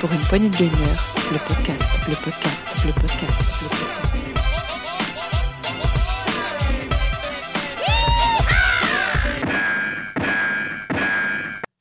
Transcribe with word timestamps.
Pour 0.00 0.12
une 0.12 0.20
poignée 0.28 0.48
de 0.48 0.56
gagneurs, 0.56 1.14
le 1.32 1.38
podcast, 1.46 2.00
le 2.08 2.14
podcast, 2.24 2.66
le 2.86 2.92
podcast, 2.92 3.62
le 3.62 3.68
podcast. 3.68 3.94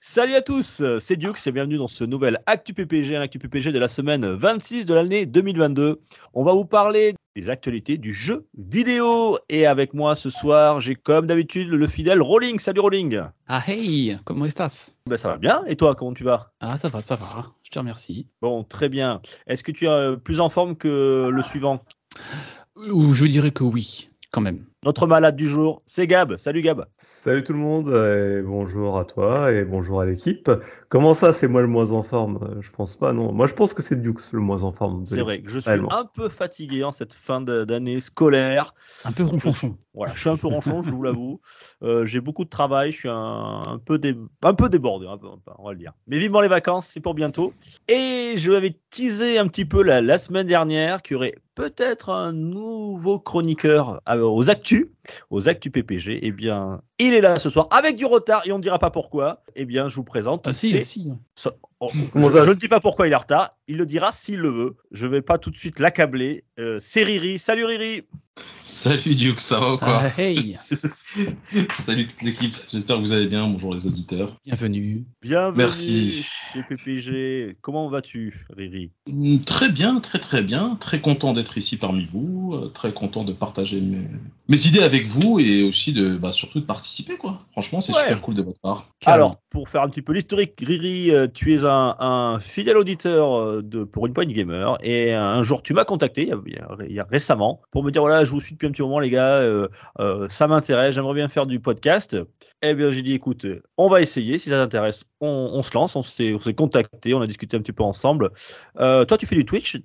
Salut 0.02 0.36
à 0.36 0.42
tous, 0.42 0.84
c'est 1.00 1.16
Dukes 1.16 1.48
et 1.48 1.52
bienvenue 1.52 1.78
dans 1.78 1.88
ce 1.88 2.04
nouvel 2.04 2.40
Actu 2.46 2.74
PPG, 2.74 3.16
un 3.16 3.22
Actu 3.22 3.40
PPG 3.40 3.72
de 3.72 3.80
la 3.80 3.88
semaine 3.88 4.26
26 4.26 4.86
de 4.86 4.94
l'année 4.94 5.26
2022. 5.26 6.02
On 6.34 6.44
va 6.44 6.54
vous 6.54 6.66
parler 6.66 7.16
des 7.36 7.50
actualités 7.50 7.98
du 7.98 8.14
jeu 8.14 8.46
vidéo. 8.58 9.38
Et 9.50 9.66
avec 9.66 9.94
moi 9.94 10.16
ce 10.16 10.30
soir, 10.30 10.80
j'ai 10.80 10.96
comme 10.96 11.26
d'habitude 11.26 11.70
le 11.70 11.88
fidèle 11.88 12.22
Rolling. 12.22 12.60
Salut 12.60 12.82
Rolling. 12.82 13.22
Ah 13.48 13.64
hey, 13.68 14.18
comment 14.26 14.46
estás 14.46 14.94
Ben 15.08 15.18
ça 15.18 15.30
va 15.30 15.38
bien. 15.38 15.64
Et 15.66 15.76
toi, 15.76 15.96
comment 15.96 16.14
tu 16.14 16.24
vas? 16.24 16.54
Ah 16.60 16.78
ça 16.78 16.90
va, 16.90 17.02
ça 17.02 17.16
va. 17.16 17.52
Je 17.64 17.72
te 17.72 17.80
remercie. 17.80 18.28
Bon, 18.42 18.64
très 18.64 18.90
bien. 18.90 19.22
Est-ce 19.48 19.64
que 19.64 19.72
tu 19.72 19.86
es 19.86 19.90
euh, 19.90 20.16
plus 20.16 20.40
en 20.40 20.50
forme 20.50 20.76
que 20.76 21.30
le 21.32 21.44
suivant? 21.44 21.84
Ou 22.76 23.12
je 23.12 23.26
dirais 23.26 23.52
que 23.52 23.64
oui, 23.64 24.08
quand 24.32 24.42
même. 24.42 24.66
Notre 24.84 25.08
malade 25.08 25.36
du 25.36 25.48
jour, 25.48 25.82
c'est 25.86 26.08
Gab. 26.08 26.36
Salut 26.38 26.62
Gab. 26.62 26.86
Salut 26.98 27.44
tout 27.44 27.54
le 27.54 27.60
monde, 27.60 27.88
et 27.90 28.42
bonjour 28.42 29.00
à 29.00 29.06
toi 29.06 29.52
et 29.52 29.64
bonjour 29.64 30.02
à 30.02 30.06
l'équipe. 30.06 30.52
Comment 30.94 31.16
ça, 31.16 31.34
c'est 31.34 31.48
moi 31.48 31.62
le 31.62 31.68
moins 31.68 31.90
en 31.90 32.04
forme? 32.04 32.38
Euh, 32.44 32.62
Je 32.62 32.70
pense 32.70 32.96
pas, 32.96 33.14
non. 33.14 33.32
Moi, 33.34 33.48
je 33.48 33.54
pense 33.56 33.74
que 33.74 33.82
c'est 33.82 34.00
Dukes 34.00 34.32
le 34.32 34.42
moins 34.42 34.62
en 34.62 34.72
forme. 34.72 35.04
C'est 35.08 35.22
vrai 35.22 35.42
que 35.42 35.50
je 35.50 35.58
suis 35.58 35.68
réellement. 35.68 35.92
un 35.92 36.06
peu 36.06 36.30
fatigué 36.30 36.84
en 36.84 36.92
cette 36.92 37.16
fin 37.16 37.42
d'année 37.42 38.00
scolaire. 38.00 38.76
Un 39.04 39.12
peu 39.12 39.24
ronchonchon. 39.24 39.76
Voilà, 39.96 40.14
je 40.14 40.20
suis 40.20 40.30
un 40.30 40.38
peu 40.38 40.46
ronchon, 40.48 40.84
je 40.84 40.92
vous 40.92 41.02
l'avoue. 41.02 41.40
Euh, 41.82 42.06
j'ai 42.06 42.20
beaucoup 42.20 42.44
de 42.46 42.50
travail, 42.50 42.92
je 42.92 42.98
suis 43.00 43.10
un, 43.10 43.62
un 43.68 43.80
peu, 43.84 43.98
dé- 43.98 44.16
un 44.44 44.54
peu 44.54 44.70
débordé, 44.70 45.08
un 45.08 45.18
peu, 45.18 45.28
on 45.58 45.66
va 45.66 45.72
le 45.72 45.78
dire. 45.80 45.94
Mais 46.08 46.20
vivement 46.20 46.42
les 46.42 46.48
vacances, 46.48 46.88
c'est 46.94 47.00
pour 47.00 47.16
bientôt. 47.16 47.54
Et 47.88 48.34
je 48.36 48.52
avais 48.52 48.76
teasé 48.92 49.40
un 49.40 49.48
petit 49.48 49.66
peu 49.66 49.82
la, 49.84 50.00
la 50.02 50.18
semaine 50.20 50.46
dernière 50.48 51.02
qu'il 51.02 51.14
y 51.14 51.18
aurait 51.18 51.36
peut-être 51.56 52.10
un 52.10 52.32
nouveau 52.34 53.20
chroniqueur 53.20 54.02
euh, 54.10 54.22
aux 54.28 54.50
actus, 54.50 54.88
aux 55.30 55.48
actus 55.48 55.72
PPG. 55.72 56.20
Eh 56.24 56.32
bien, 56.32 56.82
il 56.98 57.14
est 57.14 57.22
là 57.22 57.38
ce 57.38 57.52
soir 57.52 57.68
avec 57.70 57.96
du 57.96 58.06
retard 58.06 58.42
et 58.48 58.52
on 58.52 58.58
ne 58.58 58.64
dira 58.64 58.80
pas 58.80 58.90
pourquoi. 58.90 59.44
Eh 59.56 59.66
bien, 59.66 59.88
je 59.90 59.96
vous 59.96 60.04
présente. 60.04 60.48
Ah 60.48 60.54
si, 60.54 60.83
c'est- 60.84 61.00
si. 61.02 61.12
ça- 61.36 61.56
Comment 62.12 62.30
je 62.46 62.50
ne 62.50 62.54
dis 62.56 62.68
pas 62.68 62.80
pourquoi 62.80 63.08
il 63.08 63.12
est 63.12 63.16
en 63.16 63.20
retard. 63.20 63.50
Il 63.68 63.78
le 63.78 63.86
dira 63.86 64.12
s'il 64.12 64.40
le 64.40 64.50
veut. 64.50 64.76
Je 64.92 65.08
vais 65.08 65.22
pas 65.22 65.38
tout 65.38 65.50
de 65.52 65.58
suite 65.58 65.80
l'accabler. 65.80 66.44
Euh, 66.60 66.80
c'est 66.82 67.04
Riri. 67.04 67.40
Salut 67.40 67.66
Riri. 67.66 68.04
Salut 68.64 69.14
Duke, 69.14 69.42
ça 69.42 69.60
va 69.60 69.74
ou 69.74 69.78
quoi 69.78 70.00
Ah 70.06 70.12
hey, 70.22 70.54
Salut 71.86 72.08
toute 72.08 72.22
l'équipe, 72.24 72.56
j'espère 72.72 72.96
que 72.96 73.02
vous 73.02 73.14
allez 73.14 73.28
bien, 73.28 73.48
bonjour 73.48 73.76
les 73.76 73.86
auditeurs. 73.86 74.38
bienvenue. 74.44 75.04
Bienvenue 75.22 75.58
Merci. 75.58 76.26
chez 76.54 76.64
PPG. 76.64 77.58
Comment 77.62 77.90
vas-tu, 77.90 78.48
Riri? 78.56 78.90
Mm, 79.08 79.40
Très 79.42 79.70
bien, 79.70 80.00
très 80.00 80.18
très 80.18 80.42
bien, 80.42 80.78
très 80.80 81.00
content 81.00 81.34
d'être 81.34 81.58
ici 81.60 81.78
parmi 81.78 82.06
vous, 82.06 82.54
euh, 82.56 82.70
très 82.70 82.92
content 82.94 83.24
de 83.24 83.34
partager 83.34 83.80
mes, 83.82 84.08
mes 84.48 84.66
idées 84.68 84.82
avec 84.82 85.06
vous 85.06 85.40
et 85.40 85.64
aussi 85.64 85.94
de 85.94 86.16
bah, 86.18 86.32
surtout 86.32 86.60
de 86.60 86.66
participer 86.66 87.18
quoi. 87.18 87.46
Franchement 87.52 87.82
c'est 87.82 87.94
Ouais. 87.94 88.00
super 88.02 88.22
cool 88.22 88.34
de 88.34 88.42
votre 88.42 88.60
part. 88.62 88.88
Alors, 89.06 89.36
pour 89.52 89.70
faire 89.70 89.84
un 89.84 89.90
petit 89.90 90.02
peu 90.02 90.14
l'historique, 90.14 90.54
Riri, 90.60 91.12
euh, 91.12 91.28
tu 91.32 91.54
es 91.54 91.64
un, 91.66 91.70
un 92.00 92.40
fidèle 92.40 92.78
auditeur 92.78 93.34
euh, 93.40 93.62
de, 93.62 93.84
pour 93.84 94.08
une 94.08 94.14
poignée 94.14 94.34
gamer 94.34 94.78
et 94.82 95.14
un 95.14 95.44
jour 95.44 95.62
tu 95.64 95.74
m'as 95.74 95.86
contacté, 95.86 96.24
il 96.46 96.54
y, 96.54 96.58
a, 96.58 96.68
il 96.88 96.96
y 96.96 97.02
récemment, 97.02 97.62
pour 97.72 97.84
me 97.84 97.92
dire 97.92 98.02
voilà, 98.02 98.24
je 98.26 98.32
vous 98.32 98.42
suis 98.42 98.54
depuis 98.54 98.68
un 98.68 98.72
petit 98.72 98.82
moment, 98.82 99.00
les 99.00 99.10
gars, 99.10 99.36
euh, 99.38 99.68
euh, 100.00 100.28
ça 100.30 100.48
m'intéresse, 100.48 100.96
j'aimerais 100.96 101.14
bien 101.16 101.28
faire 101.30 101.46
du 101.46 101.60
podcast. 101.60 102.18
Eh 102.62 102.74
bien, 102.74 102.92
j'ai 102.92 103.02
dit 103.02 103.14
écoute, 103.14 103.46
on 103.78 103.90
va 103.90 104.02
essayer, 104.02 104.38
si 104.38 104.50
ça 104.50 104.56
t'intéresse, 104.56 105.04
on, 105.22 105.52
on 105.54 105.62
se 105.64 105.74
lance, 105.74 105.96
on 105.96 106.04
s'est 106.04 106.34
on 106.34 106.40
s'est 106.40 106.54
contacté, 106.54 107.14
on 107.14 107.22
a 107.22 107.28
discuté 107.28 107.58
un 107.58 107.62
petit 107.62 107.74
peu 107.74 107.84
ensemble. 107.84 108.32
Euh, 108.80 109.06
toi, 109.06 109.18
tu 109.18 109.26
fais 109.26 109.36
du 109.36 109.46
Twitch, 109.46 109.78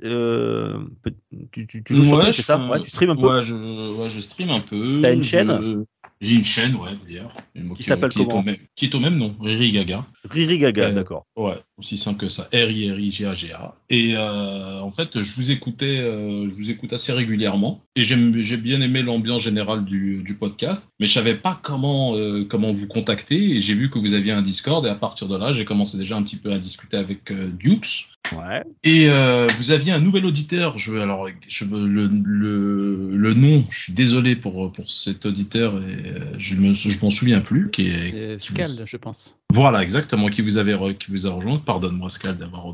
tu, 1.52 1.66
tu- 1.66 1.82
tu 1.84 1.94
joues 1.94 2.04
sur 2.04 2.16
Ouais, 2.18 2.24
Twitch, 2.24 2.36
je 2.36 2.42
c'est 2.42 2.46
ça? 2.52 2.58
Ouais, 2.68 2.80
tu 2.80 2.90
stream 2.90 3.10
un 3.10 3.16
peu? 3.16 3.26
Ouais, 3.26 3.42
je, 3.42 3.54
ouais, 3.94 4.10
je 4.10 4.20
stream 4.20 4.50
un 4.50 4.60
peu. 4.60 5.00
T'as 5.02 5.12
une 5.12 5.22
Je- 5.22 5.28
chaîne? 5.28 5.84
J'ai 6.20 6.34
une 6.34 6.44
chaîne, 6.44 6.74
ouais, 6.74 6.90
d'ailleurs. 7.06 7.32
Qui 7.76 7.82
s'appelle 7.84 8.12
comment? 8.12 8.42
même- 8.42 8.56
Qui 8.74 8.86
est 8.86 8.94
au 8.94 8.98
même 9.00 9.16
nom, 9.16 9.36
Riri 9.40 9.70
Gaga. 9.70 10.04
Riri 10.28 10.58
Gaga, 10.58 10.86
Euh, 10.86 10.92
d'accord. 10.92 11.26
Ouais, 11.36 11.54
aussi 11.78 11.96
simple 11.96 12.18
que 12.18 12.28
ça. 12.28 12.48
R-I-R-I-G-A-G-A. 12.52 13.74
Et 13.90 14.14
euh, 14.16 14.80
en 14.80 14.90
fait, 14.90 15.20
je 15.20 15.32
vous 15.34 15.50
écoutais, 15.50 15.98
euh, 15.98 16.48
je 16.48 16.54
vous 16.54 16.70
écoute 16.70 16.92
assez 16.92 17.12
régulièrement. 17.12 17.80
Et 17.96 18.02
j'ai 18.02 18.56
bien 18.56 18.80
aimé 18.80 19.02
l'ambiance 19.02 19.42
générale 19.42 19.84
du, 19.84 20.22
du 20.24 20.34
podcast. 20.34 20.88
Mais 21.00 21.06
je 21.06 21.12
savais 21.12 21.34
pas 21.36 21.58
comment, 21.62 22.16
euh, 22.16 22.44
comment 22.44 22.72
vous 22.72 22.86
contacter. 22.88 23.56
Et 23.56 23.60
j'ai 23.60 23.74
vu 23.74 23.90
que 23.90 23.98
vous 23.98 24.14
aviez 24.14 24.32
un 24.32 24.42
Discord. 24.42 24.84
Et 24.86 24.88
à 24.88 24.94
partir 24.94 25.28
de 25.28 25.36
là, 25.36 25.52
j'ai 25.52 25.64
commencé 25.64 25.96
déjà 25.98 26.16
un 26.16 26.22
petit 26.22 26.36
peu 26.36 26.52
à 26.52 26.58
discuter 26.58 26.96
avec 26.96 27.30
euh, 27.30 27.48
Dukes. 27.58 28.08
Ouais. 28.36 28.62
Et 28.84 29.08
euh, 29.08 29.46
vous 29.58 29.70
aviez 29.72 29.92
un 29.92 30.00
nouvel 30.00 30.26
auditeur. 30.26 30.76
Je, 30.76 30.92
alors, 30.96 31.28
je, 31.48 31.64
le, 31.64 32.06
le, 32.08 33.10
le 33.16 33.34
nom, 33.34 33.64
je 33.70 33.84
suis 33.84 33.92
désolé 33.92 34.36
pour, 34.36 34.70
pour 34.72 34.90
cet 34.90 35.26
auditeur. 35.26 35.74
Et 35.82 36.08
euh, 36.10 36.20
je 36.38 36.56
me, 36.56 36.72
je 36.74 37.00
m'en 37.00 37.10
souviens 37.10 37.40
plus. 37.40 37.70
Qui 37.70 37.86
est, 37.86 37.90
C'était 37.92 38.36
qui 38.36 38.44
Scald, 38.44 38.70
vous- 38.70 38.86
je 38.86 38.96
pense. 38.96 39.40
voilà, 39.52 39.82
exactement, 39.82 40.28
qui 40.28 40.42
vous, 40.42 40.58
avait 40.58 40.76
qui 40.98 41.10
vous 41.10 41.26
a 41.26 41.30
rejoint. 41.30 41.58
Pardonne-moi, 41.68 42.08
Scal, 42.08 42.38
d'avoir 42.38 42.64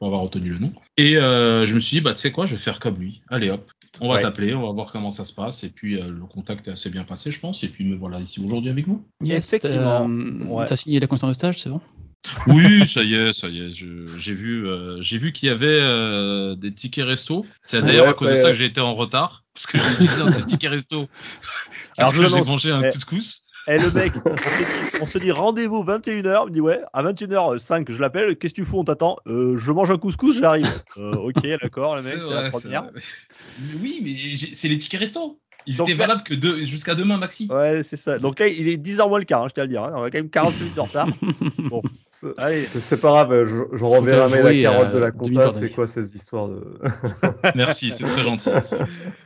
pour 0.00 0.06
avoir 0.08 0.22
retenu 0.22 0.50
le 0.50 0.58
nom. 0.58 0.72
Et 0.96 1.16
euh, 1.16 1.64
je 1.64 1.72
me 1.72 1.78
suis 1.78 1.98
dit, 1.98 2.00
bah, 2.00 2.14
tu 2.14 2.20
sais 2.20 2.32
quoi, 2.32 2.46
je 2.46 2.56
vais 2.56 2.60
faire 2.60 2.80
comme 2.80 2.96
lui. 2.98 3.22
Allez 3.28 3.48
hop, 3.48 3.70
on 4.00 4.08
va 4.08 4.14
Ouais. 4.16 4.22
t'appeler, 4.22 4.54
on 4.54 4.66
va 4.66 4.72
voir 4.72 4.90
comment 4.90 5.12
ça 5.12 5.24
se 5.24 5.32
passe. 5.32 5.62
Et 5.62 5.68
puis, 5.68 6.00
euh, 6.02 6.08
le 6.10 6.24
contact 6.26 6.66
est 6.66 6.72
assez 6.72 6.90
bien 6.90 7.04
passé, 7.04 7.30
je 7.30 7.38
pense. 7.38 7.62
Et 7.62 7.68
puis, 7.68 7.84
me 7.84 7.94
voilà 7.94 8.18
ici 8.18 8.42
aujourd'hui 8.44 8.70
avec 8.72 8.88
vous. 8.88 9.04
Effectivement, 9.24 10.04
euh, 10.10 10.44
ouais. 10.46 10.66
T'as 10.66 10.74
signé 10.74 10.98
la 10.98 11.06
conscience 11.06 11.30
de 11.30 11.34
stage, 11.34 11.60
c'est 11.60 11.70
bon? 11.70 11.80
Oui, 12.48 12.86
ça 12.88 13.04
y 13.04 13.14
est, 13.14 13.32
ça 13.32 13.48
y 13.48 13.60
est. 13.60 13.72
je- 13.72 14.18
J'ai 14.18 14.34
vu, 14.34 14.66
euh, 14.66 15.00
j'ai 15.00 15.16
vu 15.16 15.30
qu'il 15.32 15.46
y 15.48 15.50
avait 15.52 15.66
euh, 15.68 16.56
des 16.56 16.74
tickets 16.74 17.06
resto. 17.06 17.46
C'est 17.62 17.82
d'ailleurs 17.82 18.04
Ouais, 18.06 18.10
à 18.10 18.14
cause 18.14 18.30
de 18.30 18.34
ouais. 18.34 18.40
ça 18.40 18.48
que 18.48 18.54
j'ai 18.54 18.64
été 18.66 18.80
en 18.80 18.92
retard. 18.92 19.44
Parce 19.54 19.66
que 19.66 19.78
j'ai 19.78 19.84
utilisé 19.94 20.20
un 20.22 20.26
de 20.26 20.32
ces 20.32 20.44
tickets 20.44 20.70
resto. 20.70 20.96
Alors, 20.98 21.08
Parce 21.96 22.14
je 22.16 22.20
que 22.20 22.28
j'ai 22.28 22.50
mangé 22.50 22.70
un 22.72 22.82
Eh, 22.82 22.90
couscous. 22.90 23.44
Eh 23.66 23.78
le 23.78 23.90
mec, 23.92 24.12
on 24.24 24.36
se 24.36 24.42
dit, 24.58 24.64
on 25.02 25.06
se 25.06 25.18
dit 25.18 25.30
rendez-vous 25.30 25.84
21h, 25.84 26.44
il 26.44 26.46
me 26.46 26.50
dit 26.50 26.60
ouais, 26.60 26.80
à 26.92 27.02
21h05 27.02 27.90
je 27.90 28.00
l'appelle, 28.00 28.36
qu'est-ce 28.36 28.54
que 28.54 28.62
tu 28.62 28.64
fous, 28.64 28.78
on 28.78 28.84
t'attend 28.84 29.16
Euh, 29.26 29.56
Je 29.58 29.72
mange 29.72 29.90
un 29.90 29.96
couscous, 29.96 30.36
j'arrive. 30.38 30.66
Euh, 30.96 31.12
ok, 31.14 31.42
d'accord 31.60 31.96
le 31.96 32.02
mec, 32.02 32.18
c'est 32.20 32.34
la 32.34 32.50
première. 32.50 32.90
Mais 32.92 33.74
oui, 33.82 34.00
mais 34.02 34.54
c'est 34.54 34.68
les 34.68 34.78
tickets 34.78 35.00
resto. 35.00 35.38
Ils 35.66 35.76
Donc 35.76 35.88
étaient 35.88 35.98
là- 35.98 36.06
valables 36.06 36.22
que 36.24 36.34
deux- 36.34 36.64
jusqu'à 36.64 36.94
demain 36.94 37.16
maxi. 37.18 37.48
Ouais, 37.50 37.82
c'est 37.82 37.96
ça. 37.96 38.18
Donc 38.18 38.38
là, 38.40 38.48
il 38.48 38.68
est 38.68 38.76
10h 38.76 39.08
moins 39.08 39.18
le 39.18 39.24
quart, 39.24 39.42
hein, 39.44 39.48
je 39.48 39.54
tiens 39.54 39.62
à 39.64 39.66
le 39.66 39.70
dire. 39.72 39.82
hein. 39.84 39.92
On 39.94 40.02
a 40.02 40.10
quand 40.10 40.18
même 40.18 40.30
45 40.30 40.58
minutes 40.60 40.74
de 40.76 40.80
retard. 40.80 41.08
Bon, 41.70 41.82
C'est- 42.10 42.38
allez. 42.38 42.64
C'est 42.64 42.80
c'est 42.80 43.00
pas 43.00 43.08
grave, 43.24 43.44
je, 43.44 43.76
je 43.76 43.84
renverrai 43.84 44.20
avouer, 44.38 44.62
Carotte 44.62 44.92
de 44.92 44.96
euh, 44.96 45.00
la 45.00 45.10
demi 45.10 45.34
compta, 45.36 45.50
c'est 45.52 45.70
quoi 45.70 45.86
ces 45.86 46.16
histoires 46.16 46.48
de... 46.48 46.60
Merci, 47.54 47.90
c'est 47.90 48.04
très 48.04 48.22
gentil. 48.22 48.50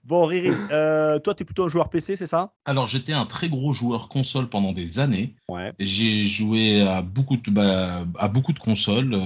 Bon, 0.05 0.27
Riri, 0.27 0.51
euh, 0.73 1.19
toi, 1.19 1.35
t'es 1.35 1.45
plutôt 1.45 1.65
un 1.65 1.69
joueur 1.69 1.89
PC, 1.89 2.17
c'est 2.17 2.27
ça? 2.27 2.53
Alors, 2.65 2.87
j'étais 2.87 3.13
un 3.13 3.27
très 3.27 3.49
gros 3.49 3.73
joueur 3.73 4.09
console 4.09 4.49
pendant 4.49 4.73
des 4.73 4.99
années. 5.01 5.35
Ouais. 5.49 5.73
J'ai 5.79 6.21
joué 6.21 6.83
à 6.83 7.03
beaucoup 7.03 7.37
de, 7.37 7.51
bah, 7.51 8.05
à 8.19 8.29
beaucoup 8.29 8.53
de 8.53 8.59
consoles. 8.59 9.15
euh, 9.15 9.21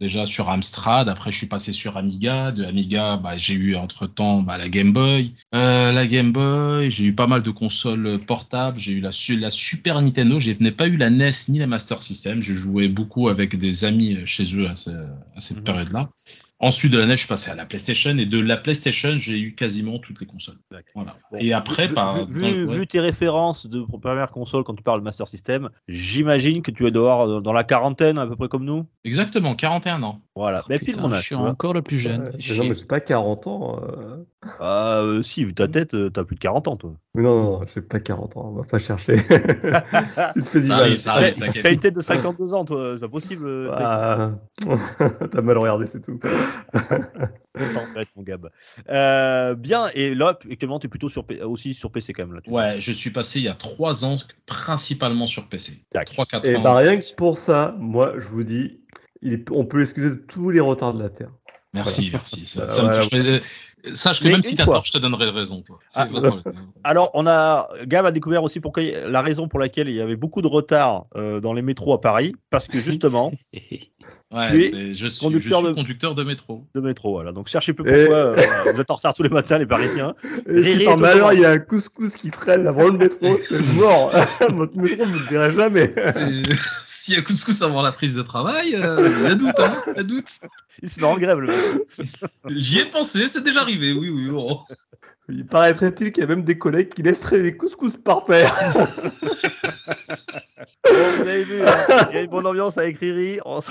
déjà 0.00 0.26
sur 0.26 0.48
Amstrad, 0.50 1.08
après 1.08 1.30
je 1.32 1.36
suis 1.38 1.46
passé 1.46 1.72
sur 1.72 1.96
Amiga. 1.96 2.52
De 2.52 2.64
Amiga, 2.64 3.16
bah, 3.16 3.36
j'ai 3.36 3.54
eu 3.54 3.74
entre-temps 3.76 4.42
bah, 4.42 4.58
la 4.58 4.68
Game 4.68 4.92
Boy. 4.92 5.34
Euh, 5.54 5.92
la 5.92 6.06
Game 6.06 6.32
Boy, 6.32 6.90
j'ai 6.90 7.04
eu 7.04 7.14
pas 7.14 7.26
mal 7.26 7.42
de 7.42 7.50
consoles 7.50 8.18
portables. 8.26 8.78
J'ai 8.78 8.92
eu 8.92 9.00
la, 9.00 9.10
la 9.40 9.50
Super 9.50 10.00
Nintendo. 10.00 10.38
Je 10.38 10.52
n'ai 10.60 10.72
pas 10.72 10.86
eu 10.86 10.96
la 10.96 11.10
NES 11.10 11.30
ni 11.48 11.58
la 11.58 11.66
Master 11.66 12.02
System. 12.02 12.40
Je 12.42 12.54
jouais 12.54 12.88
beaucoup 12.88 13.28
avec 13.28 13.56
des 13.56 13.84
amis 13.84 14.18
chez 14.24 14.44
eux 14.56 14.68
à, 14.68 14.74
ce- 14.74 14.90
à 14.90 15.40
cette 15.40 15.58
Mhm. 15.58 15.64
période-là. 15.64 16.08
Ensuite 16.60 16.92
de 16.92 16.98
la 16.98 17.06
NES, 17.06 17.12
je 17.14 17.20
suis 17.20 17.28
passé 17.28 17.52
à 17.52 17.54
la 17.54 17.66
PlayStation 17.66 18.18
et 18.18 18.26
de 18.26 18.40
la 18.40 18.56
PlayStation, 18.56 19.16
j'ai 19.16 19.38
eu 19.38 19.54
quasiment 19.54 20.00
toutes 20.00 20.18
les 20.20 20.26
consoles. 20.26 20.56
Voilà. 20.94 21.16
Bon, 21.30 21.38
et 21.38 21.52
après, 21.52 21.86
vu, 21.86 21.94
par, 21.94 22.26
vu, 22.26 22.64
ouais. 22.66 22.84
tes 22.86 22.98
références 22.98 23.66
de 23.68 23.82
première 23.82 24.32
console 24.32 24.64
quand 24.64 24.74
tu 24.74 24.82
parles 24.82 24.98
de 24.98 25.04
Master 25.04 25.28
System, 25.28 25.70
j'imagine 25.86 26.62
que 26.62 26.72
tu 26.72 26.84
es 26.86 26.90
dehors 26.90 27.40
dans 27.42 27.52
la 27.52 27.62
quarantaine, 27.62 28.18
à 28.18 28.26
peu 28.26 28.34
près 28.34 28.48
comme 28.48 28.64
nous. 28.64 28.84
Exactement, 29.04 29.54
41 29.54 30.02
ans. 30.02 30.20
Voilà, 30.34 30.60
Oh, 30.62 30.66
mais 30.68 30.78
pile 30.78 30.88
putain, 30.94 31.02
mon 31.02 31.08
je 31.10 31.14
âge. 31.14 31.20
suis 31.26 31.36
tu 31.36 31.40
vois. 31.40 31.50
encore 31.50 31.74
le 31.74 31.82
plus 31.82 31.98
jeune. 31.98 32.32
Chier. 32.40 32.56
non, 32.58 32.68
mais 32.68 32.74
j'ai 32.74 32.84
pas 32.86 33.00
40 33.00 33.46
ans. 33.46 33.80
euh. 33.82 34.24
Ah, 34.60 34.98
euh, 35.00 35.22
si, 35.22 35.44
vu 35.44 35.52
ta 35.54 35.66
tête, 35.68 35.94
euh, 35.94 36.10
t'as 36.10 36.24
plus 36.24 36.36
de 36.36 36.40
40 36.40 36.68
ans, 36.68 36.76
toi. 36.76 36.92
Mais 37.14 37.22
non, 37.22 37.34
non, 37.42 37.60
non, 37.60 37.66
j'ai 37.72 37.80
pas 37.82 37.98
40 38.00 38.36
ans, 38.36 38.52
on 38.52 38.58
va 38.58 38.64
pas 38.64 38.78
chercher. 38.78 39.16
tu 40.34 40.42
te 40.42 40.48
fais 40.48 40.60
du 40.60 40.66
Ça 40.66 40.74
mal. 40.74 40.80
arrive, 40.82 40.98
ça 40.98 41.14
arrive, 41.14 41.34
T'as 41.62 41.72
une 41.72 41.80
tête 41.80 41.94
de 41.96 42.00
52 42.00 42.54
ans, 42.54 42.64
toi, 42.64 42.92
c'est 42.94 43.00
pas 43.00 43.08
possible. 43.08 43.44
euh. 43.46 43.70
Ah, 43.76 44.30
T'as 45.30 45.42
mal 45.42 45.58
regardé, 45.58 45.86
c'est 45.86 46.00
tout. 46.00 46.18
Content 47.54 47.84
d'être 47.94 48.10
mon 48.16 48.22
Gab. 48.22 48.50
Euh, 48.88 49.54
bien, 49.54 49.88
et 49.94 50.14
là, 50.14 50.38
actuellement, 50.50 50.78
tu 50.78 50.86
es 50.86 50.90
plutôt 50.90 51.08
sur, 51.08 51.24
aussi 51.42 51.74
sur 51.74 51.90
PC 51.90 52.12
quand 52.12 52.26
même. 52.26 52.34
Là, 52.34 52.40
Ouais, 52.46 52.80
je 52.80 52.92
suis 52.92 53.10
passé 53.10 53.40
il 53.40 53.44
y 53.44 53.48
a 53.48 53.54
3 53.54 54.04
ans 54.04 54.16
principalement 54.46 55.26
sur 55.26 55.48
PC. 55.48 55.82
Tac. 55.90 56.10
3-4 56.12 56.44
Et 56.46 56.56
ans. 56.56 56.60
bah 56.62 56.74
rien 56.76 56.98
que 56.98 57.14
pour 57.16 57.36
ça, 57.38 57.74
moi 57.78 58.12
je 58.18 58.28
vous 58.28 58.44
dis, 58.44 58.80
il 59.22 59.32
est- 59.32 59.50
on 59.50 59.64
peut 59.64 59.78
l'excuser 59.78 60.10
de 60.10 60.14
tous 60.14 60.50
les 60.50 60.60
retards 60.60 60.94
de 60.94 61.02
la 61.02 61.08
Terre. 61.08 61.30
Merci, 61.74 62.08
merci. 62.12 62.46
Ça, 62.46 62.62
Euh, 62.62 62.68
ça 62.68 62.82
me 62.82 62.88
voilà. 62.88 63.02
touche. 63.02 63.12
Mais, 63.12 63.18
euh, 63.28 63.40
sache 63.94 64.20
que 64.20 64.24
Mais 64.24 64.30
même 64.32 64.42
si 64.42 64.56
t'as 64.56 64.64
tort, 64.64 64.84
je 64.86 64.90
te 64.92 64.98
donnerai 64.98 65.28
raison, 65.30 65.60
toi. 65.62 65.78
C'est 65.90 66.00
Ah. 66.00 66.08
Alors, 66.84 67.10
on 67.14 67.26
a 67.26 67.68
Gab 67.86 68.06
a 68.06 68.10
découvert 68.10 68.42
aussi 68.42 68.58
pourquoi 68.60 68.82
la 69.06 69.20
raison 69.20 69.48
pour 69.48 69.58
laquelle 69.58 69.88
il 69.88 69.94
y 69.94 70.00
avait 70.00 70.16
beaucoup 70.16 70.40
de 70.42 70.46
retard 70.48 71.06
euh, 71.16 71.40
dans 71.40 71.52
les 71.52 71.60
métros 71.62 71.92
à 71.92 72.00
Paris, 72.00 72.34
parce 72.50 72.68
que 72.68 72.80
justement, 72.80 73.32
Ouais, 74.38 74.50
Tu 74.50 74.62
es 74.62 74.70
c'est- 74.70 74.92
je 74.94 75.06
suis, 75.08 75.20
conducteur 75.20 75.60
je 75.60 75.64
suis 75.64 75.72
de- 75.72 75.74
conducteur 75.74 76.14
de 76.14 76.22
métro. 76.22 76.64
de 76.74 76.80
métro, 76.80 77.12
voilà. 77.12 77.32
Donc 77.32 77.48
cherchez 77.48 77.72
peu 77.72 77.82
Et- 77.88 78.04
pourquoi 78.04 78.16
euh, 78.18 78.36
vous 78.74 78.80
êtes 78.80 78.90
en 78.90 78.94
retard 78.94 79.14
tous 79.14 79.22
les 79.22 79.28
matins, 79.28 79.58
les 79.58 79.66
Parisiens. 79.66 80.14
Et 80.46 80.62
si 80.62 80.84
par 80.84 80.96
malheur 80.98 81.32
il 81.32 81.40
y 81.40 81.44
a 81.44 81.50
un 81.50 81.58
couscous 81.58 82.14
qui 82.16 82.30
traîne 82.30 82.66
avant 82.66 82.86
le 82.88 82.98
métro, 82.98 83.36
c'est 83.48 83.60
mort. 83.74 84.12
Votre 84.50 84.76
métro, 84.76 85.04
vous 85.04 85.10
ne 85.14 85.18
le 85.18 85.24
verrez 85.24 85.52
jamais. 85.54 85.94
S'il 86.84 87.14
y 87.14 87.18
a 87.18 87.22
couscous 87.22 87.62
avant 87.62 87.82
la 87.82 87.92
prise 87.92 88.14
de 88.14 88.22
travail, 88.22 88.74
euh, 88.74 89.08
il 89.20 89.24
y 89.24 89.26
a 89.26 89.34
doute, 89.34 89.58
hein, 89.58 89.74
il 89.88 89.96
y 89.96 90.00
a 90.00 90.02
doute. 90.02 90.28
Il 90.82 90.88
se 90.90 91.00
met 91.00 91.06
en 91.06 91.16
grève, 91.16 91.38
le. 91.40 91.52
J'y 92.56 92.78
ai 92.80 92.84
pensé, 92.84 93.26
c'est 93.28 93.42
déjà 93.42 93.62
arrivé, 93.62 93.92
oui, 93.92 94.10
oui. 94.10 94.28
bon. 94.30 94.60
Il 95.28 95.46
paraîtrait-il 95.46 96.12
qu'il 96.12 96.22
y 96.22 96.24
a 96.24 96.28
même 96.28 96.42
des 96.42 96.58
collègues 96.58 96.88
qui 96.88 97.02
laisseraient 97.02 97.42
des 97.42 97.56
couscous 97.56 97.96
par 97.96 98.24
terre. 98.24 98.52
Bon, 100.84 101.12
vous 101.16 101.22
avez 101.22 101.44
vu, 101.44 101.62
hein, 101.62 102.06
il 102.10 102.14
y 102.14 102.18
a 102.18 102.22
une 102.22 102.30
bonne 102.30 102.46
ambiance 102.46 102.78
avec 102.78 102.98
Riri. 102.98 103.38
On 103.44 103.60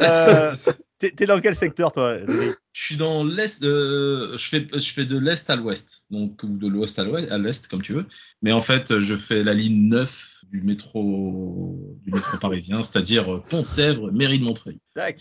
Euh, 0.00 0.56
T'es 0.98 1.10
t'es 1.10 1.26
dans 1.26 1.38
quel 1.38 1.54
secteur, 1.54 1.92
toi 1.92 2.08
Riri? 2.10 2.54
Je 2.72 2.84
suis 2.84 2.96
dans 2.96 3.24
l'est, 3.24 3.64
euh, 3.64 4.36
je 4.36 4.48
fais, 4.48 4.66
je 4.72 4.92
fais 4.92 5.04
de 5.04 5.18
l'est 5.18 5.50
à 5.50 5.56
l'ouest, 5.56 6.06
donc 6.10 6.40
ou 6.44 6.56
de 6.56 6.68
l'ouest 6.68 6.98
à 7.00 7.04
l'ouest, 7.04 7.30
à 7.30 7.36
l'est 7.36 7.66
comme 7.66 7.82
tu 7.82 7.92
veux. 7.94 8.06
Mais 8.42 8.52
en 8.52 8.60
fait, 8.60 9.00
je 9.00 9.16
fais 9.16 9.42
la 9.42 9.54
ligne 9.54 9.88
9 9.88 10.36
du 10.52 10.62
métro, 10.62 11.96
du 12.04 12.12
métro 12.12 12.36
parisien, 12.38 12.80
c'est-à-dire 12.82 13.42
Pont-de-Sèvres, 13.50 14.12
mairie 14.12 14.38
de 14.38 14.44
Montreuil. 14.44 14.78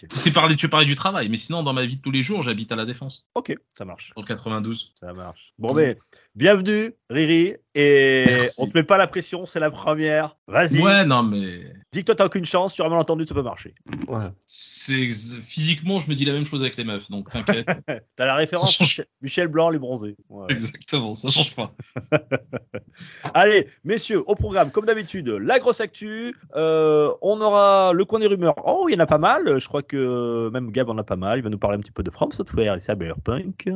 C'est 0.10 0.32
parler, 0.32 0.56
tu 0.56 0.70
parlais 0.70 0.86
du 0.86 0.96
travail, 0.96 1.28
mais 1.30 1.38
sinon 1.38 1.64
dans 1.64 1.74
ma 1.74 1.86
vie 1.86 1.96
de 1.98 2.02
tous 2.02 2.12
les 2.12 2.22
jours, 2.22 2.42
j'habite 2.44 2.72
à 2.72 2.76
la 2.76 2.86
Défense, 2.86 3.26
Ok, 3.36 3.56
ça 3.74 3.84
marche. 3.86 4.12
le 4.16 4.24
92. 4.24 4.94
Ça 5.00 5.14
marche. 5.14 5.54
Bon, 5.58 5.74
mais 5.74 5.98
bienvenue, 6.36 6.92
Riri. 7.10 7.56
Et 7.76 8.26
Merci. 8.28 8.56
on 8.62 8.68
te 8.68 8.78
met 8.78 8.84
pas 8.84 8.98
la 8.98 9.08
pression, 9.08 9.46
c'est 9.46 9.60
la 9.60 9.72
première. 9.72 10.36
Vas-y. 10.48 10.82
Ouais, 10.82 11.06
non, 11.06 11.24
mais 11.24 11.62
Dis 11.92 12.02
que 12.02 12.06
toi, 12.06 12.16
t'as 12.16 12.26
aucune 12.28 12.46
chance. 12.46 12.74
Sur 12.76 12.86
un 12.86 12.90
malentendu, 12.90 13.26
ça 13.26 13.34
peut 13.34 13.42
marcher. 13.42 13.74
Voilà. 14.08 14.32
c'est 14.46 15.10
physiquement, 15.10 15.98
je 15.98 16.08
me 16.10 16.16
dis 16.16 16.24
la 16.24 16.34
même 16.34 16.46
chose 16.46 16.62
avec 16.62 16.78
les 16.78 16.84
meufs, 16.84 17.10
donc 17.10 17.32
t'inquiète. 17.32 17.68
T'as 18.16 18.26
la 18.28 18.36
référence 18.36 18.74
change. 18.76 19.04
Michel- 19.24 19.48
Blanc, 19.48 19.70
les 19.72 19.80
bronzés. 19.80 20.16
Exactement, 20.50 21.16
ça 21.16 21.30
change 21.32 21.56
pas. 21.56 21.74
Allez, 23.34 23.68
messieurs, 23.84 24.22
au 24.28 24.36
programme, 24.36 24.70
comme 24.72 24.86
d'habitude, 24.86 25.30
la 25.30 25.58
grosse 25.60 25.82
actu. 25.82 26.36
Euh, 26.56 27.12
on 27.24 27.42
aura 27.42 27.92
le 27.94 28.06
coin 28.06 28.20
des 28.20 28.28
rumeurs. 28.28 28.56
Oh, 28.66 28.86
il 28.88 28.94
y 28.94 28.96
en 28.96 29.00
a 29.00 29.06
pas 29.08 29.18
mal. 29.18 29.58
Je 29.60 29.68
crois 29.68 29.82
que 29.82 30.50
même 30.50 30.72
Gab 30.72 30.90
en 30.90 30.98
a 31.00 31.04
pas 31.04 31.16
mal. 31.16 31.40
Il 31.40 31.42
va 31.44 31.50
nous 31.50 31.58
parler 31.58 31.78
un 31.78 31.82
petit 31.82 31.92
peu 31.92 32.04
de 32.04 32.12
From 32.12 32.32
Software 32.32 32.76
et 32.76 32.82
Cyberpunk. 32.82 33.70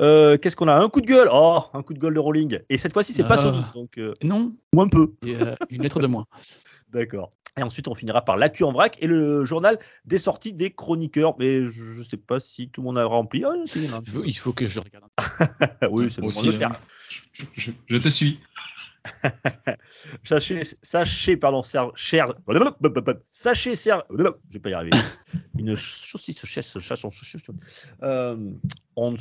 Euh, 0.00 0.36
Qu'est-ce 0.38 0.56
qu'on 0.56 0.66
a? 0.68 0.74
Un 0.74 0.88
coup 0.88 1.00
de 1.00 1.06
gueule. 1.06 1.28
Oh, 1.32 1.60
un 1.72 1.82
coup 1.82 1.94
de 1.94 1.98
gueule 2.00 2.14
de 2.14 2.20
Rolling. 2.20 2.58
Et 2.68 2.78
cette 2.78 2.92
fois-ci, 2.92 3.12
c'est 3.12 3.22
pas 3.22 3.34
Ah. 3.38 3.42
Sony, 3.42 3.60
donc 3.74 3.96
euh, 3.98 4.14
Non, 4.24 4.52
ou 4.74 4.82
un 4.82 4.88
peu. 4.88 5.12
et, 5.24 5.36
euh, 5.36 5.54
une 5.70 5.82
lettre 5.82 6.00
de 6.00 6.06
moins. 6.08 6.26
D'accord. 6.92 7.30
Et 7.58 7.62
ensuite, 7.62 7.86
on 7.86 7.94
finira 7.94 8.24
par 8.24 8.36
l'actu 8.36 8.64
en 8.64 8.72
vrac 8.72 8.96
et 9.00 9.06
le 9.06 9.44
journal 9.44 9.78
des 10.06 10.18
sorties 10.18 10.52
des 10.52 10.72
chroniqueurs. 10.72 11.36
Mais 11.38 11.64
je, 11.64 11.70
je 11.94 12.02
sais 12.02 12.16
pas 12.16 12.40
si 12.40 12.68
tout 12.68 12.80
le 12.80 12.86
monde 12.86 12.98
a 12.98 13.04
rempli. 13.04 13.44
Ah, 13.44 13.52
si, 13.66 13.78
il 13.84 14.10
faut, 14.10 14.24
il 14.24 14.34
faut 14.36 14.52
que 14.52 14.66
je 14.66 14.80
regarde. 14.80 15.04
oui, 15.90 16.10
c'est 16.10 16.20
moment 16.20 16.42
de 16.42 16.46
le 16.46 16.52
faire. 16.58 16.72
hein. 16.72 16.80
je, 17.32 17.44
je- 17.56 17.70
je 17.86 17.96
te 17.96 18.08
suis. 18.08 18.40
Sachez, 20.24 20.62
sachez, 20.82 21.36
pardon, 21.36 21.62
cher, 21.94 22.32
sachez, 23.30 23.76
ser- 23.76 23.98
je 24.10 24.54
vais 24.54 24.58
pas 24.60 24.70
y 24.70 24.74
arriver. 24.74 24.96
Une 25.58 25.76
saucisse, 25.76 26.44
chasse, 26.44 26.78
chasse, 26.78 27.04
euh, 28.02 28.36
on, 28.96 29.14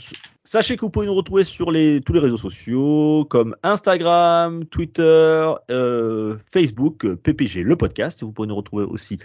sachez 0.44 0.76
que 0.76 0.82
vous 0.82 0.90
pouvez 0.90 1.06
nous 1.06 1.14
retrouver 1.16 1.44
sur 1.44 1.72
les, 1.72 2.02
tous 2.02 2.14
les 2.14 2.20
réseaux 2.20 2.38
sociaux 2.38 3.26
comme 3.30 3.56
Instagram, 3.64 4.66
Twitter, 4.66 5.52
euh, 5.72 6.38
Facebook, 6.52 7.08
PPG, 7.16 7.64
le 7.64 7.76
podcast. 7.76 8.24
Vous 8.24 8.32
pouvez 8.32 8.48
nous 8.48 8.56
retrouver 8.56 8.86
aussi 8.86 9.20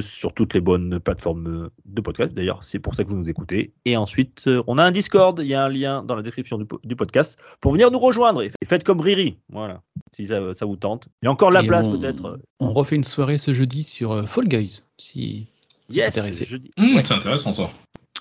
sur 0.00 0.32
toutes 0.32 0.54
les 0.54 0.60
bonnes 0.60 0.98
plateformes 1.00 1.68
de 1.84 2.00
podcast. 2.00 2.32
D'ailleurs, 2.32 2.62
c'est 2.64 2.78
pour 2.78 2.94
ça 2.94 3.04
que 3.04 3.10
vous 3.10 3.16
nous 3.16 3.30
écoutez. 3.30 3.72
Et 3.84 3.96
ensuite, 3.96 4.44
euh, 4.46 4.62
on 4.66 4.78
a 4.78 4.84
un 4.84 4.90
Discord. 4.90 5.38
Il 5.40 5.48
y 5.48 5.54
a 5.54 5.64
un 5.64 5.68
lien 5.68 6.02
dans 6.02 6.16
la 6.16 6.22
description 6.22 6.58
du, 6.58 6.64
po- 6.64 6.80
du 6.84 6.96
podcast 6.96 7.38
pour 7.60 7.72
venir 7.72 7.90
nous 7.90 7.98
rejoindre. 7.98 8.42
Et 8.42 8.50
faites 8.66 8.84
comme 8.84 9.00
Riri. 9.00 9.38
Voilà 9.50 9.82
si 10.14 10.26
ça, 10.28 10.54
ça 10.54 10.64
vous 10.64 10.76
tente. 10.76 11.08
Il 11.22 11.26
y 11.26 11.28
a 11.28 11.32
encore 11.32 11.50
la 11.50 11.62
Et 11.62 11.66
place 11.66 11.88
peut-être. 11.88 12.38
On 12.60 12.72
refait 12.72 12.96
une 12.96 13.04
soirée 13.04 13.38
ce 13.38 13.52
jeudi 13.52 13.84
sur 13.84 14.12
euh, 14.12 14.24
Fall 14.24 14.48
Guys. 14.48 14.82
Si... 14.96 15.46
Yes, 15.90 16.08
intéressé. 16.08 16.46
je 16.48 16.56
dis- 16.56 16.70
Hum, 16.78 16.96
ouais. 16.96 17.02
C'est 17.02 17.14
intéressant 17.14 17.52
ça. 17.52 17.70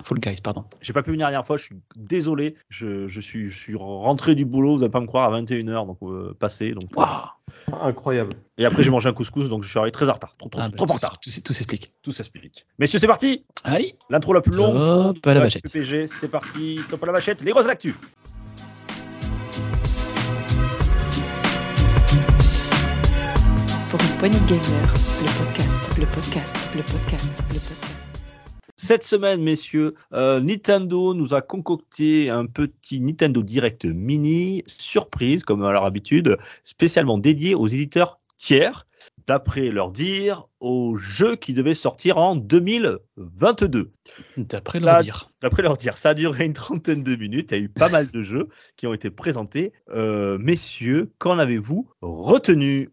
Fall 0.03 0.19
Guys, 0.19 0.37
pardon. 0.43 0.65
J'ai 0.81 0.91
pas 0.91 1.03
pu 1.03 1.11
venir 1.11 1.27
la 1.27 1.31
dernière 1.31 1.45
fois, 1.45 1.55
je 1.57 1.65
suis 1.65 1.75
désolé. 1.95 2.55
Je, 2.69 3.07
je 3.07 3.21
suis, 3.21 3.47
je 3.47 3.55
suis 3.57 3.75
rentré 3.75 4.33
du 4.33 4.43
boulot, 4.43 4.77
vous 4.77 4.83
allez 4.83 4.91
pas 4.91 4.99
me 4.99 5.05
croire, 5.05 5.31
à 5.31 5.39
21h, 5.39 5.85
donc 5.85 5.99
euh, 6.01 6.33
passé. 6.39 6.71
Donc, 6.71 6.85
Waouh 6.95 7.27
Incroyable. 7.81 8.33
Et 8.57 8.65
après, 8.65 8.81
j'ai 8.83 8.89
mangé 8.89 9.07
un 9.07 9.13
couscous, 9.13 9.49
donc 9.49 9.61
je 9.63 9.69
suis 9.69 9.77
arrivé 9.77 9.91
très 9.91 10.09
en 10.09 10.13
retard. 10.13 10.35
Trop, 10.39 10.49
trop, 10.49 10.61
Ah, 10.63 10.69
bah, 10.69 10.75
trop 10.75 10.85
en 10.85 10.87
tout, 10.87 10.93
retard. 10.93 11.19
tout, 11.19 11.29
tout 11.45 11.53
s'explique. 11.53 11.93
Tout 12.01 12.11
s'explique. 12.11 12.65
Messieurs, 12.79 12.97
c'est 12.99 13.05
parti 13.07 13.45
Aïe 13.63 13.93
L'intro 14.09 14.33
la 14.33 14.41
plus 14.41 14.53
longue. 14.55 15.13
Top 15.13 15.27
à 15.27 15.33
la. 15.35 15.47
PPG, 15.47 16.07
c'est 16.07 16.27
parti. 16.27 16.79
Top 16.89 17.03
à 17.03 17.05
la 17.05 17.11
vachette, 17.11 17.41
les 17.43 17.51
grosses 17.51 17.67
actus. 17.69 17.93
De 24.23 24.29
gamers, 24.47 24.93
le 25.19 25.43
podcast, 25.43 25.97
le 25.99 26.05
podcast, 26.05 26.55
le 26.73 26.81
podcast, 26.81 27.43
le 27.49 27.59
podcast. 27.59 28.09
Cette 28.77 29.03
semaine, 29.03 29.43
messieurs, 29.43 29.95
euh, 30.13 30.39
Nintendo 30.39 31.13
nous 31.13 31.33
a 31.33 31.41
concocté 31.41 32.29
un 32.29 32.45
petit 32.45 33.01
Nintendo 33.01 33.43
Direct 33.43 33.83
Mini, 33.83 34.63
surprise, 34.65 35.43
comme 35.43 35.61
à 35.65 35.73
leur 35.73 35.83
habitude, 35.83 36.37
spécialement 36.63 37.17
dédié 37.17 37.53
aux 37.53 37.67
éditeurs 37.67 38.21
tiers, 38.37 38.87
d'après 39.27 39.71
leur 39.71 39.91
dire, 39.91 40.45
aux 40.61 40.95
jeux 40.95 41.35
qui 41.35 41.53
devaient 41.53 41.73
sortir 41.73 42.17
en 42.17 42.37
2022. 42.37 43.91
D'après 44.37 44.79
leur 44.79 45.03
dire. 45.03 45.31
D'après 45.41 45.63
leur 45.63 45.75
dire, 45.75 45.97
ça 45.97 46.11
a 46.11 46.13
duré 46.13 46.45
une 46.45 46.53
trentaine 46.53 47.03
de 47.03 47.17
minutes, 47.17 47.51
il 47.51 47.57
y 47.57 47.59
a 47.59 47.63
eu 47.63 47.69
pas 47.69 47.89
mal 47.89 48.09
de 48.09 48.21
jeux 48.21 48.47
qui 48.77 48.87
ont 48.87 48.93
été 48.93 49.09
présentés. 49.09 49.73
Euh, 49.89 50.37
messieurs, 50.37 51.11
qu'en 51.19 51.39
avez-vous 51.39 51.89
retenu? 52.01 52.89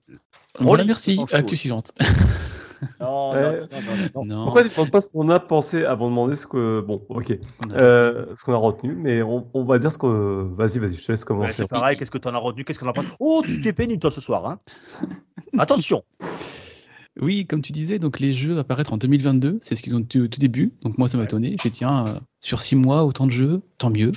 Voilà, 0.58 0.85
merci. 0.85 1.20
Actu 1.32 1.56
suivante. 1.56 1.93
non, 3.00 3.32
Ouais. 3.32 3.41
non, 3.61 3.69
non, 4.14 4.25
non. 4.25 4.44
Pourquoi 4.44 4.62
tu 4.62 4.69
ne 4.70 4.75
demandes 4.75 4.91
pas 4.91 5.00
ce 5.00 5.08
qu'on 5.11 5.29
a 5.29 5.38
pensé 5.38 5.85
avant 5.85 6.06
de 6.06 6.11
demander 6.11 6.35
ce 6.37 6.47
que. 6.47 6.81
Bon, 6.81 7.02
ok. 7.08 7.38
on 7.67 7.70
a- 7.70 7.81
Euh, 7.81 8.26
ce 8.35 8.43
qu'on 8.44 8.55
a 8.55 8.56
retenu, 8.56 8.94
mais 8.94 9.23
on, 9.23 9.47
on 9.55 9.64
va 9.64 9.79
dire 9.79 9.93
ce 9.93 9.99
que. 9.99 10.06
Vas-y, 10.55 10.79
vas-y, 10.79 10.94
je 10.94 11.06
te 11.06 11.12
laisse 11.12 11.20
Ouais, 11.20 11.26
commencer. 11.26 11.52
c'est 11.52 11.69
pareil, 11.69 11.97
qu'est-ce 11.97 12.11
que 12.11 12.19
tu 12.19 12.29
en 12.29 12.35
as 12.35 12.38
retenu 12.38 12.64
Qu'est-ce 12.64 12.79
qu'on 12.79 12.88
a 12.88 12.93
pas 12.93 13.02
Oh, 13.20 13.43
tu 13.47 13.61
t'es 13.61 13.73
pénible 13.73 14.00
toi 14.00 14.11
ce 14.11 14.20
soir. 14.20 14.47
Hein 14.47 14.58
Attention 15.58 16.02
Oui, 17.20 17.46
comme 17.46 17.60
tu 17.60 17.72
disais, 17.72 17.98
donc 17.98 18.18
les 18.18 18.32
jeux 18.32 18.58
apparaître 18.58 18.92
en 18.92 18.96
2022, 18.96 19.58
c'est 19.60 19.74
ce 19.74 19.82
qu'ils 19.82 19.94
ont 19.94 20.00
au 20.00 20.02
tout 20.04 20.38
début. 20.40 20.72
Donc 20.82 20.96
moi, 20.98 21.06
ça 21.08 21.18
m'a 21.18 21.24
étonné. 21.24 21.56
J'ai 21.62 21.68
dit, 21.70 21.78
tiens, 21.78 22.06
euh, 22.06 22.14
sur 22.40 22.62
6 22.62 22.76
mois, 22.76 23.04
autant 23.04 23.26
de 23.26 23.32
jeux, 23.32 23.60
tant 23.78 23.90
mieux. 23.90 24.12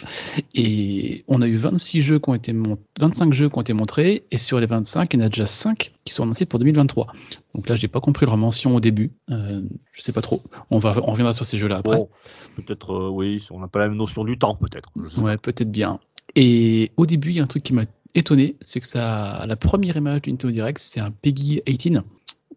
Et 0.55 1.23
on 1.27 1.41
a 1.41 1.47
eu 1.47 1.55
26 1.55 2.01
jeux 2.01 2.19
qui 2.19 2.29
ont 2.29 2.33
été 2.33 2.53
mon- 2.53 2.77
25 2.99 3.33
jeux 3.33 3.49
qui 3.49 3.57
ont 3.57 3.61
été 3.61 3.73
montrés, 3.73 4.23
et 4.31 4.37
sur 4.37 4.59
les 4.59 4.65
25, 4.67 5.13
il 5.13 5.19
y 5.19 5.23
en 5.23 5.25
a 5.25 5.29
déjà 5.29 5.45
5 5.45 5.91
qui 6.05 6.13
sont 6.13 6.23
annoncés 6.23 6.45
pour 6.45 6.59
2023. 6.59 7.07
Donc 7.55 7.67
là, 7.69 7.75
j'ai 7.75 7.87
pas 7.87 7.99
compris 7.99 8.25
leur 8.25 8.37
mention 8.37 8.75
au 8.75 8.79
début. 8.79 9.11
Euh, 9.29 9.61
je 9.91 10.01
sais 10.01 10.13
pas 10.13 10.21
trop. 10.21 10.41
On, 10.69 10.79
va, 10.79 10.95
on 11.03 11.11
reviendra 11.11 11.33
sur 11.33 11.45
ces 11.45 11.57
jeux-là 11.57 11.77
après. 11.77 11.97
Bon, 11.97 12.09
peut-être, 12.55 12.93
euh, 12.93 13.09
oui, 13.09 13.45
on 13.51 13.59
n'a 13.59 13.67
pas 13.67 13.79
la 13.79 13.89
même 13.89 13.97
notion 13.97 14.23
du 14.23 14.37
temps, 14.37 14.55
peut-être. 14.55 14.89
Ouais, 15.21 15.37
peut-être 15.37 15.71
bien. 15.71 15.99
Et 16.35 16.91
au 16.97 17.05
début, 17.05 17.29
il 17.31 17.35
y 17.35 17.39
a 17.39 17.43
un 17.43 17.47
truc 17.47 17.63
qui 17.63 17.73
m'a 17.73 17.83
étonné, 18.15 18.55
c'est 18.61 18.79
que 18.79 18.87
ça, 18.87 19.43
la 19.47 19.55
première 19.55 19.97
image 19.97 20.21
du 20.23 20.31
Nintendo 20.31 20.51
Direct, 20.53 20.79
c'est 20.79 20.99
un 20.99 21.11
Peggy 21.11 21.61
18. 21.67 21.99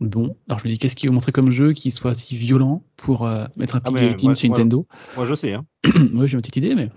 Bon, 0.01 0.37
alors 0.49 0.59
je 0.59 0.65
me 0.65 0.71
dis, 0.71 0.79
qu'est-ce 0.79 0.95
qu'ils 0.95 1.09
vont 1.09 1.15
montrer 1.15 1.33
comme 1.33 1.51
jeu 1.51 1.73
qui 1.73 1.91
soit 1.91 2.15
si 2.15 2.37
violent 2.37 2.83
pour 2.97 3.27
euh, 3.27 3.47
mettre 3.57 3.77
un 3.77 3.81
Ah, 3.85 3.91
18 3.91 4.23
moi- 4.25 4.35
sur 4.35 4.49
moi- 4.49 4.59
Nintendo? 4.59 4.87
Moi, 5.17 5.25
je 5.25 5.35
sais. 5.35 5.55
Hein. 5.55 5.65
Moi, 6.13 6.27
j'ai 6.27 6.35
une 6.35 6.41
petite 6.43 6.57
idée, 6.57 6.75
mais. 6.75 6.91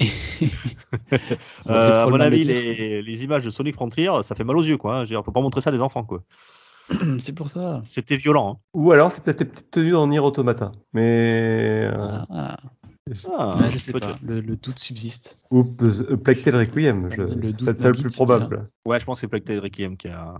Euh, 1.68 2.04
à 2.04 2.06
mon 2.08 2.18
avis, 2.20 2.44
les, 2.44 3.02
les 3.02 3.24
images 3.24 3.44
de 3.44 3.50
Sonic 3.50 3.74
Frontier, 3.74 4.08
ça 4.22 4.34
fait 4.34 4.44
mal 4.44 4.56
aux 4.56 4.62
yeux. 4.62 4.76
Quoi. 4.78 4.94
hein. 4.94 4.96
Je 5.04 5.10
veux 5.10 5.16
dire, 5.16 5.24
faut 5.24 5.32
pas 5.32 5.40
montrer 5.40 5.60
ça 5.60 5.70
à 5.70 5.72
des 5.72 5.82
enfants. 5.82 6.04
Quoi. 6.04 6.22
c'est 7.18 7.32
pour 7.34 7.48
ça. 7.48 7.80
C'était 7.84 8.16
violent. 8.16 8.54
hein. 8.54 8.60
Ou 8.74 8.92
alors, 8.92 9.12
c'est 9.12 9.22
peut-être 9.22 9.38
tes 9.38 9.44
petites 9.44 9.70
tenues 9.70 9.94
en 9.94 10.06
Nier 10.08 10.18
Automata. 10.20 10.72
Mais. 10.92 11.82
euh, 11.84 11.92
Ah, 11.98 12.26
ah. 12.30 12.56
Ah, 13.36 13.56
Ouais, 13.60 13.70
je 13.70 13.78
sais 13.78 13.92
peut-être. 13.92 14.12
pas, 14.12 14.18
le, 14.22 14.40
le 14.40 14.56
doute 14.56 14.78
subsiste. 14.78 15.38
Ou 15.50 15.64
Plague 15.64 16.42
Tale 16.42 16.56
Requiem. 16.56 17.08
C'est 17.58 17.78
ça 17.78 17.88
le 17.88 17.94
plus 17.94 18.14
probable. 18.14 18.68
Ouais, 18.86 18.98
je 19.00 19.04
pense 19.04 19.18
que 19.18 19.20
c'est 19.22 19.28
Plague 19.28 19.44
Tale 19.44 19.58
Requiem 19.60 19.96
qui 19.96 20.08
a. 20.08 20.34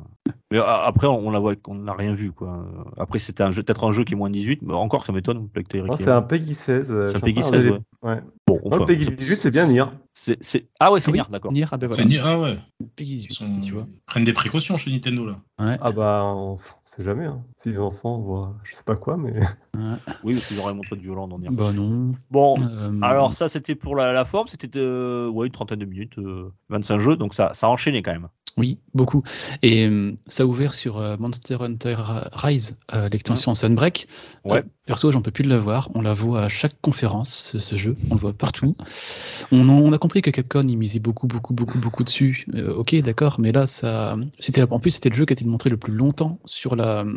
Mais 0.53 0.59
après, 0.59 1.07
on, 1.07 1.19
on 1.29 1.31
la 1.31 1.39
voit, 1.39 1.55
on 1.69 1.75
n'a 1.77 1.93
rien 1.95 2.13
vu 2.13 2.33
quoi. 2.33 2.67
Après, 2.97 3.21
c'était 3.21 3.43
un 3.45 3.53
jeu, 3.53 3.63
peut-être 3.63 3.85
un 3.85 3.93
jeu 3.93 4.03
qui 4.03 4.15
est 4.15 4.17
moins 4.17 4.31
de 4.31 4.35
18, 4.35 4.63
mais 4.63 4.75
encore, 4.75 5.05
ça 5.05 5.13
m'étonne. 5.13 5.49
Ricky. 5.55 5.79
c'est 5.97 6.11
un 6.11 6.23
Peggy 6.23 6.55
16. 6.55 6.91
euh, 6.93 7.07
C'est 7.07 7.17
un 7.19 7.21
Peggy 7.21 7.41
train 7.41 7.51
de 7.51 7.57
16, 7.57 7.65
regarder. 7.67 7.85
ouais. 8.03 8.11
Ouais. 8.11 8.21
Bon, 8.49 8.61
Non, 8.79 8.85
Peggy 8.87 9.07
18, 9.15 9.37
c'est 9.37 9.51
bien 9.53 9.69
Nier. 9.69 9.85
c'est, 10.13 10.43
c'est- 10.43 10.67
Ah 10.81 10.91
ouais, 10.91 11.01
c'est 11.01 11.13
Oui, 11.13 11.19
Nier, 11.19 11.25
d'accord. 11.31 11.53
Nier, 11.53 11.67
ah 11.71 11.77
ben 11.77 11.89
C'est 11.93 12.03
voilà. 12.03 12.09
ni- 12.09 12.19
Ah 12.19 12.41
ouais. 12.41 12.59
Peggy 12.97 13.15
18, 13.17 13.31
Ils, 13.31 13.35
sont- 13.35 13.61
tu 13.61 13.75
vois. 13.75 13.87
ils 13.89 14.01
prennent 14.07 14.25
des 14.25 14.33
précautions 14.33 14.77
chez 14.77 14.91
Nintendo 14.91 15.25
là. 15.27 15.37
Ouais. 15.61 15.77
Ah 15.81 15.93
bah, 15.93 16.23
on 16.25 16.57
sait 16.85 17.05
jamais. 17.05 17.27
Hein. 17.27 17.45
Si 17.57 17.69
les 17.69 17.79
enfants 17.79 18.19
voient, 18.19 18.57
je 18.65 18.75
sais 18.75 18.83
pas 18.83 18.97
quoi, 18.97 19.17
mais. 19.17 19.35
Oui, 20.25 20.35
parce 20.35 20.49
qu'ils 20.49 20.59
auraient 20.59 20.75
montré 20.75 20.97
de 20.97 21.01
violent 21.03 21.29
dans 21.29 21.39
Nier. 21.39 21.49
Bah 21.53 21.73
non. 21.73 22.13
Bon, 22.31 22.60
Euh, 22.61 23.01
alors 23.03 23.33
ça, 23.35 23.49
c'était 23.49 23.75
pour 23.75 23.97
la, 23.97 24.13
la 24.13 24.25
forme, 24.25 24.49
c'était 24.49 24.69
de, 24.69 25.29
ouais, 25.29 25.47
une 25.47 25.53
trentaine 25.53 25.79
de 25.79 25.85
minutes, 25.87 26.19
euh, 26.19 26.53
25 26.69 26.99
jeux, 27.01 27.17
donc 27.17 27.35
ça, 27.35 27.55
ça 27.55 27.67
a 27.67 27.71
enchaîné 27.71 28.03
quand 28.03 28.13
même. 28.13 28.29
Oui, 28.61 28.77
beaucoup. 28.95 29.23
Et 29.63 29.87
euh, 29.87 30.13
ça 30.27 30.43
a 30.43 30.47
ouvert 30.47 30.75
sur 30.75 30.99
euh, 30.99 31.17
Monster 31.19 31.57
Hunter 31.61 31.97
Rise, 32.33 32.77
euh, 32.95 33.09
l'extension 33.09 33.55
Sunbreak. 33.55 34.07
Ouais. 34.45 34.59
Euh, 34.59 34.63
perso, 34.87 35.11
j'en 35.11 35.23
peux 35.23 35.31
plus 35.31 35.45
de 35.45 35.49
la 35.49 35.59
voir. 35.59 35.89
On 35.95 36.03
la 36.03 36.13
voit 36.13 36.43
à 36.43 36.49
chaque 36.51 36.75
conférence, 36.83 37.51
ce, 37.53 37.59
ce 37.59 37.77
jeu. 37.77 37.95
On 38.11 38.15
le 38.15 38.21
voit 38.21 38.33
partout. 38.35 38.77
On, 39.51 39.69
en- 39.69 39.79
on 39.81 39.93
a 39.93 39.99
compris 39.99 40.21
que 40.21 40.31
Capcom, 40.31 40.63
il 40.69 40.77
misait 40.77 40.99
beaucoup, 40.99 41.27
beaucoup, 41.27 41.55
beaucoup, 41.55 41.79
beaucoup 41.79 42.05
dessus. 42.05 42.47
Euh, 42.55 42.75
ok, 42.75 42.95
d'accord, 42.97 43.41
mais 43.41 43.53
là, 43.53 43.67
ça, 43.67 44.17
c'était 44.41 44.63
en 44.63 44.79
plus, 44.79 44.91
c'était 44.91 45.09
le 45.09 45.15
jeu 45.15 45.25
qui 45.25 45.33
a 45.33 45.35
été 45.35 45.45
montré 45.45 45.71
le 45.71 45.77
plus 45.79 45.95
longtemps 45.95 46.39
sur 46.45 46.77
la 46.77 47.01
euh, 47.01 47.13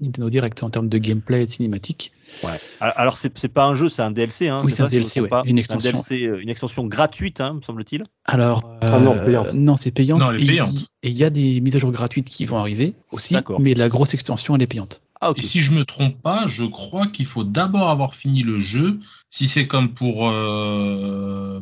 Nintendo 0.00 0.28
Direct 0.30 0.62
en 0.62 0.68
termes 0.70 0.88
de 0.88 0.98
gameplay 0.98 1.42
et 1.42 1.46
de 1.46 1.50
cinématique. 1.50 2.12
Ouais. 2.44 2.50
Alors, 2.80 3.16
c'est, 3.16 3.36
c'est 3.38 3.48
pas 3.48 3.64
un 3.64 3.74
jeu, 3.74 3.88
c'est 3.88 4.02
un 4.02 4.10
DLC. 4.10 4.48
Hein, 4.48 4.62
Oui, 4.64 4.72
c'est 4.72 4.82
un 4.82 4.86
ça, 4.86 4.90
si 4.90 4.96
DLC, 4.96 5.10
trompe 5.20 5.22
ouais, 5.22 5.28
pas. 5.28 5.42
une 5.46 5.56
Un 5.56 5.60
extension. 5.60 5.92
DLC, 5.92 6.24
euh, 6.26 6.40
une 6.42 6.48
extension 6.50 6.86
gratuite, 6.86 7.40
hein, 7.40 7.54
me 7.54 7.62
semble-t-il. 7.62 8.02
Alors, 8.26 8.76
Ah 8.82 8.98
non, 9.00 9.16
euh, 9.16 9.76
c'est 9.76 9.90
payante. 9.90 10.20
Non, 10.20 10.30
Et 10.58 10.62
il- 10.62 10.64
payante. 10.72 10.90
Et 11.02 11.08
il 11.10 11.16
y 11.16 11.24
a 11.24 11.30
des 11.30 11.60
mises 11.60 11.76
à 11.76 11.78
jour 11.78 11.90
gratuites 11.90 12.28
qui 12.28 12.44
vont 12.44 12.58
arriver 12.58 12.94
aussi, 13.12 13.36
mais 13.60 13.74
la 13.74 13.88
grosse 13.88 14.14
extension, 14.14 14.56
elle 14.56 14.62
est 14.62 14.66
payante. 14.66 15.02
Ah. 15.20 15.32
Et 15.36 15.42
si 15.42 15.62
je 15.62 15.72
me 15.72 15.84
trompe 15.84 16.20
pas, 16.22 16.46
je 16.46 16.64
crois 16.64 17.08
qu'il 17.08 17.26
faut 17.26 17.42
d'abord 17.44 17.90
avoir 17.90 18.14
fini 18.14 18.42
le 18.42 18.60
jeu. 18.60 19.00
Si 19.30 19.46
c'est 19.48 19.66
comme 19.66 19.92
pour 19.94 20.28
euh, 20.28 21.60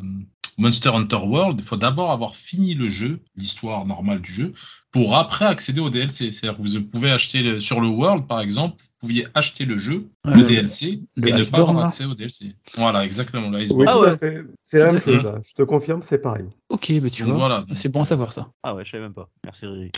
Monster 0.59 0.91
Hunter 0.91 1.17
World, 1.17 1.61
il 1.61 1.65
faut 1.65 1.77
d'abord 1.77 2.11
avoir 2.11 2.35
fini 2.35 2.75
le 2.75 2.89
jeu, 2.89 3.21
l'histoire 3.37 3.85
normale 3.87 4.21
du 4.23 4.33
jeu, 4.33 4.53
pour 4.91 5.17
après 5.17 5.45
accéder 5.45 5.81
au 5.81 5.91
DLC. 5.91 6.33
C'est-à-dire 6.33 6.57
que 6.59 6.63
vous 6.67 6.83
pouvez 6.83 7.11
acheter 7.11 7.43
le- 7.43 7.61
sur 7.61 7.81
le 7.81 7.89
World, 7.89 8.27
par 8.27 8.41
exemple, 8.41 8.77
vous 8.81 9.07
pouviez 9.09 9.27
acheter 9.35 9.67
le 9.67 9.77
jeu, 9.77 10.09
le 10.25 10.35
le- 10.35 10.43
DLC, 10.45 11.01
le 11.17 11.29
et 11.29 11.33
ne 11.33 11.45
pas 11.45 11.59
avoir 11.59 11.85
accès 11.85 12.05
au 12.07 12.15
DLC. 12.15 12.55
Voilà, 12.77 13.05
exactement, 13.05 13.51
le 13.51 13.59
Oui. 13.73 13.85
Ah 13.87 13.99
ouais. 14.01 14.17
C'est 14.63 14.79
la 14.79 14.93
même 14.93 15.01
chose. 15.01 15.23
là. 15.23 15.39
Je 15.45 15.53
te 15.53 15.63
confirme, 15.63 16.01
c'est 16.03 16.19
pareil. 16.19 16.47
Ok, 16.71 16.93
bah 17.03 17.11
tu 17.11 17.23
Donc 17.23 17.33
vois, 17.33 17.39
voilà. 17.49 17.67
c'est 17.75 17.91
bon 17.93 18.01
à 18.01 18.05
savoir 18.07 18.33
ça. 18.33 18.51
Ah 18.63 18.75
ouais, 18.75 18.85
je 18.85 18.91
savais 18.93 19.03
même 19.03 19.15
pas. 19.15 19.29
Merci 19.45 19.67
Riri. 19.67 19.91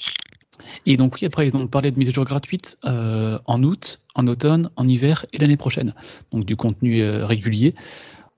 Et 0.87 0.97
donc 0.97 1.15
oui, 1.21 1.27
après 1.27 1.47
ils 1.47 1.57
ont 1.57 1.67
parlé 1.69 1.91
de 1.93 1.99
mise 1.99 2.09
à 2.09 2.13
jour 2.13 2.25
gratuite 2.25 2.79
euh, 2.85 3.39
en 3.47 3.63
août, 3.63 4.01
en 4.17 4.27
automne, 4.27 4.71
en 4.77 4.89
hiver 4.89 5.25
et 5.33 5.39
l'année 5.39 5.57
prochaine. 5.57 5.95
Donc 6.33 6.45
du 6.45 6.57
contenu 6.57 7.01
euh, 7.01 7.25
régulier, 7.27 7.75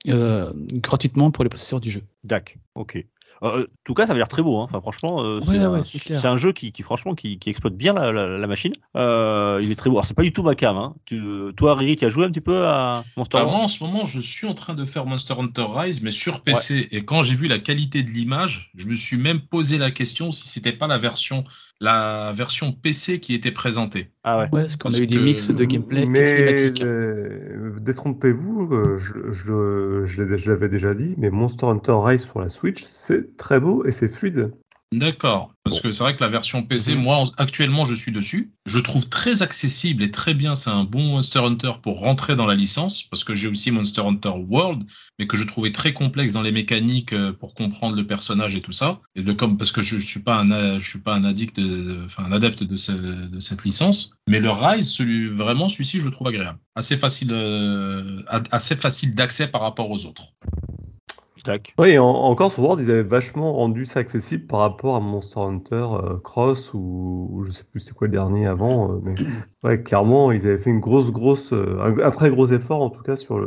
euh, 0.08 0.52
gratuitement 0.72 1.30
pour 1.30 1.44
les 1.44 1.50
possesseurs 1.50 1.80
du 1.80 1.90
jeu. 1.90 2.02
Dac, 2.24 2.58
ok. 2.74 3.04
Euh, 3.42 3.62
en 3.62 3.64
tout 3.84 3.94
cas, 3.94 4.04
ça 4.06 4.12
avait 4.12 4.18
l'air 4.18 4.28
très 4.28 4.42
beau. 4.42 4.58
Hein. 4.60 4.64
Enfin, 4.64 4.80
franchement, 4.80 5.22
euh, 5.24 5.40
c'est 5.40 5.50
Ouais, 5.50 5.58
un, 5.58 5.70
ouais, 6.32 6.38
jeu 6.38 6.52
qui, 6.52 6.72
qui, 6.72 6.82
franchement, 6.82 7.14
qui, 7.14 7.38
qui 7.38 7.48
exploite 7.48 7.74
bien 7.74 7.94
la, 7.94 8.12
la, 8.12 8.26
la 8.38 8.46
machine. 8.46 8.72
Euh, 8.96 9.60
il 9.62 9.70
est 9.70 9.76
très 9.76 9.88
beau. 9.88 9.96
Alors, 9.96 10.04
c'est 10.04 10.14
pas 10.14 10.22
du 10.24 10.32
tout 10.32 10.42
ma 10.42 10.54
cam. 10.54 10.76
Hein. 10.76 10.94
Tu, 11.06 11.20
toi, 11.56 11.74
Riri, 11.76 11.96
tu 11.96 12.04
as 12.04 12.10
joué 12.10 12.26
un 12.26 12.30
petit 12.30 12.40
peu 12.42 12.66
à 12.66 13.04
Monster 13.16 13.38
Bah, 13.38 13.44
Hunter? 13.44 13.50
moi, 13.52 13.60
en 13.64 13.68
ce 13.68 13.82
moment, 13.82 14.04
je 14.04 14.20
suis 14.20 14.46
en 14.46 14.54
train 14.54 14.74
de 14.74 14.84
faire 14.84 15.06
Monster 15.06 15.34
Hunter 15.38 15.64
Rise, 15.68 16.02
mais 16.02 16.10
sur 16.10 16.42
PC. 16.42 16.88
Et 16.90 17.04
quand 17.04 17.22
j'ai 17.22 17.34
vu 17.34 17.46
la 17.48 17.58
qualité 17.58 18.02
de 18.02 18.10
l'image, 18.10 18.72
je 18.74 18.86
me 18.88 18.94
suis 18.94 19.16
même 19.16 19.40
posé 19.40 19.78
la 19.78 19.90
question 19.90 20.32
si 20.32 20.48
c'était 20.48 20.72
pas 20.72 20.86
la 20.88 20.98
version, 20.98 21.44
la 21.80 22.32
version 22.34 22.72
PC 22.72 23.20
qui 23.20 23.34
était 23.34 23.52
présentée. 23.52 24.10
Ah 24.22 24.38
ouais. 24.38 24.44
Ouais, 24.52 24.62
parce 24.62 24.76
qu'on 24.76 24.92
a 24.92 24.98
eu 24.98 25.06
des 25.06 25.16
que- 25.16 25.20
mix 25.20 25.50
de 25.50 25.64
gameplay 25.64 26.06
Mais 26.06 26.70
euh, 26.82 27.78
détrompez-vous, 27.80 28.68
euh, 28.72 28.98
je, 28.98 29.32
je, 29.32 30.04
je 30.04 30.22
l'ai- 30.22 30.38
je 30.38 30.50
l'avais 30.50 30.68
déjà 30.68 30.94
dit, 30.94 31.14
mais 31.16 31.30
Monster 31.30 31.66
Hunter 31.66 31.96
Rise 31.96 32.22
sur 32.24 32.40
la 32.40 32.48
Switch, 32.48 32.84
c'est 32.86 33.36
très 33.36 33.60
beau 33.60 33.84
et 33.84 33.92
c'est 33.92 34.08
fluide. 34.08 34.52
D'accord. 34.92 35.54
Parce 35.62 35.80
que 35.80 35.92
c'est 35.92 36.02
vrai 36.02 36.16
que 36.16 36.24
la 36.24 36.28
version 36.28 36.64
PC, 36.64 36.96
Mhm. 36.96 37.02
moi, 37.02 37.18
en- 37.18 37.30
actuellement, 37.38 37.84
je 37.84 37.94
suis 37.94 38.10
dessus. 38.10 38.52
Je 38.66 38.80
trouve 38.80 39.08
très 39.08 39.40
accessible 39.40 40.02
et 40.02 40.10
très 40.10 40.34
bien. 40.34 40.56
C'est 40.56 40.70
un 40.70 40.82
bon 40.82 41.02
Monster 41.04 41.38
Hunter 41.38 41.74
pour 41.80 42.00
rentrer 42.00 42.34
dans 42.34 42.46
la 42.46 42.56
licence. 42.56 43.04
Parce 43.04 43.22
que 43.22 43.32
j'ai 43.36 43.46
aussi 43.46 43.70
Monster 43.70 44.00
Hunter 44.00 44.32
World, 44.48 44.82
mais 45.20 45.28
que 45.28 45.36
je 45.36 45.44
trouvais 45.44 45.70
très 45.70 45.92
complexe 45.92 46.32
dans 46.32 46.42
les 46.42 46.50
mécaniques 46.50 47.12
euh, 47.12 47.32
pour 47.32 47.54
comprendre 47.54 47.94
le 47.94 48.04
personnage 48.04 48.56
et 48.56 48.62
tout 48.62 48.72
ça. 48.72 49.00
Et 49.14 49.22
de 49.22 49.32
comme, 49.32 49.56
parce 49.58 49.70
que 49.70 49.80
je, 49.80 49.96
je 49.96 50.04
suis 50.04 50.22
pas 50.24 50.36
un, 50.40 50.50
a- 50.50 50.78
je 50.80 50.88
suis 50.88 50.98
pas 51.00 51.14
un 51.14 51.22
addict, 51.22 51.60
de- 51.60 52.02
enfin, 52.06 52.24
un 52.24 52.32
adepte 52.32 52.64
de, 52.64 52.74
ce- 52.74 53.28
de 53.30 53.38
cette 53.38 53.62
licence. 53.64 54.16
Mais 54.26 54.40
le 54.40 54.50
Rise, 54.50 54.88
celui, 54.90 55.28
vraiment, 55.28 55.68
celui-ci, 55.68 56.00
je 56.00 56.06
le 56.06 56.10
trouve 56.10 56.26
agréable. 56.26 56.58
Assez 56.74 56.96
facile, 56.96 57.28
euh, 57.32 58.22
assez 58.50 58.74
facile 58.74 59.14
d'accès 59.14 59.46
par 59.46 59.60
rapport 59.60 59.88
aux 59.88 60.04
autres. 60.06 60.34
Dac. 61.44 61.74
Oui, 61.78 61.90
et 61.90 61.98
en- 61.98 62.06
encore 62.08 62.52
sur 62.52 62.62
World, 62.62 62.82
ils 62.82 62.90
avaient 62.90 63.02
vachement 63.02 63.52
rendu 63.52 63.84
ça 63.84 64.00
accessible 64.00 64.46
par 64.46 64.60
rapport 64.60 64.96
à 64.96 65.00
Monster 65.00 65.40
Hunter 65.40 65.86
euh, 65.92 66.18
Cross 66.18 66.74
ou, 66.74 67.28
ou 67.32 67.44
je 67.44 67.50
sais 67.50 67.64
plus 67.64 67.80
c'était 67.80 67.94
quoi 67.94 68.06
le 68.06 68.12
dernier 68.12 68.46
avant, 68.46 68.92
euh, 68.92 69.00
mais 69.02 69.16
ouais, 69.62 69.82
clairement, 69.82 70.32
ils 70.32 70.46
avaient 70.46 70.58
fait 70.58 70.70
une 70.70 70.80
grosse, 70.80 71.10
grosse, 71.10 71.52
euh, 71.52 71.78
un, 71.80 71.98
un 72.06 72.10
très 72.10 72.30
gros 72.30 72.46
effort 72.46 72.82
en 72.82 72.90
tout 72.90 73.02
cas 73.02 73.16
sur 73.16 73.38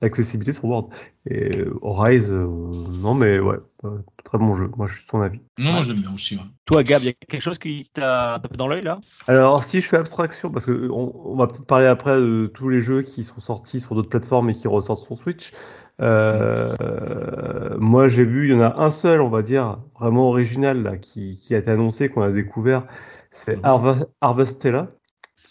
l'accessibilité 0.00 0.52
sur 0.52 0.64
World. 0.66 0.88
Et 1.26 1.64
Rise, 1.82 2.30
euh, 2.30 2.46
non 2.46 3.14
mais 3.14 3.38
ouais, 3.38 3.56
euh, 3.84 3.98
très 4.24 4.36
bon 4.38 4.54
jeu. 4.56 4.70
Moi, 4.76 4.86
je 4.88 4.94
suis 4.96 5.04
de 5.06 5.10
ton 5.10 5.22
avis. 5.22 5.40
Non, 5.58 5.76
Ouais. 5.76 5.82
j'aime 5.82 5.96
bien 5.96 6.12
aussi. 6.14 6.36
ouais. 6.36 6.42
Toi, 6.66 6.82
Gab, 6.82 7.02
il 7.02 7.06
y 7.06 7.08
a 7.08 7.12
quelque 7.12 7.40
chose 7.42 7.58
qui 7.58 7.88
t'a 7.92 8.38
tapé 8.42 8.56
dans 8.56 8.68
l'œil 8.68 8.82
là? 8.82 8.98
Alors, 9.26 9.64
si 9.64 9.80
je 9.80 9.86
fais 9.88 9.96
abstraction, 9.96 10.50
parce 10.50 10.66
que 10.66 10.88
on, 10.90 11.12
on 11.32 11.36
va 11.36 11.46
peut-être 11.46 11.66
parler 11.66 11.86
après 11.86 12.16
de 12.20 12.50
tous 12.52 12.68
les 12.68 12.82
jeux 12.82 13.02
qui 13.02 13.24
sont 13.24 13.40
sortis 13.40 13.80
sur 13.80 13.94
d'autres 13.94 14.08
plateformes 14.10 14.50
et 14.50 14.54
qui 14.54 14.68
ressortent 14.68 15.02
sur 15.02 15.16
Switch. 15.16 15.52
Euh, 16.00 17.76
moi, 17.78 18.08
j'ai 18.08 18.24
vu, 18.24 18.48
il 18.48 18.52
y 18.52 18.54
en 18.54 18.60
a 18.62 18.82
un 18.82 18.90
seul, 18.90 19.20
on 19.20 19.28
va 19.28 19.42
dire, 19.42 19.78
vraiment 19.98 20.28
original 20.28 20.82
là, 20.82 20.96
qui, 20.98 21.38
qui 21.38 21.54
a 21.54 21.58
été 21.58 21.70
annoncé, 21.70 22.08
qu'on 22.08 22.22
a 22.22 22.30
découvert. 22.32 22.86
C'est 23.30 23.56
Mhm. 23.56 23.62
Harve- 23.64 24.06
Harvestella, 24.20 24.90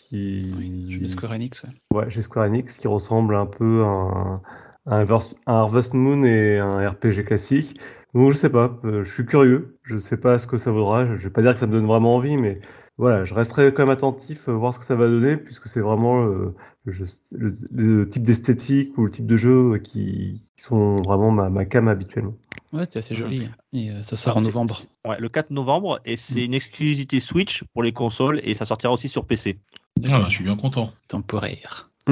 qui, 0.10 0.88
suis 0.90 1.02
de 1.02 1.08
Square 1.08 1.34
Enix. 1.34 1.64
ouais. 1.64 1.70
ouais, 1.94 2.10
chez 2.10 2.22
Square 2.22 2.46
Enix, 2.48 2.78
qui 2.78 2.88
ressemble 2.88 3.36
un 3.36 3.46
peu 3.46 3.84
à 3.84 3.88
un, 3.88 4.42
à 4.86 4.98
un, 4.98 5.06
Harvest 5.46 5.94
Moon 5.94 6.24
et 6.26 6.60
un 6.60 6.90
RPG 6.90 7.24
classique. 7.26 7.80
Donc, 8.14 8.32
je 8.32 8.38
sais 8.38 8.52
pas, 8.52 8.80
euh, 8.86 9.04
je 9.04 9.12
suis 9.14 9.26
curieux, 9.26 9.78
je 9.84 9.98
sais 9.98 10.18
pas 10.18 10.38
ce 10.40 10.48
que 10.48 10.58
ça 10.58 10.72
vaudra. 10.72 11.06
Je, 11.08 11.16
je 11.16 11.24
vais 11.28 11.34
pas 11.34 11.42
dire 11.42 11.54
que 11.54 11.60
ça 11.60 11.68
me 11.68 11.72
donne 11.72 11.86
vraiment 11.88 12.16
envie, 12.16 12.38
mais 12.38 12.60
voilà, 12.98 13.26
je 13.26 13.34
resterai 13.34 13.74
quand 13.74 13.84
même 13.84 13.90
attentif, 13.90 14.48
euh, 14.48 14.54
voir 14.54 14.74
ce 14.74 14.80
que 14.80 14.86
ça 14.86 14.96
va 14.96 15.08
donner, 15.08 15.38
puisque 15.38 15.68
c'est 15.68 15.80
vraiment 15.82 16.26
euh, 16.26 16.56
le, 16.86 16.92
jeu- 16.92 17.06
le- 17.32 17.54
le 17.72 18.10
type 18.10 18.24
d'esthétique 18.24 18.98
ou 18.98 19.06
le 19.06 19.12
type 19.12 19.26
de 19.26 19.38
jeu 19.38 19.78
qui, 19.80 20.44
qui 20.56 20.64
sont 20.64 21.02
vraiment 21.02 21.32
ma, 21.32 21.50
ma 21.50 21.66
cam 21.66 21.88
habituellement. 21.88 22.36
Ouais, 22.72 22.86
c'était 22.86 23.00
assez 23.00 23.16
joli. 23.16 23.48
Et 23.74 23.92
euh, 23.92 24.02
ça 24.04 24.16
sort 24.16 24.34
Alors, 24.38 24.44
en 24.44 24.48
novembre. 24.48 24.80
Ouais, 25.06 25.20
le 25.20 25.30
4 25.30 25.52
novembre, 25.52 26.00
et 26.06 26.18
c'est 26.18 26.46
une 26.46 26.54
exclusivité 26.54 27.20
Switch 27.20 27.64
pour 27.74 27.84
les 27.84 27.92
consoles, 27.94 28.40
et 28.44 28.54
ça 28.54 28.66
sortira 28.66 28.92
aussi 28.94 29.08
sur 29.08 29.26
PC. 29.26 29.60
Ah, 30.06 30.20
bah, 30.20 30.26
je 30.30 30.36
suis 30.36 30.44
bien 30.44 30.56
content. 30.56 30.92
Temporaire. 31.08 31.92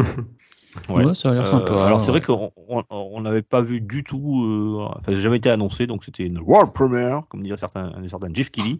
Ouais. 0.87 1.03
Ouais, 1.03 1.15
ça 1.15 1.31
a 1.31 1.33
l'air 1.33 1.43
Euh, 1.43 1.47
sympa. 1.47 1.85
alors 1.85 1.99
c'est 1.99 2.11
vrai 2.11 2.21
qu'on 2.21 2.51
on- 2.69 2.83
on 2.89 3.21
n'avait 3.21 3.41
pas 3.41 3.61
vu 3.61 3.81
du 3.81 4.03
tout, 4.05 4.43
euh, 4.45 4.77
enfin 4.87 4.99
ça 5.03 5.11
n'a 5.11 5.19
jamais 5.19 5.37
été 5.37 5.49
annoncé, 5.49 5.85
donc 5.85 6.03
c'était 6.05 6.23
une 6.25 6.39
world 6.39 6.71
premiere, 6.71 7.23
comme 7.27 7.43
dirait 7.43 7.57
certains, 7.57 7.91
un 7.93 8.07
certain 8.07 8.29
Jeff 8.33 8.51
Kelly, 8.51 8.79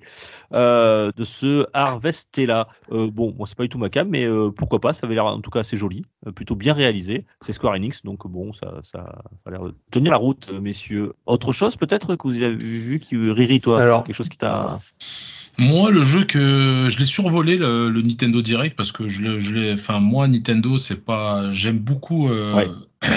euh, 0.54 1.12
de 1.16 1.24
ce 1.26 1.66
Harvestella. 1.74 2.68
Euh, 2.92 3.10
bon, 3.12 3.34
moi 3.38 3.46
c'est 3.46 3.56
pas 3.58 3.64
du 3.64 3.70
tout 3.70 3.78
ma 3.78 3.90
cam, 3.90 4.08
mais 4.08 4.24
euh, 4.26 4.52
pourquoi 4.52 4.80
pas, 4.80 4.94
ça 4.94 5.06
avait 5.06 5.16
l'air 5.16 5.26
en 5.26 5.42
tout 5.42 5.50
cas 5.52 5.60
assez 5.62 5.76
joli, 5.76 6.06
euh, 6.28 6.32
plutôt 6.32 6.56
bien 6.56 6.74
réalisé. 6.74 7.26
C'est 7.42 7.52
Square 7.54 7.74
Enix, 7.74 8.04
donc 8.04 8.26
bon, 8.26 8.54
ça, 8.54 8.76
ça 8.84 9.00
a 9.46 9.52
l'air 9.52 9.64
de 9.64 9.76
tenir 9.92 10.12
la 10.14 10.18
route, 10.18 10.50
messieurs. 10.62 11.14
Autre 11.26 11.52
chose 11.52 11.76
peut-être 11.76 12.16
que 12.16 12.28
vous 12.28 12.42
avez 12.42 12.56
vu, 12.56 13.00
qui 13.00 13.18
Riri, 13.18 13.60
toi, 13.60 13.82
Alors- 13.82 14.04
quelque 14.06 14.16
chose 14.16 14.30
qui 14.30 14.38
t'a. 14.38 14.80
Moi, 15.58 15.92
le 15.92 16.04
jeu 16.04 16.24
que 16.24 16.88
je 16.90 16.98
l'ai 16.98 17.06
survolé 17.06 17.58
le, 17.58 17.90
le 17.90 18.02
Nintendo 18.02 18.42
Direct 18.42 18.76
parce 18.76 18.92
que 18.92 19.08
je, 19.08 19.52
l'ai, 19.52 19.74
enfin 19.74 20.00
moi 20.00 20.28
Nintendo, 20.28 20.78
c'est 20.78 21.06
pas, 21.06 21.52
j'aime 21.52 21.78
beaucoup, 21.78 22.30
euh, 22.30 22.54
Ouais. 22.54 22.68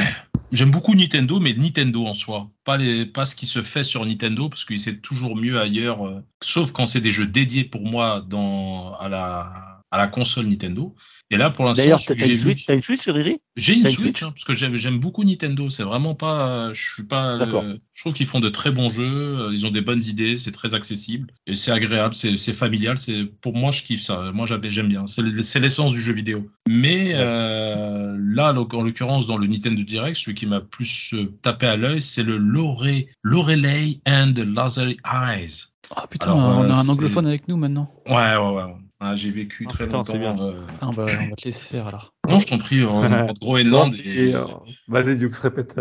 j'aime 0.52 0.70
beaucoup 0.70 0.94
Nintendo, 0.94 1.40
mais 1.40 1.54
Nintendo 1.54 2.06
en 2.06 2.14
soi, 2.14 2.50
pas 2.64 2.76
les, 2.76 3.06
pas 3.06 3.24
ce 3.24 3.34
qui 3.34 3.46
se 3.46 3.62
fait 3.62 3.82
sur 3.82 4.04
Nintendo 4.04 4.48
parce 4.48 4.64
que 4.64 4.76
c'est 4.76 5.00
toujours 5.00 5.36
mieux 5.36 5.60
ailleurs, 5.60 6.06
euh, 6.06 6.20
sauf 6.42 6.72
quand 6.72 6.86
c'est 6.86 7.00
des 7.00 7.12
jeux 7.12 7.26
dédiés 7.26 7.64
pour 7.64 7.82
moi 7.82 8.24
dans 8.28 8.94
à 8.94 9.08
la 9.08 9.82
à 9.94 9.98
la 9.98 10.08
console 10.08 10.46
Nintendo. 10.46 10.92
Et 11.30 11.36
là, 11.38 11.50
pour 11.50 11.64
l'instant, 11.64 11.82
D'ailleurs, 11.82 12.02
t'as 12.04 12.14
une, 12.14 12.36
Switch- 12.36 12.64
t'as 12.66 12.74
une 12.74 12.82
Switch, 12.82 13.08
Riri? 13.08 13.38
J'ai 13.56 13.74
une 13.74 13.86
Switch, 13.86 14.22
hein, 14.22 14.30
parce 14.34 14.44
que 14.44 14.52
j'aime 14.52 14.98
beaucoup 14.98 15.24
Nintendo. 15.24 15.70
C'est 15.70 15.82
vraiment 15.82 16.14
pas, 16.14 16.72
je 16.74 16.82
suis 16.94 17.04
pas. 17.04 17.38
D'accord. 17.38 17.62
le- 17.62 17.78
je 17.94 18.02
trouve 18.02 18.12
qu'ils 18.12 18.26
font 18.26 18.40
de 18.40 18.48
très 18.50 18.70
bons 18.72 18.90
jeux. 18.90 19.38
euh, 19.40 19.50
Ils 19.54 19.64
ont 19.66 19.70
des 19.70 19.80
bonnes 19.80 20.02
idées. 20.02 20.36
C'est 20.36 20.52
très 20.52 20.74
accessible 20.74 21.28
et 21.46 21.56
c'est 21.56 21.70
agréable. 21.72 22.14
C'est 22.14 22.52
familial. 22.52 22.98
C'est 22.98 23.24
pour 23.40 23.54
moi, 23.56 23.70
je 23.70 23.82
kiffe 23.82 24.02
ça. 24.02 24.32
Moi, 24.34 24.44
j'aime 24.46 24.60
j'aime 24.68 24.88
bien. 24.88 25.04
C'est 25.06 25.60
l'essence 25.60 25.92
du 25.92 26.00
jeu 26.00 26.12
vidéo. 26.12 26.46
Mais 26.68 27.12
euh, 27.14 28.16
là, 28.20 28.52
donc, 28.52 28.74
en 28.74 28.82
l'occurrence, 28.82 29.26
dans 29.26 29.38
le 29.38 29.46
Nintendo 29.46 29.82
Direct, 29.82 30.16
celui 30.16 30.34
qui 30.34 30.46
m'a 30.46 30.60
plus 30.60 31.10
euh, 31.14 31.32
tapé 31.42 31.66
à 31.66 31.76
l'œil, 31.76 32.02
c'est 32.02 32.22
le 32.24 32.36
Lore- 32.36 32.84
Lorelei 33.22 34.00
and 34.06 34.32
the 34.34 34.40
Laser 34.40 34.88
Eyes. 35.06 35.64
Ah 35.96 36.06
putain, 36.06 36.32
Alors, 36.32 36.38
on 36.58 36.64
euh, 36.64 36.70
a 36.70 36.78
un 36.80 36.88
anglophone 36.88 37.26
avec 37.26 37.48
nous 37.48 37.56
maintenant. 37.56 37.90
Ouais, 38.06 38.36
ouais, 38.36 38.52
ouais. 38.52 38.74
Ah, 39.06 39.14
j'ai 39.14 39.30
vécu 39.30 39.66
Ah, 39.68 39.70
très 39.70 39.84
putain, 39.84 39.98
longtemps. 39.98 40.18
bien. 40.18 40.38
euh, 40.40 40.64
Ah, 40.80 40.88
on, 40.88 40.92
va, 40.92 41.02
on 41.04 41.06
va 41.30 41.36
te 41.36 41.44
laisser 41.44 41.62
faire 41.64 41.86
alors. 41.88 42.14
Non, 42.26 42.40
je 42.40 42.46
t'en 42.46 42.56
prie, 42.56 42.80
euh, 42.80 42.88
en 42.88 43.32
Groenland. 43.34 43.94
et- 44.02 44.30
Et, 44.30 44.34
euh, 44.34 44.44
Vas-y, 44.88 45.16
Dux, 45.18 45.28
répète. 45.42 45.74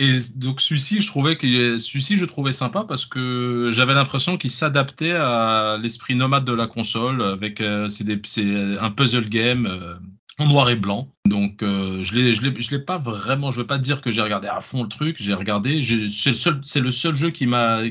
Et 0.00 0.18
donc 0.36 0.60
celui-ci, 0.60 1.00
je 1.00 1.06
trouvais 1.08 1.36
que 1.36 1.78
celui-ci, 1.78 2.16
je 2.16 2.24
trouvais 2.24 2.52
sympa 2.52 2.84
parce 2.84 3.04
que 3.04 3.70
j'avais 3.72 3.94
l'impression 3.94 4.36
qu'il 4.38 4.50
s'adaptait 4.50 5.12
à 5.12 5.76
l'esprit 5.82 6.14
nomade 6.14 6.44
de 6.44 6.52
la 6.52 6.66
console 6.68 7.20
avec 7.20 7.60
euh, 7.60 7.88
c'est 7.88 8.04
des- 8.04 8.20
c'est 8.24 8.78
un 8.78 8.90
puzzle 8.90 9.28
game 9.28 9.66
euh, 9.66 9.96
en 10.38 10.46
noir 10.46 10.70
et 10.70 10.76
blanc. 10.76 11.12
Donc 11.24 11.62
euh, 11.62 12.02
je 12.02 12.32
je 12.32 12.70
l'ai 12.70 12.78
pas 12.78 12.98
vraiment, 12.98 13.50
je 13.50 13.60
veux 13.60 13.66
pas 13.66 13.78
dire 13.78 14.00
que 14.02 14.10
j'ai 14.10 14.22
regardé 14.22 14.48
à 14.48 14.60
fond 14.60 14.82
le 14.82 14.88
truc, 14.88 15.16
j'ai 15.20 15.34
regardé, 15.34 15.82
c'est 15.82 16.30
le 16.30 16.80
le 16.80 16.92
seul 16.92 17.16
jeu 17.16 17.30
qui 17.30 17.46
m'a 17.46 17.82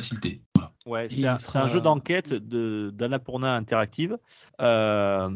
tilté. 0.00 0.42
Ouais, 0.86 1.06
c'est 1.08 1.26
un, 1.26 1.38
sera- 1.38 1.62
un 1.64 1.68
jeu 1.68 1.80
d'enquête 1.80 2.32
de 2.32 2.90
d'Annapurna 2.94 3.54
Interactive. 3.54 4.16
Euh, 4.60 5.28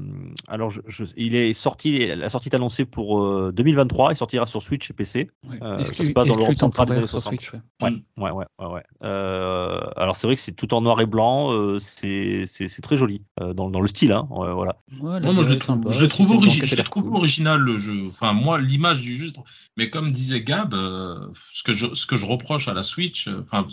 alors, 0.48 0.70
je, 0.70 0.80
je- 0.88 1.04
il 1.16 1.34
est 1.34 1.52
sorti, 1.52 2.06
la 2.14 2.30
sortie 2.30 2.48
est 2.48 2.54
annoncée 2.54 2.84
pour 2.84 3.22
euh, 3.22 3.52
2023. 3.54 4.12
Il 4.12 4.16
sortira 4.16 4.46
sur 4.46 4.62
Switch 4.62 4.90
et 4.90 4.92
PC. 4.94 5.30
Ouais. 5.48 5.58
Euh, 5.62 5.84
ça 5.84 6.04
se 6.04 6.10
passe 6.12 6.26
dans 6.26 6.36
l'Europe 6.36 6.54
centrale 6.56 6.86
des 6.88 6.94
années 6.94 7.06
sur 7.06 7.20
60. 7.22 7.34
Switch, 7.40 7.52
ouais. 7.52 7.60
Ouais, 7.82 7.90
Mm. 7.90 8.22
ouais, 8.22 8.30
ouais, 8.32 8.44
ouais. 8.58 8.66
ouais. 8.66 8.82
Euh, 9.04 9.80
alors, 9.96 10.16
c'est 10.16 10.26
vrai 10.26 10.34
que 10.36 10.42
c'est 10.42 10.52
tout 10.52 10.72
en 10.74 10.80
noir 10.80 11.00
et 11.00 11.06
blanc. 11.06 11.52
euh, 11.52 11.78
c'est 11.78 12.44
c'est- 12.46 12.68
c'est 12.68 12.82
très 12.82 12.96
joli 12.96 13.22
euh, 13.40 13.52
dans, 13.52 13.70
dans 13.70 13.80
le 13.80 13.88
style. 13.88 14.12
Hein, 14.12 14.26
ouais, 14.30 14.52
voilà. 14.52 14.76
Ouais, 15.00 15.20
moi, 15.20 15.44
je 15.44 15.58
sympa, 15.60 15.90
je 15.92 16.06
trouve, 16.06 16.30
origi- 16.32 16.64
je 16.64 16.74
trouve 16.82 17.04
cool. 17.04 17.16
original 17.16 17.60
le 17.60 17.78
jeu. 17.78 18.04
Enfin, 18.08 18.32
moi, 18.32 18.58
l'image 18.60 19.00
du 19.02 19.16
jeu. 19.18 19.32
Mais 19.76 19.90
comme 19.90 20.10
disait 20.10 20.42
Gab, 20.42 20.74
euh, 20.74 21.28
ce, 21.52 21.62
que 21.62 21.72
je, 21.72 21.94
ce 21.94 22.06
que 22.06 22.16
je 22.16 22.24
reproche 22.26 22.66
à 22.68 22.74
la 22.74 22.82
Switch, 22.82 23.28
euh, 23.28 23.42
enfin, 23.44 23.66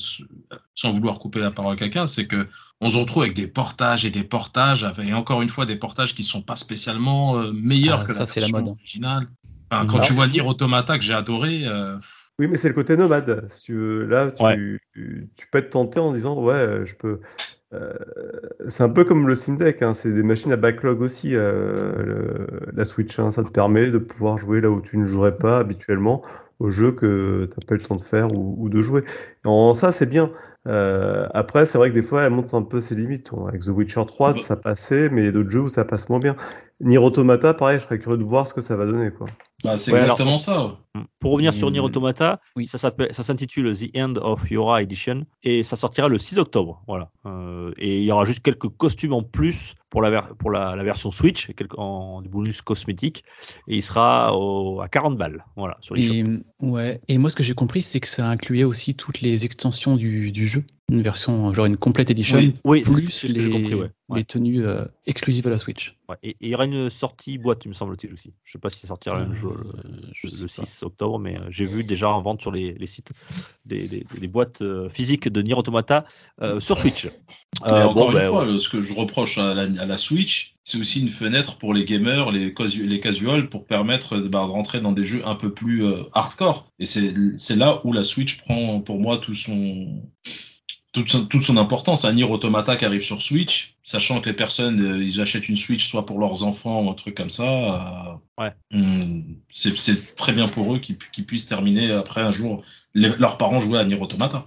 sans 0.75 0.92
vouloir 0.92 1.20
couper 1.20 1.39
la 1.39 1.51
parole 1.51 1.62
à 1.72 1.75
quelqu'un, 1.75 2.05
c'est 2.08 2.27
que 2.27 2.48
on 2.82 2.89
se 2.89 2.98
retrouve 2.98 3.24
avec 3.24 3.36
des 3.36 3.48
portages 3.48 4.05
et 4.05 4.10
des 4.12 4.24
portages, 4.24 4.84
avec, 4.84 5.08
et 5.08 5.13
encore 5.13 5.41
une 5.41 5.50
fois 5.50 5.65
des 5.65 5.75
portages 5.77 6.13
qui 6.15 6.24
sont 6.24 6.41
pas 6.41 6.55
spécialement 6.55 7.38
euh, 7.39 7.51
meilleurs 7.53 8.01
Ah, 8.01 8.05
que 8.05 8.13
ça, 8.13 8.20
la 8.22 8.25
c'est 8.25 8.39
la 8.41 8.48
version 8.48 8.58
mode. 8.65 8.75
originale. 8.75 9.27
Enfin, 9.72 9.86
quand 9.86 9.98
Non. 9.98 10.03
tu 10.03 10.13
vois 10.13 10.27
Nier 10.27 10.41
Automata 10.41 10.98
que 10.98 11.03
j'ai 11.03 11.13
adoré, 11.13 11.62
euh, 11.65 11.98
Oui, 12.39 12.48
mais 12.48 12.58
c'est 12.58 12.67
le 12.67 12.74
côté 12.74 12.98
nomade. 12.98 13.46
Si 13.50 13.63
tu 13.63 13.74
veux, 13.75 14.05
là, 14.05 14.32
tu, 14.32 14.43
Ouais. 14.43 14.58
tu, 14.93 15.29
tu 15.36 15.48
peux 15.51 15.60
être 15.60 15.70
tenté 15.70 16.00
en 16.00 16.12
disant, 16.13 16.41
ouais, 16.43 16.82
je 16.86 16.96
peux. 16.96 17.22
euh, 17.74 17.93
c'est 18.67 18.84
un 18.84 18.89
peu 18.89 19.03
comme 19.03 19.27
le 19.27 19.36
Steam 19.36 19.58
Deck, 19.58 19.82
hein, 19.82 19.93
c'est 19.93 20.13
des 20.13 20.24
machines 20.24 20.51
à 20.51 20.58
backlog 20.58 21.01
aussi, 21.01 21.36
euh, 21.36 21.93
le- 22.03 22.48
la 22.74 22.86
Switch. 22.86 23.17
hein, 23.20 23.32
ça 23.32 23.43
te 23.43 23.50
permet 23.50 23.89
de 23.91 23.98
pouvoir 23.98 24.38
jouer 24.38 24.62
là 24.62 24.70
où 24.70 24.82
tu 24.82 24.98
ne 24.98 25.05
jouerais 25.05 25.38
pas 25.38 25.60
habituellement 25.60 26.24
aux 26.60 26.70
jeux 26.70 26.91
que 26.91 27.50
tu 27.51 27.60
n'as 27.60 27.65
pas 27.65 27.75
eu 27.75 27.77
le 27.79 27.84
temps 27.84 27.96
de 27.96 28.01
faire 28.01 28.32
ou, 28.34 28.55
ou 28.60 28.70
de 28.70 28.82
jouer. 28.82 29.03
En 29.46 29.74
ça, 29.74 29.91
c'est 29.91 30.05
bien. 30.05 30.32
Euh, 30.67 31.27
après, 31.34 31.65
c'est 31.65 31.77
vrai 31.77 31.89
que 31.89 31.93
des 31.96 32.01
fois, 32.01 32.24
elle 32.24 32.32
montre 32.32 32.55
un 32.55 32.63
peu 32.63 32.79
ses 32.79 32.96
limites. 32.96 33.32
Avec 33.48 33.63
The 33.63 33.67
Witcher 33.70 34.03
3, 34.08 34.34
Bah. 34.34 34.39
ça 34.39 34.55
passait, 34.55 35.10
mais 35.10 35.24
il 35.24 35.25
y 35.25 35.27
a 35.27 35.32
d'autres 35.32 35.50
jeux 35.50 35.62
où 35.62 35.70
ça 35.70 35.84
passe 35.86 36.10
moins 36.10 36.20
bien. 36.20 36.36
Nier 36.80 36.98
Automata, 36.98 37.53
pareil, 37.53 37.80
je 37.80 37.84
serais 37.86 38.00
curieux 38.00 38.18
de 38.18 38.24
voir 38.24 38.46
ce 38.48 38.53
que 38.53 38.62
ça 38.62 38.75
va 38.75 38.86
donner. 38.86 39.12
Quoi. 39.12 39.27
bah, 39.63 39.77
c'est 39.77 39.92
Ouais, 39.94 40.00
alors- 40.00 40.15
exactement 40.18 40.36
ça. 40.38 40.65
ouais. 40.65 41.01
Pour 41.20 41.32
revenir 41.32 41.53
sur 41.53 41.70
Mm. 41.70 41.74
Nier 41.74 41.80
Automata, 41.80 42.42
Oui. 42.58 42.68
ça 42.68 42.77
s'intitule 42.77 43.74
The 43.75 43.96
End 43.98 44.15
of 44.18 44.51
Yora 44.51 44.82
Edition 44.84 45.24
et 45.44 45.63
ça 45.63 45.75
sortira 45.77 46.10
le 46.10 46.18
6 46.20 46.38
octobre. 46.38 46.84
Voilà. 46.88 47.10
Euh, 47.25 47.72
et 47.77 48.00
il 48.00 48.03
y 48.03 48.12
aura 48.12 48.25
juste 48.25 48.42
quelques 48.42 48.68
costumes 48.68 49.13
en 49.13 49.22
plus 49.22 49.74
pour 49.89 50.01
la, 50.01 50.10
ver- 50.10 50.36
pour 50.38 50.51
la, 50.51 50.75
la 50.75 50.84
version 50.84 51.10
Switch, 51.12 51.51
quelques, 51.56 51.77
en 51.80 52.22
bonus 52.24 52.62
cosmétiques. 52.62 53.24
Et 53.70 53.77
il 53.77 53.82
sera 53.84 54.36
au- 54.38 54.82
à 54.82 54.89
40 54.89 55.18
balles. 55.18 55.46
Voilà, 55.56 55.75
sur. 55.80 55.96
Et, 55.96 56.24
ouais. 56.60 57.00
et 57.08 57.18
moi, 57.18 57.30
ce 57.30 57.36
que 57.38 57.44
j'ai 57.44 57.53
compris, 57.56 57.82
c'est 57.82 58.01
que 58.01 58.08
ça 58.10 58.27
incluait 58.27 58.65
aussi 58.65 58.94
toutes 58.96 59.22
les 59.22 59.46
extensions 59.46 59.96
du, 59.96 60.32
du 60.34 60.46
jeu. 60.48 60.65
Une 60.92 61.02
version, 61.02 61.54
genre 61.54 61.66
une 61.66 61.78
complète 61.78 62.12
edition, 62.12 62.38
Oui, 62.38 62.54
oui, 62.66 62.84
c'est 63.10 63.28
ce 63.28 63.28
que- 63.28 63.32
plus 63.34 63.42
les, 63.42 63.50
compris, 63.50 63.74
ouais. 63.74 63.90
Ouais. 64.10 64.18
les 64.20 64.25
tenues 64.25 64.66
euh, 64.68 64.84
exclusives 65.06 65.48
à 65.48 65.50
la 65.50 65.58
Switch. 65.58 65.98
Ouais. 66.10 66.18
Et, 66.24 66.32
et 66.32 66.36
il 66.42 66.50
y 66.50 66.56
aura 66.56 66.66
une 66.66 66.90
sortie 66.90 67.38
boîte, 67.38 67.63
il 67.63 67.70
me 67.70 67.74
semble-t-il 67.74 68.12
aussi. 68.13 68.34
Je 68.44 68.52
sais 68.52 68.60
pas 68.60 68.70
si 68.70 68.80
ça 68.82 68.90
sortira 68.90 69.24
le, 69.24 69.34
jour- 69.34 69.54
Euh, 69.58 69.92
je 70.13 70.28
le 70.28 70.32
sais 70.48 70.62
pas. 70.62 70.66
6 70.68 70.84
octobre, 70.84 71.20
mais 71.20 71.38
euh, 71.40 71.46
j'ai 71.50 71.66
vu 71.66 71.86
déjà 71.86 72.10
en 72.10 72.22
vente 72.22 72.42
sur 72.42 72.52
les, 72.52 72.74
les 72.74 72.86
sites 72.86 73.12
des, 73.66 73.88
des- 73.88 74.04
des 74.20 74.28
boîtes 74.28 74.62
euh, 74.62 74.90
physiques 74.90 75.30
de 75.30 75.42
Nier 75.42 75.54
Automata 75.56 76.06
euh, 76.42 76.60
sur 76.60 76.78
Switch. 76.78 77.06
Euh, 77.66 77.84
encore 77.86 77.94
bon, 77.94 78.08
une 78.12 78.18
ben, 78.18 78.30
fois, 78.30 78.60
ce 78.60 78.68
que 78.68 78.82
je 78.82 78.94
reproche 78.94 79.38
à 79.38 79.54
la, 79.54 79.63
à 79.82 79.86
la 79.86 79.98
Switch, 79.98 80.56
c'est 80.66 80.78
aussi 80.78 81.02
une 81.02 81.10
fenêtre 81.10 81.58
pour 81.58 81.74
les 81.74 81.86
gamers, 81.86 82.30
les, 82.30 82.54
casu- 82.54 82.86
les 82.86 83.00
casuals, 83.00 83.50
pour 83.50 83.66
permettre 83.66 84.18
bah, 84.18 84.46
de 84.46 84.52
rentrer 84.52 84.82
dans 84.82 84.92
des 84.92 85.04
jeux 85.06 85.25
un 85.25 85.36
peu 85.36 85.54
plus 85.54 85.86
euh, 85.86 86.04
hardcore. 86.13 86.70
Et 86.78 86.86
c'est 86.86 87.13
c'est 87.38 87.56
là 87.56 87.80
où 87.86 87.94
la 87.94 88.04
Switch 88.04 88.38
prend 88.42 88.82
pour 88.82 89.00
moi 89.00 89.18
tout 89.18 89.34
son, 89.34 90.04
toute, 90.93 91.43
son, 91.43 91.57
importance. 91.57 92.05
Un 92.05 92.13
Nier 92.13 92.23
Automata 92.23 92.75
qui 92.75 92.85
arrive 92.85 93.01
sur 93.01 93.21
Switch, 93.21 93.72
sachant 93.84 94.22
que 94.22 94.30
les 94.30 94.36
personnes, 94.36 94.82
euh, 94.82 95.04
ils 95.04 95.19
achètent 95.22 95.50
une 95.50 95.58
Switch 95.58 95.88
soit 95.88 96.06
pour 96.06 96.19
leurs 96.19 96.43
enfants 96.43 96.82
ou 96.84 96.89
un 96.89 96.93
truc 96.93 97.15
comme 97.15 97.30
ça. 97.30 97.43
euh, 97.43 98.15
Ouais. 98.39 98.52
hum, 98.74 99.24
c'est 99.52 100.15
très 100.15 100.34
bien 100.34 100.48
pour 100.48 100.74
eux 100.74 100.80
qu'ils 100.80 100.98
puissent 100.98 101.46
terminer 101.46 101.91
après 101.91 102.22
un 102.22 102.32
jour, 102.32 102.63
les- 102.96 103.15
leurs 103.17 103.38
parents 103.38 103.60
jouer 103.60 103.78
à 103.78 103.84
Nier 103.86 104.00
Automata. 104.00 104.46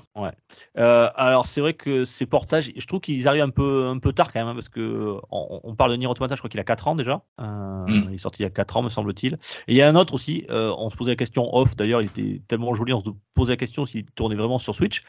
Euh, 0.76 1.08
alors 1.14 1.46
c'est 1.46 1.60
vrai 1.60 1.74
que 1.74 2.04
ces 2.04 2.26
portages, 2.26 2.72
je 2.76 2.84
trouve 2.86 3.00
qu'ils 3.00 3.28
arrivent 3.28 3.44
un 3.44 3.50
peu, 3.50 3.86
un 3.86 3.98
peu 3.98 4.12
tard 4.12 4.32
quand 4.32 4.40
même, 4.40 4.48
hein, 4.48 4.54
parce 4.54 4.68
que 4.68 5.16
on, 5.30 5.60
on 5.62 5.74
parle 5.76 5.92
de 5.92 5.96
Nier 5.96 6.08
Automata, 6.08 6.34
je 6.34 6.40
crois 6.40 6.50
qu'il 6.50 6.58
a 6.58 6.64
4 6.64 6.88
ans 6.88 6.96
déjà. 6.96 7.22
Euh, 7.40 7.84
Mm. 7.86 8.06
Il 8.08 8.14
est 8.14 8.18
sorti 8.18 8.42
il 8.42 8.44
y 8.44 8.46
a 8.46 8.50
4 8.50 8.76
ans, 8.76 8.82
me 8.82 8.88
semble-t-il. 8.88 9.34
Et 9.34 9.72
il 9.74 9.76
y 9.76 9.82
a 9.82 9.88
un 9.88 9.94
autre 9.94 10.14
aussi, 10.14 10.44
on 10.48 10.90
se 10.90 10.96
posait 10.96 11.12
la 11.12 11.16
question 11.16 11.54
off, 11.54 11.76
d'ailleurs, 11.76 12.00
il 12.02 12.06
était 12.06 12.42
tellement 12.48 12.74
joli, 12.74 12.92
on 12.92 12.98
se 12.98 13.10
posait 13.36 13.52
la 13.52 13.56
question 13.56 13.86
s'il 13.86 14.04
tournait 14.06 14.34
vraiment 14.34 14.58
sur 14.58 14.74
Switch. 14.74 15.04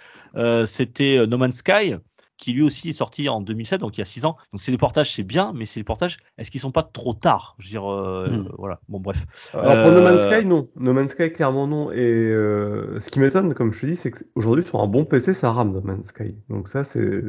C'était 0.67 1.25
No 1.25 1.37
Man's 1.39 1.55
Sky, 1.57 1.95
qui 2.37 2.53
lui 2.53 2.61
aussi 2.63 2.89
est 2.89 2.93
sorti 2.93 3.27
en 3.29 3.41
2007, 3.41 3.81
donc 3.81 3.97
il 3.97 4.01
y 4.01 4.03
a 4.03 4.05
6 4.05 4.25
ans. 4.25 4.37
Donc 4.51 4.61
c'est 4.61 4.71
des 4.71 4.77
portages, 4.77 5.13
c'est 5.13 5.23
bien, 5.23 5.53
mais 5.55 5.65
c'est 5.65 5.79
des 5.79 5.83
portages, 5.83 6.17
est-ce 6.37 6.51
qu'ils 6.51 6.61
sont 6.61 6.71
pas 6.71 6.83
trop 6.83 7.13
tard? 7.13 7.55
Je 7.59 7.65
veux 7.67 7.71
dire, 7.71 7.91
euh, 7.91 8.29
Mm. 8.29 8.49
voilà, 8.57 8.79
bon 8.89 8.99
bref. 8.99 9.25
Alors 9.53 9.81
pour 9.81 9.91
No 9.91 10.01
Man's 10.01 10.23
Euh, 10.25 10.37
Sky, 10.39 10.45
non. 10.45 10.69
No 10.75 10.93
Man's 10.93 11.11
Sky, 11.11 11.31
clairement 11.31 11.67
non. 11.67 11.91
Et 11.91 11.97
euh, 11.99 12.99
ce 12.99 13.09
qui 13.09 13.19
m'étonne, 13.19 13.53
comme 13.53 13.73
je 13.73 13.81
te 13.81 13.85
dis, 13.87 13.95
c'est 13.95 14.11
qu'aujourd'hui, 14.11 14.63
sur 14.63 14.79
un 14.81 14.87
bon 14.87 15.03
PC, 15.05 15.33
ça 15.33 15.51
rame 15.51 15.71
No 15.71 15.81
Man's 15.81 16.07
Sky. 16.07 16.35
Donc 16.49 16.67
ça, 16.67 16.83
c'est 16.83 17.21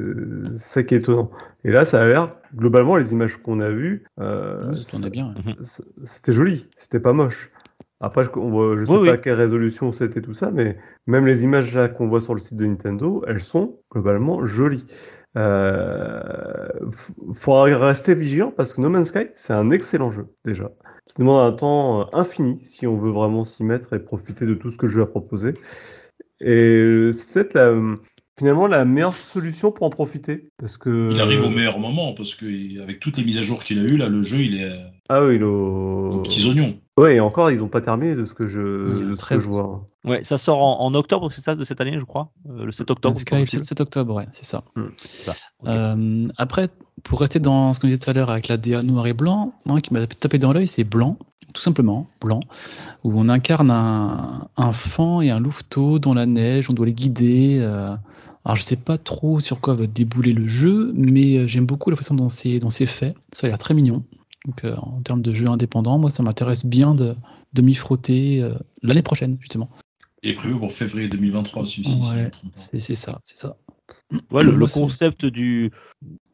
ça 0.55 0.83
qui 0.83 0.95
est 0.95 0.99
étonnant. 0.99 1.31
Et 1.65 1.71
là, 1.71 1.85
ça 1.85 2.03
a 2.03 2.07
l'air, 2.07 2.35
globalement, 2.55 2.97
les 2.97 3.13
images 3.13 3.37
qu'on 3.37 3.61
a 3.61 3.71
vues, 3.71 4.05
euh, 4.21 4.73
ouais. 4.73 5.65
c- 5.65 5.83
c'était 6.05 6.33
joli, 6.33 6.67
c'était 6.77 7.01
pas 7.01 7.13
moche. 7.13 7.51
Après, 8.01 8.23
je, 8.25 8.29
je 8.31 8.85
sais 8.85 8.93
Oui, 8.93 8.97
pas 8.99 9.03
oui. 9.03 9.09
à 9.11 9.17
quelle 9.17 9.35
résolution 9.35 9.93
c'était 9.93 10.23
tout 10.23 10.35
ça, 10.35 10.51
mais 10.53 10.77
même 11.07 11.27
les 11.27 11.43
images 11.45 11.75
là 11.75 11.89
qu'on 11.89 12.07
voit 12.09 12.21
sur 12.21 12.35
le 12.35 12.41
site 12.41 12.57
de 12.57 12.65
Nintendo, 12.67 13.25
elles 13.27 13.41
sont 13.43 13.81
globalement 13.91 14.45
jolies. 14.47 14.85
Euh, 15.37 16.69
f- 16.91 17.11
faudra 17.35 17.65
rester 17.65 18.15
vigilant 18.15 18.53
parce 18.57 18.73
que 18.73 18.81
No 18.81 18.89
Man's 18.89 19.09
Sky, 19.09 19.27
c'est 19.35 19.53
un 19.53 19.71
excellent 19.71 20.11
jeu 20.11 20.27
déjà, 20.45 20.71
qui 21.07 21.15
demande 21.19 21.41
un 21.53 21.57
temps 21.57 22.01
euh, 22.03 22.05
infini 22.13 22.65
si 22.65 22.87
on 22.87 22.97
veut 22.97 23.11
vraiment 23.11 23.45
s'y 23.45 23.63
mettre 23.65 23.93
et 23.95 23.99
profiter 23.99 24.47
de 24.47 24.55
tout 24.55 24.71
ce 24.71 24.77
que 24.77 24.87
le 24.87 24.93
jeu 24.93 25.03
a 25.03 25.07
proposé. 25.07 25.55
Et 26.41 26.51
euh, 26.83 27.13
c'est 27.13 27.35
peut-être 27.51 27.55
la- 27.55 27.97
finalement 28.39 28.69
la 28.69 28.85
meilleure 28.85 29.15
solution 29.15 29.73
pour 29.73 29.87
en 29.87 29.91
profiter 29.91 30.49
parce 30.57 30.77
que 30.79 31.11
Il 31.13 31.21
arrive 31.21 31.45
au 31.45 31.51
meilleur 31.51 31.79
moment 31.81 32.15
parce 32.15 32.35
que 32.35 32.47
il- 32.47 32.81
avec 32.81 33.01
toutes 33.01 33.17
les 33.17 33.25
mises 33.25 33.39
à 33.39 33.43
jour 33.43 33.63
qu'il 33.65 33.81
a 33.81 33.83
eues, 33.83 33.97
là, 33.97 34.09
le 34.09 34.23
jeu 34.23 34.39
il 34.39 34.61
est 34.63 34.73
ah 35.09 35.25
oui, 35.25 35.39
le... 35.39 35.47
aux 35.47 36.23
petits 36.23 36.49
oignons. 36.49 36.75
Ouais, 36.99 37.15
et 37.17 37.21
encore, 37.21 37.51
ils 37.51 37.59
n'ont 37.59 37.69
pas 37.69 37.81
terminé 37.81 38.15
de 38.17 38.25
ce 38.25 38.35
que 38.35 38.47
je, 38.47 39.05
de 39.05 39.11
ce 39.13 39.17
très- 39.17 39.37
que 39.37 39.41
je 39.41 39.49
vois. 39.49 39.87
Ouais, 40.05 40.25
ça 40.25 40.37
sort 40.37 40.61
en, 40.63 40.81
en 40.85 40.95
octobre, 40.95 41.31
c'est 41.31 41.43
ça, 41.43 41.55
de 41.55 41.63
cette 41.65 41.81
année, 41.81 41.97
je 41.99 42.05
crois, 42.05 42.33
Euh, 42.51 42.65
le 42.65 42.73
7 42.73 42.91
octobre. 42.91 43.17
Sky, 43.19 43.35
le 43.35 43.41
semble-t-il. 43.47 43.61
7 43.65 43.81
octobre, 43.81 44.15
ouais, 44.17 44.27
c'est 44.33 44.45
ça. 44.45 44.65
Ça, 44.97 45.33
ok. 45.61 45.69
Euh, 45.69 46.29
après, 46.37 46.69
pour 47.05 47.21
rester 47.21 47.39
dans 47.39 47.73
ce 47.73 47.79
qu'on 47.79 47.87
disait 47.87 47.99
tout 47.99 48.11
à 48.11 48.15
l'heure 48.15 48.31
avec 48.31 48.49
la 48.49 48.57
DA 48.57 48.83
noir 48.83 49.07
et 49.07 49.13
blanc, 49.13 49.53
moi 49.65 49.81
qui 49.81 49.93
m'a 49.95 50.05
tapé 50.09 50.39
dans 50.39 50.53
l'œil, 50.53 50.67
c'est 50.67 50.83
blanc, 50.85 51.17
tout 51.55 51.63
simplement, 51.63 52.09
blanc, 52.21 52.41
où 53.05 53.13
on 53.19 53.29
incarne 53.29 53.71
un, 53.71 54.49
un 54.57 54.73
fan 54.73 55.23
et 55.23 55.31
un 55.31 55.39
louveteau 55.41 55.99
dans 56.01 56.15
la 56.15 56.27
neige, 56.27 56.69
on 56.69 56.73
doit 56.73 56.87
les 56.87 56.95
guider. 56.95 57.59
euh. 57.61 57.95
Alors 58.45 58.57
je 58.57 58.63
sais 58.63 58.77
pas 58.77 58.97
trop 58.99 59.41
sur 59.41 59.61
quoi 59.61 59.75
va 59.75 59.87
débouler 59.87 60.33
le 60.33 60.47
jeu, 60.49 60.91
mais 60.95 61.47
j'aime 61.47 61.67
beaucoup 61.67 61.91
la 61.91 61.97
façon 61.97 62.15
dont 62.15 62.29
c'est 62.29 62.87
fait. 62.87 63.15
Ça 63.31 63.47
a 63.47 63.51
l'air 63.51 63.59
très 63.59 63.75
mignon. 63.75 64.03
Donc 64.49 64.65
euh, 64.65 64.75
en 64.77 65.03
termes 65.03 65.21
de 65.21 65.33
jeu 65.35 65.47
indépendant, 65.47 65.99
moi 65.99 66.09
ça 66.09 66.23
m'intéresse 66.23 66.65
bien 66.65 66.95
de, 66.95 67.15
de 67.53 67.63
m'y 67.63 67.75
frotter 67.75 68.43
euh, 68.43 68.55
l'année 68.83 69.03
prochaine 69.03 69.37
justement. 69.41 69.69
Est 70.23 70.33
prévu 70.33 70.59
pour 70.59 70.73
février 70.73 71.09
2023 71.09 71.67
celui-ci. 71.67 71.91
si 71.91 72.03
je 72.03 72.15
me 72.15 72.25
Ouais, 72.25 72.31
c'est 72.53 72.95
ça, 72.95 73.21
c'est 73.25 73.39
ça. 73.39 73.57
Ouais, 74.33 74.43
le, 74.43 74.67
concept 74.67 75.27
du 75.27 75.71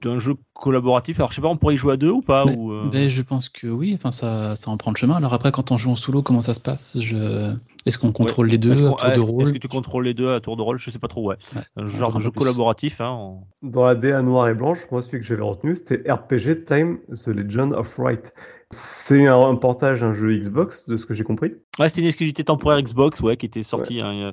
d'un 0.05 0.19
jeu 0.19 0.35
collaboratif. 0.55 1.19
Alors, 1.19 1.31
je 1.31 1.37
sais 1.37 1.43
pas, 1.43 1.49
on 1.49 1.57
pourrait 1.57 1.75
y 1.75 1.79
jouer 1.79 1.95
à 1.95 1.97
deux 1.97 2.11
ou 2.11 2.23
pas 2.23 2.45
Mais- 2.45 2.55
ou, 2.57 2.73
euh, 2.73 2.89
Ben, 2.93 3.09
je 3.09 3.23
pense 3.23 3.49
que 3.49 3.67
oui, 3.67 3.93
enfin, 3.97 4.11
ça, 4.11 4.55
ça 4.57 4.71
en 4.71 4.77
prend 4.77 4.91
le 4.93 4.97
chemin. 4.97 5.15
Alors 5.17 5.33
après, 5.33 5.51
quand 5.51 5.73
on 5.73 5.77
joue 5.79 5.91
en 5.91 5.97
solo, 5.97 6.23
comment 6.23 6.43
ça 6.43 6.55
se 6.55 6.61
passe? 6.61 6.99
Je... 7.01 7.53
Est-ce 7.87 7.99
qu'on 7.99 8.13
contrôle 8.13 8.49
les 8.49 8.59
deux 8.59 8.73
Est-ce 8.73 8.85
à 8.85 9.11
tour 9.13 9.27
de 9.27 9.31
rôle? 9.33 9.43
Est-ce 9.43 9.53
que 9.53 9.59
tu 9.59 9.69
contrôles 9.69 10.05
les 10.05 10.15
deux 10.15 10.31
à 10.33 10.41
tour 10.41 10.57
de 10.57 10.63
rôle? 10.63 10.79
Je 10.79 10.91
sais 10.91 10.99
pas 10.99 11.09
trop, 11.09 11.29
ouais. 11.29 11.37
Ouais, 11.55 11.63
Un 11.77 11.87
genre 11.87 12.15
de 12.15 12.21
jeu 12.21 12.31
plus. 12.31 12.41
collaboratif. 12.41 13.01
Hein, 13.01 13.35
Dans 13.63 13.85
la 13.85 13.95
DA 13.95 14.23
noire 14.23 14.49
et 14.49 14.55
blanche, 14.55 14.81
moi, 14.91 15.03
celui 15.03 15.21
que 15.21 15.27
j'avais 15.27 15.43
retenu, 15.43 15.75
c'était 15.75 16.11
RPG 16.11 16.65
Time 16.67 16.99
The 17.09 17.29
Legend 17.29 17.73
of 17.75 17.99
Wright. 17.99 18.33
C'est 18.71 19.27
un, 19.27 19.39
un 19.39 19.55
portage, 19.55 20.03
un 20.03 20.13
jeu 20.13 20.35
Xbox, 20.37 20.87
de 20.87 20.97
ce 20.97 21.07
que 21.07 21.15
j'ai 21.15 21.23
compris, 21.25 21.53
Ouais, 21.79 21.89
c'était 21.89 22.01
une 22.01 22.07
exclusivité 22.09 22.43
temporaire 22.45 22.81
Xbox, 22.81 23.21
ouais, 23.21 23.37
qui 23.37 23.47
était 23.47 23.63
sortie 23.63 24.01
hein, 24.01 24.13
il 24.13 24.21
y 24.21 24.25
a 24.25 24.33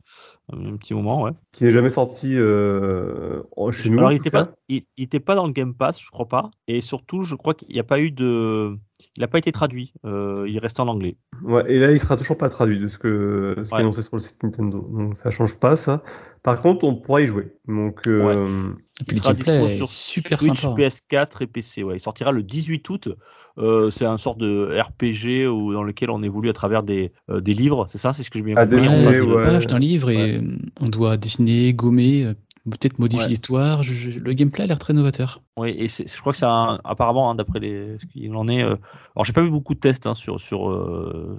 un 0.54 0.78
petit 0.78 0.94
moment, 0.94 1.24
ouais. 1.24 1.32
qui 1.52 1.64
n'est 1.64 1.72
jamais 1.72 1.90
sorti 1.90 2.34
euh, 2.36 3.42
en- 3.58 3.72
chez 3.72 3.90
nous. 3.90 3.98
Alors, 4.00 4.12
il 4.12 4.18
tout 4.20 4.24
était 4.28 4.32
cas. 4.38 4.46
pas, 4.46 4.52
il, 4.70 4.84
il 4.98 5.04
était 5.06 5.20
pas 5.20 5.36
dans 5.36 5.46
le 5.46 5.54
Game 5.54 5.74
Pass, 5.74 6.02
je 6.02 6.10
crois 6.10 6.28
pas. 6.28 6.52
Et 6.68 6.82
surtout, 6.82 7.24
je 7.24 7.36
crois 7.36 7.54
qu'il 7.54 7.70
n'y 7.74 7.80
a 7.80 7.84
pas 7.84 8.00
eu 8.00 8.12
de, 8.12 8.78
il 9.18 9.22
n'a 9.22 9.28
pas 9.28 9.38
été 9.40 9.52
traduit. 9.52 9.94
Euh, 10.06 10.46
il 10.48 10.60
reste 10.60 10.80
en 10.80 10.88
anglais. 10.88 11.18
Ouais, 11.44 11.64
et 11.68 11.80
là, 11.80 11.92
il 11.92 12.00
sera 12.00 12.18
toujours 12.18 12.38
pas 12.38 12.50
traduit 12.50 12.80
de 12.80 12.88
ce 12.88 12.98
que 12.98 13.56
ce 13.58 13.62
qui 13.64 13.70
est 13.70 13.74
Ouais. 13.74 13.80
annoncé 13.82 14.02
sur 14.02 14.16
le 14.16 14.22
site 14.22 14.44
Nintendo. 14.44 14.88
Donc 14.92 15.18
ça 15.18 15.32
change 15.32 15.58
pas 15.60 15.76
ça. 15.76 16.04
Par 16.44 16.62
contre, 16.62 16.84
on 16.86 16.96
pourra 16.96 17.22
y 17.22 17.28
jouer. 17.28 17.54
Donc 17.68 18.08
euh, 18.08 18.46
Et 19.02 19.04
Il 19.12 19.18
sera 19.18 19.34
dispo 19.34 19.68
sur 19.68 19.90
super 19.90 20.42
Switch, 20.42 20.62
sympa. 20.62 20.82
PS4 20.82 21.42
et 21.44 21.48
PC. 21.48 21.84
Ouais. 21.84 21.96
Il 21.98 22.00
sortira 22.00 22.32
le 22.32 22.44
18 22.44 22.88
août. 22.90 23.10
Euh, 23.58 23.90
c'est 23.90 24.06
un 24.06 24.18
sort 24.18 24.36
de 24.36 24.80
RPG 24.80 25.48
où, 25.48 25.74
dans 25.74 25.84
lequel 25.84 26.10
on 26.12 26.22
évolue 26.22 26.50
à 26.50 26.54
travers 26.54 26.84
des, 26.84 27.12
euh, 27.30 27.42
des 27.42 27.54
livres. 27.54 27.86
C'est 27.90 27.98
ça, 27.98 28.14
c'est 28.14 28.22
ce 28.24 28.30
que 28.30 28.38
j'ai 28.40 28.44
bien 28.46 28.56
compris. 28.56 28.70
dessiner, 28.78 28.96
On 29.02 29.06
passe 29.06 29.16
Ouais, 29.16 29.22
de- 29.22 29.26
le 29.30 29.36
ouais. 29.36 29.46
page 29.46 29.68
d'un 29.68 29.80
livre 29.80 30.10
et 30.12 30.41
on 30.80 30.90
doit 30.90 31.18
dessiner, 31.18 31.74
gommer, 31.74 32.24
euh, 32.24 32.34
peut-être 32.70 33.00
modifier 33.00 33.24
Ouais. 33.24 33.30
l'histoire. 33.30 33.84
Je- 33.84 33.94
je- 34.12 34.20
Le 34.20 34.34
gameplay 34.34 34.64
a 34.64 34.68
l'air 34.68 34.80
très 34.80 34.94
novateur. 34.94 35.42
Oui, 35.58 35.76
et 35.78 35.88
c'est- 35.88 36.12
je 36.14 36.20
crois 36.22 36.32
que 36.32 36.38
c'est 36.38 36.46
un- 36.46 36.80
apparemment, 36.84 37.30
hein, 37.30 37.36
d'après 37.36 37.60
les, 37.60 37.98
ce 38.00 38.06
qu'il 38.06 38.34
en 38.36 38.48
est. 38.48 38.64
euh, 38.64 38.76
alors, 39.16 39.26
j'ai 39.26 39.34
pas 39.34 39.42
vu 39.42 39.50
beaucoup 39.52 39.74
de 39.74 39.80
tests 39.80 40.06
hein, 40.08 40.14
sur, 40.14 40.40
sur, 40.40 40.70
euh, 40.70 41.38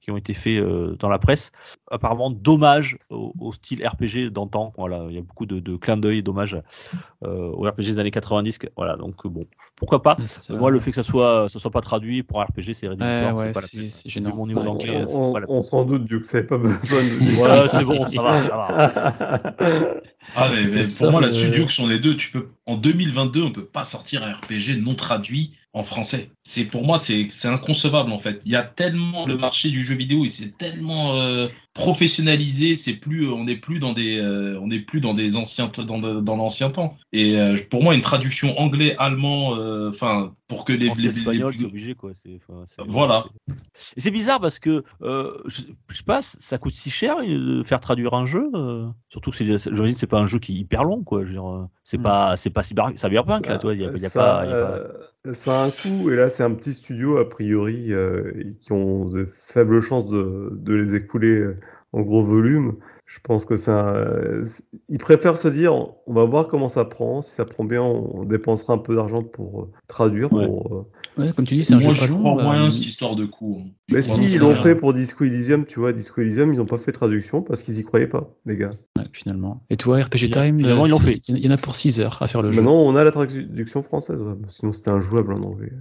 qui 0.00 0.10
ont 0.10 0.16
été 0.16 0.34
faits 0.34 0.60
euh, 0.62 0.96
dans 0.98 1.08
la 1.08 1.18
presse. 1.18 1.52
Apparemment, 1.90 2.30
dommage 2.30 2.98
au, 3.10 3.32
au 3.38 3.52
style 3.52 3.86
RPG 3.86 4.30
d'antan. 4.30 4.72
Voilà, 4.76 5.04
il 5.08 5.14
y 5.14 5.18
a 5.18 5.22
beaucoup 5.22 5.46
de, 5.46 5.58
de 5.60 5.76
clins 5.76 5.96
d'œil, 5.96 6.22
dommage 6.22 6.56
euh, 7.24 7.50
au 7.52 7.62
RPG 7.62 7.92
des 7.92 7.98
années 7.98 8.10
90. 8.10 8.58
Voilà, 8.76 8.96
donc 8.96 9.26
bon, 9.26 9.40
pourquoi 9.76 10.02
pas. 10.02 10.16
Ça- 10.26 10.54
Moi, 10.54 10.70
le 10.70 10.80
fait 10.80 10.90
que 10.90 10.96
ça 10.96 11.02
soit, 11.02 11.48
ça 11.48 11.58
soit 11.58 11.70
pas 11.70 11.80
traduit 11.80 12.22
pour 12.22 12.40
un 12.40 12.44
RPG, 12.44 12.74
c'est 12.74 12.86
Ouais, 12.88 12.94
rédhibitoire. 12.94 13.36
ouais, 13.36 13.52
c'est 13.90 14.10
gênant. 14.10 14.34
Mon 14.36 14.46
niveau 14.46 14.60
Ouais. 14.60 14.66
d'anglais, 14.66 15.04
on, 15.08 15.34
on 15.48 15.62
s'en 15.62 15.84
doute, 15.84 16.04
Dieu, 16.04 16.18
que 16.20 16.26
ça 16.26 16.38
n'avait 16.38 16.48
pas 16.48 16.58
besoin 16.58 16.78
de. 17.02 17.06
Ouais, 17.62 17.68
c'est 17.68 17.84
bon, 17.84 18.06
ça 18.06 18.22
va, 18.22 18.42
ça 18.42 18.56
va. 18.56 19.56
mais, 20.64 20.84
ça, 20.84 21.04
pour 21.04 21.12
moi, 21.12 21.20
là-dessus, 21.20 21.48
Duke 21.48 21.70
sont 21.70 21.86
les 21.86 21.98
deux. 21.98 22.16
Tu 22.16 22.30
peux, 22.30 22.48
en 22.66 22.76
2022, 22.76 23.42
on 23.42 23.52
peut 23.52 23.64
pas 23.64 23.84
sortir 23.84 24.24
un 24.24 24.32
RPG 24.32 24.78
non 24.78 24.94
traduit 24.94 25.52
en 25.76 25.82
français. 25.82 26.30
C'est 26.42 26.64
pour 26.64 26.84
moi, 26.86 26.96
c'est 26.96 27.26
c'est 27.28 27.48
inconcevable 27.48 28.10
en 28.10 28.18
fait. 28.18 28.40
Il 28.46 28.52
y 28.52 28.56
a 28.56 28.62
tellement 28.62 29.26
le 29.26 29.36
marché 29.36 29.68
du 29.68 29.82
jeu 29.82 29.94
vidéo, 29.94 30.24
et 30.24 30.28
c'est 30.28 30.56
tellement 30.56 31.16
euh, 31.16 31.48
professionnalisé. 31.74 32.74
C'est 32.76 32.94
plus, 32.94 33.28
on 33.30 33.44
n'est 33.44 33.56
plus 33.56 33.78
dans 33.78 33.92
des, 33.92 34.18
euh, 34.18 34.58
on 34.62 34.68
n'est 34.68 34.80
plus 34.80 35.00
dans 35.00 35.12
des 35.12 35.36
anciens, 35.36 35.70
dans, 35.76 35.98
dans 36.22 36.36
l'ancien 36.36 36.70
temps. 36.70 36.96
Et 37.12 37.38
euh, 37.38 37.56
pour 37.70 37.82
moi, 37.82 37.94
une 37.94 38.00
traduction 38.00 38.58
anglais, 38.58 38.96
allemand, 38.98 39.56
euh, 39.56 39.90
enfin, 39.90 40.34
pour 40.48 40.64
que 40.64 40.72
les, 40.72 40.88
les, 40.88 40.94
les- 40.94 41.06
espagnol, 41.18 41.52
les- 41.52 41.58
c'est 41.58 41.64
obligé, 41.66 41.94
quoi. 41.94 42.12
Voilà. 42.88 43.24
c'est- 43.74 43.94
Et 43.96 44.00
c'est 44.00 44.10
bizarre 44.10 44.40
parce 44.40 44.58
que, 44.58 44.82
euh, 45.02 45.36
je, 45.46 45.62
je 45.90 45.96
sais 45.96 46.04
pas, 46.04 46.22
ça 46.22 46.56
coûte 46.58 46.72
si 46.74 46.88
cher 46.90 47.16
euh, 47.18 47.58
de 47.58 47.62
faire 47.64 47.80
traduire 47.80 48.14
un 48.14 48.24
jeu. 48.26 48.50
euh, 48.54 48.86
surtout 49.10 49.30
que 49.30 49.36
c'est, 49.36 49.44
j'imagine 49.44 49.94
que 49.94 50.00
c'est 50.00 50.06
pas 50.06 50.20
un 50.20 50.26
jeu 50.26 50.38
qui 50.38 50.56
est 50.56 50.60
hyper 50.60 50.84
long, 50.84 51.02
quoi. 51.02 51.20
Je 51.22 51.26
veux 51.26 51.32
dire, 51.34 51.48
euh, 51.50 51.66
c'est 51.84 51.98
Mm. 51.98 52.02
pas, 52.02 52.36
c'est 52.36 52.50
pas 52.50 52.62
cyber, 52.62 52.92
cyberpunk, 52.96 53.46
là, 53.46 53.58
toi. 53.58 53.74
Il 53.74 53.80
y 53.82 53.84
a, 53.84 53.90
il 53.94 54.00
y 54.00 54.06
a 54.06 54.08
ça, 54.08 54.20
pas, 54.20 54.44
il 54.46 54.50
y 54.50 54.52
a 54.54 54.56
pas- 54.66 54.72
euh, 55.28 55.32
ça 55.34 55.64
a 55.64 55.65
et 56.10 56.16
là 56.16 56.28
c'est 56.28 56.42
un 56.42 56.54
petit 56.54 56.74
studio 56.74 57.18
a 57.18 57.28
priori 57.28 57.92
euh, 57.92 58.32
qui 58.60 58.72
ont 58.72 59.06
de 59.06 59.24
faibles 59.26 59.80
chances 59.80 60.06
de, 60.06 60.50
de 60.52 60.74
les 60.74 60.94
écouler 60.94 61.28
euh, 61.38 61.60
en 61.92 62.02
gros 62.02 62.24
volume. 62.24 62.78
Je 63.08 63.20
pense 63.22 63.44
que 63.44 63.56
ça, 63.56 63.94
euh, 63.94 64.44
ils 64.88 64.98
préfèrent 64.98 65.36
se 65.38 65.46
dire, 65.46 65.72
on 65.72 66.12
va 66.12 66.24
voir 66.24 66.48
comment 66.48 66.68
ça 66.68 66.84
prend. 66.84 67.22
Si 67.22 67.30
ça 67.32 67.44
prend 67.44 67.62
bien, 67.64 67.80
on 67.80 68.24
dépensera 68.24 68.72
un 68.74 68.78
peu 68.78 68.96
d'argent 68.96 69.22
pour 69.22 69.60
euh, 69.62 69.70
traduire. 69.86 70.32
Ouais. 70.32 70.46
Pour, 70.46 70.74
euh, 70.76 70.82
Ouais, 71.22 71.32
comme 71.34 71.46
tu 71.46 71.54
dis, 71.54 71.64
c'est 71.64 71.72
un 71.72 71.78
moi, 71.78 71.94
jeu 71.94 72.06
je 72.08 72.12
crois 72.12 72.38
euh, 72.38 72.44
moyen 72.44 72.68
cette 72.68 72.84
histoire 72.84 73.14
de 73.16 73.24
coût. 73.24 73.62
hein. 73.64 73.70
Mais 73.90 74.02
si, 74.02 74.20
ils 74.24 74.38
l'ont 74.38 74.54
fait 74.56 74.74
pour 74.74 74.92
Disco 74.92 75.24
Elysium, 75.24 75.64
tu 75.64 75.78
vois, 75.80 75.92
Disco 75.94 76.20
Elysium, 76.20 76.52
ils 76.52 76.58
n'ont 76.58 76.66
pas 76.66 76.76
fait 76.76 76.92
traduction 76.92 77.40
parce 77.42 77.62
qu'ils 77.62 77.78
y 77.78 77.84
croyaient 77.84 78.06
pas, 78.08 78.34
les 78.44 78.56
gars. 78.56 78.70
ouais, 78.98 79.04
finalement. 79.12 79.62
Et 79.70 79.76
toi, 79.78 79.98
RPG 80.02 80.28
Time, 80.30 80.58
finalement, 80.58 80.82
euh, 80.82 80.86
ils 80.86 80.90
l'ont 80.90 80.98
fait. 80.98 81.22
Il 81.28 81.38
y 81.38 81.48
en 81.48 81.52
a 81.52 81.56
pour 81.56 81.74
6 81.76 82.00
heures 82.00 82.18
à 82.20 82.26
faire 82.28 82.42
le 82.42 82.50
jeu. 82.52 82.60
Maintenant, 82.60 82.74
on 82.82 82.96
a 82.96 83.04
la 83.04 83.12
traduction 83.12 83.82
française, 83.82 84.20
ouais. 84.20 84.34
Sinon 84.48 84.72
c'était 84.74 84.90
injouable 84.90 85.32
en 85.32 85.42
anglais. 85.42 85.72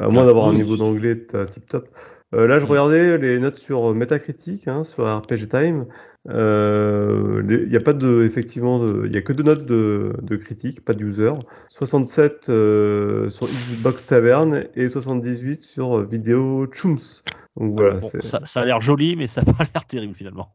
À 0.00 0.08
moins 0.08 0.24
d'avoir 0.26 0.46
un 0.48 0.54
niveau 0.54 0.76
d'anglais 0.76 1.16
tip 1.50 1.66
top. 1.68 1.88
Euh, 2.34 2.46
là, 2.48 2.58
je 2.60 2.64
Mm. 2.66 2.68
regardais 2.68 3.18
les 3.18 3.38
notes 3.38 3.58
sur 3.58 3.94
Metacritic, 3.94 4.66
hein, 4.68 4.82
sur 4.84 5.04
RPG 5.06 5.48
Time. 5.48 5.86
Euh, 6.28 7.42
Il 7.48 7.68
n'y 7.68 7.76
a 7.76 7.80
pas 7.80 7.92
de, 7.92 8.24
effectivement, 8.24 8.84
il 9.04 9.12
y 9.12 9.16
a 9.16 9.22
que 9.22 9.32
deux 9.32 9.44
notes 9.44 9.66
de, 9.66 10.12
de 10.22 10.36
critique, 10.36 10.84
pas 10.84 10.94
de 10.94 11.04
user. 11.04 11.32
67 11.68 12.48
euh, 12.48 13.30
sur 13.30 13.46
Xbox 13.46 14.06
Tavern 14.06 14.64
et 14.74 14.88
78 14.88 15.62
sur 15.62 16.06
Vidéo 16.06 16.66
Chums. 16.66 17.22
Donc 17.58 17.72
voilà, 17.74 17.94
Bon, 17.96 18.08
c'est. 18.10 18.22
ça, 18.22 18.40
ça 18.44 18.60
a 18.60 18.64
l'air 18.66 18.80
joli, 18.80 19.16
mais 19.16 19.26
ça 19.26 19.42
n'a 19.42 19.52
pas 19.52 19.64
l'air 19.74 19.84
terrible 19.86 20.14
finalement. 20.14 20.52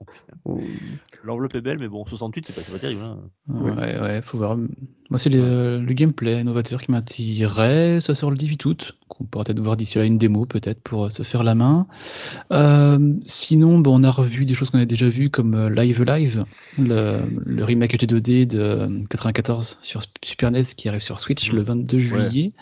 L'enveloppe 1.24 1.56
est 1.56 1.62
belle, 1.62 1.78
mais 1.80 1.88
bon, 1.88 2.06
68, 2.06 2.48
c'est 2.48 2.72
pas, 2.72 2.80
terrible. 2.80 3.02
hein. 3.02 3.18
Ouais, 3.48 4.00
ouais, 4.00 4.22
faut 4.22 4.38
voir. 4.38 4.58
Moi, 4.58 5.20
c'est 5.20 5.30
le, 5.30 5.80
le 5.80 5.94
gameplay 5.94 6.44
novateur 6.44 6.82
qui 6.82 6.92
m'attirait. 6.92 8.00
Ça 8.02 8.16
sort 8.16 8.32
le 8.32 8.38
18 8.38 8.66
août. 8.66 8.98
On 9.20 9.26
pourra 9.26 9.44
peut-être 9.46 9.60
voir 9.60 9.78
d'ici 9.78 9.98
là 9.98 10.06
une 10.06 10.18
démo, 10.18 10.46
peut-être, 10.46 10.82
pour 10.82 11.06
euh, 11.06 11.10
se 11.10 11.22
faire 11.24 11.44
la 11.44 11.54
main. 11.54 11.86
Euh, 12.52 13.14
sinon, 13.24 13.80
bon, 13.80 14.00
on 14.00 14.04
a 14.04 14.12
revu 14.12 14.46
des 14.46 14.54
choses 14.54 14.70
qu'on 14.70 14.80
a 14.80 14.86
déjà 14.86 15.10
vues, 15.10 15.30
comme 15.30 15.54
euh, 15.54 15.70
Live 15.70 16.04
Live, 16.04 16.44
le, 16.80 17.18
le 17.46 17.64
remake 17.64 17.98
HD 17.98 18.12
2D 18.12 18.48
de 18.48 18.60
euh, 18.60 19.04
94 19.10 19.78
sur 19.82 20.02
Super 20.24 20.52
NES 20.52 20.64
qui 20.78 20.88
arrive 20.90 21.02
sur 21.02 21.20
Switch 21.20 21.52
le 21.52 21.62
22 21.62 21.98
juillet. 22.00 22.54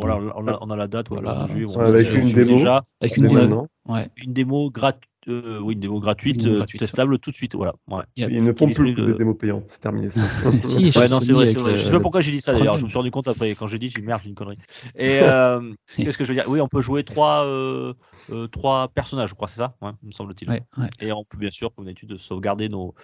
Voilà, 0.00 0.32
on 0.36 0.46
a, 0.48 0.58
on 0.60 0.70
a 0.70 0.76
la 0.76 0.88
date, 0.88 1.08
Voilà. 1.10 1.32
le 1.32 1.38
22 1.40 1.52
juillet, 1.52 1.66
Ouais, 1.66 1.76
on 1.76 1.80
avec 1.94 2.08
une 2.14 2.32
démo. 2.32 2.58
Déjà, 2.58 2.82
Avec 3.00 3.16
une 3.16 3.26
démo. 3.28 3.66
Ouais. 3.88 4.10
une 4.16 4.32
démo 4.32 4.70
gratuite. 4.70 5.04
oui, 5.26 5.74
une 5.74 5.80
démo 5.80 6.00
gratuite, 6.00 6.36
Une 6.36 6.42
démo 6.42 6.54
euh, 6.54 6.58
gratuite, 6.58 6.80
testable 6.80 7.18
tout 7.18 7.30
de 7.30 7.36
suite. 7.36 7.54
Voilà. 7.54 7.74
Ouais. 7.88 8.02
Ils 8.16 8.42
ne 8.42 8.52
font 8.52 8.70
plus 8.70 8.94
des 8.94 9.02
euh, 9.02 9.14
démos 9.14 9.36
payantes, 9.36 9.64
c'est 9.66 9.80
terminé 9.80 10.08
ça. 10.08 10.22
Si, 10.62 10.90
Ouais, 10.96 11.08
non, 11.08 11.20
c'est 11.20 11.26
Sony 11.26 11.32
vrai, 11.32 11.44
avec 11.44 11.48
c'est 11.54 11.58
vrai. 11.60 11.72
le- 11.72 11.76
Je 11.78 11.84
sais 11.84 11.90
pas 11.90 12.00
pourquoi 12.00 12.20
j'ai 12.20 12.32
dit 12.32 12.40
ça 12.40 12.52
d'ailleurs. 12.52 12.76
Je 12.78 12.84
me 12.84 12.88
suis 12.88 12.96
rendu 12.98 13.10
compte 13.10 13.28
après 13.28 13.50
quand 13.50 13.66
j'ai 13.66 13.78
dit, 13.78 13.88
j'ai 13.90 14.00
dit, 14.00 14.06
merde, 14.06 14.20
j'ai 14.22 14.28
une 14.30 14.34
connerie. 14.34 14.56
Et 14.96 15.20
euh, 15.22 15.72
qu'est-ce 15.96 16.16
que 16.18 16.24
je 16.24 16.30
veux 16.32 16.34
dire? 16.34 16.48
Oui, 16.48 16.60
on 16.60 16.68
peut 16.68 16.80
jouer 16.80 17.04
trois, 17.04 17.44
euh, 17.44 17.92
euh, 18.30 18.46
trois 18.48 18.88
personnages, 18.88 19.30
je 19.30 19.34
crois, 19.34 19.48
c'est 19.48 19.58
ça? 19.58 19.76
Ouais, 19.82 19.90
me 20.02 20.10
semble-t-il. 20.10 20.48
Ouais, 20.50 20.62
ouais. 20.78 20.88
Et 21.00 21.12
on 21.12 21.24
peut 21.24 21.36
bien 21.38 21.50
sûr, 21.50 21.74
comme 21.74 21.84
d'habitude, 21.84 22.16
sauvegarder 22.16 22.68
nos, 22.68 22.94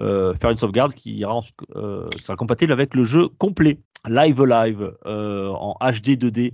euh, 0.00 0.34
faire 0.34 0.50
une 0.50 0.58
sauvegarde 0.58 0.94
qui 0.94 1.14
ira 1.14 1.34
en- 1.34 1.42
euh, 1.76 2.08
sera 2.22 2.36
compatible 2.36 2.72
avec 2.72 2.94
le 2.94 3.04
jeu 3.04 3.28
complet. 3.28 3.78
Live 4.08 4.42
Live 4.44 4.92
euh, 5.06 5.48
en 5.50 5.76
HD 5.80 6.18
2D. 6.20 6.52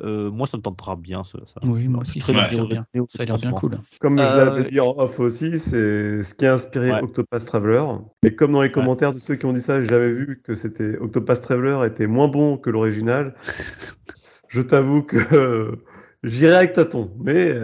Euh, 0.00 0.30
moi, 0.30 0.46
ça 0.46 0.56
me 0.56 0.62
tentera 0.62 0.94
bien. 0.94 1.24
Ça, 1.24 1.38
ça. 1.46 1.60
Oui, 1.68 1.88
moi 1.88 2.02
aussi, 2.02 2.20
ça 2.20 2.30
a 2.32 2.48
l'air 2.48 2.66
bien. 2.68 2.86
bien. 2.94 3.04
Ça 3.08 3.22
a 3.24 3.26
l'air 3.26 3.36
bien 3.36 3.50
cool. 3.52 3.78
Comme 4.00 4.16
je 4.18 4.22
Euh, 4.22 4.44
l'avais 4.44 4.64
dit 4.64 4.78
en 4.78 4.90
off 4.96 5.18
aussi, 5.18 5.58
c'est 5.58 6.22
ce 6.22 6.34
qui 6.34 6.46
a 6.46 6.54
inspiré 6.54 6.92
Ouais. 6.92 7.02
Octopath 7.02 7.44
Traveler. 7.46 7.84
Et 8.24 8.34
comme 8.36 8.52
dans 8.52 8.62
les 8.62 8.70
commentaires 8.70 9.12
de 9.12 9.18
ceux 9.18 9.34
qui 9.34 9.44
ont 9.46 9.52
dit 9.52 9.60
ça, 9.60 9.82
j'ai 9.82 9.88
jamais 9.88 10.10
vu 10.12 10.40
que 10.44 10.54
c'était 10.54 10.96
Octopath 10.98 11.40
Traveler 11.42 11.80
était 11.86 12.06
moins 12.06 12.28
bon 12.28 12.56
que 12.58 12.70
l'original. 12.70 13.34
je 14.48 14.60
t'avoue 14.60 15.02
que 15.02 15.78
j'irai 16.22 16.54
avec 16.56 16.72
tâton. 16.74 17.10
Mais 17.18 17.54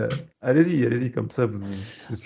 allez-y, 0.42 0.84
allez-y, 0.84 1.12
comme 1.12 1.30
ça 1.30 1.46
vous, 1.46 1.60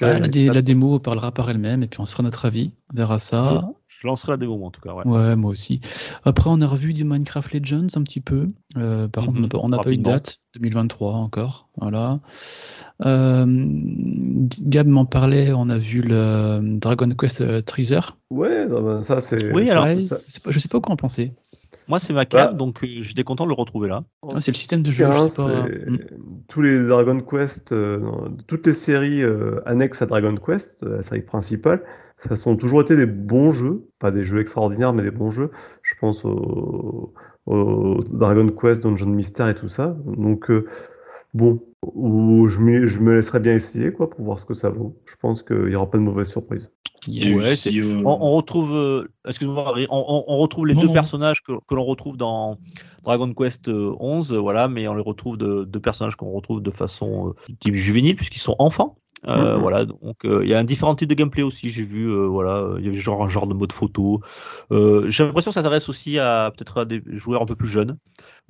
Ah, 0.01 0.19
la, 0.19 0.29
dé- 0.29 0.45
stats. 0.45 0.55
la 0.55 0.62
démo 0.62 0.99
parlera 1.01 1.33
par 1.33 1.51
elle-même 1.51 1.83
et 1.83 1.87
puis 1.87 2.01
on 2.01 2.07
se 2.07 2.12
fera 2.12 2.23
notre 2.23 2.47
avis. 2.47 2.73
On 2.93 2.97
verra 2.97 3.19
ça. 3.19 3.62
Je 4.05 4.09
lancerai 4.09 4.33
la 4.33 4.37
démo, 4.37 4.62
en 4.62 4.71
tout 4.71 4.83
cas. 4.83 4.93
Ouais. 4.93 5.07
Ouais, 5.07 5.35
moi 5.35 5.51
aussi. 5.51 5.81
Après, 6.25 6.51
on 6.51 6.61
a 6.61 6.67
revu 6.67 6.93
du 6.93 7.05
Minecraft 7.05 7.51
Legends 7.55 7.87
un 7.97 8.03
petit 8.03 8.21
peu. 8.21 8.47
Euh, 8.77 9.09
par 9.09 9.25
contre, 9.25 9.38
on 9.38 9.40
n'a 9.40 9.47
Mhm, 9.47 9.49
pas- 9.49 9.59
on 9.62 9.69
n'a 9.71 9.79
pas 9.79 9.90
eu 9.93 9.97
de 9.97 10.03
date. 10.03 10.40
2023 10.53 11.14
encore. 11.14 11.69
Voilà. 11.79 12.19
Euh, 13.05 13.47
Gab 14.61 14.87
m'en 14.87 15.07
parlait. 15.07 15.53
On 15.55 15.71
a 15.71 15.79
vu 15.79 16.03
le 16.03 16.79
Dragon 16.79 17.09
Quest 17.19 17.40
euh, 17.40 17.62
Treasure. 17.62 18.19
Ouais, 18.31 18.67
non, 18.67 18.83
ben, 18.83 19.03
ça 19.03 19.21
c'est. 19.21 19.53
Oui, 19.55 19.71
alors- 19.71 19.88
ça- 20.03 20.19
je 20.49 20.59
sais 20.59 20.69
pas 20.69 20.81
quoi 20.81 20.93
en 20.93 20.97
penser. 20.97 21.33
Moi, 21.88 22.01
c'est 22.01 22.12
ma 22.14 22.25
cam, 22.25 22.51
Bah. 22.51 22.53
donc 22.53 22.83
euh, 22.83 22.87
j'étais 23.03 23.25
content 23.25 23.44
de 23.44 23.51
le 23.51 23.55
retrouver 23.55 23.88
là. 23.88 24.05
Ah, 24.33 24.40
c'est 24.40 24.51
le 24.53 24.57
système 24.57 24.83
de 24.83 24.90
jeu. 24.90 25.05
je 25.11 25.29
sais 25.29 25.37
pas. 25.42 25.66
c'est- 25.66 25.90
Mm. 25.90 25.99
Tous 26.49 26.62
les 26.62 26.87
Dragon 26.87 27.20
Quest, 27.20 27.73
euh, 27.73 28.01
toutes 28.47 28.66
les 28.66 28.73
séries 28.73 29.23
euh, 29.23 29.61
annexes 29.66 30.01
à 30.03 30.07
Dragon 30.07 30.35
Quest, 30.37 30.83
euh, 30.83 30.97
la 30.97 31.03
série 31.03 31.23
principale, 31.23 31.83
ça 32.16 32.37
sont 32.37 32.57
toujours 32.57 32.81
été 32.83 32.97
des 32.97 33.07
bons 33.07 33.53
jeux, 33.53 33.88
pas 33.99 34.11
des 34.11 34.25
jeux 34.25 34.40
extraordinaires, 34.40 34.92
mais 34.94 35.03
des 35.03 35.11
bons 35.11 35.31
jeux. 35.31 35.51
Je 35.83 35.94
pense 36.01 36.25
au, 36.25 37.12
au 37.47 38.05
Dragon 38.05 38.49
Quest, 38.49 38.83
Dungeon 38.83 39.07
Mystery 39.11 39.51
et 39.51 39.55
tout 39.55 39.68
ça. 39.68 39.97
Donc 40.07 40.51
euh, 40.51 40.64
bon, 41.35 41.61
je 42.49 42.61
me 42.61 43.12
laisserai 43.14 43.40
bien 43.40 43.55
essayer 43.55 43.92
quoi 43.92 44.09
pour 44.09 44.25
voir 44.25 44.38
ce 44.38 44.47
que 44.47 44.55
ça 44.55 44.70
vaut. 44.70 44.97
Je 45.07 45.16
pense 45.20 45.42
qu'il 45.42 45.66
n'y 45.66 45.75
aura 45.75 45.90
pas 45.90 45.99
de 45.99 46.03
mauvaise 46.03 46.29
surprise. 46.29 46.70
A 47.09 47.37
Ouais, 47.37 47.55
euh, 47.67 48.03
On, 48.05 48.19
on 48.21 48.33
retrouve, 48.37 48.73
euh, 48.75 49.09
excuse-moi, 49.27 49.75
on, 49.90 50.05
on- 50.09 50.25
on 50.27 50.37
retrouve 50.38 50.67
les 50.67 50.75
Non, 50.75 50.81
deux 50.83 50.87
non. 50.88 50.93
personnages 50.93 51.43
que, 51.43 51.53
que 51.67 51.75
l'on 51.75 51.85
retrouve 51.85 52.17
dans 52.17 52.59
Dragon 53.03 53.33
Quest 53.33 53.69
euh, 53.69 53.95
11, 54.01 54.33
euh, 54.33 54.38
voilà, 54.38 54.69
mais 54.69 54.88
on 54.88 54.95
les 54.95 55.03
retrouve 55.03 55.37
de 55.38 55.64
deux 55.64 55.81
personnages 55.81 56.17
qu'on 56.17 56.31
retrouve 56.33 56.62
de 56.62 56.71
façon 56.71 57.29
euh, 57.29 57.55
type 57.61 57.75
juvénile 57.75 58.17
puisqu'ils 58.17 58.40
sont 58.40 58.57
enfants. 58.59 58.97
Euh, 59.27 59.55
Mhm. 59.55 59.61
Voilà, 59.62 59.85
donc 59.87 60.25
euh, 60.27 60.40
il 60.45 60.51
y 60.51 60.55
a 60.55 60.59
un 60.59 60.64
différent 60.64 60.95
type 60.95 61.09
de 61.09 61.14
gameplay 61.14 61.43
aussi. 61.43 61.71
J'ai 61.71 61.83
vu, 61.83 62.11
euh, 62.11 62.27
voilà, 62.27 62.69
il 62.79 62.85
y 62.85 62.88
avait 62.88 62.99
genre 62.99 63.25
un 63.25 63.29
genre 63.31 63.47
de 63.47 63.55
mode 63.55 63.73
photo. 63.73 64.21
Euh, 64.71 65.11
J'ai 65.11 65.25
l'impression 65.25 65.51
que 65.51 65.55
ça 65.55 65.62
s'adresse 65.62 65.88
aussi 65.88 66.19
à 66.19 66.53
peut-être 66.55 66.81
à 66.81 66.85
des 66.85 67.01
joueurs 67.07 67.40
un 67.43 67.47
peu 67.47 67.57
plus 67.57 67.69
jeunes, 67.69 67.93
Euh, 67.93 67.97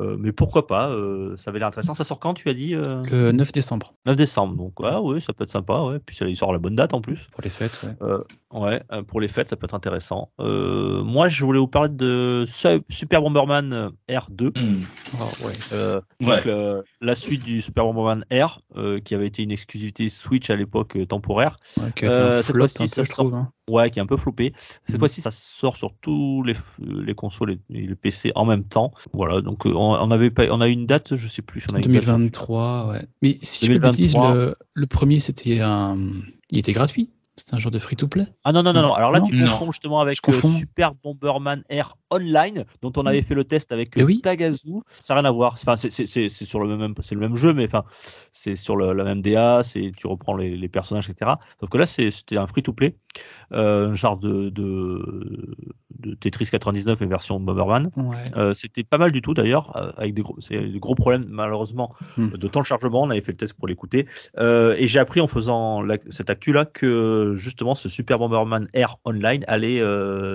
mais 0.00 0.32
pourquoi 0.32 0.66
pas 0.66 0.88
euh, 0.90 1.36
Ça 1.36 1.50
avait 1.50 1.58
l'air 1.60 1.68
intéressant. 1.68 1.94
Ça 1.94 2.04
sort 2.04 2.18
quand 2.18 2.34
Tu 2.34 2.48
as 2.48 2.54
dit 2.54 2.74
euh, 2.74 3.02
Le 3.10 3.32
9 3.32 3.52
décembre, 3.52 3.94
9 4.06 4.16
décembre, 4.16 4.56
donc 4.56 4.80
ouais, 4.80 4.96
ouais, 4.96 5.20
ça 5.20 5.32
peut 5.32 5.44
être 5.44 5.50
sympa, 5.50 5.80
ouais. 5.82 5.98
Puis 6.04 6.16
ça 6.16 6.26
il 6.26 6.36
sort 6.36 6.50
à 6.50 6.52
la 6.52 6.58
bonne 6.58 6.74
date 6.76 6.94
en 6.94 7.00
plus. 7.00 7.28
pour 7.32 7.42
les 7.42 7.50
fêtes. 7.50 7.78
Ouais. 7.84 7.96
Euh, 8.02 8.20
ouais, 8.52 8.82
euh, 8.92 9.02
pour 9.02 9.20
les 9.20 9.28
fêtes, 9.28 9.48
ça 9.48 9.56
peut 9.56 9.66
être 9.66 9.74
intéressant. 9.74 10.30
Euh, 10.40 11.02
moi, 11.04 11.28
je 11.28 11.44
voulais 11.44 11.58
vous 11.60 11.68
parler 11.68 11.90
de 11.90 12.44
Su- 12.46 12.82
Super 12.88 13.22
Bomberman 13.22 13.72
euh, 13.72 13.90
R2. 14.08 14.50
hmm. 14.58 14.82
Ah, 15.18 15.24
ouais. 15.44 15.52
Euh, 15.72 16.00
Ouais. 16.20 16.42
donc, 16.44 16.84
la 17.00 17.14
suite 17.14 17.44
du 17.44 17.60
Super 17.62 17.84
Bomberman 17.84 18.24
R, 18.32 18.60
euh, 18.76 18.98
qui 19.00 19.14
avait 19.14 19.26
été 19.26 19.42
une 19.42 19.52
exclusivité 19.52 20.08
Switch 20.08 20.50
à 20.50 20.56
l'époque 20.56 20.96
euh, 20.96 21.06
temporaire. 21.06 21.56
Ouais, 21.78 21.92
qui 21.94 22.04
a 22.04 22.08
été 22.08 22.16
Euh, 22.16 22.38
un 22.38 22.42
cette 22.42 22.56
fois-ci, 22.56 22.88
ça 22.88 23.04
sort- 23.04 23.26
trouve. 23.26 23.34
hein. 23.34 23.50
Ouais, 23.70 23.90
qui 23.90 23.98
est 23.98 24.02
un 24.02 24.06
peu 24.06 24.16
floppé. 24.18 24.52
Cette 24.84 24.94
Mhm. 24.94 24.98
fois-ci, 24.98 25.20
ça 25.22 25.30
sort 25.32 25.76
sur 25.78 25.90
tous 26.00 26.42
les, 26.42 26.52
f- 26.52 26.80
les 26.86 27.14
consoles 27.14 27.52
et, 27.52 27.58
et 27.70 27.86
les 27.86 27.94
PC 27.94 28.30
en 28.34 28.44
même 28.44 28.64
temps. 28.64 28.90
Voilà, 29.14 29.40
donc 29.40 29.66
euh, 29.66 29.72
on, 29.74 29.94
on 29.94 30.10
avait 30.10 30.30
pas, 30.30 30.44
on 30.50 30.60
a 30.60 30.68
une 30.68 30.84
date, 30.86 31.16
je 31.16 31.26
sais 31.28 31.40
plus. 31.40 31.62
si 31.62 31.66
On 31.72 31.76
a 31.76 31.78
une 31.78 31.84
date 31.86 32.02
sur- 32.02 32.12
2023, 32.12 32.88
ouais. 32.88 33.06
Mais 33.22 33.38
si 33.42 33.64
je 33.66 33.72
fais 33.72 33.80
pas 33.80 33.90
de 33.90 33.96
2023. 33.96 34.32
bêtises, 34.32 34.46
le, 34.46 34.54
le 34.74 34.86
premier, 34.86 35.18
c'était 35.18 35.60
un... 35.60 35.96
Il 36.50 36.58
était 36.58 36.72
gratuit. 36.74 37.10
C'était 37.36 37.54
un 37.56 37.58
genre 37.58 37.72
de 37.72 37.80
free-to-play. 37.80 38.26
Ah 38.44 38.52
non, 38.52 38.62
non, 38.62 38.72
non, 38.72 38.82
non. 38.82 38.92
Alors 38.94 39.10
là, 39.10 39.20
tu 39.20 39.34
Non. 39.34 39.46
confonds 39.50 39.72
justement 39.72 40.00
avec 40.00 40.18
Je 40.24 40.32
euh, 40.32 40.40
Super 40.58 40.94
Bomberman 40.94 41.64
Air 41.68 41.96
Online, 42.14 42.64
dont 42.82 42.92
on 42.96 43.06
avait 43.06 43.22
fait 43.22 43.34
le 43.34 43.44
test 43.44 43.72
avec 43.72 43.96
Mais 43.96 44.02
euh, 44.02 44.06
oui. 44.06 44.20
Tagazu. 44.20 44.72
Ça 44.90 45.14
n'a 45.14 45.20
rien 45.20 45.28
à 45.28 45.32
voir. 45.32 45.54
Enfin, 45.54 45.76
c'est- 45.76 46.28
sur 46.28 46.60
le 46.64 46.76
même, 46.76 46.94
c'est 47.00 47.14
le 47.14 47.20
même 47.20 47.36
jeu, 47.36 47.52
mais 47.52 47.66
enfin, 47.66 47.84
c'est 48.32 48.56
sur 48.56 48.76
le- 48.76 48.92
la 48.92 49.04
même 49.04 49.20
DA. 49.22 49.62
C'est 49.64 49.90
tu 49.96 50.06
reprends 50.06 50.36
les, 50.36 50.56
les 50.56 50.68
personnages, 50.68 51.08
etc. 51.10 51.32
Sauf 51.60 51.70
que 51.70 51.78
là, 51.78 51.86
c'était 51.86 52.36
un 52.38 52.46
free-to-play, 52.46 52.96
euh, 53.52 53.90
un 53.90 53.94
genre 53.94 54.16
de, 54.16 54.48
de, 54.50 55.56
de 55.98 56.14
Tetris 56.14 56.46
99 56.50 56.98
mais 57.00 57.06
version 57.06 57.40
Bomberman. 57.40 57.90
Ouais. 57.96 58.16
Euh, 58.36 58.54
c'était 58.54 58.84
pas 58.84 58.98
mal 58.98 59.12
du 59.12 59.22
tout 59.22 59.34
d'ailleurs, 59.34 59.74
avec 59.98 60.14
des 60.14 60.22
gros, 60.22 60.36
c'est 60.40 60.56
des 60.58 60.78
gros 60.80 60.94
problèmes 60.94 61.24
malheureusement 61.28 61.90
Hmm. 62.16 62.28
de 62.30 62.48
temps 62.48 62.60
de 62.60 62.66
chargement. 62.66 63.02
On 63.02 63.10
avait 63.10 63.20
fait 63.20 63.32
le 63.32 63.36
test 63.38 63.54
pour 63.54 63.66
l'écouter. 63.68 64.06
Euh, 64.38 64.74
et 64.78 64.86
j'ai 64.88 64.98
appris 64.98 65.20
en 65.20 65.26
faisant 65.26 65.82
la- 65.82 65.98
cette 66.10 66.30
actu-là 66.30 66.64
que 66.64 67.32
justement 67.36 67.74
ce 67.74 67.88
Super 67.88 68.18
Bomberman 68.18 68.66
Air 68.74 68.96
Online 69.04 69.44
allait 69.48 69.80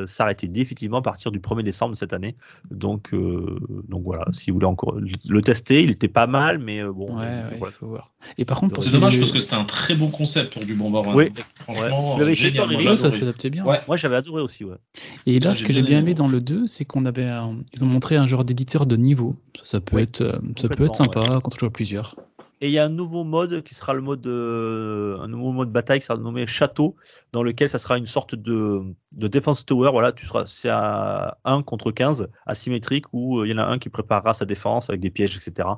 s'arrêter 0.05 0.47
définitivement 0.47 0.97
à 0.97 1.01
partir 1.01 1.31
du 1.31 1.39
1er 1.39 1.63
décembre 1.69 1.93
de 1.93 1.97
cette 1.97 2.13
année. 2.13 2.35
Donc, 2.71 3.13
euh, 3.13 3.59
donc 3.87 4.03
voilà, 4.03 4.25
si 4.31 4.51
vous 4.51 4.55
voulez 4.55 4.65
encore 4.67 4.95
le 4.99 5.41
tester, 5.41 5.81
il 5.83 5.91
était 5.91 6.07
pas 6.07 6.27
mal, 6.27 6.59
mais 6.59 6.79
euh, 6.81 6.91
bon. 6.91 7.17
Ouais, 7.17 7.25
euh, 7.25 7.43
ouais, 7.49 7.55
voilà. 7.59 7.73
faut 7.79 7.87
voir. 7.87 8.11
Et 8.37 8.45
par 8.45 8.59
contre, 8.59 8.83
C'est 8.83 8.89
dommage 8.91 9.17
parce 9.19 9.31
que 9.31 9.39
c'était 9.39 9.55
un 9.55 9.63
très 9.65 9.95
bon 9.95 10.09
concept 10.09 10.53
pour 10.53 10.65
du 10.65 10.75
Bomberman. 10.75 11.15
Oui, 11.15 11.29
Franchement, 11.63 12.17
essayé, 12.21 12.35
génial. 12.35 12.69
Moi, 12.71 12.81
Ouais, 12.83 12.97
ça 12.97 13.11
s'adaptait 13.11 13.49
bien. 13.49 13.65
Ouais. 13.65 13.79
Moi 13.87 13.97
j'avais 13.97 14.15
adoré 14.15 14.41
aussi. 14.41 14.63
Ouais. 14.65 14.75
Et 15.25 15.39
là, 15.39 15.55
ce 15.55 15.63
que 15.63 15.71
j'ai 15.73 15.81
bien 15.81 15.99
aimé, 15.99 16.11
aimé 16.11 16.13
dans 16.15 16.27
le 16.27 16.41
2, 16.41 16.67
c'est 16.67 16.85
qu'on 16.85 17.05
avait 17.05 17.23
un- 17.25 17.57
ils 17.73 17.83
ont 17.83 17.87
montré 17.87 18.15
un 18.17 18.27
genre 18.27 18.43
d'éditeur 18.43 18.85
de 18.85 18.95
niveau. 18.97 19.35
Ça, 19.57 19.63
ça 19.65 19.81
peut 19.81 19.97
Oui, 19.97 20.03
être, 20.03 20.41
ça 20.59 20.67
peut 20.67 20.85
être 20.85 20.95
sympa 20.95 21.39
quand 21.43 21.53
on 21.55 21.57
joue 21.59 21.65
à 21.67 21.69
plusieurs. 21.71 22.15
Et 22.61 22.67
il 22.67 22.73
y 22.73 22.79
a 22.79 22.85
un 22.85 22.89
nouveau 22.89 23.23
mode 23.23 23.63
qui 23.63 23.73
sera 23.73 23.93
le 23.93 24.01
mode, 24.01 24.27
euh, 24.27 25.17
un 25.21 25.29
nouveau 25.29 25.53
mode 25.53 25.71
bataille 25.71 25.99
qui 25.99 26.05
sera 26.05 26.17
nommé 26.17 26.45
Château, 26.45 26.95
dans 27.31 27.41
lequel 27.41 27.69
ça 27.69 27.79
sera 27.79 27.97
une 27.97 28.05
sorte 28.05 28.35
de, 28.35 28.83
de 29.13 29.27
defense 29.29 29.65
tower. 29.65 29.91
Voilà, 29.91 30.11
tu 30.11 30.25
seras, 30.25 30.45
c'est 30.45 30.69
à 30.69 31.37
1 31.45 31.61
contre 31.63 31.91
15, 31.91 32.27
asymétrique, 32.45 33.05
où 33.13 33.39
euh, 33.39 33.47
il 33.47 33.51
y 33.51 33.53
en 33.53 33.59
a 33.59 33.65
un 33.65 33.77
qui 33.77 33.87
préparera 33.87 34.33
sa 34.33 34.45
défense 34.45 34.89
avec 34.89 34.99
des 34.99 35.09
pièges, 35.09 35.37
etc. 35.37 35.69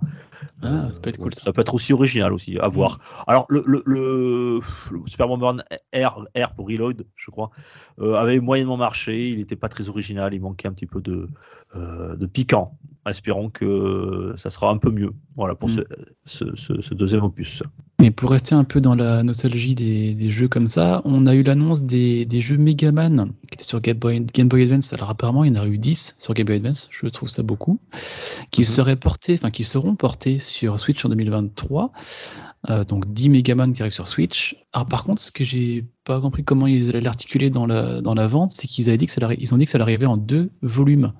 Ah, 0.63 0.87
ça 0.91 0.99
peut 0.99 1.09
être 1.09 1.19
cool, 1.19 1.35
ça. 1.35 1.43
Ça 1.43 1.53
peut 1.53 1.61
être 1.61 1.75
aussi 1.75 1.93
original 1.93 2.33
aussi, 2.33 2.57
à 2.57 2.67
voir. 2.67 2.99
Alors, 3.27 3.45
le, 3.49 3.63
le, 3.67 3.83
le, 3.85 4.59
le 4.91 5.07
Super 5.07 5.27
Bomberman 5.27 5.63
R, 5.93 6.25
R 6.35 6.53
pour 6.55 6.67
Reload, 6.67 7.05
je 7.15 7.29
crois, 7.29 7.51
euh, 7.99 8.15
avait 8.15 8.39
moyennement 8.39 8.77
marché. 8.77 9.29
Il 9.29 9.37
n'était 9.37 9.55
pas 9.55 9.69
très 9.69 9.87
original. 9.89 10.33
Il 10.33 10.41
manquait 10.41 10.67
un 10.67 10.73
petit 10.73 10.87
peu 10.87 10.99
de, 10.99 11.11
euh, 11.13 11.27
de 11.75 12.25
piquant. 12.25 12.77
Espérons 13.09 13.49
que 13.49 14.35
ça 14.37 14.51
sera 14.51 14.69
un 14.69 14.77
peu 14.77 14.91
mieux. 14.91 15.11
Voilà 15.35 15.55
pour 15.55 15.69
Mm. 15.69 15.77
ce, 16.25 16.45
ce, 16.45 16.55
ce- 16.55 16.81
ce 16.81 16.93
deuxième 16.93 17.23
opus. 17.23 17.63
Mais 17.99 18.11
pour 18.11 18.29
rester 18.29 18.53
un 18.53 18.63
peu 18.63 18.79
dans 18.79 18.93
la 18.93 19.23
nostalgie 19.23 19.73
des, 19.73 20.13
des 20.13 20.29
jeux 20.29 20.47
comme 20.47 20.67
ça, 20.67 21.01
on 21.03 21.25
a 21.25 21.33
eu 21.33 21.41
l'annonce 21.41 21.81
des, 21.83 22.25
des 22.25 22.41
jeux 22.41 22.57
Megaman 22.57 23.31
qui 23.49 23.53
étaient 23.55 23.63
sur 23.63 23.81
Game 23.81 23.97
Boy, 23.97 24.19
Game 24.33 24.47
Boy 24.49 24.63
Advance. 24.63 24.93
Alors 24.93 25.09
apparemment, 25.09 25.43
il 25.43 25.55
y 25.55 25.59
en 25.59 25.63
a 25.63 25.67
eu 25.67 25.79
10 25.79 26.15
sur 26.19 26.35
Game 26.35 26.45
Boy 26.45 26.57
Advance, 26.57 26.89
je 26.91 27.07
trouve 27.07 27.29
ça 27.29 27.41
beaucoup, 27.41 27.79
qui 28.51 28.61
Mhm. 28.61 28.65
seraient 28.65 28.95
portés, 28.97 29.33
enfin 29.33 29.49
qui 29.49 29.63
seront 29.63 29.95
portés 29.95 30.37
sur 30.37 30.79
Switch 30.79 31.03
en 31.03 31.09
2023. 31.09 31.91
Euh, 32.69 32.83
donc 32.83 33.11
10 33.11 33.29
Megaman 33.29 33.73
qui 33.73 33.81
arrivent 33.81 33.93
sur 33.93 34.07
Switch. 34.07 34.55
Alors 34.73 34.85
par 34.87 35.03
contre, 35.03 35.19
ce 35.21 35.31
que 35.31 35.43
j'ai 35.43 35.85
pas 36.03 36.21
compris 36.21 36.43
comment 36.43 36.67
ils 36.67 36.89
allaient 36.89 37.01
l'articuler 37.01 37.49
dans 37.49 37.65
la, 37.65 38.01
dans 38.01 38.13
la 38.13 38.27
vente, 38.27 38.51
c'est 38.51 38.67
qu'ils 38.67 38.89
avaient 38.89 38.99
dit 38.99 39.07
que 39.07 39.11
ça, 39.11 39.27
ils 39.39 39.51
ont 39.53 39.57
dit 39.57 39.65
que 39.65 39.71
ça 39.71 39.77
allait 39.77 39.83
arriver 39.83 40.05
en 40.05 40.17
deux 40.17 40.51
volumes. 40.61 41.13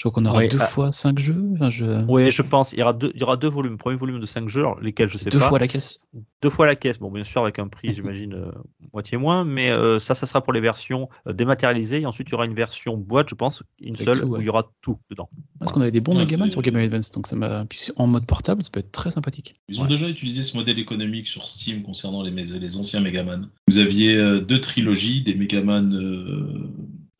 Je 0.00 0.08
crois 0.08 0.12
qu'on 0.22 0.24
aura 0.30 0.38
Ouais, 0.38 0.48
deux 0.48 0.56
ah. 0.58 0.64
fois 0.66 0.92
5 0.92 1.18
jeux. 1.18 1.44
Enfin, 1.52 1.68
je... 1.68 2.06
Oui, 2.08 2.30
je 2.30 2.40
pense. 2.40 2.72
Il 2.72 2.78
y 2.78 2.82
aura 2.82 2.94
deux, 2.94 3.10
il 3.14 3.20
y 3.20 3.22
aura 3.22 3.36
deux 3.36 3.50
volumes. 3.50 3.76
Premier 3.76 3.96
volume 3.98 4.18
de 4.18 4.24
5 4.24 4.48
jeux, 4.48 4.64
lesquels 4.80 5.10
je 5.10 5.18
sais 5.18 5.28
deux 5.28 5.38
pas. 5.38 5.50
fois 5.50 5.58
la 5.58 5.68
caisse. 5.68 6.08
Deux 6.40 6.48
fois 6.48 6.64
la 6.66 6.74
caisse. 6.74 6.98
Bon, 6.98 7.10
bien 7.10 7.22
sûr, 7.22 7.42
avec 7.42 7.58
un 7.58 7.68
prix, 7.68 7.92
j'imagine, 7.94 8.32
euh, 8.32 8.50
moitié 8.94 9.18
moins. 9.18 9.44
Mais 9.44 9.68
euh, 9.70 9.98
ça, 9.98 10.14
ça 10.14 10.24
sera 10.26 10.42
pour 10.42 10.54
les 10.54 10.60
versions 10.62 11.10
euh, 11.28 11.34
dématérialisées. 11.34 12.00
Et 12.00 12.06
ensuite, 12.06 12.28
il 12.28 12.32
y 12.32 12.34
aura 12.34 12.46
une 12.46 12.54
version 12.54 12.96
boîte, 12.96 13.28
je 13.28 13.34
pense, 13.34 13.62
une 13.82 13.94
Avec 13.94 14.00
seule, 14.00 14.20
tout, 14.22 14.26
ouais. 14.28 14.38
où 14.38 14.40
il 14.40 14.46
y 14.46 14.48
aura 14.48 14.72
tout 14.80 14.96
dedans. 15.10 15.28
Parce 15.58 15.70
qu'on 15.72 15.82
avait 15.82 15.90
des 15.90 16.00
bons 16.00 16.14
Megaman 16.18 16.46
c'est- 16.46 16.52
sur 16.52 16.62
Game 16.62 16.76
Advance, 16.76 17.10
donc 17.10 17.26
ça 17.26 17.36
m'a. 17.36 17.66
puis 17.66 17.80
En 17.96 18.06
mode 18.06 18.24
portable, 18.24 18.62
ça 18.62 18.70
peut 18.72 18.80
être 18.80 18.92
très 18.92 19.10
sympathique. 19.10 19.60
Ils 19.68 19.80
ont 19.80 19.82
Ouais. 19.82 19.88
déjà 19.90 20.08
utilisé 20.08 20.42
ce 20.42 20.56
modèle 20.56 20.78
économique 20.78 21.26
sur 21.26 21.46
Steam 21.46 21.82
concernant 21.82 22.22
les, 22.22 22.30
les 22.30 22.76
anciens 22.78 23.00
Megaman. 23.02 23.50
Vous 23.68 23.78
aviez 23.80 24.16
euh, 24.16 24.40
deux 24.40 24.62
trilogies, 24.62 25.20
des 25.20 25.34
Megaman. 25.34 25.92
euh, 25.94 26.70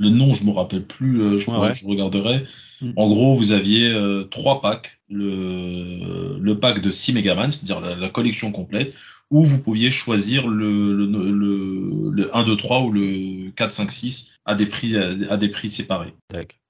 le 0.01 0.09
nom, 0.09 0.33
je 0.33 0.45
me 0.45 0.51
rappelle 0.51 0.85
plus, 0.85 1.21
euh, 1.21 1.39
je, 1.39 1.47
Ouais, 1.49 1.55
crois, 1.55 1.69
ouais. 1.69 1.75
je 1.75 1.87
regarderai. 1.87 2.45
Mm. 2.81 2.93
En 2.97 3.09
gros, 3.09 3.35
vous 3.35 3.53
aviez 3.53 3.93
euh, 3.93 4.25
trois 4.25 4.61
packs. 4.61 4.97
Le, 5.11 6.39
le 6.41 6.59
pack 6.59 6.81
de 6.81 6.91
6 6.91 7.13
Megaman, 7.13 7.51
c'est-à-dire 7.51 7.81
la, 7.81 7.95
la 7.97 8.09
collection 8.09 8.53
complète, 8.53 8.95
où 9.31 9.45
vous 9.45 9.61
pouviez 9.61 9.91
choisir 9.91 10.47
le, 10.49 10.95
le, 10.97 11.07
le, 11.07 12.11
le 12.13 12.37
1, 12.37 12.45
2, 12.45 12.57
3 12.57 12.83
ou 12.83 12.93
le 12.93 13.51
4, 13.51 13.73
5, 13.73 13.91
6 13.91 14.33
à 14.45 14.55
des 14.55 14.67
prix, 14.67 14.97
à, 14.97 15.09
à 15.31 15.37
des 15.37 15.49
prix 15.49 15.69
séparés. 15.69 16.15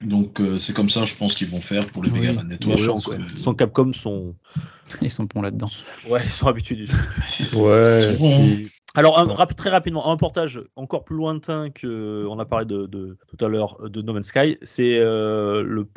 Donc 0.03 0.41
euh, 0.41 0.57
c'est 0.57 0.73
comme 0.73 0.89
ça, 0.89 1.05
je 1.05 1.15
pense 1.15 1.35
qu'ils 1.35 1.47
vont 1.47 1.61
faire 1.61 1.85
pour 1.87 2.03
les 2.03 2.09
Oui, 2.09 2.19
Megaman 2.21 2.47
Network. 2.47 2.79
que- 2.79 3.39
Son 3.39 3.53
Capcom 3.53 3.93
sont, 3.93 4.35
Ils 5.01 5.11
sont 5.11 5.27
bons 5.33 5.41
là-dedans. 5.43 5.69
ouais, 6.09 6.19
ils 6.23 6.29
sont 6.31 6.47
habitués. 6.47 6.75
du- 6.75 6.87
Ouais. 7.55 8.15
Bon, 8.19 8.57
Alors, 8.93 9.19
un, 9.19 9.45
très 9.47 9.69
rapidement, 9.69 10.11
un 10.11 10.17
portage 10.17 10.61
encore 10.75 11.05
plus 11.05 11.15
lointain 11.15 11.69
que 11.69 12.25
on 12.29 12.37
a 12.39 12.45
parlé 12.45 12.65
de, 12.65 12.85
de- 12.87 13.17
tout 13.27 13.43
à 13.45 13.47
l'heure 13.47 13.89
de 13.89 14.01
No 14.01 14.13
Man's 14.13 14.27
Sky, 14.27 14.57
c'est 14.63 14.99
euh, 14.99 15.63
le 15.63 15.87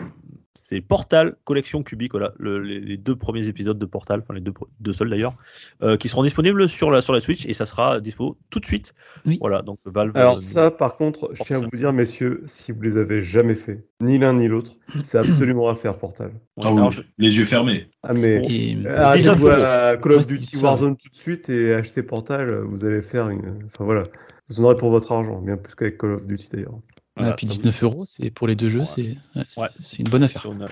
c'est 0.57 0.81
Portal 0.81 1.35
Collection 1.45 1.83
Cubique, 1.83 2.12
voilà, 2.12 2.33
le- 2.38 2.61
les, 2.61 2.79
les 2.81 2.97
deux 2.97 3.17
premiers 3.17 3.49
épisodes 3.49 3.79
de 3.79 3.87
Portal, 3.87 4.21
enfin 4.23 4.35
les 4.35 4.40
deux, 4.40 4.53
deux 4.81 4.93
seuls 4.93 5.11
d'ailleurs, 5.11 5.35
euh, 5.83 5.97
qui 5.97 6.09
seront 6.09 6.23
disponibles 6.23 6.69
sur 6.69 6.90
la, 6.90 7.03
sur 7.03 7.12
la 7.12 7.21
Switch 7.21 7.45
et 7.47 7.53
ça 7.55 7.67
sera 7.67 8.01
dispo 8.01 8.38
tout 8.51 8.61
de 8.61 8.67
suite. 8.67 8.95
Oui. 9.27 9.38
Voilà, 9.40 9.62
donc 9.62 9.79
Valve. 9.85 10.12
Alors 10.17 10.37
euh, 10.37 10.40
ça, 10.40 10.71
par 10.71 10.95
contre, 10.97 11.31
je 11.33 11.43
tiens 11.43 11.57
à 11.57 11.67
vous 11.67 11.77
dire, 11.77 11.93
messieurs, 11.93 12.43
si 12.47 12.71
vous 12.73 12.81
les 12.83 12.97
avez 12.97 13.21
jamais 13.23 13.55
fait, 13.57 13.85
ni 14.01 14.19
l'un 14.19 14.35
ni 14.35 14.47
l'autre, 14.49 14.73
c'est 15.03 15.19
absolument 15.19 15.69
à 15.69 15.75
faire, 15.75 15.99
Portal. 15.99 16.29
ouais, 16.29 16.33
Ah 16.62 16.71
oui, 16.73 16.79
alors, 16.79 16.90
je- 16.93 17.03
les 17.19 17.37
yeux 17.37 17.45
fermés. 17.45 17.88
Ah 18.05 18.12
mais 18.14 18.43
Et 18.49 18.77
euh, 18.87 18.97
arrêtez 19.05 19.25
de 19.25 19.33
19 19.33 19.38
jouer 19.38 19.51
euros. 19.53 19.62
à 19.62 19.97
Call 19.97 20.12
of 20.12 20.27
Duty. 20.27 20.57
Warzone 20.62 20.97
tout 20.97 21.09
de 21.09 21.17
suite 21.17 21.49
et 21.49 21.75
acheter 21.75 22.03
Portal, 22.03 22.61
vous 22.64 22.85
allez 22.85 23.01
faire 23.03 23.29
une... 23.29 23.61
Enfin 23.64 23.85
voilà, 23.85 24.05
vous 24.49 24.61
en 24.61 24.64
aurez 24.64 24.77
pour 24.77 24.90
votre 24.90 25.11
argent, 25.12 25.40
bien 25.40 25.57
plus 25.57 25.75
qu'avec 25.75 25.99
Call 25.99 26.12
of 26.12 26.27
Duty 26.27 26.49
d'ailleurs. 26.53 26.79
Voilà, 27.16 27.33
puis 27.35 27.46
ça 27.46 27.53
vous- 27.55 27.59
19 27.61 27.83
euros, 27.85 28.05
c'est 28.05 28.31
pour 28.31 28.46
les 28.48 28.57
deux 28.57 28.68
jeux, 28.68 28.81
Ouais. 28.81 28.87
c'est 28.87 29.03
ouais, 29.37 29.44
c'est- 29.46 29.61
Ouais. 29.61 29.68
une 30.05 30.09
bonne 30.09 30.22
affaire. 30.24 30.44
une- 30.46 30.66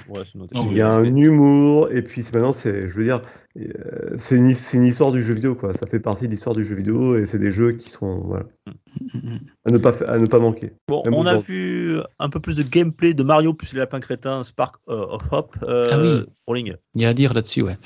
une. 0.54 0.70
Il 0.72 0.76
y 0.76 0.80
a 0.80 0.90
un 0.92 1.04
humour, 1.04 1.90
et 1.92 2.02
puis 2.02 2.22
c'est 2.22 2.32
maintenant, 2.34 2.52
c'est, 2.52 2.88
je 2.88 2.94
veux 2.94 3.04
dire, 3.04 3.22
euh, 3.58 4.14
c'est 4.16 4.36
une, 4.36 4.52
c'est 4.52 4.76
une 4.76 4.84
histoire 4.84 5.12
du 5.12 5.22
jeu 5.22 5.34
vidéo, 5.34 5.54
quoi. 5.54 5.72
Ça 5.74 5.86
fait 5.86 6.00
partie 6.00 6.26
de 6.26 6.30
l'histoire 6.32 6.56
du 6.56 6.64
jeu 6.64 6.74
vidéo, 6.74 7.16
et 7.16 7.26
c'est 7.26 7.38
des 7.38 7.50
jeux 7.52 7.72
qui 7.72 7.90
sont, 7.90 8.22
voilà, 8.26 8.44
Mhm. 9.14 9.38
à 9.66 9.70
ne 9.70 9.78
pas, 9.78 9.92
à 10.04 10.18
ne 10.18 10.26
pas 10.26 10.38
manquer. 10.40 10.72
Bon, 10.88 11.02
Même 11.04 11.14
on 11.14 11.26
a 11.26 11.36
vu 11.36 11.98
un 12.18 12.28
peu 12.28 12.40
plus 12.40 12.56
de 12.56 12.62
gameplay 12.64 13.14
de 13.14 13.22
Mario 13.22 13.54
plus 13.54 13.72
les 13.72 13.78
lapins 13.78 14.00
crétins 14.00 14.42
Spark 14.42 14.76
euh, 14.88 15.06
of 15.10 15.22
Hope. 15.30 15.56
Euh, 15.62 15.88
Ah 15.92 16.00
oui. 16.00 16.24
Rolling. 16.46 16.74
Il 16.96 17.02
y 17.02 17.04
a 17.04 17.10
à 17.10 17.14
dire 17.14 17.34
là-dessus, 17.34 17.62
ouais. 17.62 17.76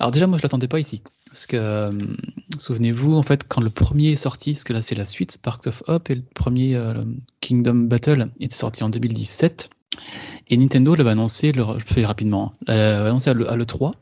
Alors 0.00 0.10
déjà, 0.10 0.26
moi, 0.26 0.38
je 0.38 0.42
l'attendais 0.42 0.68
pas 0.68 0.80
ici. 0.80 1.02
Parce 1.36 1.44
que, 1.44 1.58
euh, 1.58 1.92
souvenez-vous, 2.58 3.14
en 3.14 3.22
fait, 3.22 3.46
quand 3.46 3.60
le 3.60 3.68
premier 3.68 4.12
est 4.12 4.16
sorti, 4.16 4.54
parce 4.54 4.64
que 4.64 4.72
là, 4.72 4.80
c'est 4.80 4.94
la 4.94 5.04
suite, 5.04 5.32
Sparks 5.32 5.66
of 5.66 5.82
Hope, 5.86 6.08
et 6.08 6.14
le 6.14 6.22
premier 6.22 6.74
euh, 6.76 7.04
Kingdom 7.42 7.74
Battle 7.74 8.30
était 8.40 8.54
sorti 8.54 8.82
en 8.82 8.88
2017. 8.88 9.68
Et 10.48 10.56
Nintendo 10.56 10.94
l'avait 10.94 11.10
annoncé, 11.10 11.52
le, 11.52 11.62
je 11.76 11.84
fais 11.84 12.06
rapidement, 12.06 12.54
hein, 12.68 12.74
l'avait 12.74 13.10
annoncé 13.10 13.28
à 13.28 13.34
le, 13.34 13.50
à 13.50 13.54
l'E3. 13.54 13.92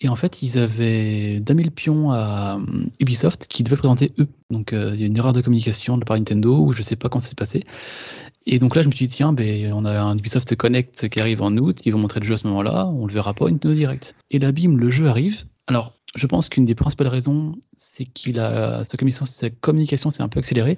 Et 0.00 0.08
en 0.08 0.16
fait, 0.16 0.42
ils 0.42 0.58
avaient 0.58 1.40
damé 1.40 1.64
le 1.64 1.70
pion 1.70 2.12
à 2.12 2.56
euh, 2.58 2.84
Ubisoft 2.98 3.46
qui 3.46 3.62
devait 3.62 3.76
présenter 3.76 4.12
eux. 4.18 4.28
Donc 4.48 4.70
il 4.72 4.98
y 4.98 5.02
a 5.02 5.06
une 5.06 5.18
erreur 5.18 5.34
de 5.34 5.42
communication 5.42 5.98
de 5.98 6.04
part 6.06 6.16
Nintendo 6.16 6.60
ou 6.60 6.72
je 6.72 6.80
sais 6.80 6.96
pas 6.96 7.10
quand 7.10 7.20
c'est 7.20 7.36
passé. 7.36 7.66
Et 8.46 8.58
donc 8.58 8.74
là, 8.74 8.80
je 8.80 8.88
me 8.88 8.92
suis 8.94 9.06
dit, 9.06 9.16
tiens, 9.16 9.34
ben, 9.34 9.70
on 9.74 9.84
a 9.84 10.00
un 10.00 10.16
Ubisoft 10.16 10.56
Connect 10.56 11.10
qui 11.10 11.20
arrive 11.20 11.42
en 11.42 11.54
août, 11.58 11.80
ils 11.84 11.92
vont 11.92 11.98
montrer 11.98 12.20
le 12.20 12.26
jeu 12.26 12.32
à 12.32 12.38
ce 12.38 12.46
moment-là, 12.46 12.86
on 12.86 13.06
le 13.06 13.12
verra 13.12 13.34
pas 13.34 13.50
Nintendo 13.50 13.74
Direct. 13.74 14.16
Et 14.30 14.38
là, 14.38 14.50
bim, 14.50 14.78
le 14.78 14.90
jeu 14.90 15.06
arrive. 15.06 15.44
Alors, 15.70 15.94
je 16.16 16.26
pense 16.26 16.48
qu'une 16.48 16.64
des 16.64 16.74
principales 16.74 17.06
raisons, 17.06 17.54
c'est 17.76 18.04
qu'il 18.04 18.40
a 18.40 18.82
sa 18.82 18.96
communication, 18.96 19.24
sa 19.24 19.50
communication 19.50 20.10
s'est 20.10 20.20
un 20.20 20.28
peu 20.28 20.40
accélérée 20.40 20.76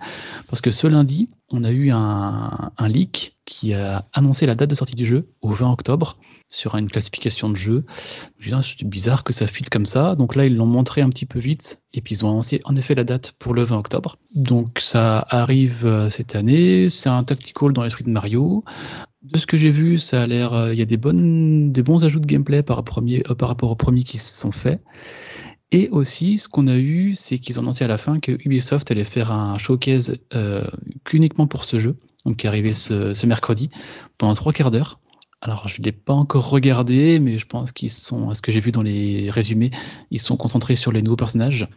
parce 0.49 0.61
que 0.61 0.71
ce 0.71 0.87
lundi, 0.87 1.31
on 1.49 1.65
a 1.65 1.71
eu 1.71 1.91
un, 1.91 2.71
leak 2.87 3.39
qui 3.47 3.73
a 3.73 4.05
annoncé 4.13 4.45
la 4.45 4.55
date 4.55 4.69
de 4.69 4.75
sortie 4.75 4.95
du 4.95 5.07
jeu 5.07 5.31
au 5.41 5.49
20 5.49 5.73
octobre 5.73 6.19
sur 6.51 6.77
une 6.77 6.91
classification 6.91 7.49
de 7.49 7.57
jeu. 7.57 7.87
Je 8.39 8.55
me 8.55 8.61
dit, 8.61 8.75
c'est 8.79 8.87
bizarre 8.87 9.25
que 9.25 9.33
ça 9.33 9.47
fuite 9.47 9.71
comme 9.71 9.87
ça. 9.87 10.15
Donc 10.15 10.37
là, 10.37 10.45
ils 10.45 10.55
l'ont 10.55 10.67
montré 10.67 11.01
un 11.01 11.09
petit 11.09 11.25
peu 11.25 11.39
vite 11.39 11.83
et 11.95 12.03
puis 12.03 12.17
ils 12.17 12.27
ont 12.27 12.29
annoncé 12.29 12.61
en 12.65 12.77
effet 12.77 12.95
la 12.95 13.05
date 13.05 13.33
pour 13.39 13.55
le 13.55 13.65
20 13.65 13.79
octobre. 13.79 14.19
Donc 14.35 14.79
ça 14.79 15.27
arrive 15.31 15.87
euh, 15.87 16.11
cette 16.11 16.37
année. 16.37 16.91
C'est 16.91 17.09
un 17.09 17.25
tactical 17.25 17.73
dans 17.73 17.83
l'esprit 17.83 18.05
de 18.05 18.11
Mario. 18.11 18.63
De 19.23 19.39
ce 19.39 19.47
que 19.47 19.57
j'ai 19.57 19.71
vu, 19.71 19.99
ça 19.99 20.23
a 20.23 20.27
l'air, 20.27 20.53
euh, 20.53 20.73
il 20.73 20.79
y 20.79 20.83
a 20.83 20.85
des 20.85 20.97
bonnes, 20.97 21.71
des 21.73 21.83
bons 21.83 22.05
ajouts 22.05 22.19
de 22.19 22.27
gameplay 22.27 22.65
par, 22.65 22.81
euh, 22.81 23.23
rapport 23.41 23.71
aux 23.71 23.77
premiers 23.77 24.03
qui 24.03 24.19
se 24.19 24.41
sont 24.41 24.51
faits. 24.51 24.83
Et 25.71 25.89
aussi, 25.91 26.39
ce 26.39 26.49
qu'on 26.49 26.67
a 26.67 26.77
eu, 26.77 27.15
c'est 27.17 27.39
qu'ils 27.39 27.59
ont 27.61 27.63
annoncé 27.63 27.85
à 27.85 27.89
la 27.89 27.99
fin 27.99 28.19
que 28.19 28.33
Ubisoft 28.45 28.91
allait 28.91 29.05
faire 29.05 29.31
un 29.31 29.59
showcase 29.59 30.19
euh, 30.35 30.67
uniquement 31.13 31.47
pour 31.47 31.65
ce 31.65 31.79
jeu, 31.79 31.97
donc 32.27 32.39
qui 32.39 32.47
est 32.47 32.49
arrivé 32.49 32.73
ce, 32.73 33.15
ce 33.15 33.27
mercredi, 33.27 33.71
pendant 34.19 34.35
trois 34.35 34.53
quarts 34.53 34.73
d'heure. 34.73 34.99
Alors, 35.41 35.69
je 35.69 35.81
ne 35.81 35.85
l'ai 35.85 35.93
pas 35.93 36.15
encore 36.15 36.51
regardé, 36.51 37.21
mais 37.21 37.39
je 37.39 37.47
pense 37.47 37.71
qu'ils 37.73 37.91
sont, 37.91 38.31
à 38.31 38.35
ce 38.35 38.43
que 38.43 38.51
j'ai 38.51 38.61
vu 38.61 38.73
dans 38.73 38.83
les 38.83 39.31
résumés, 39.31 39.71
ils 40.11 40.21
sont 40.21 40.37
concentrés 40.37 40.77
sur 40.77 40.93
les 40.93 41.03
nouveaux 41.03 41.17
personnages 41.17 41.69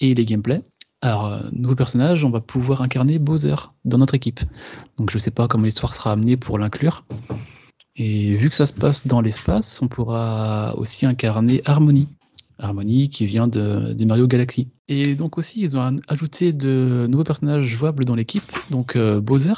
et 0.00 0.14
les 0.14 0.24
gameplays. 0.24 0.62
Alors, 1.04 1.26
euh, 1.26 1.40
nouveau 1.52 1.74
personnage, 1.74 2.24
on 2.24 2.30
va 2.30 2.40
pouvoir 2.40 2.80
incarner 2.80 3.18
Bowser 3.18 3.56
dans 3.84 3.98
notre 3.98 4.14
équipe. 4.14 4.40
Donc, 4.96 5.10
je 5.10 5.16
ne 5.16 5.20
sais 5.20 5.30
pas 5.30 5.46
comment 5.48 5.64
l'histoire 5.64 5.92
sera 5.92 6.12
amenée 6.12 6.38
pour 6.38 6.58
l'inclure. 6.58 7.04
Et 7.94 8.32
vu 8.32 8.48
que 8.48 8.54
ça 8.54 8.66
se 8.66 8.72
passe 8.72 9.06
dans 9.06 9.20
l'espace, 9.20 9.82
on 9.82 9.88
pourra 9.88 10.74
aussi 10.78 11.04
incarner 11.04 11.60
Harmony. 11.66 12.08
Harmony 12.58 13.10
qui 13.10 13.26
vient 13.26 13.48
de, 13.48 13.92
des 13.92 14.06
Mario 14.06 14.26
Galaxy. 14.26 14.70
Et 14.88 15.14
donc 15.14 15.36
aussi, 15.36 15.60
ils 15.60 15.76
ont 15.76 16.00
ajouté 16.08 16.54
de 16.54 17.06
nouveaux 17.06 17.24
personnages 17.24 17.64
jouables 17.64 18.06
dans 18.06 18.14
l'équipe, 18.14 18.50
donc 18.70 18.96
euh, 18.96 19.20
Bowser 19.20 19.52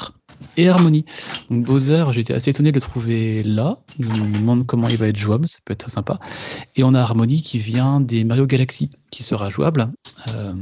et 0.57 0.67
Harmony. 0.67 1.05
Donc 1.49 1.65
Bowser, 1.65 2.05
j'étais 2.11 2.33
assez 2.33 2.49
étonné 2.49 2.71
de 2.71 2.75
le 2.75 2.81
trouver 2.81 3.43
là. 3.43 3.79
Je 3.99 4.07
me 4.07 4.39
demande 4.39 4.65
comment 4.65 4.87
il 4.87 4.97
va 4.97 5.07
être 5.07 5.17
jouable, 5.17 5.47
ça 5.47 5.59
peut 5.63 5.73
être 5.73 5.89
sympa. 5.89 6.19
Et 6.75 6.83
on 6.83 6.93
a 6.93 7.01
Harmony 7.01 7.41
qui 7.41 7.59
vient 7.59 8.01
des 8.01 8.23
Mario 8.23 8.45
Galaxy, 8.45 8.89
qui 9.11 9.23
sera 9.23 9.49
jouable. 9.49 9.89
Euh, 10.27 10.53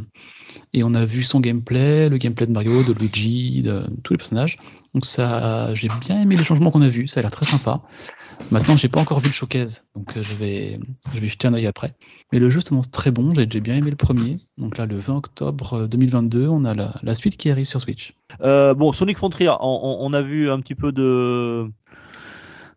et 0.73 0.83
on 0.83 0.93
a 0.93 1.05
vu 1.05 1.23
son 1.23 1.39
gameplay, 1.39 2.09
le 2.09 2.17
gameplay 2.17 2.47
de 2.47 2.51
Mario, 2.51 2.83
de 2.83 2.93
Luigi, 2.93 3.61
de 3.61 3.85
tous 4.03 4.13
les 4.13 4.17
personnages. 4.17 4.57
Donc 4.93 5.05
ça, 5.05 5.73
j'ai 5.73 5.89
bien 6.01 6.21
aimé 6.21 6.37
les 6.37 6.43
changements 6.43 6.71
qu'on 6.71 6.81
a 6.81 6.87
vus, 6.87 7.07
ça 7.07 7.19
a 7.19 7.23
l'air 7.23 7.31
très 7.31 7.45
sympa. 7.45 7.81
Maintenant, 8.51 8.77
j'ai 8.77 8.89
pas 8.89 8.99
encore 8.99 9.19
vu 9.19 9.27
le 9.27 9.33
showcase, 9.33 9.87
donc 9.95 10.15
euh, 10.15 10.23
je 10.23 10.35
vais, 10.35 10.79
je 11.13 11.19
vais 11.19 11.27
jeter 11.27 11.47
un 11.47 11.53
œil 11.53 11.67
après. 11.67 11.95
Mais 12.31 12.39
le 12.39 12.49
jeu 12.49 12.61
s'annonce 12.61 12.91
très 12.91 13.11
bon, 13.11 13.33
j'ai 13.35 13.59
bien 13.59 13.75
aimé 13.75 13.89
le 13.89 13.95
premier. 13.95 14.39
Donc 14.57 14.77
là, 14.77 14.85
le 14.85 14.97
20 14.99 15.15
octobre 15.15 15.73
euh, 15.73 15.87
2022, 15.87 16.47
on 16.47 16.65
a 16.65 16.73
la, 16.73 16.95
la 17.01 17.15
suite 17.15 17.37
qui 17.37 17.49
arrive 17.49 17.65
sur 17.65 17.81
Switch. 17.81 18.13
Euh, 18.41 18.73
bon, 18.73 18.91
Sonic 18.91 19.17
Frontier, 19.17 19.51
on, 19.59 20.13
a 20.13 20.21
vu 20.21 20.49
un 20.49 20.59
petit 20.59 20.75
peu 20.75 20.91
de. 20.91 21.67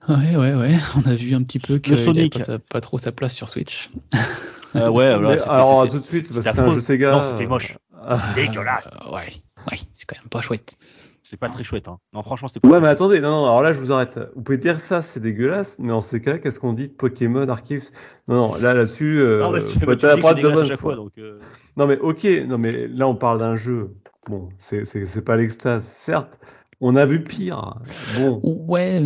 Ouais, 0.08 0.36
ouais, 0.36 0.54
ouais. 0.54 0.74
On 0.96 1.06
a 1.06 1.14
vu 1.14 1.34
un 1.34 1.42
petit 1.42 1.58
peu 1.58 1.78
que 1.78 1.94
Sonic. 1.94 2.38
pas, 2.38 2.58
pas 2.58 2.80
trop 2.80 2.96
sa 2.96 3.12
place 3.12 3.34
sur 3.34 3.50
Switch. 3.50 3.90
Euh, 4.76 4.88
ouais, 4.90 5.16
voilà, 5.18 5.36
Mais 5.36 5.42
alors, 5.48 5.88
tout 5.88 5.98
de 5.98 6.04
suite, 6.04 6.26
parce 6.28 6.38
que 6.44 6.52
c'est 6.52 6.60
un 6.60 6.70
jeu 6.74 6.80
Sega. 6.80 7.12
Non, 7.12 7.22
c'était 7.22 7.46
moche. 7.46 7.78
Dégueulasse. 8.34 8.96
Euh, 9.02 9.14
ouais, 9.14 9.32
ouais, 9.70 9.78
c'est 9.94 10.04
quand 10.06 10.16
même 10.18 10.28
pas 10.28 10.40
chouette. 10.40 10.76
C'est 11.22 11.36
pas 11.36 11.50
très 11.50 11.62
chouette. 11.62 11.88
Hein. 11.88 11.98
Non, 12.14 12.22
franchement, 12.22 12.48
c'était 12.48 12.60
pas. 12.60 12.68
Ouais, 12.68 12.80
mais 12.80 12.88
attendez, 12.88 13.20
non, 13.20 13.30
non, 13.30 13.44
alors 13.44 13.62
là, 13.62 13.74
je 13.74 13.80
vous 13.80 13.92
arrête. 13.92 14.18
Vous 14.34 14.42
pouvez 14.42 14.56
dire 14.56 14.80
ça, 14.80 15.02
c'est 15.02 15.20
dégueulasse, 15.20 15.78
mais 15.78 15.92
en 15.92 16.00
ces 16.00 16.22
cas, 16.22 16.38
qu'est-ce 16.38 16.58
qu'on 16.58 16.72
dit 16.72 16.88
de 16.88 16.94
Pokémon 16.94 17.46
Arceus? 17.48 17.90
Non, 18.28 18.34
non, 18.36 18.54
là, 18.54 18.72
là-dessus, 18.72 19.20
euh, 19.20 19.40
Non, 19.42 19.50
mais 19.50 19.60
tu, 19.60 19.66
être 19.78 19.94
tu 19.96 20.06
la 20.06 20.14
dis 20.14 20.22
que 20.22 20.26
c'est 20.26 20.34
droite 20.34 20.36
de 20.38 20.48
bonne 20.48 20.76
fois. 20.78 20.96
Donc, 20.96 21.12
euh, 21.18 21.38
Non, 21.76 21.86
mais 21.86 21.98
ok, 21.98 22.24
non, 22.46 22.56
mais 22.56 22.88
là, 22.88 23.06
on 23.06 23.14
parle 23.14 23.38
d'un 23.40 23.56
jeu. 23.56 23.94
Bon, 24.26 24.48
c'est 24.58 24.84
c'est- 24.86 25.04
c'est 25.04 25.24
pas 25.24 25.36
l'extase, 25.36 25.84
certes. 25.84 26.38
On 26.80 26.94
a 26.94 27.04
vu 27.06 27.24
pire. 27.24 27.74
Bon. 28.18 28.40
Ouais, 28.44 29.00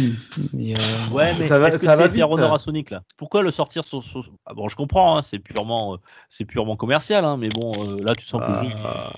mais 0.53 0.75
euh, 0.75 1.11
Ouais, 1.11 1.35
mais 1.39 1.47
Ça 1.49 1.59
va- 1.59 1.69
est-ce 1.69 1.79
que 1.79 1.87
ça 1.87 1.97
va 1.97 2.09
honneur 2.31 2.53
à 2.53 2.59
Sonic 2.59 2.91
là? 2.91 3.03
Pourquoi 3.17 3.43
le 3.43 3.51
sortir 3.51 3.85
sur, 3.85 4.03
sur- 4.03 4.31
Ah, 4.45 4.53
Bon, 4.55 4.69
je 4.69 4.77
comprends, 4.77 5.17
hein, 5.17 5.23
c'est 5.23 5.39
purement, 5.39 5.95
euh, 5.95 5.97
c'est 6.29 6.45
purement 6.45 6.77
commercial, 6.77 7.25
hein, 7.25 7.37
mais 7.39 7.49
bon, 7.49 7.73
euh, 7.89 8.03
là, 8.05 8.15
tu 8.15 8.25
sens 8.27 8.43
que 8.43 8.51
le 8.53 8.59
jeu. 8.69 8.75
Ah, 8.85 9.13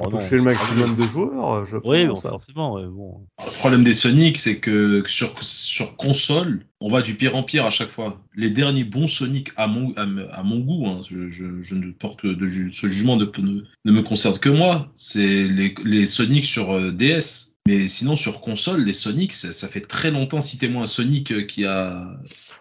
Oh, 0.00 0.04
non, 0.04 0.18
toucher 0.18 0.36
le 0.36 0.42
maximum 0.42 0.96
de 0.96 1.02
joueurs, 1.02 1.66
je 1.66 1.76
Oui, 1.84 2.06
bon, 2.06 2.14
pense. 2.14 2.22
forcément, 2.22 2.74
ouais, 2.74 2.86
bon. 2.86 3.26
Le 3.44 3.58
problème 3.58 3.84
des 3.84 3.92
Sonic, 3.92 4.38
c'est 4.38 4.58
que 4.58 5.02
sur, 5.06 5.40
sur 5.42 5.96
console, 5.96 6.64
on 6.80 6.88
va 6.88 7.02
du 7.02 7.14
pire 7.14 7.36
en 7.36 7.42
pire 7.42 7.66
à 7.66 7.70
chaque 7.70 7.90
fois. 7.90 8.20
Les 8.34 8.50
derniers 8.50 8.84
bons 8.84 9.06
Sonic, 9.08 9.50
à 9.56 9.66
mon, 9.66 9.92
à, 9.96 10.02
à 10.38 10.42
mon 10.42 10.60
goût, 10.60 10.86
hein, 10.88 11.00
je, 11.08 11.28
je- 11.28 11.60
je 11.60 11.74
ne 11.74 11.90
porte 11.92 12.24
de 12.24 12.46
ce 12.46 12.86
jugement 12.86 13.16
ne, 13.16 13.24
ne, 13.24 13.62
ne 13.84 13.92
me 13.92 14.02
concerne 14.02 14.38
que 14.38 14.48
moi, 14.48 14.88
c'est 14.94 15.44
les, 15.48 15.74
les 15.84 16.06
Sonic 16.06 16.44
sur 16.44 16.92
DS. 16.92 17.53
Mais 17.66 17.88
sinon, 17.88 18.14
sur 18.14 18.40
console, 18.40 18.84
les 18.84 18.92
Sonic, 18.92 19.32
ça, 19.32 19.52
ça 19.52 19.68
fait 19.68 19.80
très 19.80 20.10
longtemps. 20.10 20.40
Citez-moi 20.40 20.82
un 20.82 20.86
Sonic 20.86 21.32
euh, 21.32 21.42
qui 21.42 21.64
a. 21.64 22.14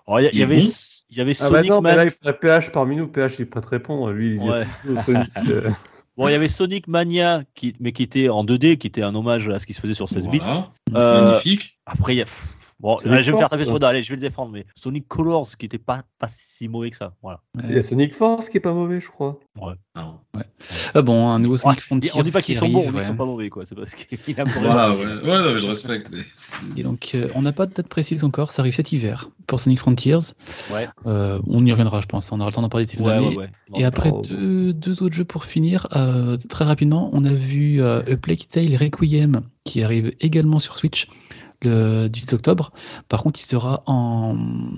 Il 0.07 0.37
y, 0.37 0.43
avait, 0.43 0.61
bon 0.61 0.71
il 1.09 1.17
y 1.17 1.21
avait 1.21 1.33
Ah 1.39 1.49
bah 1.49 1.57
Sonic 1.57 1.71
non, 1.71 1.81
mais 1.81 1.95
là, 1.95 2.05
il 2.05 2.11
faudrait 2.11 2.37
PH 2.39 2.71
parmi 2.71 2.95
nous. 2.95 3.07
PH, 3.07 3.35
il 3.37 3.41
est 3.43 3.45
prêt 3.45 3.59
à 3.59 3.63
te 3.63 3.69
répondre. 3.69 4.11
Lui, 4.11 4.35
il 4.35 4.39
Ouais. 4.39 4.65
Sonic. 5.05 5.29
euh, 5.49 5.69
Bon, 6.15 6.27
il 6.27 6.31
y 6.31 6.35
avait 6.35 6.49
Sonic 6.49 6.87
Mania, 6.87 7.43
qui, 7.55 7.73
mais 7.79 7.91
qui 7.91 8.03
était 8.03 8.29
en 8.29 8.45
2D, 8.45 8.77
qui 8.77 8.85
était 8.85 9.01
un 9.01 9.15
hommage 9.15 9.49
à 9.49 9.59
ce 9.59 9.65
qui 9.65 9.73
se 9.73 9.81
faisait 9.81 9.95
sur 9.95 10.07
16 10.07 10.27
bits. 10.27 10.41
Euh, 10.93 11.31
Magnifique. 11.31 11.79
Après, 11.85 12.13
il 12.13 12.19
y 12.19 12.21
a. 12.21 12.25
Bon, 12.79 12.97
allez, 12.97 13.23
je 13.23 13.31
vais 13.31 13.31
me 13.33 13.37
faire 13.37 13.39
Force, 13.39 13.51
taper 13.51 13.63
sur 13.63 13.73
ouais. 13.73 13.75
le 13.75 13.79
dos, 13.79 13.85
allez, 13.87 14.03
je 14.03 14.09
vais 14.09 14.15
le 14.15 14.21
défendre, 14.21 14.51
mais 14.51 14.65
Sonic 14.75 15.07
Colors, 15.07 15.55
qui 15.57 15.65
était 15.65 15.77
pas, 15.77 16.03
pas 16.19 16.27
si 16.29 16.67
mauvais 16.67 16.89
que 16.89 16.97
ça. 16.97 17.13
Voilà. 17.21 17.39
Il 17.63 17.71
y 17.73 17.77
a 17.77 17.81
Sonic 17.81 18.13
Force 18.13 18.49
qui 18.49 18.57
est 18.57 18.61
pas 18.61 18.73
mauvais, 18.73 18.99
je 18.99 19.07
crois. 19.07 19.39
Non. 19.95 20.19
ah 20.93 21.01
bon, 21.01 21.29
un 21.29 21.39
nouveau 21.39 21.57
Sonic 21.57 21.77
Ouais, 21.77 21.81
Frontiers. 21.81 22.11
on 22.15 22.23
dit 22.23 22.31
pas 22.31 22.39
qui 22.41 22.47
qu'ils 22.47 22.57
sont 22.57 22.69
bons, 22.69 22.79
on 22.79 22.81
dit 22.83 22.87
ouais. 22.89 22.93
qu'ils 22.95 23.03
sont 23.03 23.15
pas 23.15 23.25
mauvais, 23.25 23.49
quoi. 23.49 23.65
C'est 23.65 23.75
parce 23.75 23.93
qu'il 23.95 24.39
a 24.39 24.43
Voilà, 24.59 24.91
ouais. 24.95 25.05
Ouais, 25.05 25.21
non, 25.41 25.53
mais 25.53 25.59
je 25.59 25.65
respecte. 25.67 26.11
mais 26.11 26.79
Et 26.79 26.83
donc, 26.83 27.11
euh, 27.15 27.29
on 27.35 27.41
n'a 27.41 27.51
pas 27.53 27.65
de 27.65 27.73
date 27.73 27.87
précise 27.87 28.23
encore, 28.23 28.51
ça 28.51 28.61
arrive 28.61 28.73
cet 28.75 28.91
hiver 28.91 29.29
pour 29.47 29.59
Sonic 29.59 29.79
Frontiers. 29.79 30.17
Ouais. 30.71 30.87
Euh, 31.05 31.39
on 31.47 31.65
y 31.65 31.71
reviendra, 31.71 32.01
je 32.01 32.07
pense, 32.07 32.31
on 32.31 32.39
aura 32.39 32.49
le 32.49 32.53
temps 32.55 32.61
d'en 32.61 32.69
parler 32.69 32.85
Ouais, 32.99 33.19
ouais, 33.19 33.35
ouais. 33.37 33.49
Et 33.75 33.85
après, 33.85 34.09
Oh. 34.11 34.21
deux, 34.27 34.73
deux 34.73 35.01
autres 35.03 35.15
jeux 35.15 35.25
pour 35.25 35.45
finir. 35.45 35.87
Euh, 35.95 36.37
très 36.49 36.65
rapidement, 36.65 37.09
on 37.13 37.23
a 37.25 37.33
vu 37.33 37.81
euh, 37.81 38.01
A 38.11 38.17
Plague 38.17 38.47
Tale 38.49 38.75
Requiem 38.75 39.41
qui 39.65 39.81
arrive 39.81 40.13
également 40.19 40.59
sur 40.59 40.77
Switch 40.77 41.07
le 41.63 42.07
18 42.09 42.33
octobre. 42.33 42.71
Par 43.09 43.23
contre, 43.23 43.39
il 43.39 43.43
sera 43.45 43.83
en, 43.85 44.37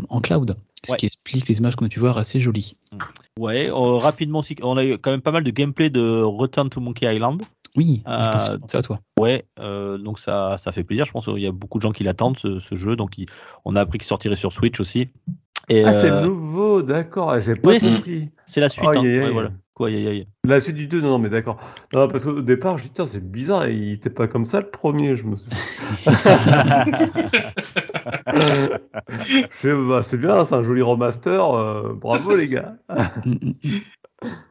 en 0.09 0.21
cloud, 0.21 0.55
ce 0.85 0.91
Ouais. 0.91 0.97
qui 0.97 1.05
explique 1.07 1.47
les 1.47 1.57
images 1.59 1.75
qu'on 1.75 1.85
a 1.85 1.89
pu 1.89 1.99
voir 1.99 2.17
assez 2.17 2.39
jolies. 2.39 2.77
Ouais, 3.39 3.69
euh, 3.69 3.73
rapidement 3.97 4.39
aussi, 4.39 4.55
on 4.61 4.77
a 4.77 4.85
eu 4.85 4.97
quand 4.97 5.11
même 5.11 5.21
pas 5.21 5.31
mal 5.31 5.43
de 5.43 5.51
gameplay 5.51 5.89
de 5.89 6.21
Return 6.21 6.69
to 6.69 6.79
Monkey 6.79 7.13
Island. 7.13 7.41
Oui, 7.75 8.03
Euh, 8.07 8.31
c'est 8.67 8.77
à 8.77 8.81
toi. 8.81 8.99
Ouais, 9.19 9.43
euh, 9.59 9.97
donc 9.97 10.17
ça, 10.19 10.57
ça 10.57 10.71
fait 10.71 10.85
plaisir. 10.85 11.03
Je 11.03 11.11
pense 11.11 11.25
qu'il 11.25 11.39
y 11.39 11.45
a 11.47 11.51
beaucoup 11.51 11.77
de 11.77 11.81
gens 11.81 11.91
qui 11.91 12.03
l'attendent, 12.05 12.37
ce, 12.37 12.59
ce 12.59 12.75
jeu. 12.75 12.95
Donc 12.95 13.17
il- 13.17 13.25
on 13.65 13.75
a 13.75 13.81
appris 13.81 13.97
qu'il 13.97 14.07
sortirait 14.07 14.37
sur 14.37 14.53
Switch 14.53 14.79
aussi. 14.79 15.09
Et, 15.67 15.83
Ah, 15.83 15.91
c'est 15.91 16.09
euh, 16.09 16.21
nouveau, 16.21 16.81
d'accord. 16.83 17.31
Ah, 17.31 17.39
J'ai 17.41 17.55
pas 17.55 17.77
c'est- 17.79 17.91
compris. 17.95 18.29
c'est 18.45 18.61
la 18.61 18.69
suite. 18.69 18.87
Hein. 18.93 19.01
Ouais, 19.01 19.29
voilà. 19.31 19.51
Quoi, 19.75 19.89
aïe, 19.89 19.97
aïe, 19.97 20.07
aïe. 20.07 20.27
La 20.45 20.61
suite 20.61 20.77
du 20.77 20.88
2, 20.88 21.01
non, 21.01 21.09
non, 21.09 21.19
mais 21.19 21.27
d'accord. 21.27 21.57
Non, 21.93 22.07
parce 22.07 22.23
qu'au 22.23 22.39
départ, 22.39 22.77
je 22.77 22.85
dis, 22.85 22.91
tiens, 22.91 23.05
c'est 23.05 23.19
bizarre, 23.19 23.67
il 23.67 23.91
était 23.91 24.09
pas 24.09 24.25
comme 24.25 24.45
ça 24.45 24.61
le 24.61 24.69
premier, 24.69 25.17
je 25.17 25.25
me 25.25 25.35
suis 25.35 25.51
Je 29.61 29.89
bah, 29.89 30.01
c'est 30.01 30.17
bien, 30.17 30.45
c'est 30.45 30.55
un 30.55 30.63
joli 30.63 30.81
remaster, 30.81 31.53
euh, 31.53 31.93
bravo 31.93 32.38
les 32.38 32.47
gars. 32.47 32.77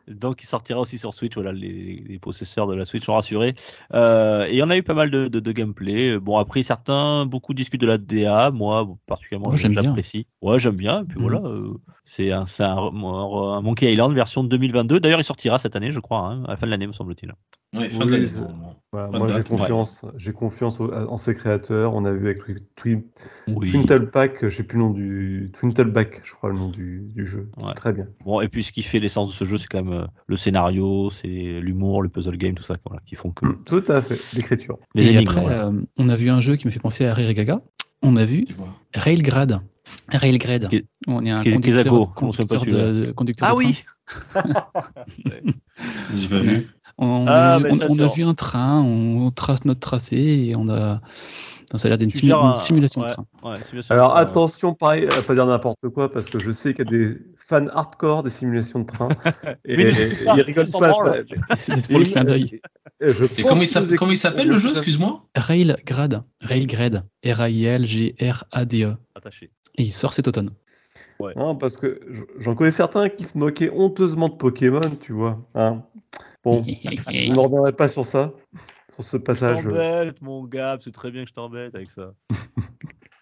Donc 0.09 0.43
il 0.43 0.47
sortira 0.47 0.81
aussi 0.81 0.99
sur 0.99 1.15
Switch, 1.15 1.35
voilà, 1.35 1.53
les, 1.53 1.97
les 2.07 2.19
possesseurs 2.19 2.67
de 2.67 2.75
la 2.75 2.85
Switch 2.85 3.05
sont 3.05 3.15
rassurés. 3.15 3.55
Euh, 3.95 4.45
et 4.47 4.63
on 4.63 4.69
a 4.71 4.77
eu 4.77 4.83
pas 4.83 4.95
mal 4.95 5.11
de, 5.11 5.29
de, 5.29 5.41
de 5.41 5.53
gameplay. 5.53 6.19
Bon, 6.19 6.37
après, 6.39 6.63
certains, 6.63 7.25
beaucoup 7.27 7.55
discutent 7.55 7.81
de 7.81 7.87
la 7.87 7.99
DA. 7.99 8.51
Moi, 8.51 8.87
particulièrement, 9.07 9.51
j'apprécie. 9.83 10.27
Ouais, 10.43 10.59
j'aime 10.59 10.77
bien. 10.77 11.03
Et 11.03 11.05
puis 11.05 11.19
Mhm. 11.19 11.23
voilà, 11.23 11.41
euh, 11.47 11.75
c'est 12.05 12.33
un, 12.33 12.45
un, 12.61 12.77
un 12.77 13.61
Monkey 13.63 13.93
Island 13.93 14.13
version 14.15 14.45
2022. 14.45 15.01
D'ailleurs, 15.01 15.21
il 15.21 15.25
sortira 15.25 15.59
cette 15.59 15.75
année, 15.77 15.91
je 15.91 16.01
crois, 16.01 16.21
hein, 16.21 16.45
à 16.45 16.51
la 16.51 16.57
fin 16.57 16.67
de 16.67 16.71
l'année, 16.71 16.87
me 16.87 16.93
semble-t-il. 16.93 17.33
Ouais, 17.75 17.91
fin 17.91 18.01
Oui, 18.01 18.07
de 18.07 18.11
l'année. 18.13 18.29
Voilà, 18.93 19.19
moi 19.19 19.27
j'ai 19.35 19.43
confiance, 19.43 20.05
j'ai 20.17 20.33
confiance 20.33 20.79
au- 20.81 20.93
en 20.93 21.17
ses 21.17 21.35
créateurs. 21.35 21.95
On 21.97 22.05
a 22.05 22.13
vu 22.13 22.27
avec 22.27 22.39
Twin, 22.45 22.59
Twin, 22.77 23.03
Oui. 23.49 23.73
Twintelback, 23.73 24.49
je 24.49 24.57
sais 24.57 24.63
plus 24.63 24.79
le 24.79 24.85
nom 24.85 24.91
du 24.93 25.51
Twintelback, 25.59 26.21
je 26.23 26.33
crois 26.33 26.51
le 26.51 26.55
nom 26.57 26.69
du, 26.69 27.03
du 27.13 27.27
jeu. 27.27 27.51
Ouais. 27.61 27.75
Très 27.75 27.93
bien. 27.93 28.07
Bon, 28.25 28.41
et 28.41 28.49
puis 28.49 28.63
ce 28.63 28.71
qui 28.71 28.83
fait 28.83 29.01
l'essence 29.01 29.31
de 29.31 29.35
ce 29.35 29.45
jeu, 29.45 29.57
c'est 29.59 29.67
quand 29.67 29.83
même 29.83 29.93
euh, 29.93 30.07
le 30.29 30.37
scénario, 30.37 31.11
c'est 31.11 31.27
l'humour, 31.27 32.03
le 32.03 32.09
puzzle 32.09 32.37
game, 32.37 32.55
tout 32.55 32.63
ça, 32.63 32.75
voilà, 32.87 33.03
qui 33.05 33.17
font 33.17 33.33
que 33.33 33.47
Tout 33.65 33.83
à 33.89 34.01
fait, 34.01 34.37
l'écriture. 34.37 34.79
les 34.95 35.09
Et 35.09 35.15
énigmes. 35.15 35.29
après, 35.31 35.41
voilà. 35.41 35.67
euh, 35.67 35.83
on 35.99 36.09
a 36.09 36.15
vu 36.15 36.31
un 36.31 36.39
jeu 36.41 36.55
qui 36.55 36.67
me 36.69 36.71
fait 36.71 36.79
penser 36.79 37.05
à 37.05 37.15
Rire 37.15 37.29
et 37.31 37.35
Gaga. 37.35 37.61
on 38.03 38.15
a 38.15 38.25
vu. 38.25 38.45
Railgrad. 38.95 39.61
Railgrad. 40.09 40.69
Qui- 40.69 40.85
On 41.09 41.25
est 41.27 41.31
un 41.31 41.43
qui- 41.43 41.53
conducteur, 41.53 42.15
conducteur 42.15 42.65
de, 42.65 43.03
de- 43.07 43.11
conducteur 43.13 43.49
Ah 43.51 43.53
de 43.55 43.57
oui 43.59 43.85
J'ai 46.15 46.29
pas 46.29 46.39
vu. 46.41 46.69
On, 46.99 47.27
Ah, 47.27 47.55
a, 47.57 47.59
on- 47.61 47.99
on 48.01 48.09
vu 48.09 48.23
un 48.25 48.35
train, 48.35 48.81
on 48.81 49.31
trace 49.31 49.65
notre 49.65 49.81
tracé 49.81 50.17
et 50.17 50.55
on 50.57 50.69
a. 50.69 51.01
Ça 51.75 51.87
a 51.87 51.89
l'air 51.89 51.99
d'être 51.99 52.15
une, 52.15 52.21
Tu 52.21 52.27
simu- 52.27 52.35
un- 52.35 52.55
simulation 52.55 53.01
ouais. 53.01 53.09
de 53.09 53.13
train. 53.15 53.27
Ouais, 53.43 53.59
simulation 53.59 53.93
Alors 53.95 54.09
de 54.11 54.13
train, 54.15 54.23
ouais. 54.25 54.31
attention, 54.31 54.75
pareil, 54.75 55.09
à 55.09 55.23
pas 55.23 55.35
dire 55.35 55.45
n'importe 55.47 55.89
quoi, 55.93 56.09
parce 56.09 56.27
que 56.31 56.39
je 56.39 56.53
sais 56.53 56.73
qu'il 56.73 56.85
y 56.85 56.89
a 56.89 56.91
des 56.91 57.17
fans 57.37 57.67
hardcore 57.67 58.23
des 58.23 58.31
simulations 58.31 58.79
de 58.81 58.87
train. 58.87 59.09
et 59.65 59.75
ils 59.83 60.41
rigolent 60.43 60.71
pas. 60.71 60.93
C'était 61.59 61.81
pour 61.89 61.99
le 61.99 62.05
clin 62.05 62.23
d'œil. 62.23 62.61
Et 63.01 63.09
je 63.09 63.25
Et 63.25 63.29
pense 63.43 63.45
comment 63.49 63.63
il 63.63 63.67
s'appelle 63.67 63.91
nous 63.91 63.97
comment 63.97 64.13
il 64.13 64.17
s'appelle 64.17 64.49
le 64.49 64.59
jeu, 64.59 64.71
excuse-moi? 64.71 65.25
Railgrad. 65.35 66.23
Railgrad. 66.43 67.05
R-A-I-L-G-R-A-D-E. 67.25 68.97
Attaché. 69.17 69.47
E. 69.47 69.51
Et 69.79 69.83
il 69.83 69.93
sort 69.93 70.13
cet 70.15 70.29
automne. 70.29 70.51
Non, 71.37 71.57
parce 71.57 71.77
que 71.79 72.01
j'en 72.39 72.55
connais 72.55 72.71
certains 72.71 73.09
qui 73.09 73.25
se 73.25 73.39
moquaient 73.39 73.71
honteusement 73.73 74.29
de 74.29 74.35
Pokémon, 74.35 74.81
tu 75.01 75.13
vois. 75.13 75.39
hein. 75.55 75.83
Bon, 76.45 76.65
je 76.65 77.31
ne 77.31 77.39
reviendrai 77.39 77.73
pas 77.73 77.89
sur 77.89 78.05
ça, 78.05 78.33
sur 78.95 79.03
ce 79.05 79.17
Je 79.17 79.23
passage. 79.23 79.63
t'embête, 79.65 80.21
mon 80.23 80.45
gars, 80.45 80.77
c'est 80.81 80.93
très 80.93 81.11
bien 81.11 81.23
que 81.25 81.31
je 81.31 81.35
t'embête 81.35 81.75
avec 81.75 81.91
ça. 81.91 82.13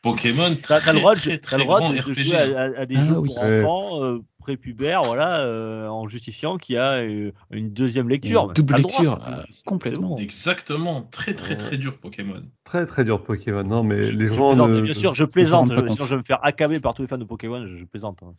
Pokémon, 0.03 0.57
T'as 0.67 0.81
très, 0.81 0.87
t'as 0.87 0.93
le 0.93 0.99
droit, 0.99 1.15
de, 1.15 1.21
très, 1.21 1.39
t'as 1.39 1.47
très 1.49 1.59
le 1.59 1.65
droit 1.65 1.81
de, 1.93 2.01
jouer 2.03 2.35
à, 2.37 2.61
à- 2.63 2.81
à 2.81 2.87
des 2.87 2.97
Ah 2.97 3.05
jeux 3.07 3.19
oui. 3.19 3.29
pour 3.29 3.43
Ouais. 3.45 3.63
enfants 3.65 4.19
prépubères, 4.43 5.05
voilà, 5.05 5.41
euh, 5.45 5.89
en 5.89 6.07
justifiant 6.07 6.59
qu'il 6.59 6.75
y 6.75 6.79
a 6.79 6.95
euh, 7.01 7.33
une 7.51 7.71
deuxième 7.73 8.09
lecture. 8.09 8.49
Une 8.49 8.53
double 8.53 8.83
droit, 8.83 9.01
lecture, 9.01 9.19
euh, 9.27 9.37
complètement. 9.65 10.19
Exactement, 10.19 11.03
très 11.11 11.33
très 11.33 11.57
très 11.57 11.77
dur 11.79 11.97
Pokémon. 11.99 12.43
Très 12.65 12.85
très 12.87 13.05
dur 13.05 13.23
Pokémon. 13.23 13.63
Non, 13.65 13.83
mais 13.83 14.05
Je- 14.05 14.13
les 14.13 14.27
je 14.27 14.35
gens. 14.35 14.55
ne- 14.69 14.81
Bien 14.81 14.95
sûr, 14.95 15.15
je 15.15 15.25
plaisante. 15.25 15.71
je-. 15.73 15.89
Sinon, 15.89 16.05
je 16.07 16.11
vais 16.11 16.17
me 16.19 16.23
faire 16.25 16.39
accabler 16.43 16.81
par 16.81 16.95
tous 16.95 17.03
les 17.03 17.09
fans 17.09 17.19
de 17.19 17.25
Pokémon. 17.25 17.65
Je, 17.65 17.77
je 17.77 17.85
plaisante. 17.85 18.19
hein. 18.23 18.33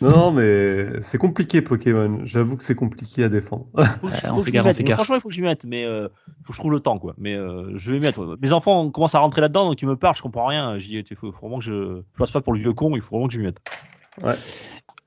Non, 0.00 0.10
non, 0.10 0.30
mais 0.32 1.00
c'est 1.02 1.18
compliqué 1.18 1.62
Pokémon. 1.62 2.20
J'avoue 2.24 2.56
que 2.56 2.62
c'est 2.62 2.74
compliqué 2.74 3.24
à 3.24 3.28
défendre. 3.28 3.66
Faut 3.74 3.76
que, 3.76 4.06
Ouais, 4.06 4.12
faut 4.32 4.40
que. 4.42 4.50
Franchement, 4.94 5.16
il 5.16 5.20
faut 5.20 5.28
que 5.28 5.34
je 5.34 5.40
m'y 5.40 5.46
mette, 5.46 5.64
mais 5.64 5.84
euh, 5.84 6.08
faut 6.44 6.52
que 6.52 6.54
je 6.54 6.58
trouve 6.58 6.72
le 6.72 6.80
temps, 6.80 6.98
quoi. 6.98 7.14
Mais 7.18 7.34
euh, 7.34 7.70
je 7.76 7.90
vais 7.90 7.98
m'y 7.98 8.02
mettre. 8.04 8.24
ouais. 8.24 8.36
Mes 8.40 8.52
enfants 8.52 8.90
commencent 8.90 9.14
à 9.14 9.18
rentrer 9.20 9.40
là-dedans, 9.40 9.68
donc 9.68 9.80
ils 9.82 9.88
me 9.88 9.96
parlent, 9.96 10.16
je 10.16 10.22
comprends 10.22 10.46
rien. 10.46 10.78
J'y 10.78 10.98
il 10.98 11.16
faut, 11.16 11.30
faut 11.32 11.40
vraiment 11.40 11.58
que 11.58 11.64
je, 11.64 12.02
je 12.12 12.18
passe 12.18 12.30
pas 12.30 12.40
pour 12.40 12.52
le 12.52 12.60
vieux 12.60 12.72
con. 12.72 12.90
Il 12.94 13.00
faut 13.02 13.10
vraiment 13.16 13.26
que 13.28 13.34
je 13.34 13.38
m'y 13.38 13.44
mette. 13.44 13.58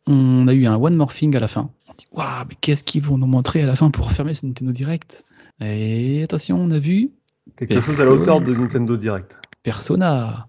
On 0.06 0.48
a 0.48 0.54
eu 0.54 0.66
un 0.66 0.76
One 0.76 0.96
Morphing 0.96 1.36
à 1.36 1.40
la 1.40 1.48
fin. 1.48 1.70
On 1.88 1.94
dit 1.98 2.06
Waouh, 2.12 2.46
mais 2.50 2.56
qu'est-ce 2.60 2.84
qu'ils 2.84 3.02
vont 3.02 3.18
nous 3.18 3.28
montrer 3.28 3.64
à 3.64 3.66
la 3.66 3.76
fin 3.76 3.90
pour 3.90 4.12
fermer 4.12 4.34
ce 4.34 4.46
Nintendo 4.46 4.72
Direct? 4.72 5.24
Et 5.62 6.24
attention, 6.24 6.60
on 6.60 6.72
a 6.72 6.80
vu 6.80 7.12
Quelque 7.58 7.82
chose 7.82 8.02
à 8.02 8.06
la 8.06 8.12
hauteur 8.12 8.42
de 8.42 8.54
Nintendo 8.54 8.98
Direct. 8.98 9.36
Persona. 9.64 10.48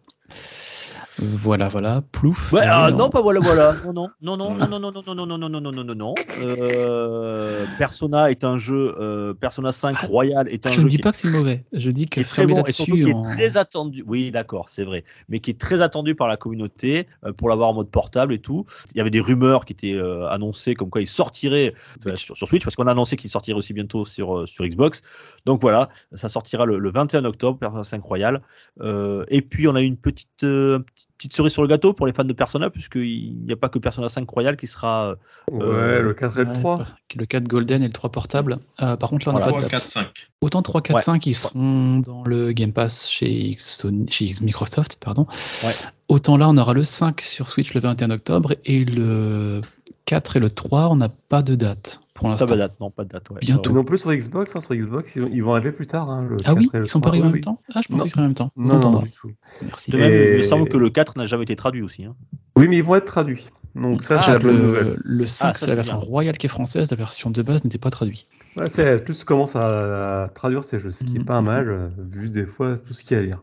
Voilà, 1.19 1.69
voilà, 1.69 2.03
plouf. 2.13 2.53
Ouais, 2.53 2.63
Ah 2.65 2.87
ah, 2.87 2.91
non, 2.91 3.05
on- 3.07 3.09
pas 3.11 3.23
voilà, 3.23 3.41
voilà. 3.41 3.75
Non, 3.85 3.93
non, 3.93 4.09
non, 4.23 4.37
non, 4.37 4.57
non, 4.57 4.69
non, 4.81 4.81
non, 4.81 4.91
non, 4.93 5.15
non, 5.15 5.27
non, 5.27 5.39
non, 5.39 5.49
non, 5.49 5.61
non, 5.61 5.73
non, 5.73 5.85
non, 5.85 5.95
non. 5.95 6.15
Euh, 6.41 7.67
Persona 7.79 8.31
est 8.31 8.45
un 8.45 8.59
jeu. 8.59 8.95
euh, 8.99 9.35
Persona 9.35 9.73
5 9.73 9.97
Royal 9.99 10.49
est 10.49 10.67
un 10.67 10.71
Je 10.71 10.77
jeu 10.79 10.83
ne 10.85 10.89
dis 10.89 10.99
pas 10.99 11.13
que 11.13 11.17
c'est 11.19 11.31
mauvais, 11.31 11.65
je 11.73 11.91
dis 11.91 12.07
que 12.07 12.21
est 12.21 12.25
très 12.25 12.47
bon 12.47 12.65
et 12.65 12.73
surtout 12.73 12.95
qui 12.97 13.11
est 13.11 13.23
très 13.23 13.57
attendu. 13.57 14.03
Oui, 14.07 14.31
d'accord, 14.31 14.69
c'est 14.69 14.85
vrai, 14.85 15.05
mais 15.29 15.39
qui 15.41 15.51
est 15.51 15.61
très 15.61 15.83
attendu 15.83 16.15
par 16.15 16.29
la 16.29 16.37
communauté 16.37 17.07
euh, 17.25 17.33
pour 17.33 17.49
l'avoir 17.49 17.69
en 17.71 17.75
mode 17.75 17.91
portable 17.91 18.33
et 18.33 18.39
tout. 18.41 18.65
Il 18.95 18.99
y 18.99 19.01
avait 19.01 19.11
des 19.11 19.21
rumeurs 19.21 19.65
qui 19.65 19.73
étaient 19.73 19.95
euh, 19.95 20.29
annoncées 20.29 20.75
comme 20.75 20.91
quoi 20.91 21.01
il 21.01 21.07
sortirait 21.07 21.75
euh, 22.07 22.17
sur, 22.17 22.37
sur 22.37 22.49
Switch 22.49 22.65
parce 22.65 22.77
qu'on 22.77 22.87
a 22.87 22.93
annoncé 22.93 23.17
qu'il 23.17 23.31
sortirait 23.31 23.57
aussi 23.59 23.73
bientôt 23.73 24.05
sur 24.05 24.39
euh, 24.41 24.47
sur 24.47 24.65
Xbox. 24.67 25.03
Donc 25.47 25.61
voilà, 25.61 25.89
ça 26.15 26.29
sortira 26.29 26.67
le, 26.67 26.79
le 26.79 26.91
21 26.91 27.25
octobre, 27.25 27.59
Persona 27.59 27.85
5 27.85 28.03
Royal. 28.03 28.41
Euh, 28.81 29.25
et 29.29 29.43
puis 29.43 29.69
on 29.69 29.75
a 29.75 29.81
une 29.83 29.97
petite 29.97 30.45
euh, 30.45 30.79
petite- 30.81 31.04
petite 31.17 31.35
cerise 31.35 31.53
sur 31.53 31.63
le 31.63 31.69
gâteau 31.69 31.93
pour 31.93 32.07
les 32.07 32.13
fans 32.13 32.25
de 32.25 32.33
Persona 32.33 32.71
puisqu'il 32.71 33.39
n'y 33.45 33.53
a 33.53 33.57
pas 33.57 33.69
que 33.69 33.79
Persona 33.79 34.09
5 34.09 34.29
Royal 34.29 34.57
qui 34.57 34.67
sera 34.67 35.15
Ouais, 35.51 35.63
Euh, 35.65 36.03
le 36.03 36.15
4 36.15 36.39
et 36.39 36.45
le 36.45 36.51
Ouais, 36.51 36.59
3. 36.59 36.87
Le 37.17 37.27
4 37.27 37.45
Golden 37.49 37.83
et 37.83 37.87
le 37.87 37.93
3 37.93 38.11
portable. 38.11 38.59
Euh, 38.83 38.97
par 38.97 39.11
contre, 39.11 39.27
là, 39.29 39.35
on 39.35 39.39
n'a 39.39 39.45
Voilà. 39.49 39.53
pas 39.59 39.65
de 39.65 39.69
3, 39.69 39.79
date. 39.79 39.81
4, 39.81 39.91
5. 39.91 40.31
Autant 40.41 40.63
3, 40.63 40.83
4, 40.83 40.97
Ouais. 40.97 41.03
5, 41.03 41.27
ils 41.27 41.35
seront 41.35 41.99
dans 42.01 42.25
le 42.25 42.53
Game 42.53 42.73
Pass 42.73 43.09
chez, 43.09 43.31
X- 43.51 43.83
Sony- 43.85 44.11
chez 44.11 44.25
X- 44.27 44.41
Microsoft. 44.41 44.99
Pardon. 45.03 45.27
Ouais. 45.63 45.73
Autant 46.09 46.37
là, 46.37 46.49
on 46.49 46.57
aura 46.59 46.75
le 46.75 46.85
5 46.85 47.21
sur 47.21 47.49
Switch 47.49 47.75
le 47.75 47.81
21 47.81 48.11
octobre 48.11 48.55
et 48.65 48.85
le 48.85 49.61
4 50.07 50.37
et 50.37 50.41
le 50.41 50.51
3, 50.51 50.89
on 50.91 50.97
n'a 50.97 51.09
pas 51.29 51.43
de 51.43 51.55
date 51.55 52.01
pour 52.31 52.47
pas 52.47 52.55
de 52.55 52.59
date, 52.59 52.81
non 52.81 52.91
pas 52.91 53.05
de 53.05 53.09
date. 53.09 53.31
Ouais. 53.31 53.39
Bientôt. 53.41 53.73
Non 53.73 53.85
plus 53.85 53.99
sur 53.99 54.13
Xbox, 54.13 54.55
hein, 54.57 54.61
sur 54.61 54.75
Xbox, 54.75 55.15
ils 55.17 55.23
vont, 55.23 55.29
ils 55.33 55.43
vont 55.43 55.53
arriver 55.55 55.73
plus 55.73 55.87
tard. 55.87 56.11
hein, 56.11 56.23
le 56.29 56.37
Ah 56.45 56.55
oui, 56.55 56.65
4 56.67 56.75
et 56.75 56.79
le 56.79 56.85
ils 56.87 56.89
sont 56.89 57.01
3, 57.01 57.11
pas 57.13 57.17
arrivés 57.17 57.25
oui, 57.25 57.29
en 57.31 57.33
même 57.35 57.41
temps 57.43 57.61
Ah, 57.75 57.81
je 57.83 57.89
pensais 57.89 57.97
Non. 57.99 58.03
qu'ils 58.05 58.11
seraient 58.13 58.21
en 58.23 58.25
même 58.25 58.35
temps. 58.35 58.51
Non, 58.57 58.79
non, 58.79 58.93
pas. 58.93 59.03
du 59.05 59.11
tout. 59.11 59.31
Merci. 59.63 59.91
De 59.91 59.99
même, 59.99 60.13
il 60.13 60.37
me 60.39 60.43
semble 60.43 60.69
que 60.69 60.77
le 60.77 60.91
4 60.91 61.17
n'a 61.19 61.27
jamais 61.27 61.43
été 61.45 61.57
traduit 61.57 61.83
aussi. 61.83 62.05
hein. 62.05 62.15
Oui, 62.57 62.69
mais 62.69 62.77
ils 62.77 62.83
vont 62.85 62.95
être 62.97 63.05
traduits. 63.07 63.47
Donc 63.75 64.05
ça, 64.05 64.15
Ah, 64.19 64.23
c'est 64.25 64.33
la 64.33 64.39
bonne 64.39 64.57
le, 64.57 64.63
nouvelle. 64.67 64.97
le 65.03 65.27
5, 65.27 65.47
Ah, 65.49 65.53
c'est 65.59 65.67
la 65.67 65.75
version 65.75 65.97
bien. 65.99 66.05
royale 66.07 66.39
qui 66.39 66.47
est 66.47 66.49
française, 66.49 66.91
la 66.91 66.97
version 66.97 67.31
de 67.31 67.43
base 67.43 67.65
n'était 67.65 67.79
pas 67.79 67.91
traduite. 67.91 68.27
Ouais, 68.57 68.69
c'est 68.69 69.05
plus 69.05 69.25
commence 69.25 69.57
à, 69.57 70.31
traduire 70.35 70.63
ces 70.63 70.79
jeux, 70.79 70.93
ce 70.93 71.05
qui 71.05 71.17
est 71.17 71.19
Mhm. 71.21 71.25
pas 71.25 71.41
mal, 71.41 71.69
euh, 71.69 71.89
vu 71.99 72.31
des 72.31 72.47
fois 72.47 72.79
tout 72.79 72.93
ce 72.93 73.03
qu'il 73.03 73.17
y 73.17 73.21
a 73.21 73.23
à 73.23 73.27
lire. 73.27 73.43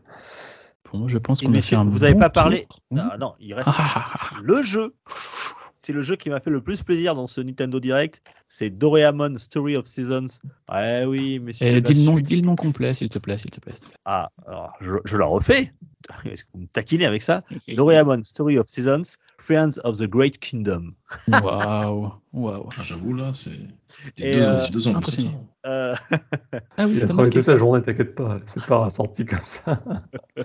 Pour 0.84 0.98
moi, 0.98 1.08
je 1.08 1.18
pense 1.18 1.42
qu'on 1.42 1.52
a 1.52 1.60
fait 1.60 1.76
un 1.76 1.84
vous 1.84 2.02
avez 2.04 2.14
bon 2.14 2.20
pas 2.20 2.30
parlé. 2.30 2.66
tour. 2.68 2.78
Oui. 2.90 3.00
Ah, 3.02 3.18
non, 3.18 3.34
il 3.40 3.52
reste 3.52 3.68
le 4.42 4.62
jeu. 4.62 4.94
C'est 5.84 5.92
le 5.92 6.02
jeu 6.02 6.14
qui 6.14 6.30
m'a 6.30 6.38
fait 6.38 6.50
le 6.50 6.60
plus 6.60 6.82
plaisir 6.84 7.16
dans 7.16 7.26
ce 7.26 7.40
Nintendo 7.40 7.80
Direct. 7.80 8.22
C'est 8.46 8.70
Doraemon 8.70 9.36
Story 9.36 9.76
of 9.76 9.86
Seasons. 9.86 10.38
Ouais, 10.70 11.04
oui, 11.04 11.40
messieurs. 11.40 11.66
Eh, 11.66 11.80
dis, 11.80 11.94
le 11.94 12.04
nom, 12.04 12.16
dis 12.16 12.36
le 12.36 12.42
nom 12.42 12.54
complet, 12.54 12.94
s'il 12.94 13.08
te 13.08 13.18
plaît, 13.18 13.36
s'il 13.36 13.50
te 13.50 13.58
plaît. 13.58 13.74
s'il 13.74 13.88
te 13.88 13.94
Ah, 14.04 14.30
alors, 14.46 14.72
je, 14.80 14.92
je 15.04 15.16
la 15.16 15.26
refais. 15.26 15.72
Est-ce 16.24 16.44
que 16.44 16.50
vous 16.54 16.60
me 16.60 16.66
taquinez 16.68 17.04
avec 17.04 17.20
ça? 17.20 17.42
Doraemon 17.68 18.22
Story 18.22 18.58
of 18.58 18.68
Seasons, 18.68 19.16
Friends 19.38 19.80
of 19.82 19.98
the 19.98 20.06
Great 20.06 20.38
Kingdom. 20.38 20.94
Waouh, 21.26 22.12
waouh. 22.32 22.68
Ah, 22.76 22.82
J'avoue, 22.82 23.14
là, 23.14 23.32
c'est. 23.34 23.50
Deux, 24.18 24.24
euh, 24.42 24.68
deux 24.68 24.88
ans. 24.88 25.00
ça. 25.02 25.22
Euh, 25.64 25.94
Ah 26.76 26.86
oui, 26.86 26.94
Il 26.96 27.02
a 27.02 27.06
travaillé 27.06 27.30
toute 27.30 27.42
sa 27.42 27.56
journée, 27.56 27.82
t'inquiète 27.82 28.14
pas, 28.16 28.38
c'est 28.46 28.64
pas 28.66 28.88
sorti 28.90 29.24
comme 29.24 29.38
ça. 29.44 29.80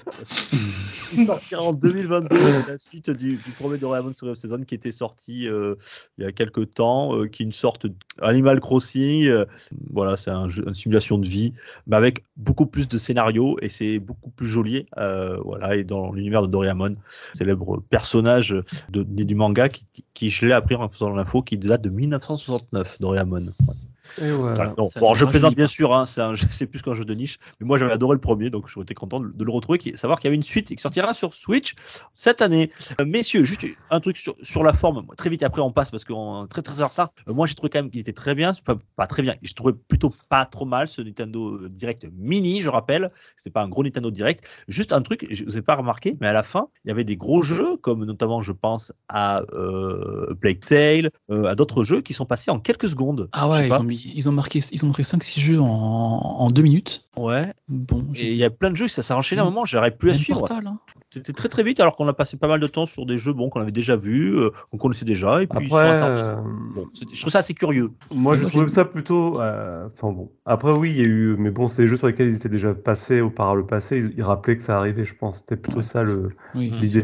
il 1.11 1.25
sortira 1.25 1.63
en 1.63 1.73
2022. 1.73 2.51
C'est 2.51 2.67
la 2.67 2.77
suite 2.77 3.09
du, 3.09 3.37
du 3.37 3.51
premier 3.53 3.77
Doraemon 3.77 4.13
Story 4.13 4.33
of 4.33 4.37
Seasons 4.37 4.63
qui 4.63 4.75
était 4.75 4.91
sorti 4.91 5.47
euh, 5.47 5.75
il 6.17 6.25
y 6.25 6.27
a 6.27 6.31
quelques 6.31 6.71
temps, 6.71 7.15
euh, 7.17 7.27
qui 7.27 7.43
est 7.43 7.45
une 7.45 7.51
sorte 7.51 7.87
d'Animal 8.19 8.59
Crossing. 8.59 9.25
euh, 9.27 9.45
voilà, 9.91 10.17
c'est 10.17 10.29
un 10.31 10.49
jeu- 10.49 10.65
une 10.67 10.73
simulation 10.75 11.17
de 11.17 11.27
vie, 11.27 11.53
mais 11.87 11.95
avec 11.95 12.23
beaucoup 12.35 12.65
plus 12.67 12.87
de 12.87 12.97
scénarios 12.97 13.57
et 13.61 13.69
c'est 13.69 13.99
beaucoup 13.99 14.29
plus 14.29 14.47
joli. 14.47 14.85
euh, 14.97 15.37
voilà, 15.43 15.75
et 15.75 15.83
dans 15.83 16.11
l'univers 16.11 16.41
de 16.43 16.47
Doraemon, 16.47 16.95
célèbre 17.33 17.81
personnage 17.89 18.55
de, 18.89 19.03
né 19.03 19.25
du 19.25 19.35
manga 19.35 19.69
qui, 19.69 19.85
qui- 19.93 20.05
qui, 20.13 20.29
je 20.29 20.45
l'ai 20.45 20.53
appris 20.53 20.75
en 20.75 20.89
faisant 20.89 21.09
l'info, 21.09 21.41
qui 21.41 21.57
date 21.57 21.76
de 21.77 21.89
1969, 21.89 22.99
Doraemon. 22.99 23.39
Et 23.39 23.96
voilà. 24.17 24.55
Voilà. 24.55 24.73
Non, 24.77 24.89
ça 24.89 24.99
bon, 24.99 25.15
je 25.15 25.25
plaisante 25.25 25.55
bien 25.55 25.67
sûr, 25.67 25.93
hein, 25.95 26.05
c'est 26.05 26.21
un 26.21 26.35
jeu- 26.35 26.47
c'est 26.51 26.65
plus 26.65 26.81
qu'un 26.81 26.93
jeu 26.93 27.05
de 27.05 27.13
niche, 27.13 27.39
mais 27.59 27.65
moi 27.67 27.77
j'avais 27.77 27.91
adoré 27.91 28.15
le 28.15 28.21
premier, 28.21 28.49
donc 28.49 28.67
j'aurais 28.67 28.83
été 28.83 28.93
content 28.93 29.19
de, 29.19 29.29
de 29.29 29.43
le 29.43 29.51
retrouver, 29.51 29.77
qui, 29.77 29.97
savoir 29.97 30.19
qu'il 30.19 30.27
y 30.27 30.29
avait 30.29 30.35
une 30.35 30.43
suite 30.43 30.67
qui 30.67 30.81
sortira 30.81 31.13
sur 31.13 31.33
Switch 31.33 31.73
cette 32.13 32.41
année. 32.41 32.71
Euh, 32.99 33.05
messieurs, 33.05 33.43
juste 33.43 33.65
un 33.89 33.99
truc 33.99 34.17
sur, 34.17 34.35
sur 34.41 34.63
la 34.63 34.73
forme, 34.73 35.03
Moi, 35.05 35.15
très 35.15 35.29
vite 35.29 35.43
après 35.43 35.61
on 35.61 35.71
passe 35.71 35.91
parce 35.91 36.03
qu'on 36.03 36.45
est 36.45 36.47
très 36.47 36.61
très 36.61 36.81
en 36.81 36.87
retard. 36.87 37.09
Euh, 37.27 37.33
moi 37.33 37.47
j'ai 37.47 37.55
trouvé 37.55 37.69
quand 37.69 37.79
même 37.79 37.89
qu'il 37.91 37.99
était 37.99 38.13
très 38.13 38.35
bien, 38.35 38.51
enfin 38.51 38.79
pas 38.95 39.07
très 39.07 39.21
bien, 39.21 39.35
j'ai 39.41 39.53
trouvé 39.53 39.73
plutôt 39.73 40.13
pas 40.29 40.45
trop 40.45 40.65
mal 40.65 40.87
ce 40.87 41.01
Nintendo 41.01 41.55
euh, 41.55 41.69
Direct 41.69 42.05
Mini, 42.17 42.61
je 42.61 42.69
rappelle, 42.69 43.11
c'était 43.35 43.49
pas 43.49 43.61
un 43.63 43.69
gros 43.69 43.83
Nintendo 43.83 44.11
Direct. 44.11 44.45
Juste 44.67 44.91
un 44.93 45.01
truc, 45.01 45.25
je 45.29 45.43
vous 45.43 45.57
ai 45.57 45.61
pas 45.61 45.75
remarqué, 45.75 46.17
mais 46.21 46.27
à 46.27 46.33
la 46.33 46.43
fin 46.43 46.67
il 46.85 46.89
y 46.89 46.91
avait 46.91 47.03
des 47.03 47.17
gros 47.17 47.41
jeux, 47.43 47.77
comme 47.77 48.05
notamment 48.05 48.41
je 48.41 48.51
pense 48.51 48.91
à 49.09 49.41
euh, 49.53 50.33
Plague 50.39 50.59
Tale, 50.59 51.09
euh, 51.31 51.45
à 51.45 51.55
d'autres 51.55 51.83
jeux 51.83 52.01
qui 52.01 52.13
sont 52.13 52.25
passés 52.25 52.51
en 52.51 52.59
quelques 52.59 52.89
secondes. 52.89 53.29
Ah 53.31 53.45
Je 53.45 53.49
ouais, 53.51 53.67
ils 53.67 53.73
ont, 53.73 53.83
mis, 53.83 53.96
ils 54.05 54.29
ont 54.29 54.31
marqué, 54.31 54.59
ils 54.71 54.83
ont 54.83 54.87
montré 54.87 55.03
5-6 55.03 55.39
jeux 55.39 55.61
en, 55.61 55.65
en 55.65 56.47
2 56.49 56.61
minutes. 56.61 57.05
Ouais. 57.17 57.53
Bon, 57.67 58.05
Et 58.15 58.31
il 58.31 58.37
y 58.37 58.43
a 58.43 58.49
plein 58.49 58.71
de 58.71 58.75
jeux, 58.75 58.87
ça 58.87 59.03
s'est 59.03 59.13
enchaîné 59.13 59.39
à 59.39 59.43
un 59.43 59.47
moment, 59.47 59.65
j'arrive 59.65 59.97
plus 59.97 60.11
à 60.11 60.13
suivre. 60.13 60.39
Portal, 60.39 60.67
hein. 60.67 60.79
C'était 61.17 61.33
très 61.33 61.49
très 61.49 61.63
vite 61.63 61.79
alors 61.79 61.95
qu'on 61.95 62.07
a 62.07 62.13
passé 62.13 62.37
pas 62.37 62.47
mal 62.47 62.59
de 62.59 62.67
temps 62.67 62.85
sur 62.85 63.05
des 63.05 63.17
jeux 63.17 63.33
bon, 63.33 63.49
qu'on 63.49 63.59
avait 63.61 63.71
déjà 63.71 63.95
vus, 63.95 64.35
euh, 64.37 64.49
qu'on 64.71 64.77
connaissait 64.77 65.05
déjà. 65.05 65.41
Et 65.41 65.47
puis 65.47 65.65
Après, 65.65 66.01
euh, 66.03 66.35
Bon, 66.75 66.85
je 67.13 67.19
trouve 67.19 67.31
ça 67.31 67.39
assez 67.39 67.53
curieux. 67.53 67.89
moi 68.13 68.35
je 68.35 68.45
trouve 68.45 68.67
ça 68.67 68.85
plutôt. 68.85 69.41
euh, 69.41 69.87
Enfin 69.87 70.11
bon. 70.11 70.31
Après, 70.45 70.71
oui, 70.71 70.91
il 70.91 70.97
y 70.97 71.01
a 71.01 71.05
eu. 71.05 71.35
Mais 71.37 71.51
bon, 71.51 71.67
c'est 71.67 71.81
des 71.83 71.87
jeux 71.87 71.97
sur 71.97 72.07
lesquels 72.07 72.27
ils 72.29 72.35
étaient 72.35 72.49
déjà 72.49 72.73
passés 72.73 73.21
ou 73.21 73.29
par 73.29 73.55
le 73.55 73.65
passé. 73.65 73.97
Ils, 73.97 74.13
ils 74.17 74.23
rappelaient 74.23 74.55
que 74.55 74.61
ça 74.61 74.77
arrivait, 74.77 75.05
je 75.05 75.15
pense. 75.15 75.39
C'était 75.39 75.57
plutôt 75.57 75.77
Ouais. 75.79 75.83
ça 75.83 76.03
le. 76.03 76.29
Oui, 76.55 76.69
L'idée. 76.71 77.03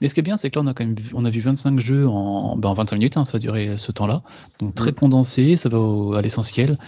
Mais 0.00 0.08
ce 0.08 0.14
qui 0.14 0.20
est 0.20 0.22
bien, 0.22 0.36
c'est 0.36 0.50
que 0.50 0.58
là, 0.58 0.62
on 0.64 0.68
a 0.68 0.74
quand 0.74 0.84
même 0.84 0.94
vu, 0.94 1.10
on 1.14 1.24
a 1.24 1.30
vu 1.30 1.40
25 1.40 1.80
jeux 1.80 2.06
en, 2.08 2.56
ben, 2.56 2.68
en 2.68 2.74
25 2.74 2.96
minutes, 2.96 3.16
hein, 3.16 3.24
ça 3.24 3.36
a 3.36 3.40
duré 3.40 3.74
ce 3.78 3.92
temps-là. 3.92 4.22
Donc 4.60 4.74
très 4.74 4.90
Mm. 4.90 4.94
condensé, 4.94 5.56
ça 5.56 5.68
va 5.68 5.78
au- 5.78 6.14
à 6.14 6.22
l'essentiel. 6.22 6.78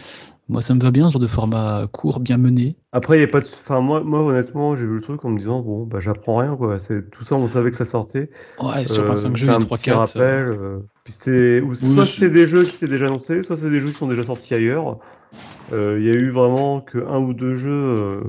Moi, 0.48 0.62
ça 0.62 0.74
me 0.74 0.80
va 0.80 0.90
bien, 0.90 1.08
ce 1.08 1.12
genre 1.12 1.20
de 1.20 1.26
format 1.26 1.86
court, 1.88 2.20
bien 2.20 2.38
mené. 2.38 2.76
Après, 2.92 3.18
il 3.18 3.20
y 3.20 3.24
a 3.24 3.28
pas 3.28 3.40
de. 3.40 3.46
Enfin, 3.46 3.80
moi, 3.80 4.02
moi 4.04 4.20
honnêtement, 4.22 4.76
j'ai 4.76 4.86
vu 4.86 4.94
le 4.96 5.00
truc 5.00 5.24
en 5.24 5.30
me 5.30 5.38
disant, 5.38 5.60
bon, 5.60 5.84
bah, 5.84 5.98
j'apprends 6.00 6.36
rien, 6.36 6.56
quoi. 6.56 6.78
C'est 6.78 7.10
tout 7.10 7.24
ça, 7.24 7.34
on 7.34 7.46
savait 7.48 7.70
que 7.70 7.76
ça 7.76 7.84
sortait. 7.84 8.30
Ouais, 8.58 8.86
sur 8.86 9.02
Euh, 9.02 9.04
25 9.04 9.36
jeux, 9.36 9.46
c'est 9.46 9.48
il 9.48 9.52
y 9.52 9.54
a 9.54 9.56
un 9.56 9.60
3 9.60 9.78
petit 9.78 9.90
4 9.90 10.20
rappel. 10.20 10.46
euh, 10.48 10.80
puis 11.02 11.12
c'était- 11.12 11.60
ou 11.60 11.74
soit 11.74 12.06
c'était 12.06 12.30
des 12.30 12.46
jeux 12.46 12.66
qui 12.66 12.76
étaient 12.76 12.88
déjà 12.88 13.06
annoncés, 13.06 13.42
soit 13.42 13.56
c'est 13.56 13.70
des 13.70 13.80
jeux 13.80 13.90
qui 13.92 13.98
sont 13.98 14.08
déjà 14.08 14.22
sortis 14.24 14.54
ailleurs. 14.54 14.98
euh, 15.72 15.98
il 16.00 16.06
y 16.06 16.10
a 16.10 16.14
eu 16.14 16.30
vraiment 16.30 16.80
que 16.82 16.98
un 16.98 17.18
ou 17.20 17.34
deux 17.34 17.54
jeux 17.56 17.70
euh, 17.72 18.22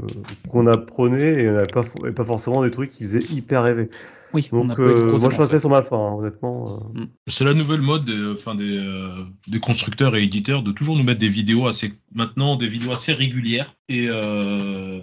qu'on 0.48 0.68
apprenait 0.68 1.44
et 1.44 1.50
on 1.50 1.54
n'avait 1.54 1.68
pas, 1.68 1.84
et 2.08 2.12
pas 2.14 2.26
forcément 2.26 2.64
des 2.64 2.72
trucs 2.72 2.92
qui 2.92 3.04
faisaient 3.04 3.26
hyper 3.30 3.64
rêver. 3.64 3.90
Oui, 4.36 4.50
on 4.52 4.66
Donc, 4.66 4.72
a 4.72 4.76
pas 4.76 4.92
eu 4.92 4.96
de 4.96 5.00
euh, 5.00 5.08
grosses 5.08 5.22
moi, 5.22 5.30
je 5.30 5.36
suis 5.36 5.42
annonces, 5.42 5.52
resté 5.52 5.60
sur 5.60 5.70
ma 5.70 5.82
fin, 5.82 5.98
hein, 5.98 6.14
honnêtement. 6.14 6.84
euh. 6.96 7.06
C'est 7.28 7.46
la 7.46 7.54
nouvelle 7.54 7.82
mode 7.82 8.04
des, 8.06 8.28
enfin, 8.34 8.54
des, 8.54 8.78
euh, 8.78 9.24
des 9.48 9.60
constructeurs 9.62 10.16
et 10.16 10.24
éditeurs 10.24 10.62
de 10.62 10.72
toujours 10.74 10.98
nous 10.98 11.04
mettre 11.04 11.20
des 11.20 11.30
vidéos 11.30 11.68
assez 11.68 11.94
maintenant 12.14 12.58
des 12.58 12.68
vidéos 12.68 12.92
assez 12.92 13.14
régulières 13.14 13.74
et 13.88 14.08
euh, 14.10 15.00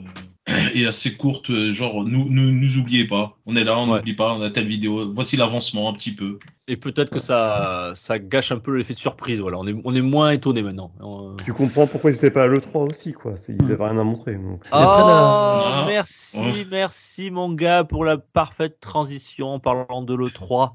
et 0.74 0.86
assez 0.86 1.14
courtes 1.16 1.52
genre 1.70 2.02
nous, 2.04 2.28
nous 2.28 2.50
nous 2.50 2.76
oubliez 2.78 3.06
pas 3.06 3.38
on 3.46 3.54
est 3.54 3.62
là 3.64 3.78
on 3.78 3.88
Ouais. 3.88 3.98
n'oublie 3.98 4.14
pas 4.14 4.34
on 4.34 4.42
a 4.42 4.50
telle 4.50 4.66
vidéo 4.66 5.12
voici 5.14 5.36
l'avancement 5.36 5.88
un 5.88 5.92
petit 5.92 6.12
peu 6.14 6.38
Et 6.66 6.76
peut-être 6.76 7.10
que 7.10 7.20
ça, 7.20 7.92
ça 7.94 8.18
gâche 8.18 8.50
un 8.52 8.58
peu 8.58 8.76
l'effet 8.76 8.94
de 8.94 8.98
surprise. 8.98 9.40
Voilà, 9.40 9.58
on 9.58 9.66
est, 9.66 9.74
on 9.84 9.94
est 9.94 10.00
moins 10.00 10.30
étonné 10.30 10.62
maintenant. 10.62 10.92
Euh, 11.02 11.36
Tu 11.44 11.52
comprends 11.52 11.86
pourquoi 11.88 12.10
ils 12.10 12.14
n'étaient 12.14 12.30
pas 12.30 12.44
à 12.44 12.46
l'E3 12.46 12.88
aussi, 12.88 13.12
quoi. 13.12 13.34
Ils 13.48 13.56
n'avaient 13.56 13.84
rien 13.84 13.98
à 13.98 14.04
montrer. 14.04 14.34
Donc. 14.36 14.62
Oh, 14.72 14.76
la- 14.76 15.84
merci, 15.88 16.38
Ouais. 16.38 16.66
merci 16.70 17.30
mon 17.30 17.52
gars 17.52 17.82
pour 17.84 18.04
la 18.04 18.16
parfaite 18.16 18.78
transition 18.80 19.48
en 19.54 19.58
parlant 19.58 20.02
de 20.02 20.14
l'E3. 20.14 20.74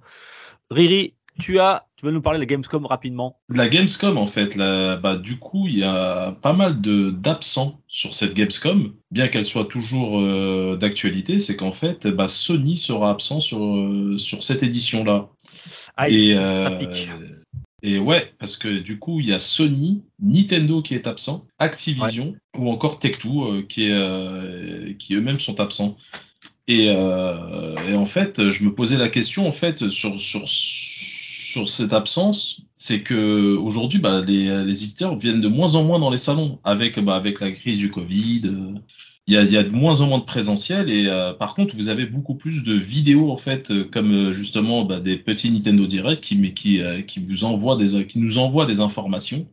Riri, 0.70 1.14
tu 1.40 1.60
as, 1.60 1.86
tu 1.96 2.06
veux 2.06 2.12
nous 2.12 2.22
parler 2.22 2.38
de 2.38 2.44
la 2.44 2.48
Gamescom 2.48 2.86
rapidement? 2.86 3.40
La 3.50 3.68
Gamescom, 3.68 4.18
en 4.18 4.28
fait, 4.28 4.56
là, 4.56 4.98
bah, 4.98 5.16
du 5.16 5.38
coup, 5.38 5.68
il 5.68 5.80
y 5.80 5.84
a 5.84 6.34
pas 6.42 6.54
mal 6.54 6.82
de 6.82 7.10
d'absents 7.10 7.82
sur 7.88 8.14
cette 8.14 8.34
Gamescom, 8.34 8.94
bien 9.12 9.28
qu'elle 9.28 9.46
soit 9.46 9.66
toujours 9.66 10.20
euh, 10.20 10.78
d'actualité. 10.78 11.40
C'est 11.40 11.56
qu'en 11.56 11.72
fait, 11.72 12.08
bah, 12.08 12.28
Sony 12.28 12.78
sera 12.78 13.10
absent 13.12 13.40
sur, 13.40 13.64
euh, 13.64 14.18
sur 14.18 14.44
cette 14.44 14.64
édition-là. 14.64 15.30
Aïe, 15.98 16.32
et, 16.32 16.36
ça 16.36 16.72
euh, 16.72 16.78
pique. 16.78 17.10
et 17.82 17.98
ouais, 17.98 18.34
parce 18.40 18.56
que 18.56 18.68
du 18.80 19.00
coup, 19.00 19.20
il 19.20 19.28
y 19.28 19.34
a 19.34 19.40
Sony, 19.40 20.04
Nintendo 20.20 20.82
qui 20.82 20.94
est 20.94 21.08
absent, 21.08 21.46
Activision 21.60 22.36
ou 22.58 22.70
encore 22.70 23.00
Tech2 23.00 23.28
euh, 23.28 23.62
qui, 23.64 23.88
est, 23.88 23.94
euh, 23.94 24.94
qui 24.94 25.16
eux-mêmes 25.16 25.40
sont 25.40 25.60
absents. 25.60 25.98
Et, 26.68 26.90
euh, 26.90 27.74
et 27.90 27.96
en 27.96 28.06
fait, 28.06 28.52
je 28.52 28.64
me 28.64 28.74
posais 28.76 28.98
la 28.98 29.10
question 29.10 29.48
en 29.48 29.52
fait 29.52 29.90
sur, 29.90 30.20
sur, 30.20 30.44
sur 31.52 31.70
cette 31.70 31.94
absence, 31.94 32.62
c'est 32.78 33.02
que 33.04 33.56
aujourd'hui, 33.58 34.00
bah, 34.00 34.22
les, 34.22 34.64
les 34.66 34.84
éditeurs 34.84 35.18
viennent 35.18 35.42
de 35.42 35.48
moins 35.48 35.76
en 35.76 35.84
moins 35.84 36.00
dans 36.00 36.10
les 36.12 36.18
salons 36.18 36.60
avec, 36.64 37.00
bah, 37.00 37.16
avec 37.16 37.40
la 37.42 37.52
crise 37.52 37.78
du 37.78 37.90
Covid. 37.92 38.42
euh, 38.46 38.74
il 39.30 39.34
y, 39.34 39.38
a, 39.38 39.44
il 39.44 39.52
y 39.52 39.58
a 39.58 39.64
de 39.64 39.70
moins 39.70 40.00
en 40.00 40.08
moins 40.08 40.20
de 40.20 40.24
présentiel 40.24 40.90
et 40.90 41.08
euh, 41.08 41.34
par 41.34 41.54
contre 41.54 41.76
vous 41.76 41.90
avez 41.90 42.06
beaucoup 42.06 42.36
plus 42.36 42.64
de 42.64 42.74
vidéos 42.74 43.30
en 43.30 43.36
fait 43.36 43.72
euh, 43.72 43.84
comme 43.84 44.14
euh, 44.14 44.32
justement 44.32 44.86
bah, 44.86 45.02
des 45.02 45.18
petits 45.18 45.52
Nintendo 45.52 45.86
Direct 45.86 46.24
qui 46.24 46.38
mais 46.38 46.54
qui 46.54 46.80
euh, 46.82 47.02
qui 47.02 47.20
vous 47.20 47.44
envoient 47.44 47.76
des 47.76 48.08
qui 48.08 48.20
nous 48.20 48.38
envoient 48.38 48.66
des 48.66 48.80
informations, 48.80 49.46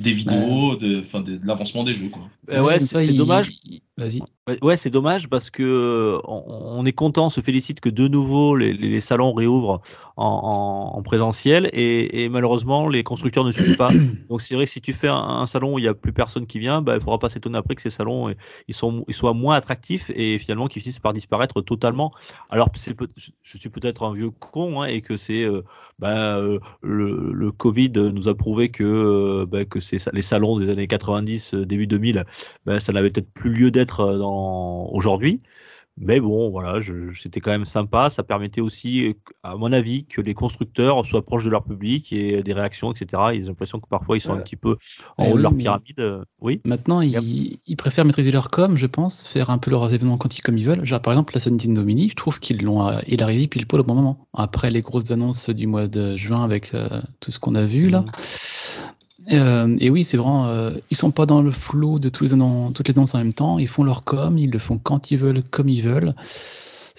des 0.00 0.12
vidéos, 0.12 0.74
de 0.74 0.98
enfin 0.98 1.20
de, 1.20 1.36
de 1.36 1.46
l'avancement 1.46 1.84
des 1.84 1.94
jeux 1.94 2.08
quoi. 2.08 2.28
Euh, 2.50 2.60
ouais, 2.62 2.80
c'est 2.80 2.86
ça, 2.86 2.98
c'est 2.98 3.12
il- 3.12 3.16
dommage. 3.18 3.50
Vas-y. 3.96 4.20
Ouais, 4.62 4.76
c'est 4.76 4.90
dommage 4.90 5.28
parce 5.28 5.50
que 5.50 5.62
euh, 5.62 6.20
on, 6.24 6.84
est 6.86 6.92
content, 6.92 7.26
on 7.26 7.30
se 7.30 7.40
félicite 7.40 7.80
que 7.80 7.88
de 7.88 8.08
nouveau 8.08 8.56
les, 8.56 9.00
salons 9.00 9.32
réouvrent 9.32 9.80
en, 10.16 10.92
en- 10.94 10.98
en 10.98 11.02
présentiel 11.02 11.68
et, 11.72 12.24
et 12.24 12.28
malheureusement 12.28 12.88
les 12.88 13.02
constructeurs 13.02 13.44
ne 13.44 13.52
suivent 13.52 13.76
pas. 13.76 13.90
Donc 14.28 14.40
c'est 14.40 14.54
vrai 14.54 14.64
que 14.64 14.70
si 14.70 14.80
tu 14.80 14.92
fais 14.92 15.08
un, 15.08 15.16
un 15.16 15.46
salon 15.46 15.74
où 15.74 15.78
il 15.78 15.82
n'y 15.82 15.88
a 15.88 15.94
plus 15.94 16.12
personne 16.12 16.46
qui 16.46 16.58
vient, 16.58 16.82
bah, 16.82 16.92
il 16.92 16.96
ne 16.96 17.00
faudra 17.00 17.18
pas 17.18 17.28
s'étonner 17.28 17.58
après 17.58 17.74
que 17.74 17.82
ces 17.82 17.90
salons 17.90 18.28
euh, 18.28 18.34
ils, 18.68 18.74
sont, 18.74 19.04
ils 19.08 19.14
soient 19.14 19.34
moins 19.34 19.56
attractifs 19.56 20.10
et 20.14 20.38
finalement 20.38 20.66
qu'ils 20.68 20.82
finissent 20.82 20.98
par 21.00 21.12
disparaître 21.12 21.60
totalement. 21.60 22.12
Alors 22.50 22.68
je, 22.74 23.58
suis 23.58 23.68
peut-être 23.68 24.04
un 24.04 24.14
vieux 24.14 24.30
con 24.30 24.82
hein, 24.82 24.86
et 24.86 25.00
que 25.00 25.16
c'est 25.16 25.44
euh, 25.44 25.62
bah, 25.98 26.36
euh, 26.36 26.58
le, 26.82 27.32
le 27.32 27.52
Covid 27.52 27.92
nous 27.92 28.28
a 28.28 28.34
prouvé 28.34 28.70
que, 28.70 28.84
euh, 28.84 29.46
bah, 29.46 29.64
que 29.64 29.78
les 30.12 30.22
salons 30.22 30.58
des 30.58 30.70
années 30.70 30.86
90, 30.86 31.54
euh, 31.54 31.66
début 31.66 31.86
2000 31.86 32.24
ben, 32.66 32.80
ça 32.80 32.92
n'avait 32.92 33.10
peut-être 33.10 33.32
plus 33.32 33.52
lieu 33.52 33.70
d'être 33.70 34.16
dans... 34.18 34.39
aujourd'hui. 34.92 35.40
Mais 36.02 36.18
bon, 36.18 36.50
voilà, 36.50 36.80
c'était 37.14 37.40
quand 37.40 37.50
même 37.50 37.66
sympa. 37.66 38.08
Ça 38.08 38.22
permettait 38.22 38.62
aussi, 38.62 39.16
à 39.42 39.56
mon 39.56 39.70
avis, 39.70 40.06
que 40.06 40.22
les 40.22 40.32
constructeurs 40.32 41.04
soient 41.04 41.22
proches 41.22 41.44
de 41.44 41.50
leur 41.50 41.62
public 41.62 42.10
et 42.12 42.42
des 42.42 42.52
réactions, 42.54 42.90
etc. 42.90 43.22
Ils 43.34 43.44
ont 43.44 43.48
l'impression 43.48 43.80
que 43.80 43.88
parfois 43.88 44.16
ils 44.16 44.20
sont 44.20 44.32
un 44.32 44.38
petit 44.38 44.56
peu 44.56 44.76
en 45.18 45.26
Eh 45.26 45.32
haut 45.32 45.36
de 45.36 45.42
leur 45.42 45.54
pyramide. 45.54 46.22
Oui. 46.40 46.58
Maintenant, 46.64 47.02
Yep. 47.02 47.22
ils, 47.22 47.58
ils 47.66 47.76
préfèrent 47.76 48.06
maîtriser 48.06 48.30
leur 48.30 48.48
com, 48.48 48.78
je 48.78 48.86
pense, 48.86 49.24
faire 49.24 49.50
un 49.50 49.58
peu 49.58 49.70
leurs 49.70 49.92
événements 49.92 50.16
quantiques 50.16 50.42
comme 50.42 50.56
ils 50.56 50.64
veulent. 50.64 50.84
Genre, 50.86 51.02
par 51.02 51.12
exemple, 51.12 51.34
la 51.34 51.40
Sony 51.40 51.56
Nintendo 51.58 51.82
Mini, 51.84 52.08
je 52.08 52.14
trouve 52.16 52.40
qu'ils 52.40 52.62
l'ont 52.62 52.86
euh, 52.86 53.00
il 53.06 53.22
arrivé 53.22 53.46
pile 53.46 53.66
poil 53.66 53.80
au 53.82 53.84
bon 53.84 53.94
moment. 53.94 54.26
Après 54.32 54.70
les 54.70 54.80
grosses 54.80 55.10
annonces 55.10 55.50
du 55.50 55.66
mois 55.66 55.86
de 55.86 56.16
juin 56.16 56.42
avec 56.42 56.72
euh, 56.72 57.02
tout 57.18 57.30
ce 57.30 57.38
qu'on 57.38 57.54
a 57.54 57.66
vu 57.66 57.90
là. 57.90 58.04
Euh, 59.32 59.76
et 59.78 59.90
oui, 59.90 60.04
c'est 60.04 60.16
vraiment, 60.16 60.46
euh, 60.46 60.72
ils 60.90 60.96
sont 60.96 61.10
pas 61.10 61.26
dans 61.26 61.42
le 61.42 61.50
flot 61.50 61.98
de 61.98 62.08
tous 62.08 62.24
les 62.24 62.32
annonces, 62.32 62.72
toutes 62.72 62.88
les 62.88 62.96
annonces 62.96 63.14
en 63.14 63.18
même 63.18 63.32
temps. 63.32 63.58
Ils 63.58 63.68
font 63.68 63.84
leur 63.84 64.04
com, 64.04 64.38
ils 64.38 64.50
le 64.50 64.58
font 64.58 64.78
quand 64.78 65.10
ils 65.10 65.18
veulent, 65.18 65.42
comme 65.44 65.68
ils 65.68 65.82
veulent. 65.82 66.14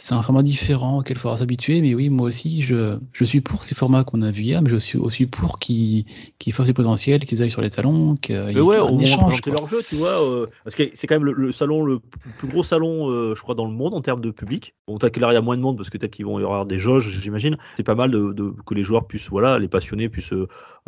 C'est 0.03 0.15
un 0.15 0.23
format 0.23 0.41
différent 0.41 0.99
auquel 0.99 1.15
il 1.15 1.19
faudra 1.19 1.37
s'habituer, 1.37 1.79
mais 1.79 1.93
oui, 1.93 2.09
moi 2.09 2.27
aussi, 2.27 2.63
je, 2.63 2.97
je 3.13 3.23
suis 3.23 3.39
pour 3.39 3.63
ces 3.63 3.75
formats 3.75 4.03
qu'on 4.03 4.23
a 4.23 4.31
vus 4.31 4.41
hier, 4.41 4.61
mais 4.63 4.69
je 4.71 4.77
suis 4.77 4.97
aussi 4.97 5.27
pour 5.27 5.59
qu'ils 5.59 6.05
qu'ils 6.39 6.53
fassent 6.53 6.65
des 6.65 6.73
potentiels, 6.73 7.23
qu'ils 7.23 7.43
aillent 7.43 7.51
sur 7.51 7.61
les 7.61 7.69
salons, 7.69 8.15
qu'il 8.15 8.35
Mais 8.35 8.59
ouais, 8.59 8.79
échange. 9.03 9.41
quoi. 9.41 9.53
leur 9.53 9.67
jeu, 9.67 9.83
tu 9.87 9.95
vois. 9.95 10.27
euh, 10.27 10.47
parce 10.63 10.75
que 10.75 10.89
c'est 10.95 11.05
quand 11.05 11.13
même 11.15 11.25
le, 11.25 11.33
le 11.33 11.51
salon, 11.51 11.83
le 11.85 11.99
plus 11.99 12.47
gros 12.47 12.63
salon, 12.63 13.11
euh, 13.11 13.35
je 13.35 13.41
crois, 13.43 13.53
dans 13.53 13.67
le 13.67 13.73
monde 13.73 13.93
en 13.93 14.01
termes 14.01 14.21
de 14.21 14.31
public. 14.31 14.73
Bon, 14.87 14.97
t'as 14.97 15.11
qu'il 15.11 15.21
y 15.21 15.25
a 15.25 15.41
moins 15.41 15.55
de 15.55 15.61
monde 15.61 15.77
parce 15.77 15.91
que 15.91 15.99
peut-être 15.99 16.13
qu'ils 16.13 16.25
vont 16.25 16.39
y 16.39 16.43
avoir 16.43 16.65
des 16.65 16.79
jauges, 16.79 17.19
j'imagine. 17.21 17.57
C'est 17.77 17.83
pas 17.83 17.93
mal 17.95 18.09
de, 18.09 18.33
de- 18.33 18.55
que 18.65 18.73
les 18.73 18.83
joueurs 18.83 19.05
puissent, 19.05 19.29
voilà, 19.29 19.59
les 19.59 19.67
passionnés 19.67 20.09
puissent 20.09 20.33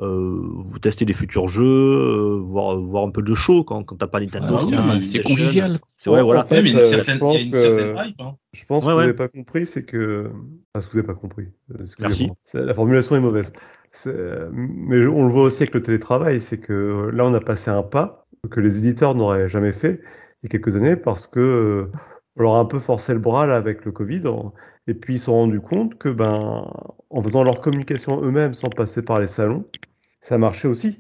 euh, 0.02 0.42
tester 0.82 1.06
des 1.06 1.14
futurs 1.14 1.48
jeux, 1.48 2.38
voir, 2.40 2.78
voir 2.78 3.06
un 3.06 3.12
peu 3.12 3.22
de 3.22 3.36
show 3.36 3.64
quand, 3.64 3.84
quand 3.84 3.96
t'as 3.96 4.08
pas 4.08 4.20
Nintendo. 4.20 4.56
Ouais, 4.56 4.62
c'est 5.02 5.22
mais 5.22 5.78
c'est 6.04 6.10
En 6.10 6.24
voilà. 6.24 6.44
fait, 6.44 6.56
Ouais, 6.56 6.62
mais 6.64 6.70
il 6.72 6.74
y 6.74 6.78
a 6.78 6.80
une 6.80 6.86
euh, 6.86 6.90
certaine, 6.90 7.20
je 7.20 7.24
il 7.24 7.28
y 7.28 7.30
a 7.30 7.34
pense 7.34 7.44
une 7.46 7.52
que- 7.52 7.58
certaine 7.58 8.08
hype. 8.10 8.22
hein. 8.22 8.36
Je 8.54 8.66
pense 8.66 8.84
Ouais, 8.84 8.90
que 8.90 8.94
vous 8.94 9.00
n'avez 9.02 9.14
pas 9.14 9.28
compris, 9.30 9.66
c'est 9.66 9.84
que. 9.84 10.30
Parce 10.74 10.86
que 10.86 10.92
vous 10.92 10.98
n'avez 10.98 11.08
pas 11.08 11.16
compris. 11.20 11.48
euh. 11.72 11.86
Merci. 12.00 12.30
La 12.54 12.74
formulation 12.74 13.16
est 13.16 13.20
mauvaise. 13.20 13.52
Mais 14.52 15.06
on 15.08 15.26
le 15.26 15.32
voit 15.32 15.44
aussi 15.44 15.64
avec 15.64 15.74
le 15.74 15.82
télétravail, 15.82 16.40
c'est 16.40 16.60
que 16.60 17.10
là, 17.14 17.26
on 17.26 17.34
a 17.34 17.40
passé 17.40 17.70
un 17.72 17.84
pas 17.84 18.28
que 18.50 18.60
les 18.60 18.80
éditeurs 18.86 19.16
n'auraient 19.16 19.48
jamais 19.48 19.72
fait 19.72 20.02
il 20.42 20.44
y 20.44 20.46
a 20.48 20.50
quelques 20.50 20.76
années 20.76 20.98
parce 20.98 21.26
que 21.28 21.40
euh, 21.40 21.92
on 22.36 22.44
leur 22.44 22.56
a 22.56 22.60
un 22.60 22.66
peu 22.66 22.80
forcé 22.80 23.14
le 23.14 23.20
bras 23.20 23.48
là, 23.48 23.56
avec 23.56 23.86
le 23.86 23.92
Covid. 23.92 24.22
Et 24.88 24.94
puis, 24.94 25.16
ils 25.16 25.20
se 25.20 25.26
sont 25.26 25.34
rendus 25.34 25.62
compte 25.62 25.98
que, 25.98 26.10
ben, 26.10 26.66
en 27.10 27.22
faisant 27.24 27.44
leur 27.44 27.62
communication 27.62 28.22
eux-mêmes 28.22 28.54
sans 28.54 28.70
passer 28.70 29.02
par 29.04 29.20
les 29.20 29.28
salons, 29.28 29.66
ça 30.22 30.38
marchait 30.38 30.68
aussi. 30.68 31.00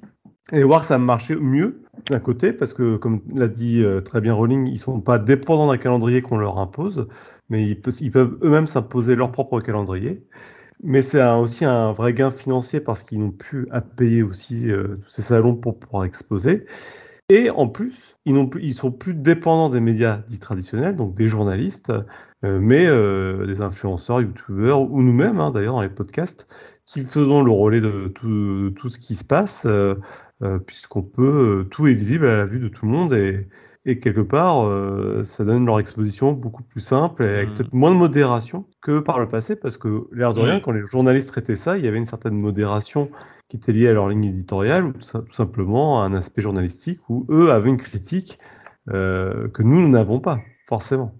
Et 0.51 0.61
voir 0.63 0.81
que 0.81 0.87
ça 0.87 0.97
marchait 0.97 1.35
mieux 1.37 1.81
d'un 2.09 2.19
côté, 2.19 2.51
parce 2.51 2.73
que, 2.73 2.97
comme 2.97 3.21
l'a 3.33 3.47
dit 3.47 3.81
euh, 3.81 4.01
très 4.01 4.19
bien 4.19 4.33
Rowling, 4.33 4.67
ils 4.67 4.77
sont 4.77 4.99
pas 4.99 5.17
dépendants 5.17 5.67
d'un 5.67 5.77
calendrier 5.77 6.21
qu'on 6.21 6.37
leur 6.37 6.57
impose, 6.59 7.07
mais 7.49 7.65
ils, 7.65 7.79
pe- 7.81 7.91
ils 8.01 8.11
peuvent 8.11 8.37
eux-mêmes 8.43 8.67
s'imposer 8.67 9.15
leur 9.15 9.31
propre 9.31 9.61
calendrier. 9.61 10.25
Mais 10.83 11.01
c'est 11.03 11.23
aussi 11.25 11.65
un 11.65 11.93
vrai 11.93 12.13
gain 12.13 12.31
financier 12.31 12.79
parce 12.81 13.03
qu'ils 13.03 13.19
n'ont 13.19 13.31
plus 13.31 13.67
à 13.71 13.81
payer 13.81 14.23
aussi 14.23 14.71
euh, 14.71 14.97
ces 15.07 15.21
salons 15.23 15.55
pour 15.55 15.79
pouvoir 15.79 16.05
exposer. 16.05 16.65
Et 17.29 17.49
en 17.49 17.67
plus, 17.67 18.17
ils, 18.25 18.33
n'ont 18.33 18.49
ils 18.61 18.73
sont 18.73 18.91
plus 18.91 19.13
dépendants 19.13 19.69
des 19.69 19.79
médias 19.79 20.17
dits 20.27 20.39
traditionnels, 20.39 20.95
donc 20.95 21.15
des 21.15 21.27
journalistes, 21.27 21.91
euh, 22.43 22.59
mais 22.59 22.85
euh, 22.85 23.45
des 23.47 23.61
influenceurs, 23.61 24.21
youtubeurs, 24.21 24.81
ou 24.81 25.01
nous-mêmes, 25.01 25.39
hein, 25.39 25.51
d'ailleurs, 25.51 25.75
dans 25.75 25.81
les 25.81 25.89
podcasts, 25.89 26.47
qui 26.85 27.01
faisons 27.01 27.43
le 27.43 27.51
relais 27.51 27.81
de 27.81 28.09
tout, 28.09 28.89
ce 28.89 28.99
qui 28.99 29.15
se 29.15 29.23
passe, 29.23 29.65
euh, 30.43 30.59
puisqu'on 30.59 31.01
peut, 31.03 31.61
euh, 31.61 31.63
tout 31.65 31.87
est 31.87 31.93
visible 31.93 32.25
à 32.27 32.37
la 32.37 32.45
vue 32.45 32.59
de 32.59 32.67
tout 32.67 32.85
le 32.85 32.91
monde, 32.91 33.13
et, 33.13 33.47
et 33.85 33.99
quelque 33.99 34.21
part, 34.21 34.65
euh, 34.65 35.23
ça 35.23 35.43
donne 35.45 35.65
leur 35.65 35.79
exposition 35.79 36.33
beaucoup 36.33 36.63
plus 36.63 36.81
simple, 36.81 37.23
et 37.23 37.27
avec 37.37 37.49
Mhm. 37.49 37.55
peut-être 37.55 37.73
moins 37.73 37.91
de 37.91 37.97
modération 37.97 38.65
que 38.81 38.99
par 38.99 39.19
le 39.19 39.27
passé, 39.27 39.55
parce 39.55 39.77
que, 39.77 40.07
l'air 40.11 40.33
de 40.33 40.39
rien, 40.41 40.55
Oui. 40.55 40.61
quand 40.61 40.71
les 40.71 40.83
journalistes 40.83 41.29
traitaient 41.29 41.55
ça, 41.55 41.77
il 41.77 41.83
y 41.85 41.87
avait 41.87 41.97
une 41.97 42.05
certaine 42.05 42.35
modération 42.35 43.09
qui 43.49 43.57
était 43.57 43.73
liée 43.73 43.87
à 43.89 43.93
leur 43.93 44.09
ligne 44.09 44.25
éditoriale, 44.25 44.85
ou 44.85 44.93
tout, 44.93 45.31
simplement 45.31 46.01
à 46.01 46.05
un 46.05 46.13
aspect 46.13 46.41
journalistique, 46.41 46.99
où 47.09 47.25
eux 47.29 47.51
avaient 47.51 47.69
une 47.69 47.77
critique 47.77 48.39
euh, 48.89 49.47
que 49.49 49.63
nous, 49.63 49.79
nous 49.81 49.89
n'avons 49.89 50.19
pas, 50.19 50.39
forcément. 50.67 51.13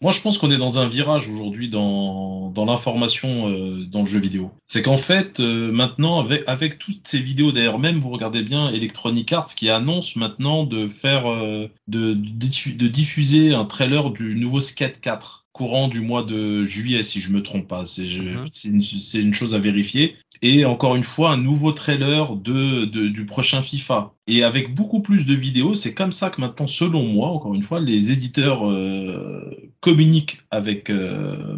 Moi, 0.00 0.12
je 0.12 0.20
pense 0.20 0.38
qu'on 0.38 0.50
est 0.50 0.56
dans 0.58 0.78
un 0.78 0.86
virage 0.88 1.28
aujourd'hui 1.28 1.68
dans, 1.68 2.50
dans 2.50 2.64
l'information 2.64 3.48
euh, 3.48 3.84
dans 3.86 4.00
le 4.00 4.06
jeu 4.06 4.20
vidéo. 4.20 4.50
C'est 4.66 4.82
qu'en 4.82 4.96
fait, 4.96 5.40
euh, 5.40 5.72
maintenant, 5.72 6.20
avec, 6.20 6.42
avec 6.46 6.78
toutes 6.78 7.06
ces 7.06 7.18
vidéos, 7.18 7.52
d'ailleurs, 7.52 7.78
même 7.78 7.98
vous 7.98 8.10
regardez 8.10 8.42
bien 8.42 8.70
Electronic 8.70 9.32
Arts 9.32 9.54
qui 9.54 9.68
annonce 9.70 10.16
maintenant 10.16 10.64
de 10.64 10.86
faire, 10.86 11.30
euh, 11.30 11.68
de, 11.88 12.12
de, 12.14 12.46
diffu- 12.46 12.76
de 12.76 12.86
diffuser 12.88 13.54
un 13.54 13.64
trailer 13.64 14.10
du 14.10 14.34
nouveau 14.36 14.60
Skate 14.60 15.00
4 15.00 15.46
courant 15.52 15.86
du 15.86 16.00
mois 16.00 16.24
de 16.24 16.64
juillet, 16.64 17.02
si 17.04 17.20
je 17.20 17.30
me 17.32 17.40
trompe 17.42 17.68
pas. 17.68 17.84
C'est 17.86 18.02
Mhm. 18.02 18.82
une 19.14 19.34
chose 19.34 19.54
à 19.54 19.58
vérifier. 19.60 20.16
Et 20.46 20.66
encore 20.66 20.94
une 20.94 21.04
fois, 21.04 21.32
un 21.32 21.38
nouveau 21.38 21.72
trailer 21.72 22.36
du 22.36 23.24
prochain 23.26 23.62
FIFA. 23.62 24.12
Et 24.26 24.44
avec 24.44 24.74
beaucoup 24.74 25.00
plus 25.00 25.24
de 25.24 25.32
vidéos, 25.32 25.74
c'est 25.74 25.94
comme 25.94 26.12
ça 26.12 26.28
que 26.28 26.38
maintenant, 26.38 26.66
selon 26.66 27.02
moi, 27.06 27.28
encore 27.28 27.54
une 27.54 27.62
fois, 27.62 27.80
les 27.80 28.12
éditeurs 28.12 28.70
euh, 28.70 29.72
communiquent 29.80 30.42
avec, 30.50 30.90
euh, 30.90 31.56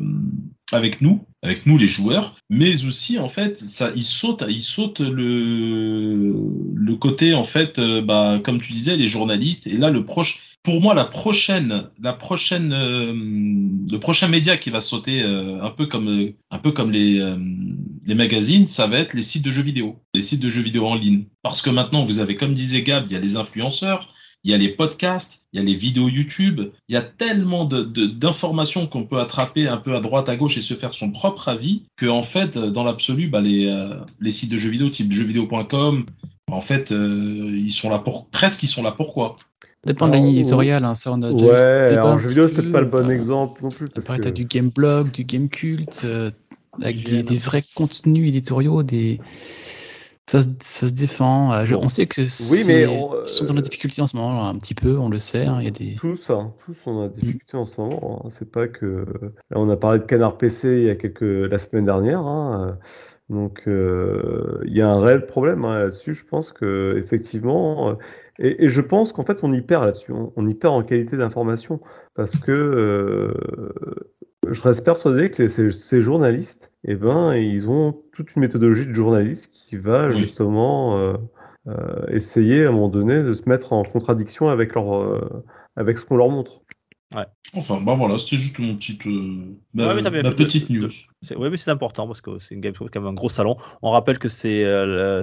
avec 0.70 1.00
nous, 1.00 1.26
avec 1.46 1.64
nous 1.64 1.78
les 1.78 1.86
joueurs, 1.86 2.34
mais 2.50 2.84
aussi 2.84 3.18
en 3.18 3.28
fait 3.28 3.58
ça 3.58 3.92
il 3.94 4.02
saute 4.02 4.44
il 4.48 4.60
saute 4.60 5.00
le 5.00 6.34
le 6.74 6.96
côté 6.96 7.34
en 7.34 7.44
fait 7.44 7.78
euh, 7.78 8.02
bah 8.02 8.40
comme 8.42 8.60
tu 8.60 8.72
disais 8.72 8.96
les 8.96 9.06
journalistes 9.06 9.66
et 9.68 9.76
là 9.76 9.90
le 9.90 10.04
proche 10.04 10.56
pour 10.64 10.80
moi 10.80 10.94
la 10.94 11.04
prochaine 11.04 11.84
la 12.02 12.12
prochaine 12.12 12.72
euh, 12.72 13.12
le 13.14 13.98
prochain 13.98 14.26
média 14.26 14.56
qui 14.56 14.70
va 14.70 14.80
sauter 14.80 15.22
euh, 15.22 15.62
un 15.62 15.70
peu 15.70 15.86
comme 15.86 16.32
un 16.50 16.58
peu 16.58 16.72
comme 16.72 16.90
les 16.90 17.22
les 18.04 18.14
magazines 18.16 18.66
ça 18.66 18.88
va 18.88 18.98
être 18.98 19.14
les 19.14 19.22
sites 19.22 19.44
de 19.44 19.52
jeux 19.52 19.62
vidéo 19.62 20.02
les 20.14 20.22
sites 20.22 20.40
de 20.40 20.48
jeux 20.48 20.62
vidéo 20.62 20.86
en 20.86 20.96
ligne. 20.96 21.26
Parce 21.42 21.62
que 21.62 21.70
maintenant 21.70 22.04
vous 22.04 22.18
avez 22.18 22.34
comme 22.34 22.54
disait 22.54 22.82
Gab 22.82 23.06
il 23.08 23.12
y 23.12 23.16
a 23.16 23.20
les 23.20 23.36
influenceurs 23.36 24.12
il 24.46 24.50
y 24.50 24.54
a 24.54 24.58
les 24.58 24.68
podcasts, 24.68 25.44
il 25.52 25.58
y 25.58 25.60
a 25.60 25.66
les 25.66 25.74
vidéos 25.74 26.08
YouTube, 26.08 26.60
il 26.88 26.94
y 26.94 26.96
a 26.96 27.02
tellement 27.02 27.64
d'informations 27.64 28.84
de, 28.84 28.86
qu'on 28.86 29.02
peut 29.02 29.18
attraper 29.18 29.66
un 29.66 29.76
peu 29.76 29.96
à 29.96 30.00
droite, 30.00 30.28
à 30.28 30.36
gauche 30.36 30.56
et 30.56 30.60
se 30.60 30.74
faire 30.74 30.94
son 30.94 31.10
propre 31.10 31.48
avis 31.48 31.82
que, 31.96 32.06
en 32.06 32.22
fait, 32.22 32.56
dans 32.56 32.84
l'absolu, 32.84 33.26
bah, 33.26 33.40
les, 33.40 33.66
euh, 33.66 33.96
les 34.20 34.30
sites 34.30 34.52
de 34.52 34.56
jeux 34.56 34.70
vidéo, 34.70 34.88
type 34.88 35.10
jeuxvideo.com, 35.10 36.06
en 36.48 36.60
fait, 36.60 36.92
euh, 36.92 37.50
ils 37.56 37.72
sont 37.72 37.90
là 37.90 37.98
pour 37.98 38.28
presque, 38.28 38.62
ils 38.62 38.68
sont 38.68 38.84
là 38.84 38.92
pourquoi 38.92 39.34
Dépend 39.84 40.06
de 40.06 40.12
la 40.12 40.18
ligne 40.18 40.36
éditoriale, 40.36 40.84
hein, 40.84 40.94
ça 40.94 41.12
on 41.12 41.22
a 41.22 41.32
déjà 41.32 41.46
Ouais, 41.46 41.98
en 41.98 42.16
jeu 42.16 42.28
vidéo, 42.28 42.46
c'est 42.46 42.54
peut-être 42.54 42.72
pas 42.72 42.80
le 42.82 42.86
bon 42.86 43.10
exemple 43.10 43.64
non 43.64 43.70
plus. 43.70 43.88
Parce 43.88 44.06
Après, 44.06 44.18
que... 44.18 44.22
tu 44.22 44.28
as 44.28 44.32
du 44.32 44.44
game 44.44 44.68
blog, 44.68 45.10
du 45.10 45.24
game 45.24 45.48
culte, 45.48 46.02
euh, 46.04 46.30
avec 46.80 47.02
des, 47.02 47.24
des, 47.24 47.36
vrais 47.36 47.64
contenus 47.74 48.28
éditoriaux, 48.28 48.84
des, 48.84 49.18
ça, 50.28 50.42
se 50.42 50.92
défend. 50.92 51.52
Euh, 51.52 51.64
on 51.80 51.88
sait 51.88 52.06
que 52.06 52.22
oui, 52.50 52.64
mais 52.66 52.82
ils 52.82 53.28
sont 53.28 53.44
dans 53.44 53.54
la 53.54 53.60
euh, 53.60 53.62
difficulté 53.62 54.02
en 54.02 54.08
ce 54.08 54.16
moment, 54.16 54.46
un 54.46 54.58
petit 54.58 54.74
peu, 54.74 54.98
on 54.98 55.08
le 55.08 55.18
sait. 55.18 55.44
Hein, 55.44 55.60
y 55.60 55.68
a 55.68 55.70
des... 55.70 55.94
Tous, 55.94 56.30
hein, 56.30 56.52
tous 56.64 56.76
on 56.86 57.02
a 57.02 57.08
des 57.08 57.16
mm. 57.16 57.20
difficultés 57.20 57.56
en 57.56 57.64
ce 57.64 57.80
moment. 57.80 58.22
Hein. 58.24 58.28
C'est 58.28 58.50
pas 58.50 58.66
que. 58.66 59.06
on 59.54 59.70
a 59.70 59.76
parlé 59.76 60.00
de 60.00 60.04
Canard 60.04 60.36
PC 60.36 60.78
il 60.78 60.84
y 60.84 60.90
a 60.90 60.96
quelques 60.96 61.20
la 61.22 61.58
semaine 61.58 61.84
dernière. 61.84 62.24
Donc 63.28 63.64
euh, 63.66 64.60
il 64.66 64.76
y 64.76 64.82
a 64.82 64.88
un 64.88 65.00
réel 65.00 65.26
problème 65.26 65.62
là-dessus. 65.62 66.14
Je 66.14 66.24
pense 66.26 66.52
que 66.52 66.96
effectivement, 66.96 67.96
et, 68.38 68.68
je 68.68 68.80
pense 68.80 69.12
qu'en 69.12 69.24
fait 69.24 69.44
on 69.44 69.52
y 69.52 69.60
perd 69.62 69.84
là-dessus. 69.84 70.12
On, 70.12 70.48
y 70.48 70.54
perd 70.54 70.74
en 70.74 70.82
qualité 70.82 71.16
d'information 71.16 71.80
parce 72.14 72.36
que 72.36 73.32
je 74.50 74.62
reste 74.62 74.84
persuadé 74.84 75.30
que 75.30 75.46
ces, 75.46 76.00
journalistes, 76.00 76.72
eh 76.84 76.94
ben, 76.94 77.34
ils 77.34 77.68
ont 77.68 78.02
toute 78.12 78.34
une 78.34 78.42
méthodologie 78.42 78.86
de 78.86 78.92
journaliste 78.92 79.50
qui 79.52 79.76
va 79.76 80.12
justement 80.12 80.96
euh, 80.98 81.14
euh, 81.68 82.06
essayer 82.08 82.64
à 82.64 82.68
un 82.68 82.72
moment 82.72 82.88
donné 82.88 83.22
de 83.22 83.32
se 83.32 83.48
mettre 83.48 83.72
en 83.72 83.82
contradiction 83.84 84.48
avec, 84.48 84.74
leur, 84.74 84.96
euh, 84.96 85.44
avec 85.76 85.98
ce 85.98 86.04
qu'on 86.04 86.16
leur 86.16 86.28
montre. 86.28 86.62
Ouais. 87.14 87.24
Enfin, 87.54 87.80
bah 87.80 87.94
voilà, 87.94 88.18
c'était 88.18 88.36
juste 88.36 88.58
mon 88.58 88.74
petite, 88.74 89.06
ma, 89.72 89.94
petite 89.94 90.68
news. 90.70 90.90
Oui, 91.36 91.48
mais 91.50 91.56
c'est 91.56 91.70
important 91.70 92.08
parce 92.08 92.20
que 92.20 92.40
c'est 92.40 92.56
une 92.56 92.72
quand 92.72 92.96
même 92.96 93.06
un 93.06 93.12
gros 93.12 93.28
salon. 93.28 93.56
On 93.80 93.92
rappelle 93.92 94.18
que 94.18 94.28
c'est 94.28 94.64
la, 94.64 95.22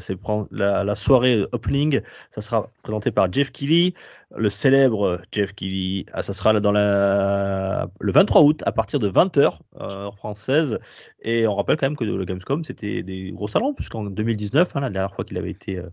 la, 0.83 0.95
soirée 0.95 1.43
opening, 1.51 1.99
ça 2.31 2.41
sera 2.41 2.71
présenté 2.83 3.11
par 3.11 3.31
Jeff 3.31 3.51
Keighley, 3.51 3.93
le 4.35 4.49
célèbre 4.49 5.21
Jeff 5.31 5.53
Keighley. 5.53 6.05
Ah, 6.13 6.23
ça 6.23 6.33
sera 6.33 6.59
dans 6.59 6.71
la, 6.71 7.87
le 7.99 8.11
23 8.11 8.41
août 8.41 8.63
à 8.65 8.71
partir 8.71 8.99
de 8.99 9.09
20h, 9.09 9.59
euh, 9.79 10.11
française. 10.11 10.79
Et 11.21 11.47
on 11.47 11.55
rappelle 11.55 11.77
quand 11.77 11.85
même 11.85 11.95
que 11.95 12.03
le 12.03 12.25
Gamescom, 12.25 12.63
c'était 12.63 13.03
des 13.03 13.31
gros 13.31 13.47
salons, 13.47 13.73
puisqu'en 13.73 14.03
2019, 14.05 14.75
hein, 14.75 14.79
la 14.81 14.89
dernière 14.89 15.13
fois 15.13 15.25
qu'il 15.25 15.37
avait 15.37 15.51
été 15.51 15.77
euh, 15.77 15.89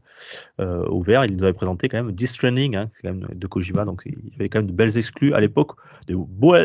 euh, 0.61 0.89
ouvert, 0.89 1.25
il 1.25 1.37
nous 1.37 1.45
avait 1.45 1.53
présenté 1.53 1.89
quand 1.89 2.03
même 2.03 2.13
Death 2.13 2.29
Stranding, 2.29 2.77
hein, 2.77 2.91
quand 3.03 3.13
même 3.13 3.29
de 3.33 3.47
Kojima. 3.47 3.85
Donc 3.85 4.03
il 4.07 4.13
y 4.13 4.35
avait 4.37 4.49
quand 4.49 4.61
même 4.61 4.69
de 4.69 4.73
belles 4.73 4.97
exclus 4.97 5.35
à 5.35 5.41
l'époque, 5.41 5.73
de, 6.09 6.15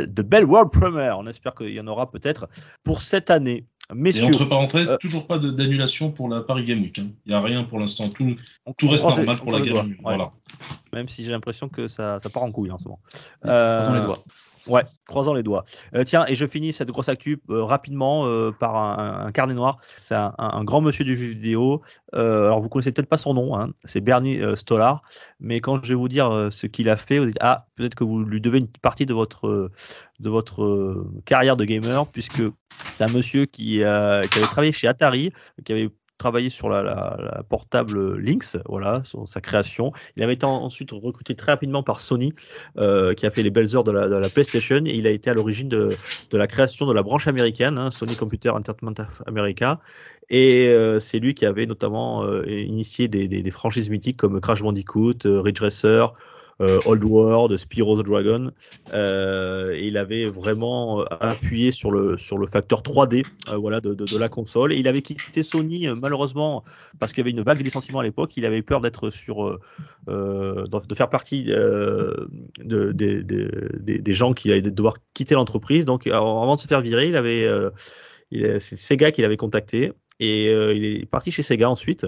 de 0.05 0.21
belles 0.21 0.45
World 0.45 0.71
Premiere. 0.71 1.17
On 1.19 1.27
espère 1.27 1.55
qu'il 1.55 1.73
y 1.73 1.79
en 1.79 1.87
aura 1.87 2.09
peut-être 2.11 2.47
pour 2.83 3.01
cette 3.01 3.29
année. 3.29 3.65
Messieurs, 3.93 4.23
et 4.23 4.33
entre 4.33 4.45
parenthèses, 4.45 4.89
euh, 4.89 4.97
toujours 4.97 5.27
pas 5.27 5.37
d'annulation 5.37 6.11
pour 6.11 6.27
la 6.27 6.41
Paris 6.41 6.65
Game 6.65 6.81
Week. 6.81 6.97
Hein. 6.97 7.09
Il 7.25 7.29
n'y 7.29 7.35
a 7.35 7.41
rien 7.41 7.63
pour 7.63 7.77
l'instant. 7.77 8.09
Tout, 8.09 8.35
tout 8.77 8.87
reste 8.87 9.03
normal 9.03 9.35
pour 9.37 9.51
la 9.51 9.61
Game 9.61 9.85
Week. 9.85 9.97
Voilà. 10.01 10.31
Même 10.93 11.07
si 11.07 11.23
j'ai 11.23 11.31
l'impression 11.31 11.69
que 11.69 11.87
ça, 11.87 12.19
ça, 12.19 12.29
part 12.29 12.43
en 12.43 12.51
couille 12.51 12.71
en 12.71 12.77
ce 12.77 12.85
moment. 12.85 12.99
Euh, 13.45 13.99
les 13.99 14.05
doigts. 14.05 14.23
Ouais, 14.67 14.81
croisant 15.05 15.33
les 15.33 15.43
doigts. 15.43 15.63
Euh, 15.93 16.03
tiens, 16.03 16.25
et 16.27 16.33
je 16.35 16.45
finis 16.45 16.73
cette 16.73 16.89
grosse 16.89 17.09
actu 17.09 17.39
euh, 17.49 17.63
rapidement 17.63 18.25
euh, 18.25 18.51
par 18.51 18.75
un, 18.75 19.31
carnet 19.31 19.53
noir. 19.53 19.77
C'est 19.95 20.15
un, 20.15 20.63
grand 20.63 20.81
monsieur 20.81 21.05
du 21.05 21.15
jeu 21.15 21.27
vidéo. 21.27 21.83
alors, 22.13 22.61
vous 22.61 22.69
connaissez 22.69 22.91
peut-être 22.91 23.09
pas 23.09 23.17
son 23.17 23.33
nom, 23.35 23.57
hein. 23.57 23.69
c'est 23.83 24.01
Bernie 24.01 24.39
Stolar. 24.55 25.01
Mais 25.39 25.61
quand 25.61 25.83
je 25.83 25.89
vais 25.89 25.95
vous 25.95 26.09
dire 26.09 26.49
ce 26.51 26.67
qu'il 26.67 26.89
a 26.89 26.97
fait, 26.97 27.19
vous 27.19 27.25
dites 27.25 27.37
Ah, 27.41 27.67
peut-être 27.75 27.95
que 27.95 28.03
vous 28.03 28.23
lui 28.23 28.41
devez 28.41 28.59
une 28.59 28.67
partie 28.67 29.05
de 29.05 29.13
votre, 29.13 29.69
de 30.19 30.29
votre 30.29 31.05
carrière 31.25 31.57
de 31.57 31.65
gamer, 31.65 32.07
puisque 32.07 32.41
c'est 32.89 33.03
un 33.03 33.11
monsieur 33.11 33.45
qui, 33.45 33.77
qui 33.77 33.83
avait 33.83 34.25
travaillé 34.25 34.71
chez 34.71 34.87
Atari, 34.87 35.31
qui 35.63 35.73
avait 35.73 35.89
travaillé 36.17 36.49
sur 36.49 36.69
la, 36.69 37.43
portable 37.49 38.17
Lynx, 38.17 38.57
voilà, 38.67 39.03
sa 39.25 39.41
création. 39.41 39.91
Il 40.15 40.23
avait 40.23 40.33
été 40.33 40.45
ensuite 40.45 40.91
recruté 40.91 41.35
très 41.35 41.51
rapidement 41.51 41.83
par 41.83 41.99
Sony, 41.99 42.33
euh, 42.77 43.13
qui 43.13 43.25
a 43.25 43.31
fait 43.31 43.43
les 43.43 43.49
belles 43.49 43.75
heures 43.75 43.83
de 43.83 43.91
la, 43.91 44.29
PlayStation, 44.29 44.83
et 44.85 44.95
il 44.95 45.07
a 45.07 45.11
été 45.11 45.29
à 45.29 45.33
l'origine 45.33 45.69
de, 45.69 45.89
la 46.31 46.47
création 46.47 46.85
de 46.85 46.93
la 46.93 47.03
branche 47.03 47.27
américaine, 47.27 47.77
hein, 47.77 47.91
Sony 47.91 48.15
Computer 48.15 48.49
Entertainment 48.49 48.95
America. 49.27 49.79
Et 50.29 50.69
euh, 50.69 50.99
c'est 50.99 51.19
lui 51.19 51.35
qui 51.35 51.45
avait 51.45 51.65
notamment 51.65 52.23
euh, 52.23 52.43
initié 52.47 53.07
des, 53.07 53.51
franchises 53.51 53.89
mythiques 53.89 54.17
comme 54.17 54.41
Crash 54.41 54.61
Bandicoot, 54.61 55.19
Ridge 55.25 55.61
Racer, 55.61 56.13
Old 56.59 57.03
World, 57.03 57.57
Spyro 57.57 58.01
the 58.01 58.05
Dragon. 58.05 58.51
Euh, 58.93 59.77
il 59.79 59.97
avait 59.97 60.27
vraiment 60.27 61.01
euh, 61.01 61.05
appuyé 61.19 61.71
sur 61.71 61.91
le, 61.91 62.17
sur 62.17 62.37
le 62.37 62.47
facteur 62.47 62.81
3D 62.81 63.25
voilà, 63.59 63.81
de, 63.81 63.93
de, 63.93 64.17
la 64.17 64.29
console. 64.29 64.73
Il 64.73 64.87
avait 64.87 65.01
quitté 65.01 65.43
Sony, 65.43 65.87
malheureusement, 65.99 66.63
parce 66.99 67.11
qu'il 67.11 67.21
y 67.21 67.27
avait 67.27 67.37
une 67.37 67.43
vague 67.43 67.57
de 67.57 67.63
licenciements 67.63 67.99
à 67.99 68.03
l'époque. 68.03 68.37
Il 68.37 68.45
avait 68.45 68.61
peur 68.61 68.79
d'être 68.81 69.09
sur. 69.09 69.59
de 70.07 70.95
faire 70.95 71.09
partie 71.09 71.43
de, 71.43 72.27
des 72.63 74.13
gens 74.13 74.33
qui 74.33 74.51
allaient 74.51 74.61
devoir 74.61 74.95
quitter 75.13 75.35
l'entreprise. 75.35 75.85
Donc, 75.85 76.07
avant 76.07 76.55
de 76.55 76.61
se 76.61 76.67
faire 76.67 76.81
virer, 76.81 77.09
il 77.09 77.17
avait. 77.17 77.49
c'est 78.31 78.77
Sega 78.77 79.11
qu'il 79.11 79.25
avait 79.25 79.37
contacté 79.37 79.91
et 80.21 80.45
il 80.45 80.85
est 80.85 81.05
parti 81.05 81.31
chez 81.31 81.43
Sega 81.43 81.69
ensuite. 81.69 82.05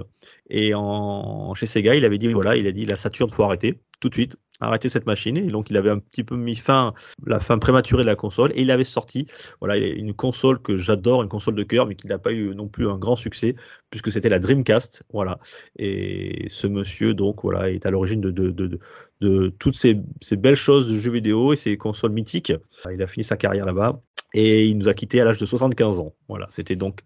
Et 0.49 0.73
en, 0.73 1.53
chez 1.53 1.65
Sega, 1.65 1.95
il 1.95 2.05
avait 2.05 2.17
dit 2.17 2.31
voilà, 2.31 2.55
il 2.55 2.65
a 2.67 2.71
dit 2.71 2.85
la 2.85 2.95
Saturn 2.95 3.29
faut 3.29 3.43
arrêter 3.43 3.81
tout 3.99 4.09
de 4.09 4.13
suite, 4.13 4.37
arrêter 4.59 4.89
cette 4.89 5.05
machine. 5.05 5.37
Et 5.37 5.47
donc, 5.47 5.69
il 5.69 5.77
avait 5.77 5.89
un 5.89 5.99
petit 5.99 6.23
peu 6.23 6.35
mis 6.35 6.55
fin, 6.55 6.93
la 7.25 7.39
fin 7.39 7.57
prématurée 7.57 8.03
de 8.03 8.07
la 8.07 8.15
console. 8.15 8.51
Et 8.55 8.61
il 8.61 8.71
avait 8.71 8.83
sorti, 8.83 9.27
voilà, 9.59 9.77
une 9.77 10.13
console 10.13 10.59
que 10.61 10.77
j'adore, 10.77 11.23
une 11.23 11.29
console 11.29 11.55
de 11.55 11.63
cœur, 11.63 11.85
mais 11.85 11.95
qui 11.95 12.07
n'a 12.07 12.17
pas 12.17 12.31
eu 12.31 12.55
non 12.55 12.67
plus 12.67 12.87
un 12.87 12.97
grand 12.97 13.15
succès, 13.15 13.55
puisque 13.89 14.11
c'était 14.11 14.29
la 14.29 14.39
Dreamcast. 14.39 15.03
Voilà. 15.13 15.39
Et 15.77 16.45
ce 16.49 16.67
monsieur, 16.67 17.13
donc, 17.13 17.43
voilà, 17.43 17.69
est 17.71 17.85
à 17.85 17.91
l'origine 17.91 18.21
de, 18.21 18.31
de, 18.31 18.49
de, 18.51 18.79
de, 19.21 19.49
toutes 19.59 19.75
ces, 19.75 19.99
ces 20.21 20.37
belles 20.37 20.55
choses 20.55 20.87
de 20.87 20.97
jeux 20.97 21.11
vidéo 21.11 21.53
et 21.53 21.55
ces 21.55 21.77
consoles 21.77 22.11
mythiques. 22.11 22.53
Il 22.93 23.01
a 23.01 23.07
fini 23.07 23.23
sa 23.23 23.37
carrière 23.37 23.65
là-bas. 23.65 24.01
Et 24.33 24.67
il 24.67 24.77
nous 24.77 24.89
a 24.89 24.93
quittés 24.93 25.21
à 25.21 25.25
l'âge 25.25 25.37
de 25.37 25.45
75 25.45 25.99
ans. 25.99 26.13
Voilà, 26.27 26.47
c'était 26.51 26.75
donc 26.75 26.99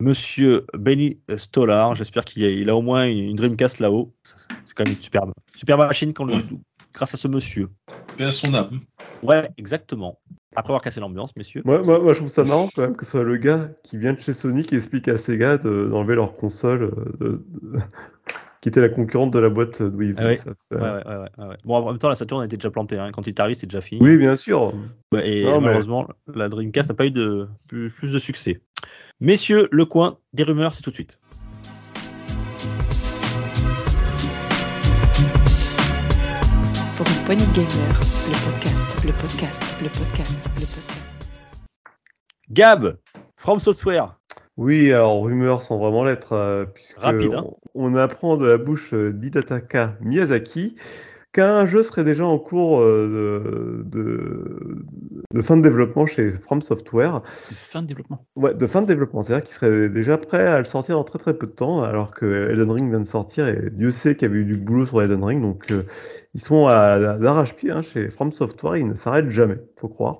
Monsieur 0.00 0.64
Benny 0.74 1.18
Stolar. 1.36 1.94
J'espère 1.96 2.24
qu'il 2.24 2.68
a, 2.68 2.72
a, 2.72 2.74
au 2.74 2.82
moins 2.82 3.08
une 3.08 3.34
Dreamcast 3.34 3.80
là-haut. 3.80 4.14
C'est 4.64 4.76
quand 4.76 4.84
même 4.84 4.94
une 4.94 5.00
superbe, 5.00 5.32
superbe 5.56 5.80
machine 5.80 6.12
le, 6.16 6.42
grâce 6.94 7.14
à 7.14 7.16
ce 7.16 7.26
monsieur. 7.26 7.68
Et 8.18 8.24
à 8.24 8.30
son 8.30 8.54
âme. 8.54 8.80
Ouais, 9.24 9.48
exactement. 9.58 10.20
Après 10.54 10.70
avoir 10.70 10.82
cassé 10.82 11.00
l'ambiance, 11.00 11.34
messieurs. 11.36 11.62
Moi, 11.64 11.82
moi, 11.82 12.12
je 12.12 12.18
trouve 12.18 12.28
ça 12.28 12.44
marrant 12.44 12.68
quand 12.74 12.82
même 12.82 12.96
que 12.96 13.04
ce 13.04 13.10
soit 13.10 13.24
le 13.24 13.36
gars 13.36 13.70
qui 13.82 13.98
vient 13.98 14.12
de 14.12 14.20
chez 14.20 14.32
Sony 14.32 14.64
qui 14.64 14.76
explique 14.76 15.08
à 15.08 15.18
Sega 15.18 15.58
d'enlever 15.58 16.14
leur 16.14 16.36
console, 16.36 16.92
euh, 17.20 17.44
qui 18.60 18.68
était 18.68 18.80
la 18.80 18.88
concurrente 18.88 19.32
de 19.32 19.38
la 19.40 19.50
boîte 19.50 19.82
d'où 19.82 20.02
il 20.02 20.14
venait. 20.14 20.38
ouais, 20.70 20.78
ouais, 20.80 21.56
bon, 21.64 21.74
en 21.74 21.90
même 21.90 21.98
temps, 21.98 22.08
la 22.08 22.16
Saturn 22.16 22.44
était 22.44 22.56
déjà 22.56 22.70
plantée. 22.70 22.98
Hein. 22.98 23.10
Quand 23.12 23.26
il 23.26 23.30
est 23.30 23.40
arrivé, 23.40 23.54
c'était 23.54 23.66
déjà 23.66 23.80
fini. 23.80 24.00
Oui, 24.00 24.16
bien 24.16 24.36
sûr. 24.36 24.72
et 25.22 25.44
malheureusement, 25.44 26.08
la 26.32 26.48
Dreamcast 26.48 26.88
n'a 26.88 26.94
pas 26.94 27.06
eu 27.06 27.10
de, 27.10 27.48
plus 27.68 28.12
de 28.12 28.18
succès. 28.18 28.60
Messieurs, 29.20 29.68
le 29.72 29.84
coin 29.84 30.18
des 30.32 30.44
rumeurs, 30.44 30.74
c'est 30.74 30.82
tout 30.82 30.90
de 30.90 30.94
suite. 30.94 31.18
Pour 36.96 37.06
une 37.06 37.24
poignée 37.24 37.46
de 37.46 37.52
gamer, 37.52 38.00
le 38.26 38.50
podcast, 38.50 39.04
le 39.04 39.12
podcast, 39.12 39.62
le 39.82 39.88
podcast, 39.88 40.50
le 40.54 40.66
podcast. 40.66 41.28
Gab, 42.50 42.96
From 43.36 43.60
Software. 43.60 44.18
Oui, 44.56 44.92
alors 44.92 45.22
rumeurs 45.22 45.62
sans 45.62 45.78
vraiment 45.78 46.04
l'être, 46.04 46.32
euh, 46.32 46.64
puisque 46.64 46.98
Rapide, 46.98 47.34
hein. 47.34 47.44
on, 47.74 47.94
apprend 47.94 48.36
de 48.36 48.46
la 48.46 48.56
bouche 48.56 48.94
d'Hidataka 48.94 49.96
Miyazaki 50.00 50.74
qu'un 51.38 51.66
jeu 51.66 51.84
serait 51.84 52.02
déjà 52.02 52.26
en 52.26 52.36
cours 52.36 52.80
euh, 52.80 53.84
de, 53.86 54.84
de, 55.32 55.40
fin 55.40 55.56
de 55.56 55.62
développement 55.62 56.04
chez 56.04 56.32
From 56.32 56.60
Software. 56.60 57.22
Fin 57.24 57.82
de 57.82 57.86
développement 57.86 58.26
Ouais, 58.34 58.54
de 58.54 58.66
fin 58.66 58.82
de 58.82 58.88
développement. 58.88 59.22
C'est-à-dire 59.22 59.44
qu'il 59.44 59.54
serait 59.54 59.88
déjà 59.88 60.18
prêt 60.18 60.44
à 60.44 60.58
le 60.58 60.64
sortir 60.64 60.96
dans 60.96 61.04
très 61.04 61.20
très 61.20 61.34
peu 61.34 61.46
de 61.46 61.52
temps, 61.52 61.84
alors 61.84 62.12
que 62.12 62.50
Elden 62.50 62.72
Ring 62.72 62.90
vient 62.90 62.98
de 62.98 63.04
sortir 63.04 63.46
et 63.46 63.70
Dieu 63.70 63.92
sait 63.92 64.16
qu'il 64.16 64.26
y 64.26 64.30
avait 64.32 64.40
eu 64.40 64.46
du 64.46 64.56
boulot 64.56 64.84
sur 64.84 65.00
Elden 65.00 65.22
Ring. 65.22 65.40
Donc 65.40 65.70
euh, 65.70 65.84
ils 66.34 66.40
sont 66.40 66.66
à, 66.66 66.98
d'arrache-pied 67.18 67.70
hein, 67.70 67.82
chez 67.82 68.08
From 68.08 68.32
Software, 68.32 68.76
ils 68.76 68.88
ne 68.88 68.96
s'arrêtent 68.96 69.30
jamais, 69.30 69.58
faut 69.76 69.88
croire. 69.88 70.18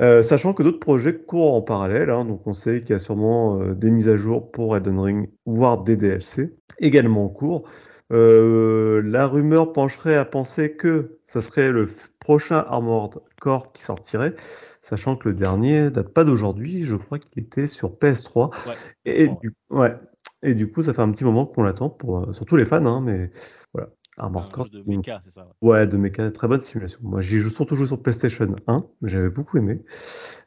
Euh, 0.00 0.22
sachant 0.22 0.54
que 0.54 0.64
d'autres 0.64 0.80
projets 0.80 1.14
courent 1.14 1.54
en 1.54 1.62
parallèle, 1.62 2.10
hein, 2.10 2.24
donc 2.24 2.44
on 2.48 2.52
sait 2.52 2.80
qu'il 2.80 2.90
y 2.90 2.94
a 2.94 2.98
sûrement 2.98 3.60
euh, 3.60 3.74
des 3.74 3.92
mises 3.92 4.08
à 4.08 4.16
jour 4.16 4.50
pour 4.50 4.76
Elden 4.76 4.98
Ring, 4.98 5.30
voire 5.46 5.84
des 5.84 5.96
DLC 5.96 6.56
également 6.80 7.26
en 7.26 7.28
cours. 7.28 7.62
Euh, 8.10 9.02
la 9.04 9.26
rumeur 9.26 9.72
pencherait 9.72 10.16
à 10.16 10.24
penser 10.24 10.74
que 10.76 11.18
ça 11.26 11.40
serait 11.42 11.70
le 11.70 11.86
prochain 12.20 12.64
Armored 12.68 13.20
Core 13.40 13.72
qui 13.72 13.82
sortirait, 13.82 14.34
sachant 14.80 15.16
que 15.16 15.28
le 15.28 15.34
dernier 15.34 15.90
date 15.90 16.08
pas 16.14 16.24
d'aujourd'hui, 16.24 16.84
je 16.84 16.96
crois 16.96 17.18
qu'il 17.18 17.42
était 17.42 17.66
sur 17.66 17.90
PS3. 17.98 18.50
Ouais. 18.66 18.74
Et, 19.04 19.28
Ouais. 19.28 19.36
du, 19.42 19.54
ouais. 19.70 19.94
Et 20.42 20.54
du 20.54 20.70
coup, 20.70 20.82
ça 20.82 20.94
fait 20.94 21.02
un 21.02 21.10
petit 21.10 21.24
moment 21.24 21.44
qu'on 21.46 21.62
l'attend, 21.64 21.90
pour, 21.90 22.18
euh, 22.20 22.32
surtout 22.32 22.56
les 22.56 22.64
fans, 22.64 22.84
hein, 22.86 23.00
mais 23.02 23.30
voilà. 23.74 23.90
Armored 24.18 24.46
Un 24.46 24.50
Core, 24.50 24.66
de 24.70 24.82
mecha, 24.86 25.20
c'est 25.24 25.30
ça. 25.30 25.46
ouais. 25.62 25.68
Ouais, 25.70 25.86
de 25.86 25.96
méca, 25.96 26.30
très 26.30 26.48
bonne 26.48 26.60
simulation. 26.60 27.00
Moi, 27.02 27.20
j'y 27.20 27.38
joue 27.38 27.50
surtout 27.50 27.76
joué 27.76 27.86
sur 27.86 28.02
PlayStation 28.02 28.54
1, 28.66 28.84
j'avais 29.02 29.30
beaucoup 29.30 29.58
aimé. 29.58 29.82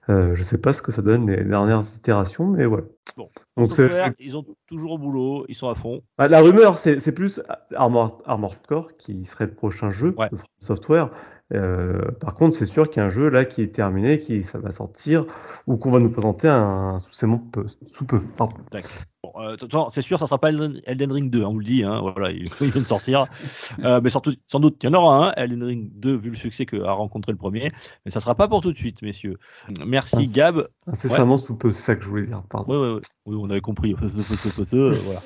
Euh, 0.09 0.35
je 0.35 0.43
sais 0.43 0.59
pas 0.59 0.73
ce 0.73 0.81
que 0.81 0.91
ça 0.91 1.01
donne 1.01 1.29
les 1.29 1.43
dernières 1.43 1.83
itérations, 1.95 2.47
mais 2.47 2.65
voilà. 2.65 2.83
Bon. 3.17 3.27
Donc 3.57 3.71
c'est, 3.71 3.89
ils 4.19 4.37
ont 4.37 4.45
toujours 4.67 4.93
au 4.93 4.97
boulot, 4.97 5.45
ils 5.49 5.55
sont 5.55 5.67
à 5.69 5.75
fond. 5.75 6.01
ah, 6.17 6.27
la 6.27 6.39
rumeur, 6.41 6.77
c'est 6.77 6.99
c'est 6.99 7.11
plus 7.11 7.41
Armored, 7.75 8.13
Armored 8.25 8.57
Core 8.67 8.95
qui 8.97 9.25
serait 9.25 9.45
le 9.47 9.53
prochain 9.53 9.89
jeu 9.91 10.13
Ouais. 10.17 10.29
de 10.29 10.35
From 10.37 10.47
Software. 10.59 11.09
Euh, 11.53 12.09
par 12.21 12.33
contre, 12.35 12.55
c'est 12.55 12.65
sûr 12.65 12.89
qu'il 12.89 13.01
y 13.01 13.03
a 13.03 13.07
un 13.07 13.09
jeu 13.09 13.29
là 13.29 13.43
qui 13.43 13.61
est 13.61 13.75
terminé, 13.75 14.19
qui 14.19 14.41
ça 14.43 14.57
va 14.59 14.71
sortir, 14.71 15.25
ou 15.67 15.75
qu'on 15.75 15.91
va 15.91 15.99
nous 15.99 16.09
présenter 16.09 16.47
un 16.47 16.99
sous 16.99 17.39
peu, 17.51 17.65
sous 17.87 18.05
peu. 18.05 18.21
pardon. 18.37 18.55
D'accord. 18.71 18.89
Bon, 19.23 19.33
euh, 19.35 19.55
c'est 19.91 20.01
sûr, 20.01 20.17
ça 20.17 20.25
sera 20.25 20.39
pas 20.39 20.49
Elden, 20.49 21.11
Ring 21.11 21.29
2, 21.29 21.43
hein, 21.43 21.45
on 21.47 21.53
vous 21.53 21.59
le 21.59 21.65
dit, 21.65 21.83
hein, 21.83 22.01
voilà, 22.01 22.31
il, 22.31 22.49
il 22.61 22.71
vient 22.71 22.81
de 22.81 22.87
sortir. 22.87 23.27
Euh, 23.83 24.01
mais 24.03 24.09
sans 24.09 24.19
doute, 24.59 24.83
il 24.83 24.85
y 24.85 24.89
en 24.89 24.93
aura 24.93 25.29
un, 25.29 25.31
Elden 25.33 25.63
Ring 25.63 25.89
2, 25.95 26.17
vu 26.17 26.29
le 26.31 26.35
succès 26.35 26.65
qu'a 26.65 26.91
rencontré 26.91 27.31
le 27.31 27.37
premier. 27.37 27.69
Mais 28.05 28.11
ça 28.11 28.19
sera 28.19 28.35
pas 28.35 28.47
pour 28.47 28.61
tout 28.61 28.71
de 28.71 28.77
suite, 28.77 29.01
messieurs. 29.01 29.37
Merci, 29.85 30.17
Inc- 30.17 30.33
Gab. 30.33 30.63
Incessamment 30.87 31.37
sous 31.37 31.55
peu, 31.55 31.71
c'est 31.71 31.81
ça 31.81 31.95
que 31.95 32.03
je 32.03 32.09
voulais 32.09 32.25
dire. 32.25 32.41
Pardon. 32.49 32.73
Oui, 32.73 32.77
oui, 32.77 32.93
oui. 32.95 33.01
Oui, 33.27 33.37
on 33.39 33.49
avait 33.49 33.61
compris. 33.61 33.95
Voilà. 34.01 35.21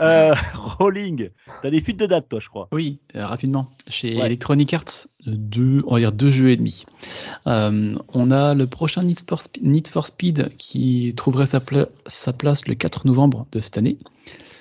Euh, 0.00 0.34
Rolling, 0.54 1.30
t'as 1.62 1.70
des 1.70 1.80
fuites 1.80 1.98
de 1.98 2.06
date, 2.06 2.28
toi, 2.28 2.40
je 2.40 2.48
crois. 2.48 2.68
Oui, 2.72 3.00
euh, 3.16 3.26
rapidement. 3.26 3.70
Chez 3.88 4.16
Ouais. 4.18 4.26
Electronic 4.26 4.72
Arts, 4.74 5.06
on 5.26 5.96
deux 6.10 6.30
jeux 6.30 6.50
et 6.50 6.56
demi. 6.56 6.84
Euh, 7.46 7.94
on 8.12 8.30
a 8.30 8.54
le 8.54 8.66
prochain 8.66 9.02
Need 9.02 9.88
for, 9.88 10.06
Speed 10.06 10.48
qui 10.56 11.12
trouverait 11.16 11.46
sa 11.46 11.60
place 12.32 12.66
le 12.66 12.74
4 12.74 13.06
novembre 13.06 13.46
de 13.52 13.60
cette 13.60 13.78
année. 13.78 13.98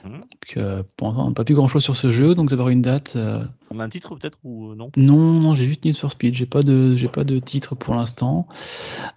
Mhm. 0.04 0.20
Donc, 0.22 0.58
euh, 0.58 0.84
pour 0.98 1.08
l'instant, 1.10 1.26
on 1.26 1.28
n'a 1.30 1.34
pas 1.34 1.44
plus 1.44 1.56
grand 1.56 1.68
chose 1.68 1.84
sur 1.84 1.96
ce 1.96 2.12
jeu, 2.12 2.34
donc 2.36 2.50
d'avoir 2.50 2.70
une 2.70 2.82
date. 2.82 3.14
euh, 3.16 3.46
On 3.70 3.80
a 3.80 3.84
un 3.86 3.90
titre, 3.90 4.16
peut-être, 4.16 4.38
ou 4.44 4.72
euh, 4.72 4.76
non? 4.76 4.92
Non, 4.98 5.34
non, 5.34 5.54
j'ai 5.54 5.66
juste 5.66 5.86
Need 5.86 5.96
for 5.98 6.12
Speed. 6.12 6.34
J'ai 6.36 6.46
pas 6.46 6.62
de, 6.64 6.96
j'ai 6.98 7.08
pas 7.08 7.24
de 7.24 7.38
titre 7.40 7.76
pour 7.76 7.94
l'instant. 7.94 8.48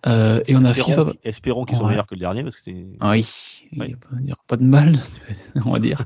Euh, 0.07 0.41
et 0.47 0.55
on 0.57 0.65
a 0.65 0.75
FIFA. 0.75 1.07
espérons 1.23 1.65
qu'ils 1.65 1.79
Ouais. 1.79 1.89
meilleurs 1.89 2.07
que 2.07 2.15
le 2.15 2.21
dernier, 2.21 2.43
parce 2.43 2.57
que 2.57 2.63
c'est. 2.65 2.87
Ah 3.01 3.11
Oui, 3.11 3.27
il 3.73 3.97
n'y 4.23 4.33
aura 4.33 4.43
pas 4.47 4.57
de 4.57 4.65
mal, 4.65 4.99
on 5.65 5.73
va 5.73 5.79
dire. 5.79 6.05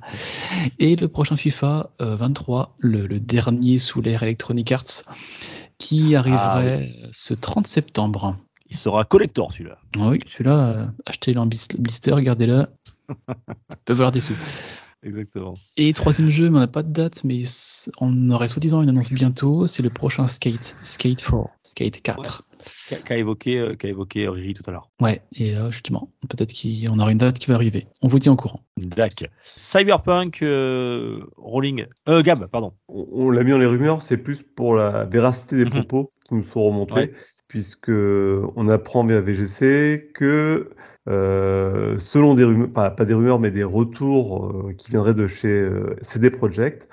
Et 0.78 0.96
le 0.96 1.08
prochain 1.08 1.36
FIFA 1.36 1.90
euh, 2.00 2.16
23, 2.16 2.76
le, 2.78 3.06
le 3.06 3.20
dernier 3.20 3.78
sous 3.78 4.00
l'ère 4.00 4.22
Electronic 4.22 4.70
Arts, 4.72 5.02
qui 5.78 6.14
arriverait 6.16 6.88
ce 7.12 7.34
30 7.34 7.66
septembre. 7.66 8.36
Il 8.70 8.76
sera 8.76 9.04
collector, 9.04 9.52
celui-là. 9.52 9.78
Ah 9.98 10.10
Oui, 10.10 10.18
celui-là, 10.28 10.92
achetez-le 11.06 11.40
en 11.40 11.46
blister, 11.46 12.14
gardez-le. 12.22 12.66
Ça 13.08 13.76
peut 13.84 13.92
valoir 13.94 14.12
des 14.12 14.20
sous. 14.20 14.34
Exactement. 15.04 15.54
Et 15.76 15.92
troisième 15.94 16.28
jeu, 16.28 16.50
mais 16.50 16.56
on 16.56 16.60
n'a 16.60 16.66
pas 16.66 16.82
de 16.82 16.92
date, 16.92 17.22
mais 17.22 17.42
on 18.00 18.30
aurait 18.30 18.48
soi-disant 18.48 18.82
une 18.82 18.88
annonce 18.88 19.12
bientôt, 19.12 19.68
c'est 19.68 19.82
le 19.84 19.90
prochain 19.90 20.26
Skate, 20.26 20.74
Skate 20.82 21.22
4, 21.22 21.48
Skate 21.62 22.02
4. 22.02 22.42
Qu'a 22.88 22.96
qu'a 22.96 23.16
évoqué, 23.16 23.58
euh, 23.60 23.76
qu'a 23.76 23.86
évoqué 23.86 24.28
Riri 24.28 24.54
tout 24.54 24.64
à 24.66 24.72
l'heure. 24.72 24.90
Ouais, 25.00 25.22
et 25.36 25.56
euh, 25.56 25.70
justement, 25.70 26.10
peut-être 26.28 26.52
qu'on 26.52 26.98
aura 26.98 27.12
une 27.12 27.18
date 27.18 27.38
qui 27.38 27.46
va 27.46 27.54
arriver. 27.54 27.86
On 28.02 28.08
vous 28.08 28.18
tient 28.18 28.32
au 28.32 28.36
courant. 28.36 28.58
Dac. 28.76 29.30
Cyberpunk, 29.54 30.42
euh, 30.42 31.20
Rolling. 31.36 31.86
Euh, 32.08 32.20
Gab, 32.22 32.46
pardon. 32.46 32.72
on, 32.88 33.06
on 33.12 33.30
l'a 33.30 33.44
mis 33.44 33.52
dans 33.52 33.58
les 33.58 33.66
rumeurs, 33.66 34.02
c'est 34.02 34.16
plus 34.16 34.42
pour 34.42 34.74
la 34.74 35.04
véracité 35.04 35.54
des 35.56 35.64
Mhm. 35.66 35.70
propos 35.70 36.10
qui 36.28 36.34
nous 36.34 36.42
sont 36.44 36.62
remontés, 36.64 36.94
Ouais. 36.94 37.12
puisque 37.48 37.90
on 37.90 38.68
apprend 38.68 39.04
via 39.06 39.20
VGC 39.20 40.10
que 40.14 40.70
euh, 41.08 41.98
selon 41.98 42.34
des 42.34 42.44
rumeurs, 42.44 42.72
pas, 42.72 42.90
pas 42.90 43.04
des 43.04 43.14
rumeurs, 43.14 43.38
mais 43.40 43.50
des 43.50 43.64
retours 43.64 44.46
euh, 44.68 44.72
qui 44.76 44.90
viendraient 44.90 45.14
de 45.14 45.26
chez 45.26 45.48
euh, 45.48 45.96
CD 46.02 46.30
Projekt, 46.30 46.88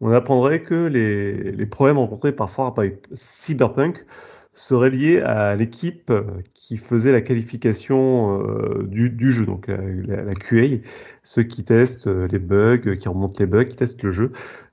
on 0.00 0.10
apprendrait 0.12 0.62
que 0.62 0.86
les, 0.88 1.52
les 1.52 1.66
problèmes 1.66 1.98
rencontrés 1.98 2.32
par 2.32 2.48
Cyberpunk- 2.48 2.98
Cyberpunk 3.14 4.06
seraient 4.54 4.90
liés 4.90 5.20
à 5.20 5.54
l'équipe 5.56 6.12
qui 6.54 6.76
faisait 6.76 7.12
la 7.12 7.20
qualification 7.20 8.42
euh, 8.42 8.82
du, 8.88 9.10
du 9.10 9.30
jeu, 9.32 9.46
donc 9.46 9.68
la, 9.68 9.76
la- 9.78 10.22
la 10.24 10.34
QA, 10.34 10.82
ceux 11.22 11.42
qui 11.44 11.64
testent 11.64 12.08
les 12.08 12.38
bugs, 12.38 12.96
qui 12.96 13.08
remontent 13.08 13.36
les 13.38 13.46
bugs, 13.46 13.64
qui 13.64 13.76
testent 13.76 14.02
le 14.02 14.10
jeu. 14.10 14.32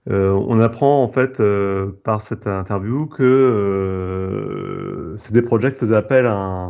Euh, 0.10 0.32
on 0.32 0.60
apprend 0.62 1.04
en 1.04 1.08
fait 1.08 1.40
euh, 1.40 1.92
par 2.04 2.22
cette 2.22 2.48
interview 2.48 3.08
que 3.08 3.24
euh, 3.24 5.18
CD 5.18 5.42
Projekt 5.42 5.76
faisait 5.76 5.96
appel 5.96 6.26
à 6.26 6.34
un, 6.34 6.68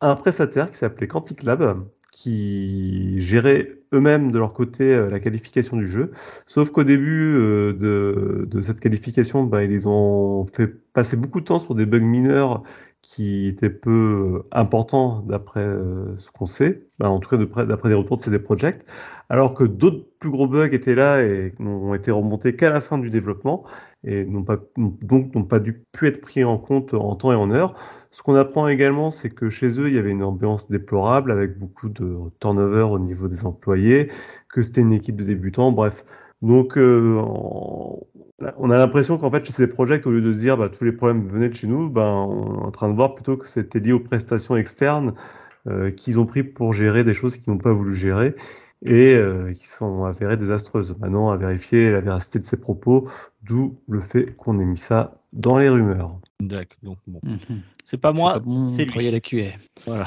à 0.00 0.10
un 0.10 0.14
prestataire 0.14 0.70
qui 0.70 0.76
s'appelait 0.76 1.06
Quantic 1.06 1.42
Lab, 1.42 1.84
qui 2.12 3.18
gérait 3.20 3.78
eux-mêmes 3.92 4.30
de 4.30 4.38
leur 4.38 4.52
côté 4.52 5.08
la 5.10 5.20
qualification 5.20 5.76
du 5.76 5.86
jeu. 5.86 6.12
Sauf 6.46 6.70
qu'au 6.70 6.84
début 6.84 7.34
de, 7.34 8.46
de 8.48 8.60
cette 8.62 8.78
qualification, 8.80 9.44
bah, 9.44 9.64
ils 9.64 9.88
ont 9.88 10.46
fait 10.46 10.68
passer 10.92 11.16
beaucoup 11.16 11.40
de 11.40 11.46
temps 11.46 11.58
sur 11.58 11.74
des 11.74 11.86
bugs 11.86 12.00
mineurs 12.00 12.62
qui 13.02 13.48
étaient 13.48 13.70
peu 13.70 14.42
importants 14.52 15.20
d'après 15.22 15.64
euh, 15.64 16.16
ce 16.16 16.30
qu'on 16.30 16.46
sait, 16.46 16.86
en 17.00 17.18
tout 17.18 17.30
cas 17.30 17.64
d'après 17.64 17.88
des 17.88 17.94
retours 17.94 18.18
de 18.18 18.22
CD 18.22 18.38
Projekt, 18.38 18.90
alors 19.30 19.54
que 19.54 19.64
d'autres 19.64 20.06
plus 20.18 20.30
gros 20.30 20.46
bugs 20.46 20.68
étaient 20.72 20.94
là 20.94 21.22
et 21.22 21.54
n'ont 21.58 21.94
été 21.94 22.10
remontés 22.10 22.56
qu'à 22.56 22.68
la 22.70 22.80
fin 22.80 22.98
du 22.98 23.08
développement 23.08 23.64
et 24.04 24.26
n'ont 24.26 24.44
pas, 24.44 24.58
donc 24.76 25.34
n'ont 25.34 25.44
pas 25.44 25.60
dû 25.60 25.84
pu 25.92 26.08
être 26.08 26.20
pris 26.20 26.44
en 26.44 26.58
compte 26.58 26.92
en 26.94 27.16
temps 27.16 27.32
et 27.32 27.36
en 27.36 27.50
heure. 27.50 27.74
Ce 28.10 28.22
qu'on 28.22 28.34
apprend 28.34 28.68
également, 28.68 29.10
c'est 29.10 29.30
que 29.30 29.48
chez 29.48 29.80
eux, 29.80 29.88
il 29.88 29.94
y 29.94 29.98
avait 29.98 30.10
une 30.10 30.22
ambiance 30.22 30.68
déplorable 30.70 31.30
avec 31.30 31.58
beaucoup 31.58 31.88
de 31.88 32.16
turnover 32.40 32.82
au 32.82 32.98
niveau 32.98 33.28
des 33.28 33.46
employés, 33.46 34.10
que 34.48 34.62
c'était 34.62 34.82
une 34.82 34.92
équipe 34.92 35.16
de 35.16 35.24
débutants, 35.24 35.72
bref. 35.72 36.04
Donc, 36.42 36.78
euh, 36.78 37.22
on 38.58 38.70
a 38.70 38.78
l'impression 38.78 39.18
qu'en 39.18 39.30
fait, 39.30 39.44
chez 39.44 39.52
ces 39.52 39.68
projets, 39.68 40.04
au 40.06 40.10
lieu 40.10 40.20
de 40.20 40.32
se 40.32 40.38
dire 40.38 40.56
bah, 40.56 40.68
tous 40.68 40.84
les 40.84 40.92
problèmes 40.92 41.26
venaient 41.26 41.48
de 41.48 41.54
chez 41.54 41.66
nous, 41.66 41.88
ben, 41.88 42.02
on 42.02 42.62
est 42.62 42.66
en 42.66 42.70
train 42.70 42.88
de 42.88 42.94
voir 42.94 43.14
plutôt 43.14 43.36
que 43.36 43.46
c'était 43.46 43.80
lié 43.80 43.92
aux 43.92 44.00
prestations 44.00 44.56
externes 44.56 45.14
euh, 45.66 45.90
qu'ils 45.90 46.18
ont 46.18 46.26
pris 46.26 46.42
pour 46.42 46.72
gérer 46.72 47.04
des 47.04 47.14
choses 47.14 47.36
qu'ils 47.36 47.52
n'ont 47.52 47.58
pas 47.58 47.72
voulu 47.72 47.94
gérer 47.94 48.34
et 48.82 49.14
euh, 49.14 49.52
qui 49.52 49.66
sont 49.66 50.04
avérées 50.04 50.38
désastreuses. 50.38 50.96
Maintenant, 50.98 51.30
à 51.30 51.36
vérifier 51.36 51.90
la 51.90 52.00
véracité 52.00 52.38
de 52.38 52.44
ces 52.44 52.56
propos, 52.56 53.08
d'où 53.42 53.78
le 53.88 54.00
fait 54.00 54.34
qu'on 54.36 54.58
ait 54.58 54.64
mis 54.64 54.78
ça 54.78 55.20
dans 55.32 55.58
les 55.58 55.68
rumeurs. 55.68 56.18
Dac. 56.40 56.78
Donc, 56.82 56.98
bon. 57.06 57.20
Mhm. 57.22 57.60
C'est 57.90 57.98
pas 57.98 58.10
C'est 58.12 58.16
moi, 58.18 58.40
c'est 58.62 58.84
lui. 58.84 59.10
la 59.10 59.18
QA. 59.18 59.50
Voilà. 59.84 60.06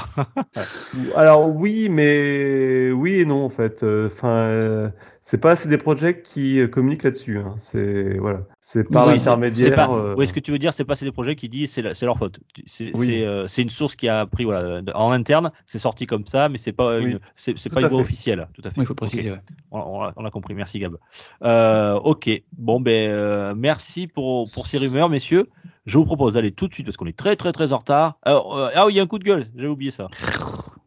Alors 1.17 1.53
oui, 1.53 1.89
mais 1.89 2.91
oui 2.93 3.15
et 3.15 3.25
non 3.25 3.43
en 3.43 3.49
fait. 3.49 3.83
Enfin, 3.83 4.29
euh, 4.29 4.89
c'est 5.19 5.37
pas 5.37 5.51
assez 5.51 5.67
des 5.67 5.77
projets 5.77 6.21
qui 6.21 6.61
euh, 6.61 6.67
communiquent 6.69 7.03
là-dessus. 7.03 7.39
hein. 7.39 7.55
C'est 7.57 8.17
voilà, 8.19 8.43
c'est 8.61 8.89
par 8.89 9.07
Oui, 9.07 9.13
c'est- 9.13 9.19
c'est 9.19 9.25
l'intermédiaire. 9.31 9.75
pas- 9.75 9.93
euh, 9.93 10.15
Oui, 10.17 10.25
ce 10.27 10.31
que 10.31 10.39
tu 10.39 10.51
veux 10.51 10.59
dire, 10.59 10.71
c'est 10.71 10.85
pas 10.85 10.95
c'est 10.95 11.03
des 11.03 11.11
projets 11.11 11.35
qui 11.35 11.49
disent 11.49 11.73
c'est 11.73 11.81
la- 11.81 11.93
c'est 11.93 12.05
leur 12.05 12.17
faute? 12.17 12.39
C'est 12.65 12.95
Oui. 12.95 13.05
c'est, 13.07 13.25
euh, 13.25 13.47
c'est 13.47 13.63
une 13.63 13.69
source 13.69 13.97
qui 13.97 14.07
a 14.07 14.25
pris 14.27 14.45
voilà 14.45 14.81
en 14.95 15.11
interne, 15.11 15.51
c'est 15.65 15.79
sorti 15.79 16.05
comme 16.05 16.25
ça, 16.25 16.47
mais 16.47 16.57
c'est 16.57 16.71
pas 16.71 16.99
Oui, 16.99 17.03
une 17.05 17.19
c'est 17.35 17.57
c'est 17.57 17.69
pas 17.69 17.81
une 17.81 17.87
voie 17.87 17.97
fait. 17.97 18.03
officielle. 18.03 18.47
Tout 18.53 18.61
à 18.63 18.69
fait. 18.69 18.77
Oui, 18.77 18.83
il 18.85 18.87
faut 18.87 18.95
préciser. 18.95 19.29
ouais. 19.29 19.41
On, 19.71 19.79
on 19.79 20.03
a, 20.03 20.13
on 20.15 20.23
a 20.25 20.31
compris. 20.31 20.53
Merci 20.53 20.79
Gab. 20.79 20.95
Euh, 21.43 21.95
ok. 21.95 22.29
Bon 22.57 22.79
ben 22.79 23.09
euh, 23.09 23.53
merci 23.57 24.07
pour 24.07 24.49
pour 24.53 24.67
ces 24.67 24.77
rumeurs, 24.77 25.09
messieurs. 25.09 25.49
Je 25.85 25.97
vous 25.97 26.05
propose 26.05 26.35
d'aller 26.35 26.53
tout 26.53 26.69
de 26.69 26.73
suite 26.73 26.85
parce 26.85 26.95
qu'on 26.95 27.07
est 27.07 27.17
très 27.17 27.35
très 27.35 27.51
très 27.51 27.73
en 27.73 27.79
retard. 27.79 28.17
Alors, 28.21 28.57
euh, 28.57 28.69
ah 28.73 28.85
oui, 28.85 28.93
il 28.93 28.95
y 28.95 28.99
a 29.01 29.03
un 29.03 29.07
coup 29.07 29.19
de 29.19 29.25
gueule. 29.25 29.45
J'ai 29.53 29.67
oublié 29.67 29.91
ça. 29.91 30.07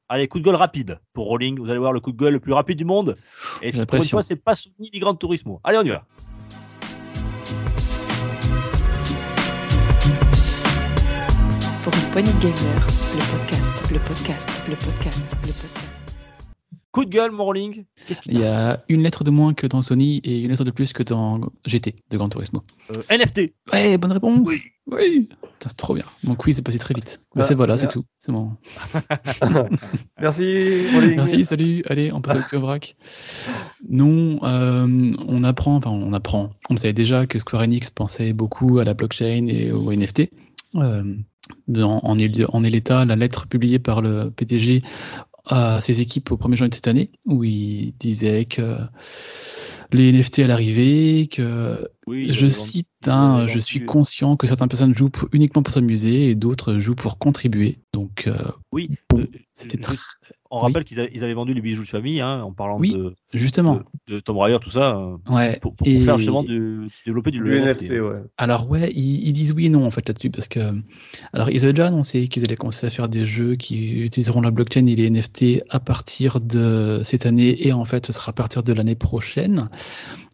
Allez, 0.09 0.26
coup 0.26 0.38
de 0.38 0.44
gueule 0.44 0.55
rapide 0.55 1.01
pour 1.12 1.26
Rolling. 1.26 1.59
Vous 1.59 1.68
allez 1.68 1.78
voir 1.78 1.92
le 1.92 2.01
coup 2.01 2.12
de 2.12 2.16
gueule 2.16 2.32
le 2.32 2.40
plus 2.40 2.55
rapide 2.55 2.78
du 2.78 2.86
monde. 2.86 3.14
Et 3.61 3.72
la 3.72 3.84
pour 3.84 3.99
une 3.99 4.09
fois, 4.09 4.22
c'est 4.22 4.36
pas 4.36 4.55
Sony 4.55 4.90
ni 4.94 4.99
Grand 4.99 5.14
Turismo. 5.14 5.61
Allez, 5.64 5.76
on 5.76 5.82
y 5.82 5.90
va. 5.90 6.05
Pour 11.84 11.92
une 11.92 12.11
poignée 12.12 12.32
de 12.32 12.38
gamer, 12.40 12.86
le 13.14 13.36
podcast, 13.38 13.92
le 13.92 13.99
podcast, 13.99 14.62
le 14.66 14.76
podcast, 14.76 15.36
le 15.42 15.53
podcast. 15.53 15.86
Coup 16.97 17.05
de 17.05 17.11
gueule, 17.11 17.30
Morling 17.30 17.84
Il 18.24 18.38
y 18.38 18.47
a 18.47 18.82
une 18.88 19.03
lettre 19.03 19.22
de 19.22 19.30
moins 19.30 19.53
que 19.53 19.66
dans 19.66 19.82
Sony 19.82 20.22
et 20.24 20.40
une 20.40 20.49
lettre 20.49 20.64
de 20.64 20.70
plus 20.70 20.94
que 20.94 21.03
dans 21.03 21.53
GT 21.66 21.94
de 22.09 22.16
Gran 22.16 22.30
Turismo. 22.30 22.62
Euh, 22.97 23.18
NFT 23.18 23.53
Ouais, 23.70 23.99
bonne 23.99 24.12
réponse. 24.12 24.49
Oui. 24.86 25.28
C'est 25.62 25.76
trop 25.76 25.92
bien. 25.92 26.07
Donc 26.24 26.47
oui, 26.47 26.55
c'est 26.55 26.62
passé 26.62 26.78
très 26.78 26.94
vite. 26.94 27.20
Ah, 27.36 27.44
c'est 27.44 27.53
voilà, 27.55 27.74
bien. 27.74 27.82
c'est 27.82 27.88
tout. 27.88 28.07
C'est 28.18 28.32
bon. 28.32 28.53
Merci. 30.22 30.86
Merci, 31.16 31.44
salut. 31.44 31.82
Allez, 31.84 32.12
on 32.14 32.22
passe 32.22 32.51
au 32.55 32.61
vrac. 32.61 32.97
Non, 33.90 34.38
euh, 34.44 35.14
on 35.28 35.44
apprend, 35.44 35.76
enfin 35.76 35.90
on 35.90 36.14
apprend. 36.14 36.49
On 36.70 36.78
savait 36.78 36.94
déjà 36.94 37.26
que 37.26 37.38
Square 37.38 37.61
Enix 37.61 37.90
pensait 37.90 38.32
beaucoup 38.32 38.78
à 38.78 38.84
la 38.84 38.94
blockchain 38.94 39.49
et 39.49 39.70
au 39.70 39.92
NFT. 39.92 40.30
Euh, 40.76 41.14
en, 41.76 42.01
en 42.03 42.18
est, 42.18 42.44
en 42.49 42.64
est 42.64 42.70
l'état 42.70 43.05
la 43.05 43.16
lettre 43.16 43.47
publiée 43.47 43.78
par 43.78 44.03
le 44.03 44.30
PDG 44.30 44.82
à 45.47 45.80
ses 45.80 46.01
équipes 46.01 46.32
au 46.32 46.36
1er 46.36 46.57
janvier 46.57 46.68
de 46.70 46.74
cette 46.74 46.88
année, 46.88 47.11
où 47.24 47.44
il 47.44 47.94
disait 47.99 48.44
que 48.44 48.78
les 49.93 50.12
NFT 50.12 50.41
à 50.41 50.47
l'arrivée, 50.47 51.28
que 51.28 51.89
Oui, 52.07 52.28
je 52.32 52.47
cite, 52.47 52.89
hein, 53.07 53.47
je 53.49 53.59
suis 53.59 53.84
conscient 53.84 54.37
que 54.37 54.47
certaines 54.47 54.68
personnes 54.68 54.95
jouent 54.95 55.11
pour- 55.11 55.28
uniquement 55.32 55.62
pour 55.62 55.74
s'amuser 55.74 56.30
et 56.30 56.34
d'autres 56.34 56.78
jouent 56.78 56.95
pour 56.95 57.18
contribuer. 57.18 57.78
Donc, 57.93 58.24
euh, 58.26 58.37
Oui, 58.72 58.91
Bon, 59.11 59.18
euh, 59.20 59.26
c'était 59.55 59.78
très... 59.78 59.95
On 60.49 60.59
Oui. 60.59 60.66
rappelle 60.68 60.84
qu'ils 60.84 61.01
avaient, 61.01 61.34
vendu 61.34 61.55
les 61.55 61.61
bijoux 61.61 61.82
de 61.82 61.89
famille, 61.89 62.20
hein, 62.20 62.41
en 62.41 62.53
parlant 62.53 62.78
Oui. 62.78 62.93
de, 62.95 63.14
Justement, 63.34 63.80
de, 64.07 64.14
de 64.14 64.20
Tomb 64.20 64.39
Raider, 64.39 64.59
tout 64.62 64.70
ça, 64.70 64.97
ouais. 65.28 65.59
pour, 65.61 65.74
pour 65.74 65.89
Et- 65.89 66.01
faire 66.01 66.18
justement 66.18 66.45
du, 66.45 66.87
développer 67.05 67.32
du 67.32 67.41
Le 67.41 67.59
NFT. 67.59 67.82
NFT, 67.82 68.01
ouais. 68.01 68.20
Alors 68.39 68.70
ouais, 68.70 68.93
ils, 68.95 69.26
ils 69.26 69.32
disent 69.32 69.51
oui 69.53 69.66
et 69.66 69.68
non 69.70 69.84
en 69.84 69.91
fait 69.91 70.07
là-dessus 70.07 70.30
parce 70.30 70.47
que 70.47 70.61
alors 71.32 71.51
ils 71.51 71.64
avaient 71.64 71.72
déjà 71.72 71.89
annoncé 71.89 72.28
qu'ils 72.28 72.45
allaient 72.45 72.55
commencer 72.55 72.87
à 72.87 72.91
faire 72.91 73.09
des 73.09 73.24
jeux 73.24 73.57
qui 73.57 73.91
utiliseront 74.05 74.41
la 74.41 74.53
blockchain 74.53 74.87
et 74.87 74.95
les 74.95 75.11
NFT 75.11 75.64
à 75.68 75.80
partir 75.80 76.41
de 76.41 77.01
cette 77.03 77.26
année 77.26 77.66
et 77.66 77.72
en 77.72 77.84
fait 77.84 78.07
ce 78.07 78.12
sera 78.12 78.30
à 78.30 78.32
partir 78.32 78.62
de 78.62 78.72
l'année 78.72 78.95
prochaine 78.95 79.68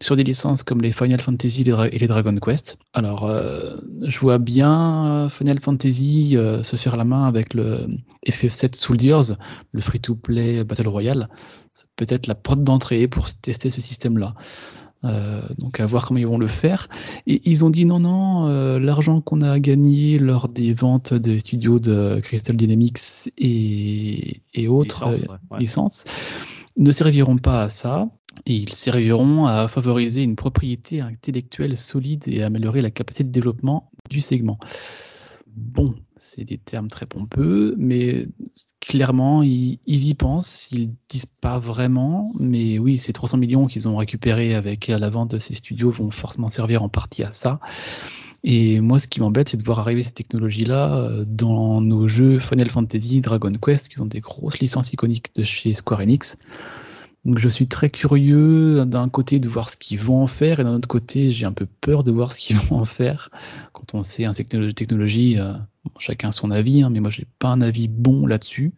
sur 0.01 0.17
des 0.17 0.25
licences 0.25 0.63
comme 0.63 0.81
les 0.81 0.93
Final 0.93 1.21
Fantasy 1.21 1.63
et 1.63 1.99
les 1.99 2.07
Dragon 2.07 2.35
Quest. 2.37 2.79
Alors 2.93 3.29
euh, 3.29 3.77
je 4.03 4.19
vois 4.19 4.39
bien 4.39 5.07
euh, 5.07 5.29
Final 5.29 5.61
Fantasy 5.61 6.37
euh, 6.37 6.63
se 6.63 6.77
faire 6.77 6.97
la 6.97 7.05
main 7.05 7.25
avec 7.25 7.55
le 7.55 7.87
FF7 8.29 8.75
Soldiers, 8.75 9.35
le 9.73 9.81
free-to-play 9.81 10.65
Battle 10.65 10.89
Royale. 10.89 11.29
C'est 11.75 11.87
peut-être 11.97 12.27
la 12.27 12.35
porte 12.35 12.63
d'entrée 12.65 13.09
pour 13.09 13.33
tester 13.35 13.71
ce 13.71 13.81
système-là. 13.81 14.35
Euh, 15.05 15.43
donc 15.59 15.81
à 15.81 15.87
voir 15.87 16.07
comment 16.07 16.21
ils 16.21 16.27
vont 16.27 16.39
le 16.39 16.47
faire. 16.47 16.89
Et 17.27 17.43
ils 17.45 17.65
ont 17.65 17.71
dit 17.71 17.85
non, 17.85 18.01
non, 18.01 18.47
euh, 18.47 18.79
l'argent 18.79 19.21
qu'on 19.21 19.41
a 19.41 19.59
gagné 19.59 20.19
lors 20.19 20.49
des 20.49 20.73
ventes 20.73 21.13
des 21.13 21.41
studios 21.41 21.81
de 21.81 22.21
Crystal 22.23 22.57
Dynamics 22.57 23.33
et, 23.37 24.43
et 24.55 24.69
autres 24.69 25.09
Licence, 25.09 25.23
euh, 25.23 25.33
ouais, 25.33 25.39
ouais. 25.51 25.59
licences 25.59 26.05
ne 26.77 26.93
serviront 26.93 27.37
pas 27.37 27.65
à 27.65 27.69
ça. 27.69 28.09
Et 28.47 28.55
ils 28.55 28.73
serviront 28.75 29.47
à 29.47 29.69
favoriser 29.69 30.23
une 30.23 30.37
propriété 30.37 31.01
intellectuelle 31.01 31.77
solide 31.77 32.25
et 32.27 32.43
à 32.43 32.47
améliorer 32.47 32.81
la 32.81 32.91
capacité 32.91 33.25
de 33.25 33.31
développement 33.31 33.91
du 34.11 34.21
segment. 34.21 34.59
Bon, 35.55 35.95
c'est 36.17 36.45
des 36.45 36.57
termes 36.57 36.89
très 36.89 37.05
pompeux, 37.05 37.75
mais 37.77 38.27
clairement, 38.81 39.43
ils, 39.43 39.79
ils 39.87 40.09
y 40.09 40.15
pensent, 40.15 40.69
ils 40.73 40.91
disent 41.11 41.27
pas 41.27 41.59
vraiment, 41.59 42.33
mais 42.39 42.79
oui, 42.79 42.99
ces 42.99 43.13
300 43.13 43.37
millions 43.37 43.67
qu'ils 43.67 43.87
ont 43.87 43.97
récupérés 43.97 44.55
avec 44.55 44.87
la 44.87 45.11
vente 45.11 45.33
de 45.33 45.39
ces 45.39 45.53
studios 45.53 45.91
vont 45.91 46.11
forcément 46.11 46.49
servir 46.49 46.83
en 46.83 46.89
partie 46.89 47.23
à 47.23 47.33
ça. 47.33 47.61
Et 48.45 48.81
moi, 48.81 48.99
ce 48.99 49.07
qui 49.07 49.21
m'embête, 49.21 49.51
c'est 49.51 49.57
de 49.57 49.65
voir 49.65 49.79
arriver 49.79 50.03
ces 50.03 50.13
technologies-là 50.13 50.97
euh, 50.97 51.25
dans 51.27 51.81
nos 51.81 52.09
jeux 52.09 52.39
Final 52.41 52.71
Fantasy, 52.71 53.21
Dragon 53.21 53.53
Quest, 53.53 53.89
qui 53.89 53.97
sont 53.97 54.07
des 54.07 54.21
grosses 54.21 54.59
licences 54.59 54.93
iconiques 54.93 55.35
de 55.37 55.43
chez 55.43 55.75
Square 55.75 56.01
Enix. 56.01 56.37
Donc 57.25 57.39
je 57.39 57.49
suis 57.49 57.69
très 57.69 57.89
curieux 57.89 58.85
d'un 58.85 59.09
côté 59.09 59.39
de 59.39 59.49
voir 59.49 59.71
ce 59.71 59.77
qu'ils 59.77 60.01
vont 60.01 60.23
en 60.23 60.27
faire 60.27 60.59
et 60.59 60.65
d'un 60.65 60.75
autre 60.75 60.89
côté 60.89 61.31
j'ai 61.31 61.47
un 61.47 61.53
peu 61.53 61.67
peur 61.81 62.03
de 62.03 62.11
voir 62.11 62.33
ce 62.33 62.39
qu'ils 62.39 62.57
vont 62.69 62.79
en 62.79 62.85
faire. 62.85 63.31
Quand 63.73 63.95
on 63.95 64.03
sait 64.03 64.25
un 64.25 64.33
secteur 64.33 64.61
de 64.61 64.71
technologie, 64.73 65.37
euh, 65.39 65.53
bon, 65.85 65.93
chacun 65.99 66.29
a 66.29 66.33
son 66.33 66.51
avis, 66.51 66.83
hein, 66.83 66.91
mais 66.91 67.01
moi 67.01 67.11
j'ai 67.11 67.27
pas 67.39 67.49
un 67.49 67.61
avis 67.61 67.87
bon 67.87 68.27
là-dessus. 68.27 68.73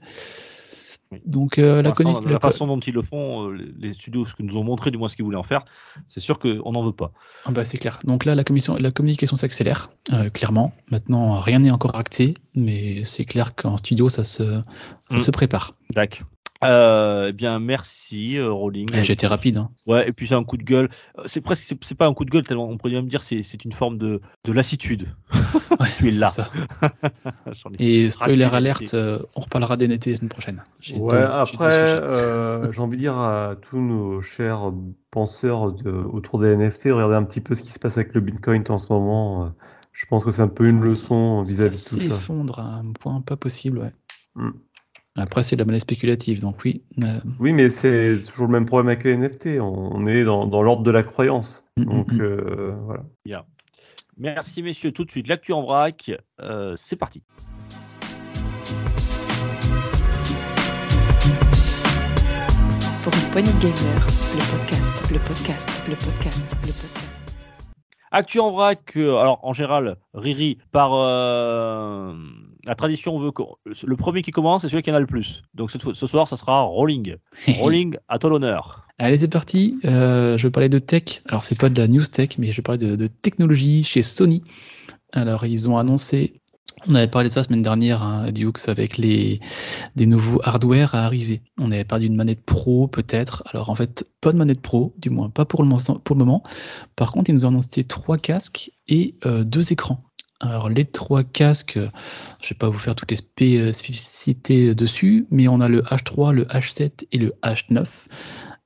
Oui. 1.11 1.21
Donc 1.25 1.59
euh, 1.59 1.81
la, 1.81 1.95
façon 2.39 2.67
dont 2.67 2.79
ils 2.81 2.93
le 2.93 3.01
font, 3.01 3.49
euh, 3.49 3.59
les 3.79 3.95
studios 3.95 4.27
ce 4.27 4.35
que 4.35 4.43
nous 4.43 4.59
ont 4.59 4.65
montré 4.65 4.91
du 4.91 4.99
moins 4.99 5.09
ce 5.09 5.17
qu'ils 5.17 5.25
voulaient 5.25 5.39
en 5.39 5.43
faire, 5.43 5.65
c'est 6.09 6.21
sûr 6.21 6.39
qu'on 6.39 6.73
n'en 6.73 6.83
veut 6.83 6.93
pas. 6.93 7.13
Ah 7.47 7.51
bah, 7.51 7.65
c'est 7.65 7.79
clair. 7.79 7.99
Donc 8.05 8.27
là 8.27 8.35
la, 8.35 8.45
commission, 8.45 8.77
la 8.79 8.91
communication 8.91 9.37
s'accélère, 9.37 9.91
clairement. 10.35 10.75
Maintenant 10.91 11.41
rien 11.41 11.61
n'est 11.61 11.71
encore 11.71 11.97
acté, 11.97 12.35
mais 12.55 13.05
c'est 13.05 13.25
clair 13.25 13.55
qu'en 13.55 13.79
studio 13.79 14.09
ça 14.11 14.25
se, 14.25 14.61
ça 15.11 15.17
Mm. 15.17 15.21
se 15.21 15.31
prépare. 15.31 15.75
D'accord. 15.95 16.27
Euh, 16.65 17.27
eh 17.29 17.33
bien, 17.33 17.59
merci, 17.61 18.37
euh, 18.37 18.51
Rolling. 18.51 18.89
Eh, 18.95 19.05
J'étais 19.05 19.27
rapide. 19.27 19.59
hein. 19.59 19.71
Ouais, 19.87 20.09
et 20.09 20.13
puis 20.13 20.27
c'est 20.29 20.35
un 20.35 20.45
coup 20.45 20.57
de 20.57 20.63
gueule. 20.63 20.89
Euh, 21.19 21.23
C'est 21.27 21.41
presque, 21.41 21.63
c'est- 21.63 21.83
c'est 21.85 21.95
pas 21.95 22.07
un 22.07 22.15
coup 22.15 22.25
de 22.25 22.31
gueule 22.31 22.45
tellement 22.45 22.69
on 22.69 22.77
pourrait 22.77 22.93
même 22.95 23.09
dire 23.09 23.23
c'est 23.23 23.43
c'est 23.43 23.65
une 23.65 23.73
forme 23.73 23.99
de, 23.99 24.21
de 24.45 24.53
lassitude. 24.53 25.15
Ouais, 25.81 25.87
Tu 25.99 26.09
es 26.09 26.11
là. 26.13 26.29
ça. 26.29 26.49
Et 27.79 28.11
spoiler 28.11 28.45
alerte, 28.45 28.95
euh, 28.95 29.21
on 29.35 29.41
reparlera 29.41 29.77
d'NT 29.77 30.07
la 30.11 30.17
semaine 30.17 30.29
prochaine. 30.29 30.63
Ouais, 30.95 31.23
après, 31.23 31.69
euh, 31.73 32.73
j'ai 32.73 32.81
envie 32.81 32.97
de 32.97 33.03
dire 33.03 33.19
à 33.19 33.55
tous 33.61 33.79
nos 33.81 34.21
chers 34.23 34.73
penseurs 35.11 35.73
de- 35.73 35.91
autour 35.91 36.39
des 36.39 36.49
NFT, 36.57 36.91
regardez 36.93 37.15
un 37.17 37.25
petit 37.25 37.41
peu 37.41 37.55
ce 37.55 37.63
qui 37.63 37.71
se 37.71 37.79
passe 37.79 37.97
avec 37.99 38.15
le 38.15 38.21
Bitcoin 38.21 38.65
en 38.69 38.79
ce 38.79 38.93
moment. 38.93 39.53
Je 39.93 40.07
pense 40.07 40.25
que 40.25 40.31
c'est 40.31 40.43
un 40.43 40.49
peu 40.49 40.67
une 40.67 40.81
leçon 40.81 41.43
vis-à-vis 41.43 41.77
de 41.77 41.81
ça 41.81 41.97
tout 41.97 42.03
ça. 42.03 42.09
s'effondre 42.17 42.59
à 42.59 42.65
un 42.79 42.93
point 42.93 43.21
pas 43.21 43.37
possible, 43.37 43.79
ouais. 43.79 43.93
Mm. 44.35 44.51
Après, 45.17 45.45
c'est 45.45 45.55
de 45.55 45.61
la 45.61 45.65
monnaie 45.67 45.79
spéculative, 45.81 46.41
donc 46.41 46.57
oui. 46.65 46.83
euh, 47.05 47.21
Oui, 47.39 47.53
mais 47.53 47.69
c'est 47.69 48.19
toujours 48.31 48.47
le 48.47 48.53
même 48.53 48.67
problème 48.67 48.89
avec 48.89 49.05
les 49.05 49.17
NFT. 49.17 49.61
On 49.61 50.07
est 50.07 50.25
dans, 50.25 50.47
dans 50.47 50.61
l'ordre 50.63 50.83
de 50.83 50.91
la 50.91 51.05
croyance. 51.05 51.65
Mm, 51.77 51.85
Donc 51.85 52.13
mm, 52.13 52.17
mm. 52.17 52.21
euh, 52.23 52.75
voilà. 52.85 53.47
Merci, 54.17 54.63
messieurs. 54.63 54.93
Tout 54.93 55.05
de 55.05 55.11
suite, 55.11 55.29
l'actu 55.29 55.53
en 55.53 55.63
vrac. 55.63 56.11
Euh, 56.41 56.75
c'est 56.77 56.97
parti. 56.97 57.23
Pour 63.03 63.13
une 63.15 63.31
poignée 63.31 63.53
de 63.53 63.59
gamer, 63.61 64.07
le 64.35 64.57
podcast, 64.57 65.11
le 65.13 65.19
podcast, 65.19 65.69
le 65.89 65.95
podcast, 65.97 66.57
le 66.63 66.73
podcast. 66.73 67.23
Actu 68.11 68.39
en 68.41 68.51
vrac. 68.53 68.93
euh, 68.97 69.17
alors, 69.19 69.41
en 69.43 69.53
général, 69.53 69.97
Riri, 70.15 70.59
par 70.73 70.95
euh, 70.95 72.15
la 72.67 72.75
tradition, 72.75 73.19
veut 73.19 73.31
que 73.33 73.43
le 73.87 73.97
premier 73.97 74.23
qui 74.23 74.31
commence, 74.31 74.63
c'est 74.63 74.69
celui 74.69 74.83
qui 74.83 74.91
en 74.91 74.95
a 74.95 75.01
le 75.01 75.07
plus. 75.07 75.43
Donc, 75.55 75.71
ce 75.71 76.07
soir, 76.07 76.29
ça 76.29 76.37
sera 76.37 76.63
Rolling. 76.63 77.17
Rolling, 77.59 77.97
à 78.09 78.19
toi 78.19 78.31
l'honneur. 78.31 78.87
Allez, 78.99 79.19
c'est 79.19 79.29
parti. 79.29 79.79
Euh, 79.85 80.39
je 80.39 80.47
vais 80.47 80.51
parler 80.51 80.69
de 80.69 80.79
tech. 80.79 81.23
Alors, 81.27 81.43
c'est 81.45 81.59
pas 81.59 81.69
de 81.69 81.81
la 81.81 81.89
news 81.89 82.05
tech, 82.05 82.31
mais 82.39 82.53
je 82.53 82.57
vais 82.59 82.63
parler 82.63 82.79
de, 82.87 82.95
de 82.97 83.07
technologie 83.09 83.83
chez 83.83 84.03
Sony. 84.03 84.45
Alors, 85.13 85.45
ils 85.47 85.69
ont 85.69 85.77
annoncé, 85.79 86.41
on 86.87 86.95
avait 86.95 87.09
parlé 87.09 87.29
de 87.29 87.33
ça 87.35 87.41
la 87.41 87.45
semaine 87.45 87.63
dernière, 87.63 88.03
hein, 88.03 88.31
Dukes, 88.31 88.69
avec 88.69 88.97
les, 88.97 89.41
des 89.97 90.07
nouveaux 90.07 90.41
hardware 90.45 90.95
à 90.95 91.05
arriver. 91.05 91.43
On 91.59 91.73
avait 91.73 91.85
parlé 91.85 92.07
d'une 92.09 92.17
manette 92.17 92.45
pro, 92.45 92.87
peut-être. 92.87 93.43
Alors, 93.53 93.69
en 93.69 93.75
fait, 93.75 94.09
pas 94.21 94.33
de 94.33 94.39
manette 94.39 94.61
pro, 94.61 94.95
du 94.99 95.11
moins 95.11 95.29
pas 95.29 95.45
pour 95.45 95.63
le, 95.65 95.69
moment- 95.69 95.99
pour 96.05 96.15
le 96.15 96.25
moment. 96.25 96.43
Par 96.95 97.11
contre, 97.11 97.31
ils 97.31 97.35
nous 97.35 97.45
ont 97.45 97.49
annoncé 97.49 97.83
trois 97.85 98.17
casques 98.17 98.71
et 98.87 99.17
euh, 99.27 99.43
deux 99.43 99.73
écrans. 99.73 100.04
Alors, 100.41 100.69
les 100.69 100.85
trois 100.85 101.23
casques, 101.23 101.79
je 102.43 102.49
vais 102.49 102.59
pas 102.59 102.69
vous 102.69 102.79
faire 102.79 102.95
toutes 102.95 103.11
les 103.11 103.17
spécificités 103.17 104.75
dessus, 104.75 105.27
mais 105.31 105.49
on 105.49 105.61
a 105.61 105.69
le 105.69 105.83
H3, 105.83 106.33
le 106.33 106.45
H7 106.47 107.07
et 107.13 107.19
le 107.19 107.35
H9. 107.43 107.87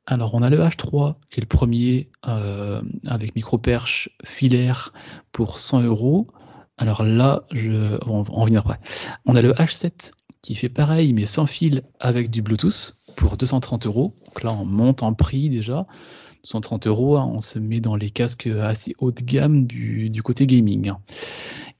Alors, 0.06 0.34
on 0.34 0.42
a 0.42 0.50
le 0.50 0.58
H3, 0.58 1.16
qui 1.30 1.40
est 1.40 1.42
le 1.42 1.46
premier, 1.46 2.10
euh, 2.26 2.80
avec 3.06 3.36
micro-perche 3.36 4.08
filaire 4.24 4.92
pour 5.30 5.60
100 5.60 5.82
euros. 5.82 6.28
Alors 6.78 7.02
là, 7.02 7.44
je, 7.52 7.98
on 8.06 8.22
revenir 8.22 8.60
après. 8.60 8.80
On 9.26 9.36
a 9.36 9.42
le 9.42 9.52
H7, 9.52 10.12
qui 10.42 10.54
fait 10.54 10.68
pareil, 10.68 11.12
mais 11.12 11.26
sans 11.26 11.46
fil, 11.46 11.82
avec 12.00 12.30
du 12.30 12.40
Bluetooth, 12.40 13.02
pour 13.16 13.36
230 13.36 13.86
euros. 13.86 14.14
Donc 14.24 14.42
là, 14.42 14.52
on 14.52 14.64
monte 14.64 15.02
en 15.02 15.12
prix 15.12 15.50
déjà. 15.50 15.86
230 16.44 16.86
euros, 16.86 17.16
hein, 17.16 17.28
on 17.30 17.40
se 17.40 17.58
met 17.58 17.80
dans 17.80 17.96
les 17.96 18.10
casques 18.10 18.46
assez 18.46 18.94
haut 18.98 19.12
de 19.12 19.22
gamme 19.22 19.66
du, 19.66 20.22
côté 20.22 20.46
gaming. 20.46 20.92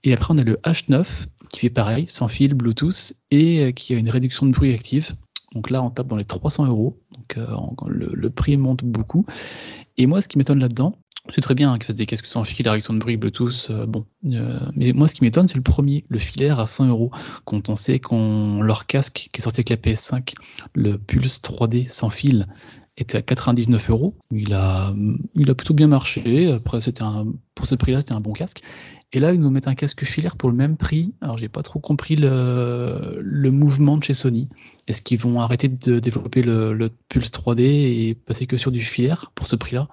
Et 0.04 0.12
après, 0.12 0.34
on 0.34 0.38
a 0.38 0.44
le 0.44 0.56
H9, 0.64 1.06
qui 1.50 1.60
fait 1.60 1.70
pareil, 1.70 2.06
sans 2.08 2.28
fil, 2.28 2.54
Bluetooth, 2.54 3.12
et 3.30 3.60
euh, 3.60 3.72
qui 3.72 3.94
a 3.94 3.98
une 3.98 4.10
réduction 4.10 4.46
de 4.46 4.52
bruit 4.52 4.72
active. 4.72 5.14
Donc 5.54 5.70
là, 5.70 5.82
on 5.82 5.90
tape 5.90 6.08
dans 6.08 6.16
les 6.16 6.24
300 6.24 6.66
euros. 6.66 7.00
Donc 7.12 7.38
euh, 7.38 7.46
le, 7.88 8.30
prix 8.30 8.56
monte 8.56 8.84
beaucoup. 8.84 9.24
Et 9.96 10.06
moi, 10.06 10.20
ce 10.20 10.28
qui 10.28 10.38
m'étonne 10.38 10.60
là-dedans, 10.60 10.94
c'est 11.30 11.40
très 11.40 11.54
bien 11.54 11.72
hein, 11.72 11.76
qu'ils 11.76 11.84
fassent 11.84 11.96
des 11.96 12.06
casques 12.06 12.26
sans 12.26 12.44
fil, 12.44 12.64
la 12.64 12.72
réduction 12.72 12.94
de 12.94 12.98
bruit, 12.98 13.16
Bluetooth, 13.16 13.66
euh, 13.70 13.86
bon. 13.86 14.04
Mais 14.22 14.92
moi, 14.92 15.08
ce 15.08 15.14
qui 15.14 15.24
m'étonne, 15.24 15.48
c'est 15.48 15.56
le 15.56 15.62
premier, 15.62 16.04
le 16.08 16.18
filaire 16.18 16.60
à 16.60 16.66
100 16.66 16.88
euros. 16.88 17.10
Quand 17.44 17.68
on 17.68 17.76
sait 17.76 17.98
qu'on 17.98 18.62
leur 18.62 18.86
casque 18.86 19.28
qui 19.32 19.40
est 19.40 19.42
sorti 19.42 19.60
avec 19.60 19.70
la 19.70 19.76
PS5, 19.76 20.34
le 20.74 20.98
Pulse 20.98 21.40
3D 21.40 21.88
sans 21.88 22.10
fil, 22.10 22.44
était 22.98 23.18
à 23.18 23.22
99 23.22 23.90
euros. 23.90 24.14
Il 24.30 24.52
a, 24.52 24.92
il 25.34 25.50
a 25.50 25.54
plutôt 25.54 25.74
bien 25.74 25.86
marché. 25.86 26.52
Après, 26.52 26.78
un, 27.00 27.26
pour 27.54 27.66
ce 27.66 27.74
prix-là, 27.74 28.00
c'était 28.00 28.12
un 28.12 28.20
bon 28.20 28.32
casque. 28.32 28.62
Et 29.12 29.20
là, 29.20 29.32
ils 29.32 29.40
nous 29.40 29.50
mettent 29.50 29.68
un 29.68 29.74
casque 29.74 30.04
filaire 30.04 30.36
pour 30.36 30.50
le 30.50 30.56
même 30.56 30.76
prix. 30.76 31.14
Alors, 31.20 31.38
j'ai 31.38 31.48
pas 31.48 31.62
trop 31.62 31.78
compris 31.80 32.16
le, 32.16 33.18
le 33.20 33.50
mouvement 33.50 33.96
de 33.96 34.04
chez 34.04 34.14
Sony. 34.14 34.48
Est-ce 34.86 35.02
qu'ils 35.02 35.18
vont 35.18 35.40
arrêter 35.40 35.68
de 35.68 36.00
développer 36.00 36.42
le, 36.42 36.72
le 36.72 36.90
Pulse 37.08 37.30
3D 37.30 37.60
et 37.62 38.14
passer 38.14 38.46
que 38.46 38.56
sur 38.56 38.72
du 38.72 38.82
filaire 38.82 39.32
pour 39.34 39.46
ce 39.46 39.56
prix-là? 39.56 39.88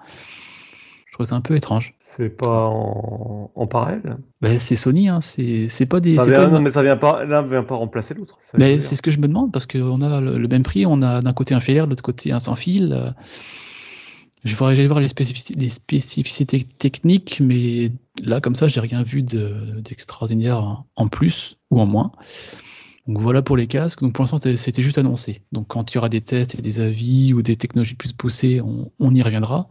Trouve 1.16 1.26
ça 1.26 1.34
un 1.34 1.40
peu 1.40 1.56
étrange. 1.56 1.94
C'est 1.98 2.28
pas 2.28 2.68
en, 2.68 3.50
en 3.54 3.66
parallèle 3.66 4.16
Ben, 4.40 4.58
c'est 4.58 4.76
Sony, 4.76 5.08
hein. 5.08 5.20
c'est 5.20 5.86
pas 5.88 6.00
des. 6.00 6.14
ça 6.16 6.24
vient, 6.26 6.44
pas 6.44 6.48
Non, 6.48 6.60
mais 6.60 6.70
ça 6.70 6.82
vient 6.82 6.96
pas, 6.96 7.24
l'un 7.24 7.42
vient 7.42 7.64
pas 7.64 7.74
remplacer 7.74 8.14
l'autre. 8.14 8.38
Mais 8.56 8.78
c'est 8.78 8.96
ce 8.96 9.02
que 9.02 9.10
je 9.10 9.18
me 9.18 9.26
demande 9.28 9.52
parce 9.52 9.66
qu'on 9.66 10.00
a 10.02 10.20
le, 10.20 10.38
le 10.38 10.48
même 10.48 10.62
prix, 10.62 10.86
on 10.86 11.02
a 11.02 11.20
d'un 11.22 11.32
côté 11.32 11.54
un 11.54 11.60
filaire, 11.60 11.86
de 11.86 11.90
l'autre 11.90 12.02
côté 12.02 12.32
un 12.32 12.40
sans 12.40 12.54
fil. 12.54 13.14
Je 14.44 14.54
voudrais 14.54 14.76
j'allais 14.76 14.86
voir 14.86 15.00
les 15.00 15.08
spécificités, 15.08 15.58
les 15.58 15.68
spécificités 15.70 16.62
techniques, 16.62 17.40
mais 17.40 17.90
là, 18.22 18.40
comme 18.40 18.54
ça, 18.54 18.68
j'ai 18.68 18.80
rien 18.80 19.02
vu 19.02 19.22
de- 19.22 19.80
d'extraordinaire 19.80 20.84
en 20.94 21.08
plus 21.08 21.56
ou 21.70 21.80
en 21.80 21.86
moins. 21.86 22.12
Donc 23.08 23.18
voilà 23.20 23.40
pour 23.42 23.56
les 23.56 23.66
casques. 23.66 24.00
Donc 24.02 24.12
pour 24.12 24.22
l'instant, 24.22 24.36
c'était- 24.36 24.56
c'était 24.56 24.82
juste 24.82 24.98
annoncé. 24.98 25.42
Donc 25.52 25.68
quand 25.68 25.90
il 25.90 25.94
y 25.94 25.98
aura 25.98 26.08
des 26.08 26.20
tests 26.20 26.56
et 26.56 26.62
des 26.62 26.80
avis 26.80 27.32
ou 27.34 27.42
des 27.42 27.56
technologies 27.56 27.94
plus 27.94 28.12
poussées, 28.12 28.60
on, 28.60 28.90
on 29.00 29.14
y 29.14 29.22
reviendra. 29.22 29.68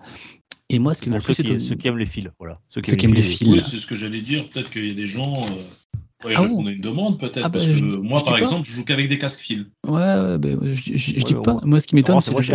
Et 0.70 0.80
moi, 0.80 0.96
ce 0.96 1.02
qui 1.02 1.10
m'a 1.10 1.20
plus 1.20 1.36
qui, 1.36 1.42
étonné, 1.42 1.60
ceux 1.60 1.76
qui 1.76 1.88
aiment 1.88 1.98
les 2.00 2.06
fils, 2.08 2.28
voilà. 2.40 2.60
Ceux 2.70 2.82
qui 2.82 2.92
aiment 3.06 3.14
les 3.14 3.22
fils. 3.22 3.48
Oui, 3.48 3.62
c'est 3.66 3.78
ce 3.78 3.86
que 3.86 3.96
j'allais 3.96 4.22
dire. 4.22 4.48
Peut-être 4.50 4.72
qu'il 4.72 4.88
y 4.88 4.92
a 4.92 4.96
des 4.96 5.06
gens. 5.06 5.32
Euh... 5.44 6.28
ouais, 6.28 6.34
Ah 6.36 6.42
bon 6.44 6.66
à 6.66 6.72
une 6.72 6.82
demande, 6.82 7.20
peut-être. 7.20 7.38
Ah 7.46 7.50
bah, 7.50 7.60
parce 7.60 7.68
que 7.68 7.76
je- 7.76 7.84
moi, 7.84 8.20
je 8.20 8.26
par 8.26 8.34
pas. 8.34 8.40
exemple, 8.40 8.68
je 8.68 8.74
joue 8.74 8.84
qu'avec 8.84 9.08
des 9.08 9.20
casques 9.20 9.42
fils. 9.42 9.66
Ouais, 9.86 9.94
ouais, 9.94 10.38
ben, 10.40 10.60
je, 10.74 10.74
je- 10.74 10.98
je 10.98 11.16
Ouais, 11.18 11.24
dis 11.24 11.36
pas. 11.36 11.60
Moi, 11.64 11.80
ce 11.80 11.86
qui 11.86 11.94
m'étonne, 11.94 12.20
c'est 12.20 12.34
de 12.34 12.42
se 12.42 12.52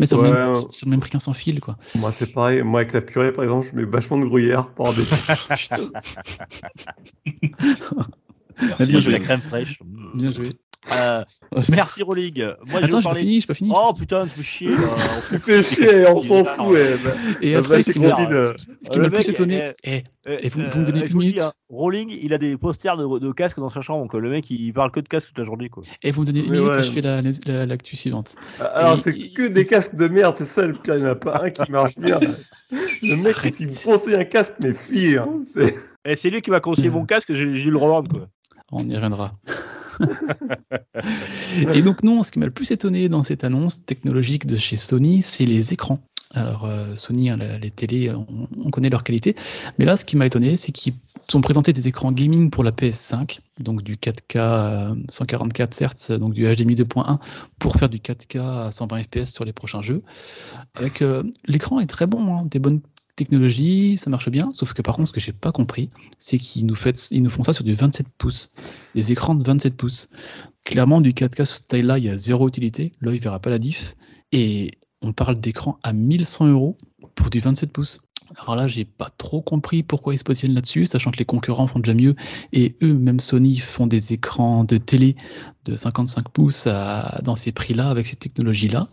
mettre 0.00 0.08
sur, 0.08 0.22
le 0.22 0.30
même, 0.32 0.50
ouais. 0.50 0.56
sur 0.56 0.86
le 0.86 0.90
même 0.90 1.00
prix 1.00 1.10
qu'un 1.10 1.18
sans 1.18 1.32
fil, 1.32 1.60
quoi. 1.60 1.78
Moi, 1.98 2.12
c'est 2.12 2.30
pareil. 2.30 2.62
Moi, 2.62 2.80
avec 2.80 2.92
la 2.92 3.00
purée, 3.00 3.32
par 3.32 3.44
exemple, 3.44 3.68
je 3.72 3.76
mets 3.76 3.84
vachement 3.84 4.18
de 4.18 4.26
gruyère 4.26 4.68
pour 4.74 4.88
avoir 4.88 5.02
des. 5.02 5.10
Merci, 8.62 9.00
joué. 9.00 9.12
la 9.12 9.18
crème 9.20 9.40
fraîche. 9.40 9.78
Bien 10.14 10.30
joué. 10.32 10.50
Euh, 10.92 11.22
merci 11.70 12.02
Rolling. 12.02 12.42
Moi, 12.66 12.80
je 12.80 12.86
Attends, 12.86 12.96
pas 12.98 13.02
parler. 13.10 13.20
fini, 13.20 13.40
pas 13.42 13.52
fini. 13.54 13.70
Oh 13.74 13.92
putain, 13.92 14.24
tu 14.24 14.30
fais 14.30 14.42
chier. 14.42 14.70
Tu 15.28 15.38
fais 15.38 15.62
chier, 15.62 16.06
on 16.08 16.22
s'en 16.22 16.42
Ah, 16.46 16.54
fout. 16.54 16.76
eh. 17.42 17.46
Et 17.50 17.54
après, 17.54 17.68
vas-y, 17.76 17.84
ce 17.84 17.92
qui 17.92 17.98
m'a 17.98 18.18
euh. 18.30 18.52
ce 18.82 18.90
qui 18.90 18.96
Le 18.96 19.02
m'a 19.02 19.08
le 19.08 19.12
mec 19.16 19.24
plus 19.24 19.30
étonné, 19.30 19.54
est- 19.56 19.74
eh, 19.84 20.02
Euh, 20.26 20.38
Et 20.42 20.48
vous- 20.48 20.60
vous 20.72 20.80
me 20.80 20.86
donnez 20.86 21.00
je 21.00 21.04
une 21.06 21.12
vous 21.12 21.18
le 21.20 21.26
dis, 21.26 21.32
minute 21.32 21.42
hein, 21.42 21.52
Rolling, 21.68 22.18
il 22.22 22.32
a 22.34 22.38
des 22.38 22.56
posters 22.56 22.96
de, 22.96 23.18
de 23.18 23.32
casques 23.32 23.58
dans 23.58 23.68
sa 23.68 23.80
chambre. 23.82 24.02
Donc, 24.04 24.14
le 24.14 24.28
mec, 24.30 24.50
il, 24.50 24.72
parle 24.72 24.90
que 24.90 25.00
de 25.00 25.08
casques 25.08 25.28
toute 25.28 25.38
la 25.38 25.44
journée. 25.44 25.68
Quoi. 25.68 25.82
et 26.02 26.10
vous 26.12 26.22
me 26.22 26.26
donnez 26.26 26.40
une 26.40 26.50
minute 26.50 26.68
ouais. 26.68 26.80
et 26.80 26.82
je 26.82 26.90
fais 26.92 27.00
la- 27.02 27.20
la- 27.46 27.66
l'actu 27.66 27.96
suivante. 27.96 28.36
Alors, 28.74 28.96
Et- 28.96 29.00
c'est 29.02 29.14
que 29.32 29.46
des 29.48 29.66
casques 29.66 29.94
de 29.96 30.08
merde, 30.08 30.34
c'est 30.38 30.44
ça 30.46 30.66
le 30.66 30.72
pire. 30.74 30.94
Il 30.96 31.02
n'y 31.02 31.06
en 31.08 31.12
a 31.12 31.14
pas 31.14 31.42
un 31.44 31.50
qui 31.50 31.70
marche 31.70 31.98
bien. 31.98 32.20
Le 33.02 33.16
mec, 33.16 33.36
Arrête. 33.36 33.52
s'il 33.54 33.68
vous 33.68 33.80
conseille 33.80 34.14
un 34.14 34.24
casque, 34.24 34.54
mais 34.62 34.72
fuis. 34.74 35.16
hein, 35.18 35.28
c'est- 35.42 35.74
Et 36.06 36.16
c'est 36.16 36.30
lui 36.30 36.40
qui 36.42 36.50
m'a 36.50 36.60
conseillé 36.60 36.88
Hmm. 36.90 36.94
mon 36.94 37.04
casque, 37.04 37.32
j'ai 37.32 37.54
j'ai 37.54 37.64
dû 37.64 37.70
le 37.70 37.76
revendre. 37.78 38.08
Quoi. 38.10 38.28
On 38.72 38.88
y 38.88 38.94
reviendra. 38.94 39.32
et 41.74 41.82
donc 41.82 42.02
non, 42.02 42.22
ce 42.22 42.30
qui 42.30 42.38
m'a 42.38 42.46
le 42.46 42.52
plus 42.52 42.70
étonné 42.70 43.08
dans 43.08 43.22
cette 43.22 43.44
annonce 43.44 43.84
technologique 43.84 44.46
de 44.46 44.56
chez 44.56 44.76
Sony, 44.76 45.22
c'est 45.22 45.44
les 45.44 45.72
écrans. 45.72 45.98
Alors 46.32 46.64
euh, 46.64 46.94
Sony, 46.94 47.30
hein, 47.30 47.36
les 47.60 47.70
télés, 47.72 48.12
on, 48.12 48.48
on 48.56 48.70
connaît 48.70 48.88
leur 48.88 49.02
qualité, 49.02 49.34
mais 49.78 49.84
là, 49.84 49.96
ce 49.96 50.04
qui 50.04 50.16
m'a 50.16 50.26
étonné, 50.26 50.56
c'est 50.56 50.70
qu'ils 50.70 50.94
ont 51.34 51.40
présenté 51.40 51.72
des 51.72 51.88
écrans 51.88 52.12
gaming 52.12 52.50
pour 52.50 52.62
la 52.62 52.70
PS5, 52.70 53.40
donc 53.58 53.82
du 53.82 53.96
4K 53.96 54.92
euh, 54.92 54.94
144 55.08 55.82
Hz, 55.82 56.18
donc 56.18 56.32
du 56.34 56.44
HDMI 56.44 56.76
2.1 56.76 57.18
pour 57.58 57.74
faire 57.74 57.88
du 57.88 57.98
4K 57.98 58.38
à 58.40 58.70
120 58.70 59.02
FPS 59.02 59.32
sur 59.32 59.44
les 59.44 59.52
prochains 59.52 59.82
jeux. 59.82 60.02
Avec 60.76 61.02
euh, 61.02 61.24
l'écran 61.46 61.80
est 61.80 61.86
très 61.86 62.06
bon, 62.06 62.36
hein, 62.36 62.46
des 62.48 62.60
bonnes 62.60 62.80
technologies, 63.20 63.98
ça 63.98 64.08
marche 64.08 64.30
bien. 64.30 64.50
Sauf 64.54 64.72
que 64.72 64.80
par 64.80 64.96
contre, 64.96 65.08
ce 65.08 65.12
que 65.12 65.20
j'ai 65.20 65.32
pas 65.32 65.52
compris, 65.52 65.90
c'est 66.18 66.38
qu'ils 66.38 66.64
nous, 66.64 66.74
font 66.74 67.44
ça 67.44 67.52
sur 67.52 67.64
du 67.64 67.74
27 67.74 68.06
pouces, 68.16 68.52
des 68.94 69.12
écrans 69.12 69.34
de 69.34 69.44
27 69.44 69.76
pouces. 69.76 70.08
Clairement, 70.64 71.02
du 71.02 71.12
4K 71.12 71.44
sur 71.44 71.56
ce 71.56 71.62
taille-là, 71.62 71.98
il 71.98 72.04
y 72.04 72.08
a 72.08 72.16
zéro 72.16 72.48
utilité. 72.48 72.92
L'œil 73.00 73.18
verra 73.18 73.38
pas 73.38 73.50
la 73.50 73.58
diff. 73.58 73.94
Et 74.32 74.70
on 75.02 75.12
parle 75.12 75.38
d'écran 75.38 75.78
à 75.82 75.92
1100 75.92 76.48
euros 76.48 76.78
pour 77.14 77.28
du 77.28 77.40
27 77.40 77.72
pouces. 77.72 78.00
Alors 78.38 78.56
là, 78.56 78.66
j'ai 78.66 78.84
pas 78.84 79.10
trop 79.18 79.42
compris 79.42 79.82
pourquoi 79.82 80.14
ils 80.14 80.18
se 80.18 80.24
positionnent 80.24 80.54
là-dessus, 80.54 80.86
sachant 80.86 81.10
que 81.10 81.18
les 81.18 81.24
concurrents 81.24 81.66
font 81.66 81.80
déjà 81.80 81.94
mieux. 81.94 82.14
Et 82.52 82.76
eux, 82.82 82.94
même 82.94 83.20
Sony, 83.20 83.58
font 83.58 83.86
des 83.86 84.12
écrans 84.12 84.64
de 84.64 84.78
télé 84.78 85.16
de 85.66 85.76
55 85.76 86.28
pouces 86.30 86.66
dans 87.22 87.36
ces 87.36 87.52
prix-là, 87.52 87.90
avec 87.90 88.06
ces 88.06 88.16
technologies-là. 88.16 88.88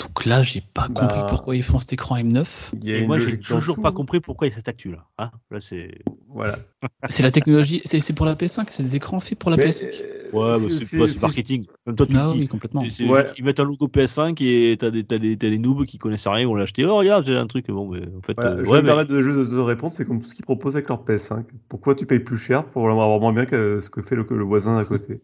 Donc 0.00 0.24
là, 0.24 0.42
j'ai 0.42 0.62
pas 0.74 0.88
Bah, 0.88 1.00
compris 1.02 1.20
pourquoi 1.28 1.56
ils 1.56 1.62
font 1.62 1.78
cet 1.78 1.92
écran 1.92 2.16
M9. 2.16 2.46
Il 2.82 2.88
y 2.88 2.92
a 2.94 2.96
Et 2.96 3.06
moi, 3.06 3.18
j'ai 3.18 3.38
toujours 3.38 3.74
tout. 3.76 3.82
pas 3.82 3.92
compris 3.92 4.20
pourquoi 4.20 4.46
il 4.46 4.50
y 4.50 4.52
a 4.54 4.56
cette 4.56 4.68
actu 4.68 4.90
là. 4.90 5.04
Hein 5.18 5.30
là, 5.50 5.60
c'est. 5.60 5.90
Voilà. 6.28 6.56
C'est 7.10 7.22
la 7.22 7.30
technologie, 7.30 7.82
c'est 7.84 8.12
pour 8.14 8.24
la 8.24 8.34
PS5, 8.36 8.66
c'est 8.70 8.82
des 8.82 8.96
écrans 8.96 9.20
faits 9.20 9.38
pour 9.38 9.50
la 9.50 9.56
Mais, 9.58 9.66
PS5. 9.68 9.84
euh, 10.02 10.30
Ouais, 10.32 10.58
mais 10.64 10.70
c'est- 11.08 11.20
marketing. 11.22 11.66
Même 11.86 11.96
toi, 11.96 12.06
tu 12.06 12.16
Ah 12.16 12.26
le 12.26 12.32
dis. 12.32 12.38
oui, 12.40 12.48
complètement. 12.48 12.82
Ouais. 12.82 13.26
Ils 13.36 13.44
mettent 13.44 13.60
un 13.60 13.64
logo 13.64 13.88
PS5 13.88 14.36
et 14.42 14.76
t'as 14.78 14.90
des, 14.90 15.02
t'as 15.04 15.18
des, 15.18 15.36
t'as 15.36 15.50
des 15.50 15.58
noobs 15.58 15.84
qui 15.84 15.98
connaissent 15.98 16.26
rien, 16.26 16.40
ils 16.40 16.46
vont 16.46 16.54
l'acheter. 16.54 16.84
Oh, 16.86 16.96
regarde, 16.96 17.26
j'ai 17.26 17.36
un 17.36 17.46
truc. 17.46 17.66
Bon, 17.68 17.90
mais 17.90 18.00
en 18.00 18.22
fait. 18.22 18.34
Voilà, 18.36 18.52
euh, 18.52 18.64
je 18.64 18.70
ouais, 18.70 18.76
vais 18.76 18.82
mais- 18.82 18.88
permettre 18.88 19.10
de 19.10 19.20
juste 19.20 19.38
de 19.38 19.44
te 19.44 19.54
répondre, 19.56 19.92
c'est 19.94 20.04
comme 20.06 20.22
ce 20.22 20.34
qu'ils 20.34 20.44
proposent 20.44 20.76
avec 20.76 20.88
leur 20.88 21.04
PS5. 21.04 21.44
Pourquoi 21.68 21.94
tu 21.94 22.06
payes 22.06 22.20
plus 22.20 22.38
cher 22.38 22.64
pour 22.64 22.88
avoir 22.88 23.18
moins 23.20 23.32
bien 23.32 23.44
que 23.44 23.80
ce 23.80 23.90
que 23.90 24.00
fait 24.02 24.14
le, 24.16 24.24
le 24.30 24.44
voisin 24.44 24.78
à 24.78 24.84
côté? 24.84 25.20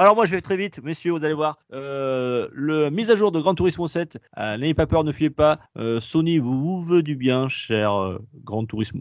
Alors 0.00 0.14
moi 0.14 0.26
je 0.26 0.30
vais 0.30 0.40
très 0.40 0.56
vite, 0.56 0.80
messieurs, 0.84 1.10
vous 1.10 1.24
allez 1.24 1.34
voir. 1.34 1.58
Euh, 1.72 2.46
le 2.52 2.88
mise 2.88 3.10
à 3.10 3.16
jour 3.16 3.32
de 3.32 3.40
Gran 3.40 3.56
Turismo 3.56 3.88
7, 3.88 4.20
euh, 4.38 4.56
n'ayez 4.56 4.72
pas 4.72 4.86
peur, 4.86 5.02
ne 5.02 5.10
fuyez 5.10 5.28
pas. 5.28 5.58
Euh, 5.76 5.98
Sony 5.98 6.38
vous, 6.38 6.80
veut 6.80 7.02
du 7.02 7.16
bien, 7.16 7.48
cher 7.48 8.00
euh, 8.00 8.24
Gran 8.44 8.64
Turismo, 8.64 9.00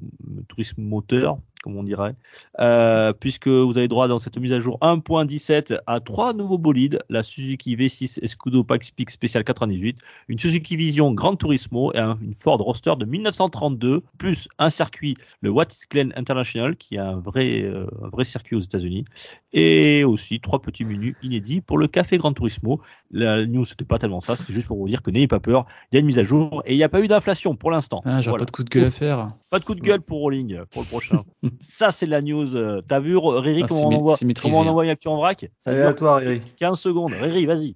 Turismo 0.49 0.83
moteur, 0.83 1.37
comme 1.67 1.75
on 1.77 1.83
dirait, 1.83 2.15
euh, 2.61 3.11
puisque 3.11 3.49
vous 3.49 3.77
avez 3.77 3.89
droit 3.89 4.07
dans 4.07 4.19
cette 4.19 4.37
mise 4.37 4.53
à 4.53 4.59
jour 4.61 4.77
1.17 4.81 5.77
à 5.85 5.99
trois 5.99 6.33
nouveaux 6.33 6.57
bolides, 6.57 6.99
la 7.09 7.23
Suzuki 7.23 7.75
V6 7.75 8.19
Escudo 8.23 8.63
Pax 8.63 8.91
Peak 8.91 9.09
Special 9.09 9.43
98, 9.43 9.99
une 10.29 10.39
Suzuki 10.39 10.77
Vision 10.77 11.11
Gran 11.11 11.35
Turismo 11.35 11.91
et 11.93 11.97
un- 11.99 12.17
une 12.21 12.33
Ford 12.33 12.57
Roadster 12.57 12.93
de 12.97 13.03
1932, 13.05 14.01
plus 14.17 14.47
un 14.59 14.69
circuit, 14.69 15.15
le 15.41 15.49
Watts 15.49 15.75
Glen 15.91 16.13
International, 16.15 16.77
qui 16.77 16.95
est 16.95 16.99
un 16.99 17.19
vrai, 17.19 17.63
euh, 17.63 17.85
un 18.01 18.07
vrai 18.07 18.23
circuit 18.23 18.55
aux 18.55 18.61
États-Unis, 18.61 19.03
et 19.51 20.05
aussi 20.05 20.39
trois 20.39 20.61
petits 20.61 20.85
menus 20.85 21.15
inédits 21.21 21.59
pour 21.59 21.77
le 21.77 21.87
Café 21.89 22.17
Gran 22.17 22.31
Turismo. 22.31 22.79
La 23.11 23.45
news, 23.45 23.65
c'était 23.65 23.83
pas 23.83 23.99
tellement 23.99 24.21
ça, 24.21 24.37
c'était 24.37 24.53
juste 24.53 24.67
pour 24.67 24.77
vous 24.77 24.87
dire 24.87 25.01
que 25.01 25.11
n'ayez 25.11 25.27
pas 25.27 25.41
peur, 25.41 25.65
il 25.91 25.95
y 25.95 25.97
a 25.97 25.99
une 25.99 26.05
mise 26.05 26.19
à 26.19 26.23
jour 26.23 26.63
et 26.65 26.73
il 26.73 26.77
n'y 26.77 26.83
a 26.83 26.89
pas 26.89 27.01
eu 27.01 27.07
d'inflation 27.09 27.57
pour 27.57 27.71
l'instant. 27.71 27.99
Ah, 28.05 28.21
Voilà. 28.23 28.39
pas 28.39 28.45
de 28.45 28.51
coup 28.51 28.63
de 28.63 28.69
gueule 28.69 28.85
à 28.85 28.89
faire. 28.89 29.27
Pas 29.49 29.59
de 29.59 29.65
coup 29.65 29.75
de 29.75 29.81
gueule 29.81 30.01
pour 30.01 30.19
Rolling 30.19 30.59
pour 30.71 30.81
le 30.83 30.87
prochain. 30.87 31.23
ça, 31.59 31.91
c'est 31.91 32.05
la 32.05 32.21
news. 32.21 32.55
euh, 32.55 32.81
T'as 32.87 32.99
vu, 32.99 33.17
Riri, 33.17 33.61
Ah, 33.63 33.67
comment, 33.67 33.87
on 33.89 33.95
envoie, 33.95 34.17
comment 34.41 34.59
on 34.59 34.67
envoie 34.67 34.83
une 34.85 34.91
actu 34.91 35.07
en 35.07 35.17
vrac? 35.17 35.45
Ça 35.59 35.71
Allez 35.71 35.81
à 35.81 35.87
dure 35.87 35.95
toi, 35.95 36.23
Eric. 36.23 36.55
15 36.57 36.79
secondes. 36.79 37.13
Riri, 37.13 37.45
vas-y. 37.45 37.73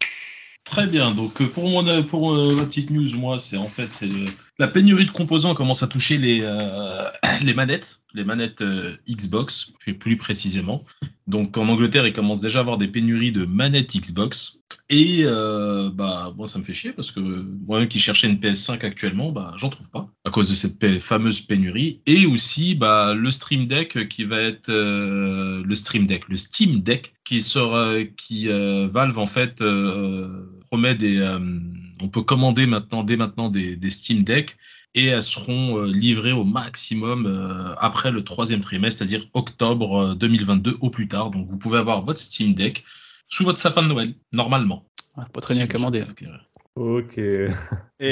Très 0.63 0.85
bien. 0.87 1.11
Donc 1.11 1.41
euh, 1.41 1.47
pour 1.47 1.67
mon 1.67 2.03
pour 2.03 2.33
euh, 2.33 2.55
ma 2.55 2.65
petite 2.65 2.91
news, 2.91 3.17
moi, 3.17 3.39
c'est 3.39 3.57
en 3.57 3.67
fait 3.67 3.91
c'est 3.91 4.09
la 4.59 4.67
pénurie 4.67 5.05
de 5.05 5.11
composants 5.11 5.55
commence 5.55 5.81
à 5.83 5.87
toucher 5.87 6.17
les 6.17 6.41
euh, 6.43 7.03
les 7.43 7.53
manettes, 7.53 8.03
les 8.13 8.23
manettes 8.23 8.61
euh, 8.61 8.95
Xbox 9.09 9.71
plus, 9.79 9.97
plus 9.97 10.17
précisément. 10.17 10.83
Donc 11.27 11.57
en 11.57 11.67
Angleterre, 11.67 12.05
ils 12.05 12.13
commencent 12.13 12.41
déjà 12.41 12.59
à 12.59 12.61
avoir 12.61 12.77
des 12.77 12.87
pénuries 12.87 13.31
de 13.31 13.45
manettes 13.45 13.95
Xbox. 13.97 14.59
Et 14.93 15.21
euh, 15.23 15.89
bah 15.89 16.33
moi 16.35 16.47
ça 16.49 16.59
me 16.59 16.63
fait 16.63 16.73
chier 16.73 16.91
parce 16.91 17.11
que 17.11 17.21
moi-même 17.21 17.87
qui 17.87 17.97
cherchais 17.97 18.27
une 18.27 18.35
PS5 18.35 18.85
actuellement, 18.85 19.31
bah 19.31 19.53
j'en 19.55 19.69
trouve 19.69 19.89
pas 19.89 20.09
à 20.25 20.29
cause 20.31 20.49
de 20.49 20.53
cette 20.53 20.99
fameuse 20.99 21.39
pénurie. 21.39 22.01
Et 22.05 22.25
aussi 22.25 22.75
bah 22.75 23.13
le 23.13 23.31
Stream 23.31 23.67
Deck 23.67 24.09
qui 24.09 24.25
va 24.25 24.41
être 24.41 24.67
euh, 24.67 25.63
le 25.63 25.75
Stream 25.75 26.07
Deck, 26.07 26.27
le 26.27 26.35
Steam 26.35 26.81
Deck 26.81 27.13
qui 27.23 27.41
sera 27.41 28.03
qui 28.17 28.49
euh, 28.49 28.89
Valve 28.91 29.17
en 29.17 29.27
fait 29.27 29.61
euh, 29.61 30.45
promet 30.67 30.93
des 30.95 31.19
euh, 31.19 31.39
on 32.01 32.09
peut 32.09 32.23
commander 32.23 32.65
maintenant 32.65 33.03
dès 33.05 33.15
maintenant 33.15 33.49
des, 33.49 33.77
des 33.77 33.89
Steam 33.89 34.23
Deck 34.23 34.57
et 34.93 35.05
elles 35.05 35.23
seront 35.23 35.83
livrées 35.83 36.33
au 36.33 36.43
maximum 36.43 37.25
après 37.79 38.11
le 38.11 38.25
troisième 38.25 38.59
trimestre, 38.59 38.99
c'est-à-dire 38.99 39.25
octobre 39.33 40.11
euh, 40.11 40.15
2022 40.15 40.77
au 40.81 40.89
plus 40.89 41.07
tard. 41.07 41.31
Donc 41.31 41.47
vous 41.49 41.57
pouvez 41.57 41.77
avoir 41.77 42.03
votre 42.03 42.19
Steam 42.19 42.53
Deck 42.53 42.83
sous 43.31 43.43
votre 43.43 43.57
sapin 43.59 43.81
de 43.81 43.87
Noël, 43.87 44.13
normalement. 44.31 44.85
Pas 45.33 45.41
très 45.41 45.55
bien 45.55 45.65
l'acquérir. 45.67 46.47
Ok. 46.75 47.17
Et 47.17 47.47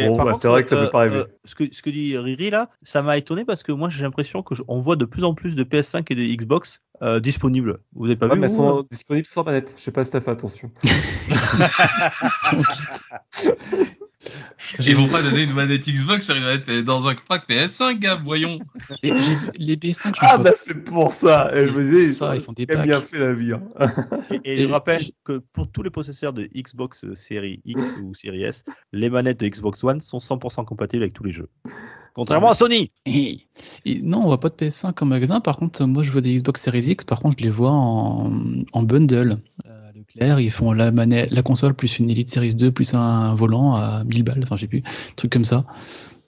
Bon, 0.07 0.17
bah, 0.22 0.34
c'est 0.34 0.49
vrai 0.49 0.63
que 0.63 0.70
ça 0.70 0.84
peut 0.84 0.89
pas 0.89 0.99
rêver. 0.99 1.20
euh, 1.20 1.26
ce, 1.45 1.55
que, 1.55 1.74
ce 1.74 1.82
que 1.82 1.89
dit 1.89 2.17
Riri 2.17 2.49
là, 2.49 2.70
ça 2.84 3.01
m'a 3.01 3.17
étonné 3.17 3.45
parce 3.45 3.63
que 3.63 3.72
moi 3.72 3.88
j'ai 3.89 4.03
l'impression 4.03 4.43
que 4.43 4.53
je- 4.53 4.63
on 4.67 4.80
voit 4.80 4.97
de 4.97 5.05
plus 5.05 5.24
en 5.24 5.34
plus 5.34 5.55
de 5.55 5.63
PS5 5.63 6.11
et 6.11 6.15
de 6.15 6.22
Xbox 6.36 6.82
euh, 7.01 7.20
disponibles. 7.22 7.80
Vous 7.93 8.05
avez 8.07 8.17
pas 8.17 8.28
Ouais, 8.28 8.34
vu 8.36 8.41
mais 8.41 8.47
elles 8.47 8.53
vous, 8.53 8.63
euh 8.63 8.80
sont 8.82 8.88
disponibles 8.91 9.26
sans 9.28 9.43
manette. 9.45 9.74
Je 9.78 9.84
sais 9.84 9.91
pas 9.91 10.03
si 10.03 10.11
t'as 10.11 10.20
fait 10.22 10.32
attention. 10.32 10.70
Ils 14.80 14.95
vont 14.95 15.07
pas 15.07 15.22
donner 15.22 15.43
une 15.43 15.53
manette 15.53 15.88
Xbox 15.88 16.26
sur 16.26 16.36
une 16.36 16.43
manette 16.43 16.70
dans 16.84 17.07
un 17.07 17.15
pack 17.28 17.47
PS5, 17.49 17.99
gars, 17.99 18.22
voyons. 18.24 18.59
Les 19.01 19.78
PS5, 19.78 20.07
je 20.15 20.20
Ah, 20.22 20.38
bah 20.38 20.51
c'est 20.55 20.84
pour 20.84 21.11
ça. 21.13 21.49
Et 21.55 21.67
je 21.67 21.72
me 21.74 21.84
disais, 21.84 22.07
ça, 22.09 22.36
ils 22.36 22.41
font 22.41 22.51
ont 22.51 22.53
des 22.53 22.65
bien 22.65 22.99
packs. 22.99 23.09
fait 23.09 23.20
la 23.20 23.34
vie. 23.34 23.53
hein. 23.53 23.61
Et, 24.32 24.36
et 24.43 24.53
Et- 24.55 24.59
je 24.59 24.67
rappelle 24.67 25.03
que 25.24 25.41
pour 25.53 25.72
tous 25.72 25.84
les 25.84 25.89
possesseurs 25.89 26.34
de 26.34 26.49
Xbox 26.55 27.05
euh, 27.05 27.15
série 27.15 27.61
X 27.65 27.82
ou 28.03 28.13
série 28.13 28.43
S, 28.43 28.63
les 28.91 29.09
manettes 29.09 29.39
de 29.39 29.47
Xbox 29.47 29.84
One 29.84 30.01
sont 30.01 30.20
100% 30.20 30.65
compatibles 30.65 31.03
avec 31.03 31.13
tous 31.13 31.24
les 31.24 31.32
jeux. 31.32 31.47
Contrairement 32.13 32.49
à 32.49 32.53
Sony. 32.53 32.91
Et- 33.05 33.39
et 33.86 34.01
non, 34.01 34.20
on 34.20 34.26
voit 34.26 34.39
pas 34.41 34.49
de 34.49 34.55
PS5 34.55 35.01
en 35.01 35.05
magasin. 35.05 35.39
Par 35.39 35.55
contre, 35.57 35.86
moi, 35.86 36.03
je 36.03 36.11
vois 36.11 36.22
des 36.22 36.36
Xbox 36.36 36.61
Series 36.61 36.88
X. 36.89 37.05
Par 37.05 37.22
contre, 37.22 37.38
je 37.39 37.43
les 37.45 37.49
vois 37.49 37.72
en, 37.72 38.32
en 38.74 38.84
bundle. 38.84 39.38
Leclerc, 40.16 40.39
ils 40.39 40.51
font 40.51 40.72
la, 40.72 40.91
manette, 40.91 41.32
la 41.32 41.41
console 41.41 41.74
plus 41.74 41.99
une 41.99 42.10
Elite 42.10 42.30
Series 42.30 42.55
2 42.55 42.72
plus 42.72 42.93
un 42.93 43.34
volant 43.36 43.76
à 43.76 44.03
1000 44.03 44.24
balles. 44.24 44.41
Enfin, 44.43 44.55
je 44.55 44.62
sais 44.62 44.68
plus. 44.68 44.80
Un 44.80 45.14
truc 45.16 45.32
comme 45.32 45.45
ça. 45.45 45.66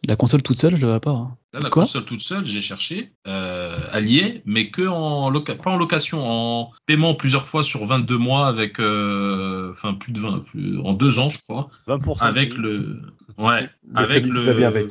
La 0.07 0.15
console 0.15 0.41
toute 0.41 0.57
seule, 0.57 0.75
je 0.75 0.81
la 0.81 0.87
vois 0.87 0.99
pas. 0.99 1.11
hein. 1.11 1.37
Là, 1.53 1.59
la 1.61 1.69
Quoi? 1.69 1.83
console 1.83 2.05
toute 2.05 2.21
seule, 2.21 2.43
j'ai 2.45 2.61
cherché, 2.61 3.11
euh, 3.27 3.77
alliée, 3.91 4.41
mais 4.45 4.71
que 4.71 4.87
en 4.87 5.29
loca 5.29 5.53
pas 5.55 5.69
en 5.69 5.75
location, 5.77 6.19
en 6.25 6.71
paiement 6.87 7.13
plusieurs 7.13 7.45
fois 7.45 7.63
sur 7.63 7.83
22 7.85 8.17
mois 8.17 8.47
avec, 8.47 8.79
euh, 8.79 9.69
enfin 9.71 9.93
plus 9.93 10.11
de 10.13 10.19
20, 10.19 10.39
plus- 10.39 10.79
en 10.79 10.93
deux 10.93 11.19
ans, 11.19 11.29
je 11.29 11.39
crois, 11.41 11.69
20% 11.87 12.21
avec 12.25 12.55
le, 12.57 13.01
ouais, 13.37 13.69
avec 13.93 14.25
le, 14.25 14.65
avec. 14.65 14.87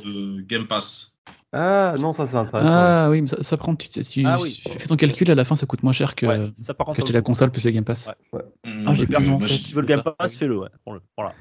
Game 0.47 0.67
Pass. 0.67 1.10
Ah, 1.53 1.95
non, 1.99 2.13
ça 2.13 2.25
c'est 2.27 2.37
intéressant. 2.37 2.71
Ah 2.71 3.09
oui, 3.09 3.21
mais 3.21 3.27
ça, 3.27 3.43
ça 3.43 3.57
prend. 3.57 3.75
Tu, 3.75 3.89
tu- 3.89 4.23
Ah 4.25 4.37
oui. 4.41 4.61
fais 4.65 4.87
ton 4.87 4.95
calcul, 4.95 5.29
à 5.29 5.35
la 5.35 5.43
fin, 5.43 5.55
ça 5.55 5.65
coûte 5.65 5.83
moins 5.83 5.91
cher 5.93 6.15
que 6.15 6.25
Ouais, 6.25 6.51
ça 6.63 6.73
par 6.73 6.85
contre. 6.85 6.97
qu'acheter 6.99 7.13
la 7.13 7.21
console 7.21 7.51
plus 7.51 7.63
le 7.65 7.71
Game 7.71 7.83
Pass. 7.83 8.11
Ouais. 8.31 8.41
Ah, 8.85 8.93
j'ai 8.93 9.05
tête. 9.05 9.17
Si 9.47 9.63
tu 9.63 9.75
veux 9.75 9.81
le 9.81 9.87
Game 9.87 10.01
ça. 10.03 10.11
Pass, 10.17 10.35
fais-le. 10.35 10.57
Ouais. 10.59 10.69
Voilà. 11.17 11.33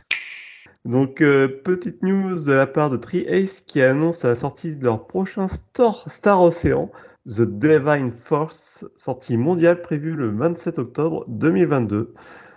Donc, 0.85 1.21
euh, 1.21 1.47
petite 1.63 2.03
news 2.03 2.43
de 2.45 2.53
la 2.53 2.67
part 2.67 2.91
de 2.91 2.97
TreeAce 2.97 3.61
qui 3.61 3.83
annonce 3.83 4.25
la 4.25 4.35
sortie 4.35 4.75
de 4.75 4.83
leur 4.85 5.07
prochain 5.07 5.47
store 5.47 6.03
Star 6.07 6.41
Ocean, 6.43 6.91
The 7.27 7.43
Divine 7.43 8.11
Force, 8.11 8.85
sortie 8.97 9.37
mondiale 9.37 9.83
prévue 9.83 10.15
le 10.17 10.29
27 10.29 10.79
octobre 10.79 11.25
2022. 11.29 12.15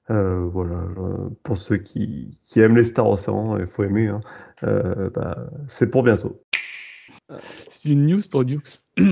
Euh, 0.09 0.47
voilà, 0.51 0.85
euh, 0.97 1.29
pour 1.43 1.57
ceux 1.57 1.77
qui, 1.77 2.39
qui 2.45 2.61
aiment 2.61 2.77
les 2.77 2.83
Star 2.85 3.07
Ocean, 3.07 3.57
il 3.59 3.67
faut 3.67 3.83
aimer, 3.83 4.07
hein, 4.07 4.21
euh, 4.63 5.09
bah, 5.13 5.37
c'est 5.67 5.87
pour 5.91 6.03
bientôt. 6.03 6.41
C'est 7.69 7.89
une 7.89 8.05
news 8.07 8.21
pour 8.29 8.45
Dukes. 8.45 8.81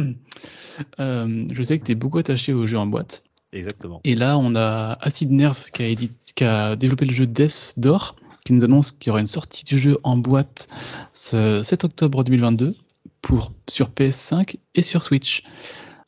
Euh, 1.00 1.46
je 1.52 1.62
sais 1.62 1.78
que 1.78 1.84
tu 1.84 1.92
es 1.92 1.96
beaucoup 1.96 2.18
attaché 2.18 2.54
aux 2.54 2.66
jeux 2.66 2.78
en 2.78 2.88
boîte. 2.88 3.24
Exactement. 3.52 4.00
Et 4.04 4.16
là, 4.16 4.38
on 4.38 4.56
a 4.56 4.98
Acid 5.02 5.30
Nerve 5.30 5.70
qui 5.72 5.84
a, 5.84 5.96
qui 6.36 6.44
a 6.44 6.76
développé 6.78 7.06
le 7.06 7.14
jeu 7.14 7.28
Death 7.28 7.74
Door, 7.78 8.16
qui 8.46 8.54
nous 8.54 8.64
annonce 8.64 8.92
qu'il 8.92 9.08
y 9.08 9.12
aura 9.12 9.20
une 9.20 9.28
sortie 9.28 9.66
du 9.66 9.78
jeu 9.78 10.00
en 10.04 10.18
boîte 10.18 10.70
ce 11.14 11.62
7 11.62 11.84
octobre 11.84 12.24
2022 12.24 12.76
pour, 13.22 13.52
sur 13.70 13.90
PS5 13.90 14.56
et 14.74 14.82
sur 14.82 15.04
Switch. 15.04 15.44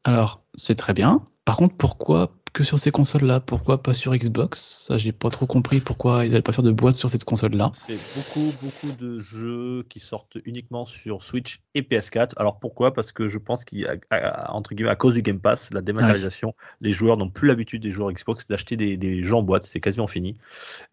Alors, 0.06 0.42
c'est 0.56 0.76
très 0.76 0.94
bien. 0.94 1.22
Par 1.46 1.58
contre, 1.58 1.76
pourquoi 1.76 2.32
que 2.54 2.64
sur 2.64 2.78
ces 2.80 2.92
consoles-là 2.92 3.40
Pourquoi 3.40 3.82
pas 3.82 3.94
sur 3.94 4.16
Xbox? 4.16 4.86
Ça, 4.88 4.98
j'ai 4.98 5.12
pas 5.12 5.30
trop 5.30 5.48
compris 5.48 5.82
pourquoi 5.82 6.26
ils 6.26 6.30
n'allaient 6.32 6.42
pas 6.44 6.54
faire 6.54 6.64
de 6.64 6.72
boîte 6.72 6.96
sur 6.96 7.10
cette 7.10 7.24
console-là. 7.24 7.72
C'est 7.74 7.98
beaucoup, 8.16 8.52
beaucoup 8.62 8.92
de 8.92 9.20
jeux 9.20 9.84
qui 9.90 10.00
sortent 10.00 10.38
uniquement 10.46 10.86
sur 10.86 11.24
Switch 11.24 11.62
et 11.74 11.82
PS4. 11.82 12.34
Alors 12.38 12.60
pourquoi? 12.60 12.94
Parce 12.94 13.12
que 13.12 13.28
je 13.28 13.38
pense 13.40 13.66
qu'il 13.66 13.80
y 13.80 13.86
a, 13.88 13.96
à- 14.12 14.54
entre 14.54 14.76
guillemets, 14.76 14.92
à 14.92 14.96
cause 14.96 15.16
du 15.16 15.22
Game 15.22 15.40
Pass, 15.40 15.72
la 15.74 15.82
dématérialisation, 15.82 16.54
les 16.82 16.92
joueurs 16.92 17.18
n'ont 17.18 17.30
plus 17.30 17.48
l'habitude 17.48 17.82
des 17.82 17.92
joueurs 17.92 18.12
Xbox 18.12 18.48
d'acheter 18.48 18.78
des, 18.78 18.98
des 18.98 19.24
jeux 19.24 19.36
en 19.36 19.44
boîte. 19.44 19.64
C'est 19.64 19.80
quasiment 19.80 20.08
fini. 20.08 20.36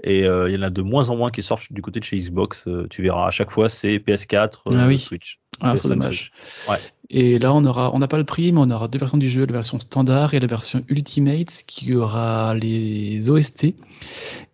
Et 0.03 0.27
euh, 0.27 0.49
il 0.49 0.55
y 0.55 0.59
en 0.59 0.63
a 0.63 0.71
de 0.71 0.83
moins 0.83 1.11
en 1.11 1.17
moins 1.17 1.31
qui 1.31 1.43
sortent 1.43 1.73
du 1.73 1.83
côté 1.83 2.01
de 2.01 2.05
chez 2.05 2.17
Xbox. 2.19 2.67
Euh, 2.69 2.87
tu 2.89 3.03
verras, 3.03 3.27
à 3.27 3.31
chaque 3.31 3.51
fois, 3.51 3.69
c'est 3.69 3.99
PS4, 3.99 4.69
euh, 4.69 4.73
Ah 4.79 4.87
oui. 4.89 4.99
Switch. 4.99 5.40
Ah, 5.61 5.77
c'est 5.77 5.89
PS5, 5.89 5.89
dommage. 5.91 6.33
Ouais. 6.69 6.77
Et 7.11 7.39
là, 7.39 7.53
on 7.53 7.65
aura, 7.65 7.93
on 7.95 7.99
n'a 7.99 8.07
pas 8.09 8.19
le 8.19 8.25
prix, 8.25 8.53
mais 8.53 8.61
on 8.63 8.71
aura 8.71 8.87
deux 8.89 8.99
versions 8.99 9.19
du 9.19 9.29
jeu, 9.29 9.45
la 9.45 9.53
version 9.53 9.81
standard 9.81 10.33
et 10.35 10.41
la 10.41 10.47
version 10.47 10.85
Ultimate, 10.89 11.65
qui 11.67 11.95
aura 11.95 12.55
les 12.55 13.29
OST 13.31 13.75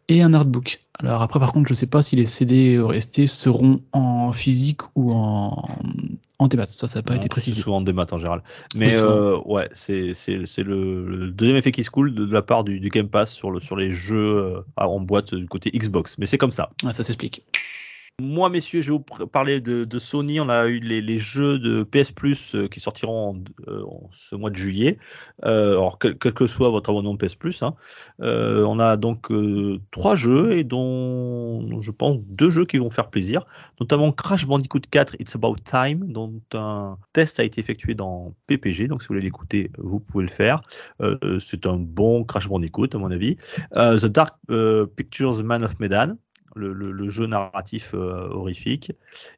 et 0.08 0.22
un 0.22 0.32
artbook. 0.34 0.80
Alors 0.98 1.20
après, 1.20 1.38
par 1.38 1.52
contre, 1.52 1.68
je 1.68 1.74
sais 1.74 1.86
pas 1.86 2.00
si 2.00 2.16
les 2.16 2.24
CD 2.24 2.78
OST 2.78 3.26
seront 3.26 3.82
en 3.92 4.32
physique 4.32 4.80
ou 4.94 5.12
en, 5.12 5.68
en 6.38 6.48
démat. 6.48 6.66
Ça, 6.66 6.88
ça 6.88 7.00
n'a 7.00 7.02
pas 7.02 7.10
Non, 7.12 7.16
été 7.18 7.24
c'est 7.24 7.28
précisé. 7.28 7.60
souvent 7.60 7.82
des 7.82 7.92
maths 7.92 8.14
en 8.14 8.18
général. 8.18 8.42
Mais 8.74 8.96
Oui, 8.96 9.02
euh, 9.02 9.38
ouais, 9.44 9.68
c'est 9.74 10.14
le, 10.28 11.04
le 11.06 11.30
deuxième 11.30 11.56
effet 11.58 11.72
qui 11.72 11.84
se 11.84 11.90
coule 11.90 12.14
de, 12.14 12.24
de 12.24 12.32
la 12.32 12.40
part 12.42 12.64
du, 12.64 12.80
du 12.80 12.88
Game 12.88 13.08
Pass 13.08 13.32
sur, 13.32 13.50
le, 13.50 13.60
sur 13.60 13.76
les 13.76 13.90
jeux 13.90 14.36
euh, 14.38 14.60
en 14.78 15.00
boîte 15.00 15.34
du 15.34 15.46
côté 15.46 15.70
Xbox. 15.70 16.16
Mais 16.18 16.24
c'est 16.24 16.38
comme 16.38 16.52
ça. 16.52 16.70
Ouais, 16.82 16.94
ça 16.94 17.04
s'explique. 17.04 17.44
Moi, 18.22 18.48
messieurs, 18.48 18.80
je 18.80 18.92
vais 18.92 18.98
vous 18.98 19.26
parler 19.26 19.60
de, 19.60 19.98
Sony. 19.98 20.40
On 20.40 20.48
a 20.48 20.68
eu 20.68 20.78
les, 20.78 21.18
jeux 21.18 21.58
de 21.58 21.82
PS 21.82 22.12
Plus 22.12 22.54
euh, 22.54 22.66
qui 22.66 22.80
sortiront 22.80 23.44
euh, 23.68 23.82
en 23.82 24.08
ce 24.10 24.34
mois 24.34 24.48
de 24.48 24.56
juillet. 24.56 24.96
Euh, 25.44 25.72
alors, 25.72 25.98
quel, 25.98 26.16
que 26.16 26.46
soit 26.46 26.70
votre 26.70 26.88
abonnement 26.88 27.14
PS 27.18 27.34
Plus, 27.34 27.62
hein. 27.62 27.74
On 28.18 28.78
a 28.78 28.96
donc 28.96 29.28
trois 29.90 30.16
jeux 30.16 30.56
et 30.56 30.64
dont 30.64 31.82
je 31.82 31.90
pense 31.90 32.16
deux 32.24 32.48
jeux 32.48 32.64
qui 32.64 32.78
vont 32.78 32.88
faire 32.88 33.10
plaisir, 33.10 33.44
notamment 33.80 34.10
Crash 34.12 34.46
Bandicoot 34.46 34.80
4 34.90 35.16
It's 35.20 35.36
About 35.36 35.56
Time, 35.62 36.10
dont 36.10 36.40
un 36.54 36.96
test 37.12 37.38
a 37.38 37.44
été 37.44 37.60
effectué 37.60 37.94
dans 37.94 38.34
PPG. 38.46 38.88
Donc, 38.88 39.02
si 39.02 39.08
vous 39.08 39.14
voulez 39.14 39.26
l'écouter, 39.26 39.70
vous 39.76 40.00
pouvez 40.00 40.24
le 40.24 40.30
faire. 40.30 40.58
C'est 41.38 41.66
un 41.66 41.76
bon 41.76 42.24
Crash 42.24 42.48
Bandicoot, 42.48 42.88
à 42.94 42.98
mon 42.98 43.10
avis. 43.10 43.36
The 43.74 44.06
Dark 44.06 44.38
Pictures 44.96 45.44
Man 45.44 45.64
of 45.64 45.78
Medan 45.80 46.16
le, 46.56 46.72
le- 46.72 46.90
le 46.90 47.10
jeu 47.10 47.26
narratif 47.26 47.92
euh, 47.94 48.28
horrifique. 48.30 48.92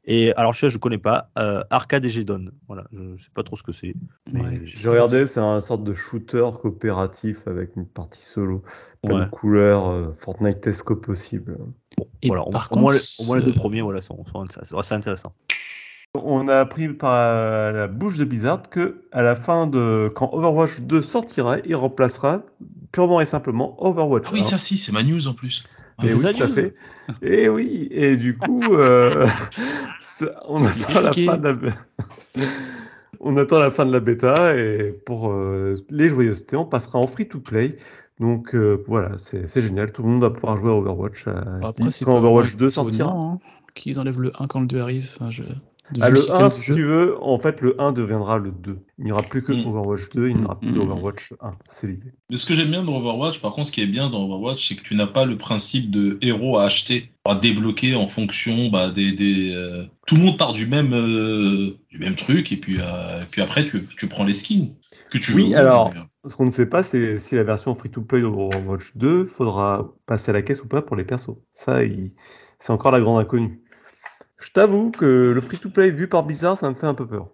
Et 0.05 0.33
alors, 0.37 0.55
je 0.55 0.67
ne 0.67 0.77
connais 0.79 0.99
pas. 0.99 1.31
Euh, 1.39 1.63
Arcade 1.71 2.05
et 2.07 2.11
Gedon. 2.11 2.47
Voilà, 2.69 2.85
je 2.93 3.01
ne 3.03 3.17
sais 3.17 3.29
pas 3.35 3.43
trop 3.43 3.57
ce 3.57 3.63
que 3.63 3.73
c'est. 3.73 3.95
Mais 4.33 4.41
Ouais. 4.43 4.63
J'ai 4.65 4.89
regardé, 4.89 5.27
c'est 5.27 5.41
un 5.41 5.61
sorte 5.61 5.85
de 5.85 5.93
shooter 5.93 6.47
coopératif 6.61 7.47
avec 7.47 7.77
une 7.77 7.87
partie 7.87 8.23
solo. 8.23 8.63
Plein 9.03 9.19
Ouais. 9.19 9.25
de 9.27 9.31
couleurs, 9.31 9.89
euh, 9.89 10.13
Fortnite-esque 10.13 10.91
au 10.93 10.97
possible. 10.97 11.59
Et 12.23 12.29
voilà, 12.29 12.43
au, 12.45 12.51
par 12.51 12.67
au 12.71 12.75
contre, 12.75 12.81
moins, 12.81 12.95
les- 12.95 13.01
au 13.21 13.27
moins 13.27 13.39
les 13.39 13.45
deux 13.45 13.55
premiers, 13.55 13.83
voilà, 13.83 14.01
sont, 14.01 14.25
sont 14.33 14.41
intéressants. 14.41 14.83
c'est 14.83 14.95
intéressant. 14.95 15.35
On 16.15 16.49
a 16.49 16.57
appris 16.57 16.89
par 16.89 17.73
la 17.73 17.87
bouche 17.87 18.17
de 18.17 18.25
Blizzard 18.25 18.63
que 18.71 19.03
à 19.13 19.23
la 19.23 19.35
fin 19.35 19.67
de 19.67 20.11
quand 20.15 20.31
Overwatch 20.33 20.81
2 20.81 21.03
sortira, 21.03 21.59
il 21.67 21.77
remplacera 21.77 22.43
purement 22.93 23.21
et 23.21 23.27
simplement 23.27 23.77
Overwatch 23.85 24.25
Ah 24.29 24.31
oui, 24.33 24.41
1. 24.41 24.43
ça 24.43 24.59
si, 24.59 24.79
c'est 24.79 24.91
ma 24.91 25.03
news 25.03 25.29
en 25.29 25.35
plus. 25.35 25.65
Et 26.03 26.09
c'est 26.09 26.15
oui, 26.15 26.35
tout 26.35 26.43
à 26.43 26.49
fait. 26.49 26.75
Et 27.23 27.49
oui, 27.49 27.89
et 27.91 28.17
du 28.17 28.37
coup, 28.37 28.63
euh, 28.75 29.27
on 30.49 30.65
attend 30.65 31.01
la 31.01 31.13
fin 31.13 31.37
de 31.37 31.49
la... 31.49 32.45
on 33.21 33.37
attend 33.37 33.59
la 33.59 33.71
fin 33.71 33.85
de 33.87 33.93
la 33.93 34.01
bêta 34.01 34.57
et 34.57 34.93
pour 35.07 35.31
euh, 35.31 35.75
les 35.91 36.09
joyeusetés, 36.09 36.57
on 36.57 36.65
passera 36.65 36.99
en 36.99 37.07
free-to-play. 37.07 37.77
Donc 38.21 38.55
euh, 38.55 38.83
voilà, 38.87 39.13
c'est 39.17 39.61
génial. 39.61 39.93
Tout 39.93 40.03
le 40.03 40.09
monde 40.09 40.23
va 40.23 40.31
pouvoir 40.31 40.57
jouer 40.57 40.71
à 40.71 40.75
Overwatch 40.75 41.29
euh, 41.29 41.61
Après, 41.63 41.85
quand 42.05 42.17
Overwatch 42.19 42.49
vraiment 42.49 42.59
2 42.59 42.71
sortira. 42.71 43.11
hein, 43.13 43.39
qu'ils 43.75 43.99
enlèvent 43.99 44.21
le 44.21 44.33
1 44.41 44.47
quand 44.49 44.61
le 44.61 44.67
2 44.67 44.81
arrive. 44.81 45.11
Enfin, 45.15 45.31
je... 45.31 45.43
de 45.93 46.01
Ah, 46.03 46.11
le 46.11 46.17
système 46.19 46.45
1, 46.47 46.49
du 46.49 46.55
si 46.55 46.63
jeu. 46.67 46.75
tu 46.75 46.83
veux, 46.85 47.23
en 47.23 47.37
fait, 47.39 47.61
le 47.61 47.81
1 47.81 47.93
deviendra 47.93 48.39
le 48.39 48.51
2. 48.51 48.79
Il 48.99 49.05
n'y 49.07 49.13
aura 49.13 49.23
plus 49.23 49.43
que 49.43 49.53
Mm. 49.53 49.67
Overwatch 49.67 50.11
2, 50.15 50.29
il 50.29 50.37
n'y 50.37 50.45
aura 50.45 50.59
plus 50.61 50.71
Mm. 50.71 50.75
d'Overwatch 50.75 51.33
1. 51.41 51.51
C'est 51.67 51.87
l'idée. 51.87 52.13
Mais 52.31 52.37
ce 52.37 52.45
que 52.47 52.55
j'aime 52.55 52.71
bien 52.71 52.83
dans 52.85 52.97
Overwatch, 52.99 53.41
par 53.41 53.53
contre, 53.53 53.69
ce 53.69 53.73
qui 53.73 53.81
est 53.83 53.87
bien 53.87 54.11
dans 54.11 54.25
Overwatch, 54.25 54.69
c'est 54.69 54.75
que 54.77 54.83
tu 54.83 54.95
n'as 54.95 55.07
pas 55.07 55.25
le 55.25 55.39
principe 55.39 55.91
de 55.91 56.19
héros 56.21 56.59
à 56.59 56.65
acheter, 56.65 57.11
à 57.25 57.35
débloquer 57.35 57.95
en 57.95 58.07
fonction 58.07 58.69
bah, 58.71 58.91
des. 58.91 59.13
des, 59.13 59.53
euh, 59.55 59.85
Tout 60.07 60.17
le 60.17 60.23
monde 60.23 60.39
part 60.39 60.53
du 60.53 60.67
même, 60.67 60.93
euh, 60.95 61.77
du 61.91 61.99
même 61.99 62.15
truc, 62.15 62.51
et 62.53 62.57
puis, 62.57 62.79
euh, 62.81 63.23
puis 63.31 63.43
après, 63.43 63.65
tu, 63.67 63.87
tu 63.87 64.09
prends 64.09 64.25
les 64.25 64.33
skins 64.33 64.69
que 65.11 65.19
tu 65.19 65.33
Oui, 65.35 65.51
veux. 65.53 65.57
alors- 65.59 65.91
Mais, 65.95 66.01
euh, 66.01 66.05
Ce 66.29 66.35
qu'on 66.35 66.45
ne 66.47 66.51
sait 66.51 66.69
pas, 66.69 66.83
c'est 66.83 67.19
si 67.19 67.37
la 67.37 67.45
version 67.45 67.75
free-to-play 67.75 68.21
d'Overwatch 68.21 68.97
2 68.97 69.25
faudra 69.25 69.95
passer 70.05 70.31
à 70.31 70.35
la 70.35 70.43
caisse 70.43 70.63
ou 70.63 70.69
pas 70.69 70.83
pour 70.83 70.97
les 70.97 71.05
persos. 71.05 71.37
Ça, 71.53 71.85
il- 71.85 72.13
c'est 72.59 72.73
encore 72.73 72.91
la 72.93 73.01
grande 73.01 73.21
inconnue. 73.21 73.63
Je 74.41 74.51
t'avoue 74.53 74.91
que 74.91 75.33
le 75.35 75.41
free-to-play 75.41 75.91
vu 75.91 76.09
par 76.09 76.23
Blizzard, 76.25 76.57
ça 76.57 76.69
me 76.71 76.75
fait 76.75 76.87
un 76.87 76.95
peu 76.95 77.07
peur. 77.07 77.29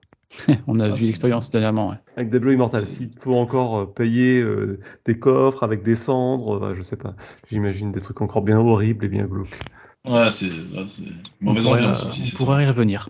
On 0.67 0.81
a 0.81 0.87
Ah, 0.87 0.91
vu 0.91 1.07
l'expérience 1.07 1.51
dernièrement. 1.51 1.91
ouais. 1.91 1.97
Avec 2.17 2.31
Diablo 2.31 2.51
Immortal, 2.53 2.87
s'il 2.87 3.11
faut 3.19 3.37
encore 3.37 3.79
euh, 3.81 3.87
payer 3.87 4.41
euh, 4.41 4.81
des 5.05 5.19
coffres 5.19 5.63
avec 5.63 5.83
des 5.83 5.95
cendres, 5.95 6.65
euh, 6.65 6.75
je 6.75 6.83
sais 6.83 6.97
pas. 6.97 7.15
J'imagine 7.51 7.93
des 7.93 8.01
trucs 8.01 8.21
encore 8.21 8.43
bien 8.43 8.59
horribles 8.59 9.05
et 9.05 9.09
bien 9.09 9.27
glauques. 9.27 9.57
Ouais, 10.07 10.31
c'est 10.31 10.49
mauvaise 11.41 11.65
pourrait, 11.65 11.81
ambiance 11.81 12.05
euh, 12.05 12.09
aussi. 12.09 12.33
on 12.35 12.37
pourra 12.37 12.63
y 12.63 12.67
revenir. 12.67 13.09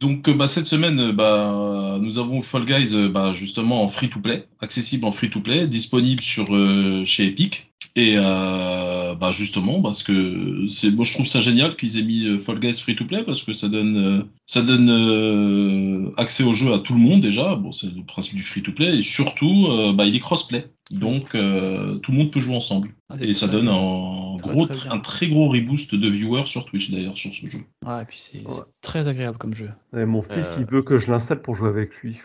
Donc 0.00 0.30
bah, 0.30 0.46
cette 0.46 0.66
semaine, 0.66 1.10
bah, 1.10 1.98
nous 2.00 2.18
avons 2.20 2.40
Fall 2.40 2.64
Guys 2.64 3.08
bah, 3.10 3.32
justement 3.32 3.82
en 3.82 3.88
free-to-play, 3.88 4.46
accessible 4.60 5.04
en 5.06 5.10
free-to-play, 5.12 5.66
disponible 5.66 6.22
sur 6.22 6.54
euh, 6.54 7.04
chez 7.04 7.26
Epic. 7.26 7.72
Et 7.96 8.14
euh, 8.16 9.14
bah, 9.14 9.30
justement, 9.32 9.82
parce 9.82 10.02
que 10.02 10.66
c'est, 10.68 10.94
moi 10.94 11.04
je 11.04 11.12
trouve 11.12 11.26
ça 11.26 11.40
génial 11.40 11.74
qu'ils 11.76 11.98
aient 11.98 12.02
mis 12.04 12.26
euh, 12.26 12.38
Fall 12.38 12.60
Guys 12.60 12.74
free-to-play 12.80 13.24
parce 13.24 13.42
que 13.42 13.52
ça 13.52 13.68
donne, 13.68 13.96
euh, 13.96 14.22
ça 14.46 14.62
donne 14.62 14.88
euh, 14.90 16.12
accès 16.16 16.44
au 16.44 16.54
jeu 16.54 16.72
à 16.72 16.78
tout 16.78 16.94
le 16.94 17.00
monde 17.00 17.20
déjà. 17.20 17.56
Bon, 17.56 17.72
c'est 17.72 17.92
le 17.92 18.04
principe 18.04 18.36
du 18.36 18.42
free-to-play 18.42 18.98
et 18.98 19.02
surtout, 19.02 19.66
euh, 19.70 19.92
bah, 19.92 20.06
il 20.06 20.14
est 20.14 20.20
crossplay. 20.20 20.70
Donc, 20.90 21.34
euh, 21.34 21.96
tout 21.98 22.12
le 22.12 22.18
monde 22.18 22.30
peut 22.32 22.40
jouer 22.40 22.56
ensemble. 22.56 22.88
Ah, 23.10 23.16
Et 23.20 23.34
ça 23.34 23.46
donne 23.46 23.68
un, 23.68 24.36
Très, 24.38 24.50
gros, 24.54 24.66
très 24.66 24.88
un 24.88 24.98
très 25.00 25.28
gros 25.28 25.48
reboost 25.50 25.94
de 25.94 26.08
viewers 26.08 26.46
sur 26.46 26.64
Twitch 26.64 26.90
d'ailleurs 26.90 27.16
sur 27.18 27.32
ce 27.34 27.46
jeu. 27.46 27.58
Ouais, 27.86 28.02
et 28.02 28.04
puis 28.06 28.16
c'est 28.18 28.38
Ouais. 28.46 28.62
très 28.80 29.06
agréable 29.06 29.36
comme 29.36 29.54
jeu. 29.54 29.70
Et 29.96 30.04
mon 30.06 30.22
fils, 30.22 30.56
Euh. 30.56 30.60
il 30.62 30.66
veut 30.66 30.82
que 30.82 30.96
je 30.96 31.10
l'installe 31.10 31.42
pour 31.42 31.56
jouer 31.56 31.68
avec 31.68 31.94
lui. 31.96 32.18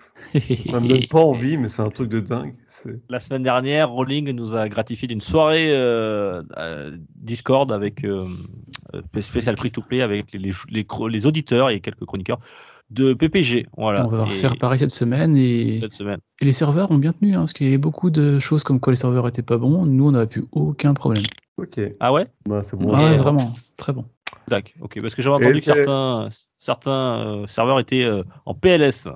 Ça 0.69 0.79
me 0.79 0.87
donne 0.87 1.07
pas 1.07 1.19
envie, 1.19 1.57
mais 1.57 1.67
c'est 1.67 1.81
un 1.81 1.89
truc 1.89 2.09
de 2.09 2.21
dingue. 2.21 2.55
La 3.09 3.19
semaine 3.19 3.43
dernière, 3.43 3.89
Rolling 3.89 4.31
nous 4.31 4.55
a 4.55 4.69
gratifié 4.69 5.07
d'une 5.09 5.21
soirée 5.21 5.67
euh, 5.71 6.41
Discord 7.15 7.71
avec 7.71 8.05
spécial 9.19 9.57
free 9.57 9.71
to 9.71 9.81
play 9.81 10.01
avec 10.01 10.31
les, 10.33 10.39
les, 10.39 10.51
les 10.69 10.83
cro- 10.83 11.09
les 11.09 11.25
auditeurs 11.25 11.69
et 11.69 11.79
quelques 11.79 12.05
chroniqueurs 12.05 12.39
de 12.93 13.13
PPG. 13.13 13.67
Voilà. 13.77 14.05
On 14.05 14.09
va 14.09 14.19
Et 14.19 14.21
refaire 14.25 14.57
pareil 14.57 14.79
cette 14.79 14.91
semaine 14.91 15.35
et, 15.37 15.77
cette 15.77 15.91
semaine. 15.93 16.19
et 16.41 16.45
les 16.45 16.53
serveurs 16.53 16.91
ont 16.91 16.97
bien 16.97 17.13
tenu, 17.13 17.35
hein, 17.35 17.39
parce 17.39 17.53
qu'il 17.53 17.65
y 17.65 17.69
avait 17.69 17.77
beaucoup 17.77 18.09
de 18.09 18.39
choses 18.39 18.63
comme 18.63 18.79
quoi 18.79 18.91
les 18.93 18.97
serveurs 18.97 19.27
étaient 19.27 19.41
pas 19.41 19.57
bons. 19.57 19.85
Nous, 19.85 20.07
on 20.07 20.11
n'avait 20.11 20.27
plus 20.27 20.45
aucun 20.51 20.93
problème. 20.93 21.23
Ok, 21.57 21.79
Ah 21.99 22.11
ouais? 22.13 22.27
Bah, 22.47 22.63
c'est 22.63 22.77
bon. 22.77 22.93
Ah 22.93 23.09
ouais, 23.11 23.17
vraiment, 23.17 23.53
très 23.77 23.93
bon. 23.93 24.05
D'accord. 24.47 24.73
Ok. 24.81 24.99
Parce 25.01 25.15
que 25.15 25.21
j'avais 25.21 25.35
entendu 25.35 25.53
que 25.53 25.59
certains, 25.59 26.29
certains 26.57 27.41
euh, 27.43 27.47
serveurs 27.47 27.79
étaient 27.79 28.03
euh, 28.03 28.23
en 28.45 28.53
PLS. 28.53 29.07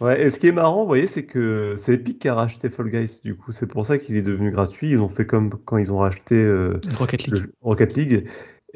Ouais, 0.00 0.20
et 0.22 0.28
ce 0.28 0.38
qui 0.38 0.48
est 0.48 0.52
marrant, 0.52 0.82
vous 0.82 0.86
voyez, 0.86 1.06
c'est 1.06 1.24
que 1.24 1.74
c'est 1.78 1.94
Epic 1.94 2.18
qui 2.18 2.28
a 2.28 2.34
racheté 2.34 2.68
Fall 2.68 2.90
Guys, 2.90 3.20
du 3.24 3.34
coup. 3.34 3.50
C'est 3.50 3.66
pour 3.66 3.86
ça 3.86 3.96
qu'il 3.96 4.16
est 4.16 4.22
devenu 4.22 4.50
gratuit. 4.50 4.90
Ils 4.90 5.00
ont 5.00 5.08
fait 5.08 5.24
comme 5.24 5.48
quand 5.64 5.78
ils 5.78 5.90
ont 5.90 5.98
racheté 5.98 6.34
euh, 6.34 6.78
League. 6.84 7.46
Rocket 7.62 7.94
League. 7.96 8.28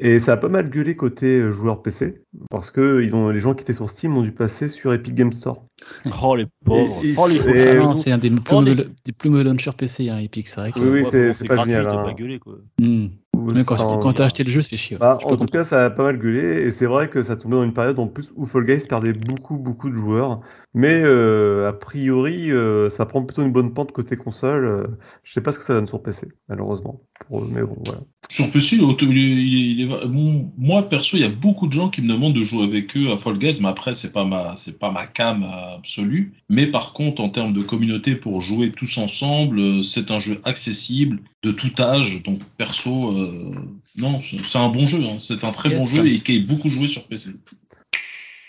Et 0.03 0.17
ça 0.17 0.33
a 0.33 0.37
pas 0.37 0.49
mal 0.49 0.67
gueulé 0.71 0.95
côté 0.95 1.39
euh, 1.39 1.51
joueur 1.51 1.83
PC, 1.83 2.23
parce 2.49 2.71
que 2.71 3.03
ils 3.03 3.13
ont, 3.15 3.29
les 3.29 3.39
gens 3.39 3.53
qui 3.53 3.61
étaient 3.61 3.71
sur 3.71 3.87
Steam 3.87 4.17
ont 4.17 4.23
dû 4.23 4.31
passer 4.31 4.67
sur 4.67 4.91
Epic 4.93 5.13
Game 5.13 5.31
Store. 5.31 5.65
Oh 6.23 6.35
les 6.35 6.47
pauvres. 6.65 6.99
Et- 7.03 7.13
oh 7.17 7.27
les. 7.27 7.39
Ah 7.79 7.95
c'est 7.95 8.11
un 8.11 8.17
des 8.17 8.31
plus, 8.31 8.53
mauvais, 8.55 8.75
des 9.05 9.11
plus 9.11 9.29
mauvais 9.29 9.43
launchers 9.43 9.71
PC, 9.77 10.09
hein, 10.09 10.17
Epic, 10.17 10.49
c'est 10.49 10.59
vrai 10.59 10.71
que. 10.71 10.79
Oui, 10.79 11.05
c'est- 11.05 11.47
pas 11.47 11.55
gratuit, 11.55 11.73
génial, 11.73 11.87
hein. 11.87 12.03
pas 12.03 12.13
gueulé, 12.13 12.39
quoi. 12.39 12.57
Hmm. 12.79 13.07
Même 13.37 13.65
quand, 13.65 13.75
Enfin, 13.75 13.99
quand 14.01 14.13
t'as 14.13 14.25
acheté 14.25 14.43
le 14.43 14.51
jeu, 14.51 14.61
ça 14.61 14.69
fait 14.69 14.77
chier. 14.77 14.97
ouais. 14.97 14.99
Bah, 14.99 15.17
en 15.23 15.35
tout 15.35 15.45
cas, 15.45 15.63
ça 15.63 15.85
a 15.85 15.89
pas 15.89 16.03
mal 16.03 16.19
gueulé, 16.19 16.61
et 16.63 16.69
c'est 16.71 16.85
vrai 16.85 17.09
que 17.09 17.23
ça 17.23 17.35
tombait 17.35 17.55
dans 17.55 17.63
une 17.63 17.73
période 17.73 17.97
en 17.97 18.07
plus 18.07 18.31
où 18.35 18.45
Fall 18.45 18.65
Guys 18.65 18.85
perdait 18.87 19.13
beaucoup, 19.13 19.57
beaucoup 19.57 19.89
de 19.89 19.95
joueurs. 19.95 20.41
Mais 20.75 21.01
euh, 21.03 21.67
a 21.67 21.73
priori, 21.73 22.51
euh, 22.51 22.89
ça 22.89 23.05
prend 23.05 23.23
plutôt 23.23 23.41
une 23.41 23.51
bonne 23.51 23.73
pente 23.73 23.91
côté 23.91 24.15
console. 24.15 24.95
Je 25.23 25.33
sais 25.33 25.41
pas 25.41 25.51
ce 25.51 25.57
que 25.59 25.63
ça 25.65 25.73
donne 25.73 25.87
sur 25.87 26.01
PC, 26.03 26.27
malheureusement. 26.49 27.01
Pour 27.27 27.41
eux, 27.41 27.47
mais 27.51 27.61
bon, 27.63 27.77
voilà. 27.85 28.01
Sur 28.31 28.49
PC, 28.49 28.77
il 28.77 28.81
est 28.81 28.85
auto- 28.85 29.05
il 29.11 29.17
est- 29.17 29.21
il 29.21 29.55
est- 29.55 29.71
il 29.71 29.81
est- 29.81 30.07
bon, 30.07 30.49
moi 30.57 30.87
perso, 30.87 31.17
il 31.17 31.19
y 31.19 31.25
a 31.25 31.29
beaucoup 31.29 31.67
de 31.67 31.73
gens 31.73 31.89
qui 31.89 32.01
me 32.01 32.07
demandent 32.07 32.33
de 32.33 32.43
jouer 32.43 32.63
avec 32.63 32.95
eux 32.95 33.11
à 33.11 33.17
Fall 33.17 33.37
Guys, 33.37 33.57
mais 33.59 33.67
après 33.67 33.93
c'est 33.93 34.13
pas 34.13 34.23
ma 34.23 34.55
c'est 34.55 34.79
pas 34.79 34.89
ma 34.89 35.05
cam 35.05 35.43
absolue. 35.43 36.31
Mais 36.47 36.67
par 36.67 36.93
contre, 36.93 37.21
en 37.21 37.27
termes 37.29 37.51
de 37.51 37.59
communauté 37.61 38.15
pour 38.15 38.39
jouer 38.39 38.71
tous 38.71 38.97
ensemble, 38.99 39.59
euh, 39.59 39.83
c'est 39.83 40.11
un 40.11 40.19
jeu 40.19 40.39
accessible 40.45 41.19
de 41.43 41.51
tout 41.51 41.73
âge. 41.79 42.23
Donc 42.23 42.39
perso, 42.57 43.11
euh, 43.17 43.53
non, 43.97 44.21
c'est 44.21 44.57
un 44.59 44.69
bon 44.69 44.85
jeu. 44.85 44.99
hein. 45.03 45.17
C'est 45.19 45.43
un 45.43 45.51
très 45.51 45.69
Yes. 45.69 45.79
bon 45.79 45.85
jeu 45.85 46.07
et 46.07 46.21
qui 46.21 46.37
est 46.37 46.39
beaucoup 46.39 46.69
joué 46.69 46.87
sur 46.87 47.07
PC. 47.07 47.31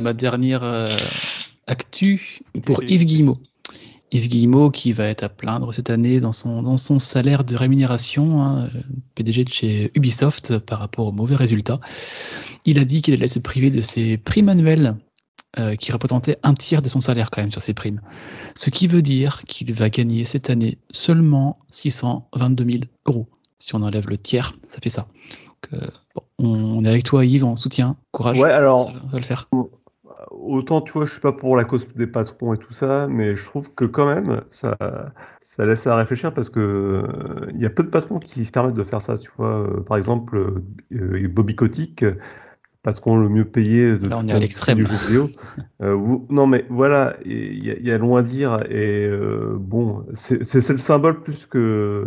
Ma 0.00 0.12
dernière 0.12 0.62
euh, 0.62 0.96
actu 1.66 2.38
pour. 2.64 2.84
Yves 2.84 3.04
Guillemot. 3.04 3.36
Yves 4.12 4.28
Guillemot 4.28 4.70
qui 4.70 4.92
va 4.92 5.06
être 5.06 5.24
à 5.24 5.28
plaindre 5.28 5.72
cette 5.72 5.90
année 5.90 6.20
dans 6.20 6.32
son, 6.32 6.62
dans 6.62 6.76
son 6.76 6.98
salaire 6.98 7.44
de 7.44 7.56
rémunération, 7.56 8.42
hein, 8.42 8.70
PDG 9.14 9.44
de 9.44 9.48
chez 9.48 9.90
Ubisoft, 9.94 10.58
par 10.58 10.78
rapport 10.78 11.06
aux 11.06 11.12
mauvais 11.12 11.34
résultats. 11.36 11.80
Il 12.64 12.78
a 12.78 12.84
dit 12.84 13.00
qu'il 13.02 13.14
allait 13.14 13.26
se 13.28 13.38
priver 13.38 13.70
de 13.70 13.80
ses 13.80 14.18
primes 14.18 14.48
annuelles, 14.50 14.96
euh, 15.58 15.74
qui 15.76 15.92
représentaient 15.92 16.38
un 16.42 16.54
tiers 16.54 16.80
de 16.82 16.88
son 16.88 17.00
salaire 17.00 17.30
quand 17.30 17.42
même 17.42 17.52
sur 17.52 17.60
ses 17.62 17.74
primes. 17.74 18.00
Ce 18.54 18.70
qui 18.70 18.86
veut 18.86 19.02
dire 19.02 19.42
qu'il 19.48 19.72
va 19.74 19.90
gagner 19.90 20.24
cette 20.24 20.48
année 20.50 20.78
seulement 20.92 21.58
622 21.70 22.64
000 22.64 22.78
euros. 23.06 23.28
Si 23.58 23.74
on 23.74 23.82
enlève 23.82 24.08
le 24.08 24.18
tiers, 24.18 24.54
ça 24.68 24.78
fait 24.82 24.88
ça. 24.88 25.08
Donc, 25.72 25.82
euh, 25.82 25.86
bon, 26.14 26.22
on 26.38 26.84
est 26.84 26.88
avec 26.88 27.04
toi 27.04 27.24
Yves, 27.24 27.44
on 27.44 27.56
soutient, 27.56 27.96
courage. 28.12 28.38
Ouais, 28.38 28.50
alors- 28.50 28.80
ça 28.80 28.92
va 29.12 29.18
le 29.18 29.24
faire. 29.24 29.48
Autant, 30.30 30.80
tu 30.82 30.92
vois, 30.92 31.04
je 31.06 31.12
suis 31.12 31.20
pas 31.20 31.32
pour 31.32 31.56
la 31.56 31.64
cause 31.64 31.88
des 31.94 32.06
patrons 32.06 32.54
et 32.54 32.58
tout 32.58 32.72
ça, 32.72 33.08
mais 33.08 33.36
je 33.36 33.44
trouve 33.44 33.74
que 33.74 33.84
quand 33.84 34.06
même, 34.06 34.42
ça, 34.50 34.76
ça 35.40 35.66
laisse 35.66 35.86
à 35.86 35.96
réfléchir 35.96 36.32
parce 36.34 36.50
que 36.50 36.60
euh, 36.60 37.46
il 37.54 37.60
y 37.60 37.66
a 37.66 37.70
peu 37.70 37.82
de 37.82 37.88
patrons 37.88 38.18
qui 38.18 38.44
se 38.44 38.52
permettent 38.52 38.74
de 38.74 38.84
faire 38.84 39.02
ça, 39.02 39.18
tu 39.18 39.30
vois. 39.36 39.58
Euh, 39.68 39.80
par 39.82 39.96
exemple, 39.96 40.36
euh, 40.92 41.28
Bobby 41.28 41.54
Kotick, 41.56 42.04
patron 42.82 43.18
le 43.18 43.28
mieux 43.28 43.44
payé 43.44 43.92
de 43.98 44.08
Là, 44.08 44.18
on 44.18 44.20
toute 44.20 44.28
est 44.28 44.32
à 44.32 44.34
l'industrie 44.34 44.40
l'extrême. 44.40 44.78
du 44.78 44.86
jeu 44.86 44.96
vidéo. 44.96 45.30
Non, 45.80 46.46
mais 46.46 46.64
voilà, 46.70 47.16
il 47.24 47.64
y, 47.64 47.70
a- 47.70 47.76
il 47.76 47.84
y 47.84 47.90
a 47.90 47.98
loin 47.98 48.20
à 48.20 48.22
dire, 48.22 48.56
et 48.70 49.08
bon, 49.58 50.06
c'est 50.14 50.44
c'est- 50.44 50.60
c'est 50.60 50.72
le 50.74 50.78
symbole 50.78 51.20
plus 51.22 51.46
que 51.46 52.06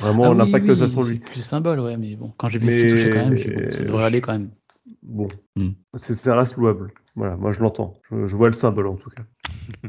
vraiment 0.00 0.24
Ah 0.26 0.30
oui, 0.30 0.38
l'impact 0.38 0.66
que 0.66 0.74
ça 0.74 0.88
sur 0.88 1.02
c'est 1.02 1.10
lui. 1.10 1.20
plus 1.20 1.40
symbole, 1.42 1.80
ouais, 1.80 1.96
mais 1.96 2.16
bon, 2.16 2.32
quand 2.36 2.48
j'ai 2.48 2.58
vu 2.58 2.68
ce 2.68 2.76
qu'il 2.76 2.86
touchait 2.88 3.10
quand 3.10 3.24
même, 3.24 3.34
bon, 3.34 3.70
ça 3.70 3.84
devrait 3.84 4.04
aller 4.04 4.20
quand 4.20 4.32
même. 4.32 4.50
Bon, 5.02 5.28
c'est- 5.94 6.14
ça 6.14 6.36
reste 6.36 6.56
louable. 6.56 6.92
Voilà, 7.14 7.36
moi 7.36 7.52
je 7.52 7.60
l'entends, 7.60 8.00
je, 8.10 8.36
vois 8.36 8.48
le 8.48 8.54
symbole 8.54 8.86
en 8.86 8.96
tout 8.96 9.10
cas. 9.10 9.22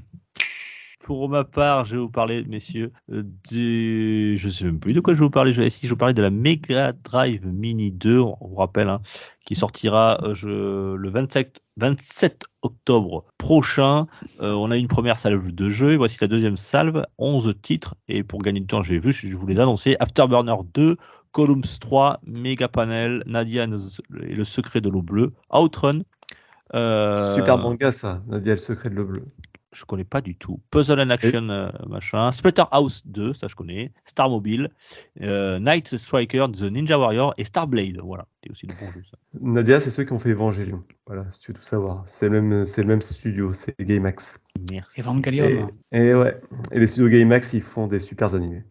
Pour 1.03 1.27
ma 1.27 1.43
part, 1.43 1.85
je 1.85 1.97
vais 1.97 2.01
vous 2.01 2.09
parler, 2.09 2.45
messieurs, 2.45 2.93
euh, 3.11 3.23
du... 3.49 4.37
je 4.37 4.49
sais 4.49 4.63
même 4.63 4.79
plus 4.79 4.93
de 4.93 5.01
quoi 5.01 5.13
je 5.13 5.19
vais 5.19 5.25
vous 5.25 5.29
parler. 5.29 5.51
Je 5.51 5.67
si 5.67 5.85
je 5.85 5.91
vous 5.91 5.97
parler 5.97 6.13
de 6.13 6.21
la 6.21 6.29
Mega 6.29 6.93
Drive 6.93 7.45
Mini 7.45 7.91
2, 7.91 8.19
on 8.19 8.37
vous 8.39 8.55
rappelle, 8.55 8.87
hein, 8.87 9.01
qui 9.45 9.55
sortira 9.55 10.17
euh, 10.23 10.95
le 10.95 11.09
27, 11.09 11.61
27 11.75 12.45
octobre 12.61 13.25
prochain. 13.37 14.07
Euh, 14.39 14.53
on 14.53 14.71
a 14.71 14.77
une 14.77 14.87
première 14.87 15.17
salve 15.17 15.51
de 15.51 15.69
jeux, 15.69 15.91
et 15.91 15.97
voici 15.97 16.17
la 16.21 16.27
deuxième 16.27 16.55
salve, 16.55 17.03
11 17.17 17.53
titres. 17.61 17.95
Et 18.07 18.23
pour 18.23 18.41
gagner 18.41 18.61
du 18.61 18.67
temps, 18.67 18.81
j'ai 18.81 18.97
vu, 18.97 19.11
je 19.11 19.35
vous 19.35 19.47
les 19.47 19.59
annoncer, 19.59 19.97
Afterburner 19.99 20.55
2, 20.73 20.95
Columns 21.33 21.79
3, 21.81 22.21
Mega 22.25 22.69
Panel, 22.69 23.23
Nadia 23.25 23.65
et 23.65 24.35
le 24.35 24.43
secret 24.45 24.79
de 24.79 24.89
l'eau 24.89 25.01
bleue, 25.01 25.33
Outrun. 25.51 26.03
Euh, 26.75 27.35
Super 27.35 27.57
manga 27.57 27.91
ça, 27.91 28.21
Nadia 28.27 28.53
le 28.53 28.59
secret 28.59 28.89
de 28.89 28.95
l'eau 28.95 29.05
bleue. 29.05 29.25
je 29.73 29.85
connais 29.85 30.03
pas 30.03 30.21
du 30.21 30.35
tout. 30.35 30.59
Puzzle 30.71 30.99
and 30.99 31.09
Action, 31.09 31.49
euh, 31.49 31.69
machin. 31.87 32.31
Splatterhouse 32.31 33.01
2, 33.05 33.33
ça 33.33 33.47
je 33.47 33.55
connais. 33.55 33.91
Star 34.05 34.29
Mobile, 34.29 34.69
euh, 35.21 35.59
Night 35.59 35.97
Striker, 35.97 36.45
The 36.51 36.63
Ninja 36.63 36.97
Warrior 36.97 37.33
et 37.37 37.43
Starblade. 37.43 37.99
Voilà, 38.03 38.27
c'est 38.43 38.51
aussi 38.51 38.67
de 38.67 38.73
bons 38.73 38.91
jeux 38.93 39.03
ça. 39.03 39.17
Nadia, 39.41 39.79
c'est 39.79 39.89
ceux 39.89 40.03
qui 40.03 40.13
ont 40.13 40.19
fait 40.19 40.31
Evangelion. 40.31 40.83
Voilà, 41.07 41.29
si 41.31 41.39
tu 41.39 41.51
veux 41.51 41.57
tout 41.57 41.63
savoir. 41.63 42.03
C'est 42.05 42.29
le 42.29 42.41
même, 42.41 42.65
c'est 42.65 42.81
le 42.81 42.87
même 42.87 43.01
studio, 43.01 43.51
c'est 43.51 43.75
Gainax. 43.79 44.39
Merci. 44.71 45.01
Evangelion. 45.01 45.69
Et, 45.91 45.97
et 45.97 46.15
ouais, 46.15 46.35
et 46.71 46.79
les 46.79 46.87
studios 46.87 47.09
Gainax, 47.09 47.53
ils 47.53 47.61
font 47.61 47.87
des 47.87 47.99
super 47.99 48.35
animés. 48.35 48.63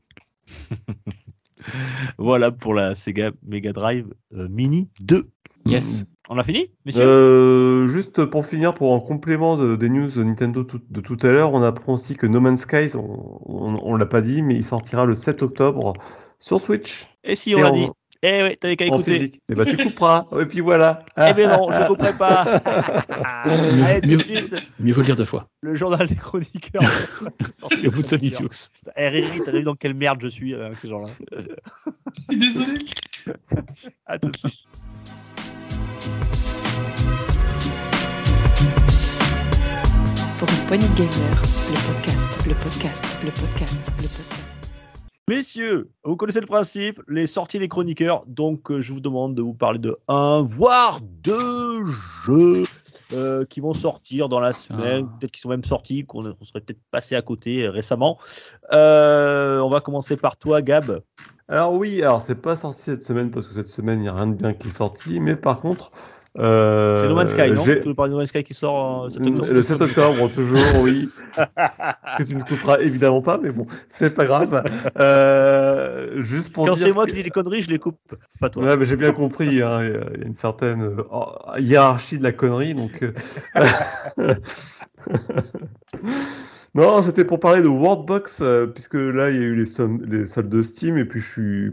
Voilà 2.18 2.50
pour 2.50 2.74
la 2.74 2.94
Sega 2.94 3.30
Mega 3.42 3.72
Drive 3.72 4.12
euh, 4.34 4.48
Mini 4.48 4.88
2. 5.00 5.28
Yes. 5.64 6.06
On 6.28 6.38
a 6.38 6.44
fini, 6.44 6.70
messieurs? 6.86 7.02
Euh, 7.04 7.88
juste 7.88 8.24
pour 8.26 8.46
finir, 8.46 8.74
pour 8.74 8.92
en 8.92 9.00
complément 9.00 9.56
de- 9.56 9.74
des 9.76 9.88
news 9.88 10.08
de 10.08 10.22
Nintendo 10.22 10.62
tout- 10.62 10.80
de 10.88 11.00
tout 11.00 11.18
à 11.22 11.26
l'heure, 11.32 11.52
on 11.52 11.62
apprend 11.62 11.94
aussi 11.94 12.14
que 12.16 12.26
No 12.26 12.40
Man's 12.40 12.60
Skies, 12.60 12.94
on, 12.94 13.40
on, 13.44 13.80
on 13.82 13.96
l'a 13.96 14.06
pas 14.06 14.20
dit, 14.20 14.40
mais 14.42 14.54
il 14.54 14.62
sortira 14.64 15.04
le 15.04 15.14
7 15.14 15.42
octobre 15.42 15.94
sur 16.38 16.60
Switch. 16.60 17.06
Et 17.24 17.34
si 17.34 17.54
on 17.56 17.60
l'a 17.60 17.70
dit 17.72 17.88
Eh 18.22 18.42
ouais, 18.42 18.54
t'avais 18.56 18.76
qu'à 18.76 18.84
En 18.84 18.94
écouter. 18.94 19.12
physique. 19.14 19.40
Et 19.48 19.54
bah 19.56 19.66
tu 19.66 19.76
couperas. 19.76 20.26
Et 20.40 20.46
puis 20.46 20.60
voilà. 20.60 21.04
Eh 21.16 21.34
ben 21.34 21.48
non, 21.50 21.72
je 21.72 21.86
couperai 21.88 22.12
pas. 22.16 22.42
Allez, 23.24 24.00
tout 24.00 24.06
de 24.10 24.14
Mieux- 24.16 24.22
suite, 24.22 24.56
Mieux 24.78 24.92
vaut 24.92 25.00
le 25.00 25.06
dire 25.06 25.16
deux 25.16 25.24
fois. 25.24 25.48
le 25.62 25.74
journal 25.74 26.06
des 26.06 26.14
chroniqueurs. 26.14 26.82
Le 27.82 27.90
bout 27.90 28.02
de 28.02 28.06
Sony 28.06 28.30
Sioux. 28.30 28.48
Eh 28.96 29.08
Riri, 29.08 29.40
t'as 29.44 29.50
vu 29.50 29.64
dans 29.64 29.74
quelle 29.74 29.94
merde 29.94 30.20
je 30.22 30.28
suis 30.28 30.54
avec 30.54 30.78
ces 30.78 30.86
gens-là 30.88 31.10
Je 31.32 31.40
suis 32.30 32.38
Désolé. 32.38 32.78
À 34.06 34.20
tout 34.20 34.28
de 34.28 34.36
suite. 34.36 34.54
Pour 40.42 40.50
une 40.50 40.66
poignée 40.66 40.88
de 40.88 40.94
gamers, 40.94 41.42
le 41.70 41.92
podcast, 41.92 42.46
le 42.48 42.54
podcast, 42.54 43.04
le 43.22 43.30
podcast, 43.30 43.92
le 43.98 44.08
podcast. 44.08 44.68
Messieurs, 45.28 45.88
vous 46.02 46.16
connaissez 46.16 46.40
le 46.40 46.48
principe, 46.48 47.00
les 47.06 47.28
sorties 47.28 47.60
des 47.60 47.68
chroniqueurs. 47.68 48.24
Donc, 48.26 48.72
euh, 48.72 48.80
je 48.80 48.92
vous 48.92 48.98
demande 48.98 49.36
de 49.36 49.42
vous 49.42 49.54
parler 49.54 49.78
de 49.78 49.96
un, 50.08 50.42
voire 50.42 50.98
deux 51.00 51.84
jeux 52.26 52.64
euh, 53.12 53.44
qui 53.44 53.60
vont 53.60 53.72
sortir 53.72 54.28
dans 54.28 54.40
la 54.40 54.52
semaine, 54.52 55.06
Ah. 55.08 55.16
peut-être 55.20 55.30
qu'ils 55.30 55.42
sont 55.42 55.48
même 55.48 55.62
sortis, 55.62 56.04
qu'on 56.04 56.26
on 56.26 56.44
serait 56.44 56.60
peut-être 56.60 56.80
passé 56.90 57.14
à 57.14 57.22
côté 57.22 57.62
euh, 57.62 57.70
récemment. 57.70 58.18
Euh, 58.72 59.60
on 59.60 59.68
va 59.68 59.78
commencer 59.80 60.16
par 60.16 60.36
toi, 60.36 60.60
Gab. 60.60 61.02
Alors 61.46 61.72
oui, 61.74 62.02
alors 62.02 62.20
c'est 62.20 62.34
pas 62.34 62.56
sorti 62.56 62.82
cette 62.82 63.04
semaine 63.04 63.30
parce 63.30 63.46
que 63.46 63.54
cette 63.54 63.68
semaine 63.68 64.00
il 64.00 64.02
n'y 64.02 64.08
a 64.08 64.14
rien 64.14 64.26
de 64.26 64.34
bien 64.34 64.54
qui 64.54 64.66
est 64.66 64.72
sorti, 64.72 65.20
mais 65.20 65.36
par 65.36 65.60
contre. 65.60 65.92
Euh, 66.38 67.00
C'est 67.00 67.08
No 67.08 67.14
Man's 67.14 67.30
Sky, 67.30 67.52
non 67.52 67.62
Tu 67.62 67.80
veux 67.88 67.94
parler 67.94 68.10
de 68.10 68.14
No 68.14 68.18
Man's 68.20 68.28
Sky 68.30 68.42
qui 68.44 68.54
sort 68.54 69.04
euh, 69.04 69.10
cet 69.10 69.26
octobre 69.26 69.52
Le 69.52 69.62
7 69.62 69.80
octobre, 69.80 70.30
toujours, 70.32 70.80
oui. 70.80 71.10
que 72.18 72.22
tu 72.22 72.36
ne 72.36 72.42
couperas 72.42 72.78
évidemment 72.80 73.22
pas, 73.22 73.38
mais 73.38 73.50
bon, 73.50 73.66
c'est 73.88 74.14
pas 74.14 74.24
grave. 74.24 74.62
Euh, 74.98 76.22
juste 76.22 76.52
pour 76.52 76.66
Quand 76.66 76.76
c'est 76.76 76.92
moi 76.92 77.04
que- 77.04 77.10
qui 77.10 77.16
dis 77.16 77.22
des 77.22 77.30
conneries, 77.30 77.62
je 77.62 77.70
les 77.70 77.78
coupe. 77.78 77.98
Pas 78.40 78.50
toi. 78.50 78.64
Ouais, 78.64 78.76
mais 78.76 78.84
j'ai 78.84 78.96
bien 78.96 79.12
compris, 79.12 79.62
hein, 79.62 79.80
il 79.82 79.90
y 79.90 79.94
a 79.94 80.00
il 80.14 80.20
y 80.20 80.24
a 80.24 80.26
une 80.26 80.34
certaine 80.34 80.82
euh, 80.82 81.58
hiérarchie 81.58 82.18
de 82.18 82.22
la 82.22 82.32
connerie, 82.32 82.74
donc. 82.74 83.04
Non, 86.74 87.02
c'était 87.02 87.26
pour 87.26 87.38
parler 87.38 87.60
de 87.60 87.68
Worldbox, 87.68 88.40
euh, 88.40 88.66
puisque 88.66 88.94
là, 88.94 89.30
il 89.30 89.36
y 89.36 89.38
a 89.38 89.42
eu 89.42 89.54
les, 89.54 89.66
soldes 89.66 90.48
de 90.48 90.62
Steam, 90.62 90.96
et 90.96 91.04
puis 91.04 91.20
je 91.20 91.70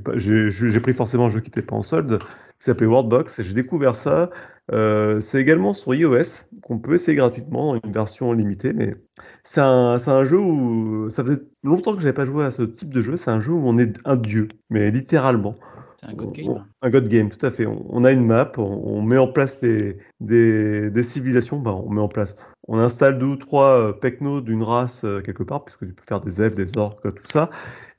j'ai 0.49 0.79
pris 0.81 0.91
forcément 0.91 1.27
un 1.27 1.29
jeu 1.29 1.39
qui 1.39 1.49
n'était 1.49 1.61
pas 1.61 1.75
en 1.77 1.83
solde, 1.83 2.19
qui 2.19 2.65
s'appelait 2.65 2.85
Worldbox, 2.87 3.39
et 3.39 3.43
j'ai 3.43 3.53
découvert 3.53 3.95
ça. 3.95 4.29
Euh, 4.73 5.21
c'est 5.21 5.39
également 5.39 5.71
sur 5.71 5.95
iOS, 5.95 6.43
qu'on 6.61 6.79
peut 6.79 6.95
essayer 6.95 7.15
gratuitement 7.15 7.73
dans 7.73 7.79
une 7.81 7.93
version 7.93 8.33
limitée, 8.33 8.73
mais 8.73 8.93
c'est 9.43 9.61
un, 9.61 9.97
un 10.05 10.25
jeu 10.25 10.37
où 10.37 11.09
ça 11.09 11.23
faisait 11.23 11.39
longtemps 11.63 11.95
que 11.95 12.01
j'avais 12.01 12.13
pas 12.13 12.25
joué 12.25 12.43
à 12.43 12.51
ce 12.51 12.63
type 12.63 12.93
de 12.93 13.01
jeu. 13.01 13.15
C'est 13.15 13.31
un 13.31 13.39
jeu 13.39 13.53
où 13.53 13.61
on 13.65 13.77
est 13.77 13.95
un 14.05 14.17
dieu, 14.17 14.49
mais 14.69 14.91
littéralement. 14.91 15.55
C'est 15.99 16.05
un 16.07 16.13
good 16.13 16.29
On- 16.29 16.31
game. 16.31 16.65
un 16.81 16.89
God 16.89 17.07
Game, 17.09 17.29
tout 17.29 17.45
à 17.45 17.51
fait. 17.51 17.65
On, 17.65 17.85
on 17.89 18.05
a 18.05 18.11
une 18.13 18.25
map, 18.25 18.51
on, 18.57 18.61
on 18.63 19.01
met 19.01 19.17
en 19.17 19.27
place 19.27 19.61
les, 19.61 19.97
des, 20.21 20.89
des 20.89 21.03
civilisations, 21.03 21.59
bah, 21.59 21.71
on 21.73 21.89
met 21.89 21.99
en 21.99 22.07
place. 22.07 22.35
On 22.69 22.77
installe 22.79 23.19
deux 23.19 23.25
ou 23.25 23.35
trois 23.35 23.65
euh, 23.89 23.93
pecnos 23.93 24.41
d'une 24.41 24.63
race 24.63 25.03
euh, 25.03 25.21
quelque 25.21 25.43
part, 25.43 25.65
puisque 25.65 25.85
tu 25.85 25.93
peux 25.93 26.03
faire 26.07 26.21
des 26.21 26.41
elfes, 26.41 26.55
des 26.55 26.77
orques, 26.77 27.13
tout 27.13 27.27
ça. 27.27 27.49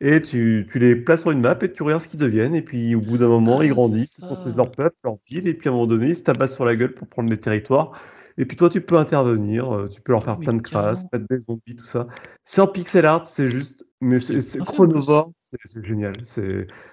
Et 0.01 0.23
tu, 0.23 0.67
tu 0.71 0.79
les 0.79 0.97
places 0.97 1.21
sur 1.23 1.31
une 1.31 1.41
map 1.41 1.59
et 1.61 1.73
tu 1.73 1.83
regardes 1.83 2.01
ce 2.03 2.09
qu'ils 2.09 2.21
deviennent. 2.21 2.55
Et 2.55 2.63
puis 2.63 2.95
au 2.95 3.01
bout 3.03 3.19
d'un 3.19 3.29
moment, 3.29 3.59
Ah, 3.61 3.65
ils 3.65 3.69
grandissent, 3.71 4.19
ils 4.19 4.25
construisent 4.25 4.57
leur 4.57 4.71
peuple, 4.71 4.97
leur 5.05 5.17
ville. 5.29 5.47
Et 5.47 5.55
puis 5.55 5.69
à 5.69 5.73
un 5.73 5.75
moment 5.75 5.87
donné, 5.87 6.09
ils 6.09 6.17
se 6.17 6.23
tabassent 6.23 6.55
sur 6.55 6.65
la 6.65 6.77
gueule 6.77 6.95
pour 6.95 7.07
prendre 7.09 7.29
les 7.29 7.39
territoires. 7.41 7.93
Et 8.39 8.47
puis 8.47 8.57
toi, 8.57 8.71
tu 8.71 8.81
peux 8.81 8.97
intervenir, 8.97 9.75
euh, 9.75 9.89
tu 9.89 10.01
peux 10.01 10.13
leur 10.13 10.25
faire 10.25 10.39
Oui, 10.39 10.45
plein 10.45 10.55
de 10.55 10.63
crasses, 10.63 11.05
mettre 11.13 11.27
des 11.29 11.41
zombies, 11.41 11.77
tout 11.77 11.85
ça. 11.85 12.07
C'est 12.45 12.61
en 12.63 12.67
pixel 12.69 13.05
art, 13.05 13.27
c'est 13.27 13.47
juste. 13.49 13.85
Mais 14.03 14.19
c'est 14.19 14.41
C'est 14.41 15.59
c'est 15.65 15.85
génial. 15.85 16.15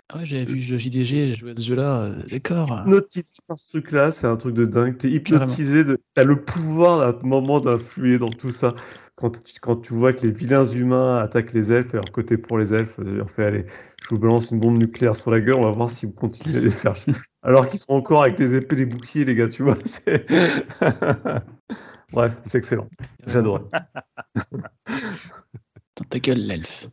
Ah 0.09 0.17
ouais, 0.17 0.25
j'avais 0.25 0.45
vu 0.45 0.55
le 0.55 0.77
JDG, 0.77 1.27
j'ai 1.27 1.33
joué 1.33 1.51
à 1.51 1.55
ce 1.55 1.61
jeu-là. 1.61 2.03
euh, 2.03 2.23
D'accord. 2.29 2.81
hypnotisé 2.81 3.39
par 3.47 3.57
ce 3.57 3.69
truc-là, 3.69 4.11
c'est 4.11 4.27
un 4.27 4.35
truc 4.35 4.53
de 4.53 4.65
dingue. 4.65 4.97
T'es 4.97 5.09
hypnotisé, 5.09 5.85
de... 5.85 5.97
t'as 6.13 6.25
le 6.25 6.43
pouvoir 6.43 7.01
à 7.01 7.09
un 7.09 7.19
moment 7.23 7.61
d'influer 7.61 8.17
dans 8.17 8.27
tout 8.29 8.51
ça. 8.51 8.75
Quand 9.15 9.31
tu, 9.31 9.59
quand 9.61 9.77
tu 9.77 9.93
vois 9.93 10.13
que 10.13 10.27
les 10.27 10.31
vilains 10.31 10.65
humains 10.65 11.17
attaquent 11.17 11.53
les 11.53 11.71
elfes, 11.71 11.93
alors 11.93 12.11
côté 12.11 12.37
pour 12.37 12.57
les 12.59 12.73
elfes, 12.73 12.99
leur 12.99 13.31
fait 13.31 13.45
allez, 13.45 13.65
je 14.03 14.09
vous 14.09 14.19
balance 14.19 14.51
une 14.51 14.59
bombe 14.59 14.77
nucléaire 14.77 15.15
sur 15.15 15.31
la 15.31 15.39
gueule, 15.39 15.55
on 15.55 15.63
va 15.63 15.71
voir 15.71 15.89
si 15.89 16.05
vous 16.05 16.11
continuez 16.11 16.57
à 16.57 16.61
les 16.61 16.69
faire. 16.69 16.93
Alors 17.41 17.69
qu'ils 17.69 17.79
sont 17.79 17.93
encore 17.93 18.23
avec 18.23 18.35
des 18.35 18.55
épées, 18.55 18.75
des 18.75 18.85
boucliers, 18.85 19.23
les 19.23 19.33
gars, 19.35 19.47
tu 19.47 19.63
vois. 19.63 19.77
Bref, 22.11 22.39
c'est 22.43 22.57
excellent. 22.57 22.87
J'adore. 23.25 23.67
Dans 25.97 26.05
ta 26.09 26.19
gueule, 26.19 26.39
l'elfe. 26.39 26.89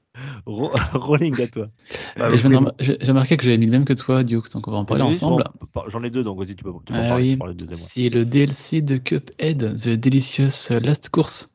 Ro- 0.47 0.71
Rolling 0.95 1.41
à 1.43 1.47
toi. 1.47 1.69
Bah, 2.17 2.29
oui. 2.33 2.39
rem- 2.39 2.73
J'ai 2.81 2.97
remarqué 3.07 3.37
que 3.37 3.45
j'avais 3.45 3.59
mis 3.59 3.67
le 3.67 3.73
même 3.73 3.85
que 3.85 3.93
toi, 3.93 4.25
Duke, 4.25 4.51
donc 4.53 4.67
on 4.69 4.71
va 4.71 4.79
en 4.79 4.85
parler 4.85 5.03
ensemble. 5.03 5.45
j'en- 5.89 6.03
ai 6.03 6.11
deux, 6.11 6.25
donc 6.25 6.39
vas-y, 6.39 6.55
tu 6.57 6.65
peux, 6.65 6.71
tu 6.87 6.93
peux 6.93 6.99
en 6.99 7.05
Ah 7.05 7.09
parler, 7.09 7.39
oui, 7.41 7.55
c'est 7.73 8.09
le 8.09 8.25
DLC 8.25 8.81
de 8.81 8.97
Cuphead, 8.97 9.77
The 9.79 9.89
Delicious 9.91 10.71
Last 10.83 11.11
Course, 11.11 11.55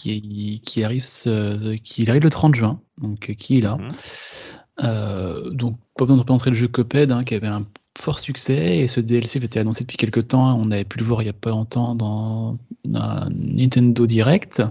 qui, 0.00 0.60
qui, 0.64 0.82
arrive, 0.82 1.04
ce- 1.04 1.76
qui 1.76 2.08
arrive 2.10 2.22
le 2.24 2.30
30 2.30 2.54
juin, 2.54 2.80
donc 3.00 3.30
euh, 3.30 3.34
qui 3.34 3.58
est 3.58 3.60
là. 3.60 3.76
Mhm. 3.76 3.88
Euh, 4.82 5.50
donc, 5.50 5.76
pas 5.96 6.04
besoin 6.06 6.16
de 6.16 6.20
représenter 6.22 6.50
le 6.50 6.56
jeu 6.56 6.68
Cuphead, 6.68 7.12
hein, 7.12 7.22
qui 7.24 7.34
avait 7.34 7.46
un 7.48 7.64
fort 7.98 8.18
succès, 8.18 8.78
et 8.78 8.88
ce 8.88 9.00
DLC 9.00 9.36
avait 9.38 9.46
été 9.46 9.60
annoncé 9.60 9.84
depuis 9.84 9.98
quelques 9.98 10.28
temps. 10.28 10.58
On 10.58 10.70
avait 10.70 10.84
pu 10.84 10.98
le 10.98 11.04
voir 11.04 11.20
il 11.22 11.26
n'y 11.26 11.30
a 11.30 11.34
pas 11.34 11.50
longtemps 11.50 11.94
dans 11.94 12.56
un 12.94 13.28
Nintendo 13.30 14.06
Direct. 14.06 14.62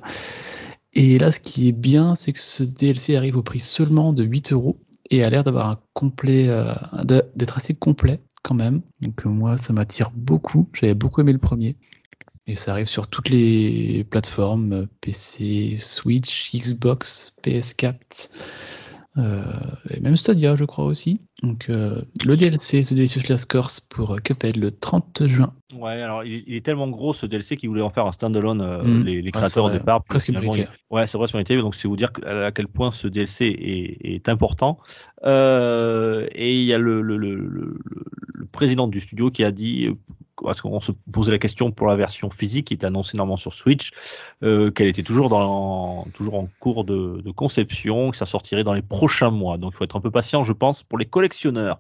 Et 0.93 1.19
là, 1.19 1.31
ce 1.31 1.39
qui 1.39 1.67
est 1.67 1.73
bien, 1.73 2.15
c'est 2.15 2.33
que 2.33 2.39
ce 2.39 2.63
DLC 2.63 3.15
arrive 3.15 3.37
au 3.37 3.43
prix 3.43 3.59
seulement 3.59 4.11
de 4.13 4.23
8 4.23 4.53
euros 4.53 4.79
et 5.09 5.23
a 5.23 5.29
l'air 5.29 5.43
d'avoir 5.43 5.67
un 5.69 5.79
complet, 5.93 6.47
euh, 6.49 6.73
d'être 7.35 7.57
assez 7.57 7.75
complet 7.75 8.21
quand 8.43 8.55
même. 8.55 8.81
Donc 9.01 9.25
euh, 9.25 9.29
moi, 9.29 9.57
ça 9.57 9.73
m'attire 9.73 10.11
beaucoup. 10.11 10.67
J'avais 10.73 10.95
beaucoup 10.95 11.21
aimé 11.21 11.33
le 11.33 11.39
premier. 11.39 11.77
Et 12.47 12.55
ça 12.55 12.71
arrive 12.71 12.87
sur 12.87 13.07
toutes 13.07 13.29
les 13.29 14.03
plateformes, 14.09 14.87
PC, 15.01 15.75
Switch, 15.77 16.51
Xbox, 16.55 17.35
PS4, 17.43 18.31
euh, 19.17 19.43
et 19.91 19.99
même 19.99 20.17
Stadia, 20.17 20.55
je 20.55 20.65
crois 20.65 20.85
aussi. 20.85 21.21
Donc 21.43 21.67
le 21.67 22.35
DLC, 22.35 22.81
The 22.81 22.95
Delicious 22.95 23.29
Last 23.29 23.51
Course 23.51 23.79
pour 23.79 24.19
Cuphead 24.23 24.57
le 24.57 24.71
30 24.71 25.25
juin. 25.25 25.53
Ouais, 25.75 26.01
alors 26.01 26.23
il, 26.23 26.43
il 26.47 26.55
est 26.55 26.65
tellement 26.65 26.87
gros 26.87 27.13
ce 27.13 27.27
DLC 27.27 27.55
qu'ils 27.55 27.69
voulaient 27.69 27.81
en 27.83 27.91
faire 27.91 28.07
un 28.07 28.11
standalone, 28.11 28.61
euh, 28.61 28.83
Mm. 28.83 29.03
les, 29.03 29.15
les 29.17 29.21
Ouais, 29.23 29.31
créateurs 29.31 29.65
au 29.65 29.69
départ. 29.69 30.03
Presque 30.03 30.29
il- 30.29 30.67
Ouais, 30.89 31.05
c'est 31.05 31.17
vrai, 31.17 31.27
c'est 31.27 31.35
mérité. 31.35 31.57
Donc 31.57 31.75
c'est 31.75 31.87
vous 31.87 31.95
dire 31.95 32.09
à 32.25 32.51
quel 32.51 32.67
point 32.67 32.91
ce 32.91 33.07
DLC 33.07 33.45
est, 33.45 34.15
est 34.15 34.29
important. 34.29 34.79
Euh, 35.25 36.27
et 36.33 36.55
il 36.55 36.63
y 36.65 36.73
a 36.73 36.77
le, 36.79 37.01
le, 37.01 37.17
le, 37.17 37.35
le- 37.35 37.77
le 38.33 38.45
président 38.47 38.87
du 38.87 38.99
studio 38.99 39.29
qui 39.29 39.43
a 39.43 39.51
dit, 39.51 39.87
euh, 39.87 39.93
parce 40.41 40.61
qu'on 40.61 40.79
se 40.79 40.91
posait 41.11 41.31
la 41.33 41.37
question 41.37 41.71
pour 41.71 41.85
la 41.85 41.95
version 41.95 42.29
physique 42.31 42.67
qui 42.67 42.73
était 42.73 42.87
annoncée 42.87 43.15
normalement 43.17 43.37
sur 43.37 43.53
Switch, 43.53 43.91
euh, 44.41 44.71
qu'elle 44.71 44.87
était 44.87 45.03
toujours, 45.03 45.29
dans, 45.29 46.05
toujours 46.15 46.35
en 46.35 46.47
cours 46.59 46.83
de, 46.83 47.21
de 47.21 47.31
conception, 47.31 48.09
que 48.09 48.17
ça 48.17 48.25
sortirait 48.25 48.63
dans 48.63 48.73
les 48.73 48.81
prochains 48.81 49.29
mois. 49.29 49.57
Donc 49.59 49.73
il 49.73 49.77
faut 49.77 49.83
être 49.83 49.97
un 49.97 50.01
peu 50.01 50.09
patient, 50.11 50.41
je 50.43 50.53
pense, 50.53 50.81
pour 50.81 50.97
les 50.97 51.05
collectionneurs. 51.05 51.79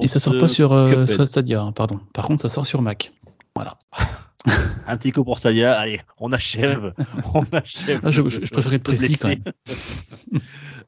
Et 0.00 0.08
ça 0.08 0.20
sort 0.20 0.38
pas 0.38 0.48
sur, 0.48 0.70
sur 1.06 1.28
Stadia, 1.28 1.60
hein, 1.60 1.72
pardon. 1.72 2.00
Par 2.14 2.26
contre, 2.28 2.40
ça 2.40 2.48
sort 2.48 2.66
sur 2.66 2.80
Mac. 2.80 3.12
Voilà. 3.56 3.76
Un 4.86 4.96
petit 4.96 5.10
coup 5.10 5.24
pour 5.24 5.38
Stadia, 5.38 5.76
allez, 5.76 6.00
on 6.20 6.30
achève. 6.30 6.94
on 7.34 7.42
achève. 7.52 8.00
Ah, 8.04 8.12
je- 8.12 8.28
je- 8.28 8.44
je 8.46 8.50
préférais 8.52 8.76
être 8.76 8.82
de 8.88 8.94
précis, 8.96 9.18
quand 9.18 9.28
blesser. 9.28 9.42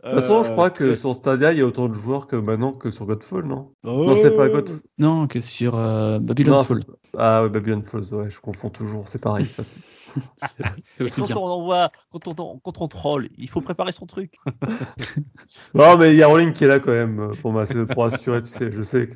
De 0.04 0.10
toute 0.10 0.20
façon, 0.20 0.44
je 0.44 0.50
Euh, 0.50 0.52
crois 0.52 0.70
que 0.70 0.94
sur 0.94 1.12
Stadia, 1.12 1.52
il 1.52 1.58
y 1.58 1.60
a 1.60 1.66
autant 1.66 1.88
de 1.88 1.94
joueurs 1.94 2.28
que 2.28 2.36
maintenant 2.36 2.72
que 2.72 2.92
sur 2.92 3.04
Godfall, 3.04 3.44
non? 3.46 3.72
Oh. 3.84 4.04
Non, 4.06 4.14
c'est 4.14 4.30
pas 4.36 4.48
Godfall. 4.48 4.78
Non, 4.98 5.26
que 5.26 5.40
sur 5.40 5.76
euh, 5.76 6.20
Babylon's 6.20 6.58
Non, 6.58 6.62
Fall. 6.64 6.80
Ah 7.18 7.42
ouais, 7.42 7.48
Babylon 7.48 7.82
Falls, 7.82 8.14
ouais, 8.14 8.30
je 8.30 8.38
confonds 8.40 8.70
toujours, 8.70 9.08
c'est 9.08 9.18
pareil. 9.20 9.42
de 9.42 9.48
toute 9.48 9.56
façon. 9.56 9.74
C'est 10.84 11.04
aussi 11.04 11.20
quand 11.20 11.26
bien. 11.26 11.36
on 11.36 11.46
envoie, 11.46 11.90
quand 12.10 12.28
on, 12.28 12.58
quand 12.58 12.80
on 12.80 12.88
troll, 12.88 13.28
il 13.36 13.48
faut 13.48 13.60
préparer 13.60 13.92
son 13.92 14.06
truc. 14.06 14.34
non, 15.74 15.96
mais 15.98 16.12
il 16.12 16.16
y 16.16 16.22
a 16.22 16.26
Rowling 16.26 16.52
qui 16.52 16.64
est 16.64 16.68
là 16.68 16.80
quand 16.80 16.92
même 16.92 17.20
euh, 17.20 17.28
pour, 17.42 17.52
m'ass- 17.52 17.86
pour 17.92 18.04
assurer, 18.04 18.42
tu 18.42 18.48
sais, 18.48 18.70
je 18.72 18.82
sais 18.82 19.08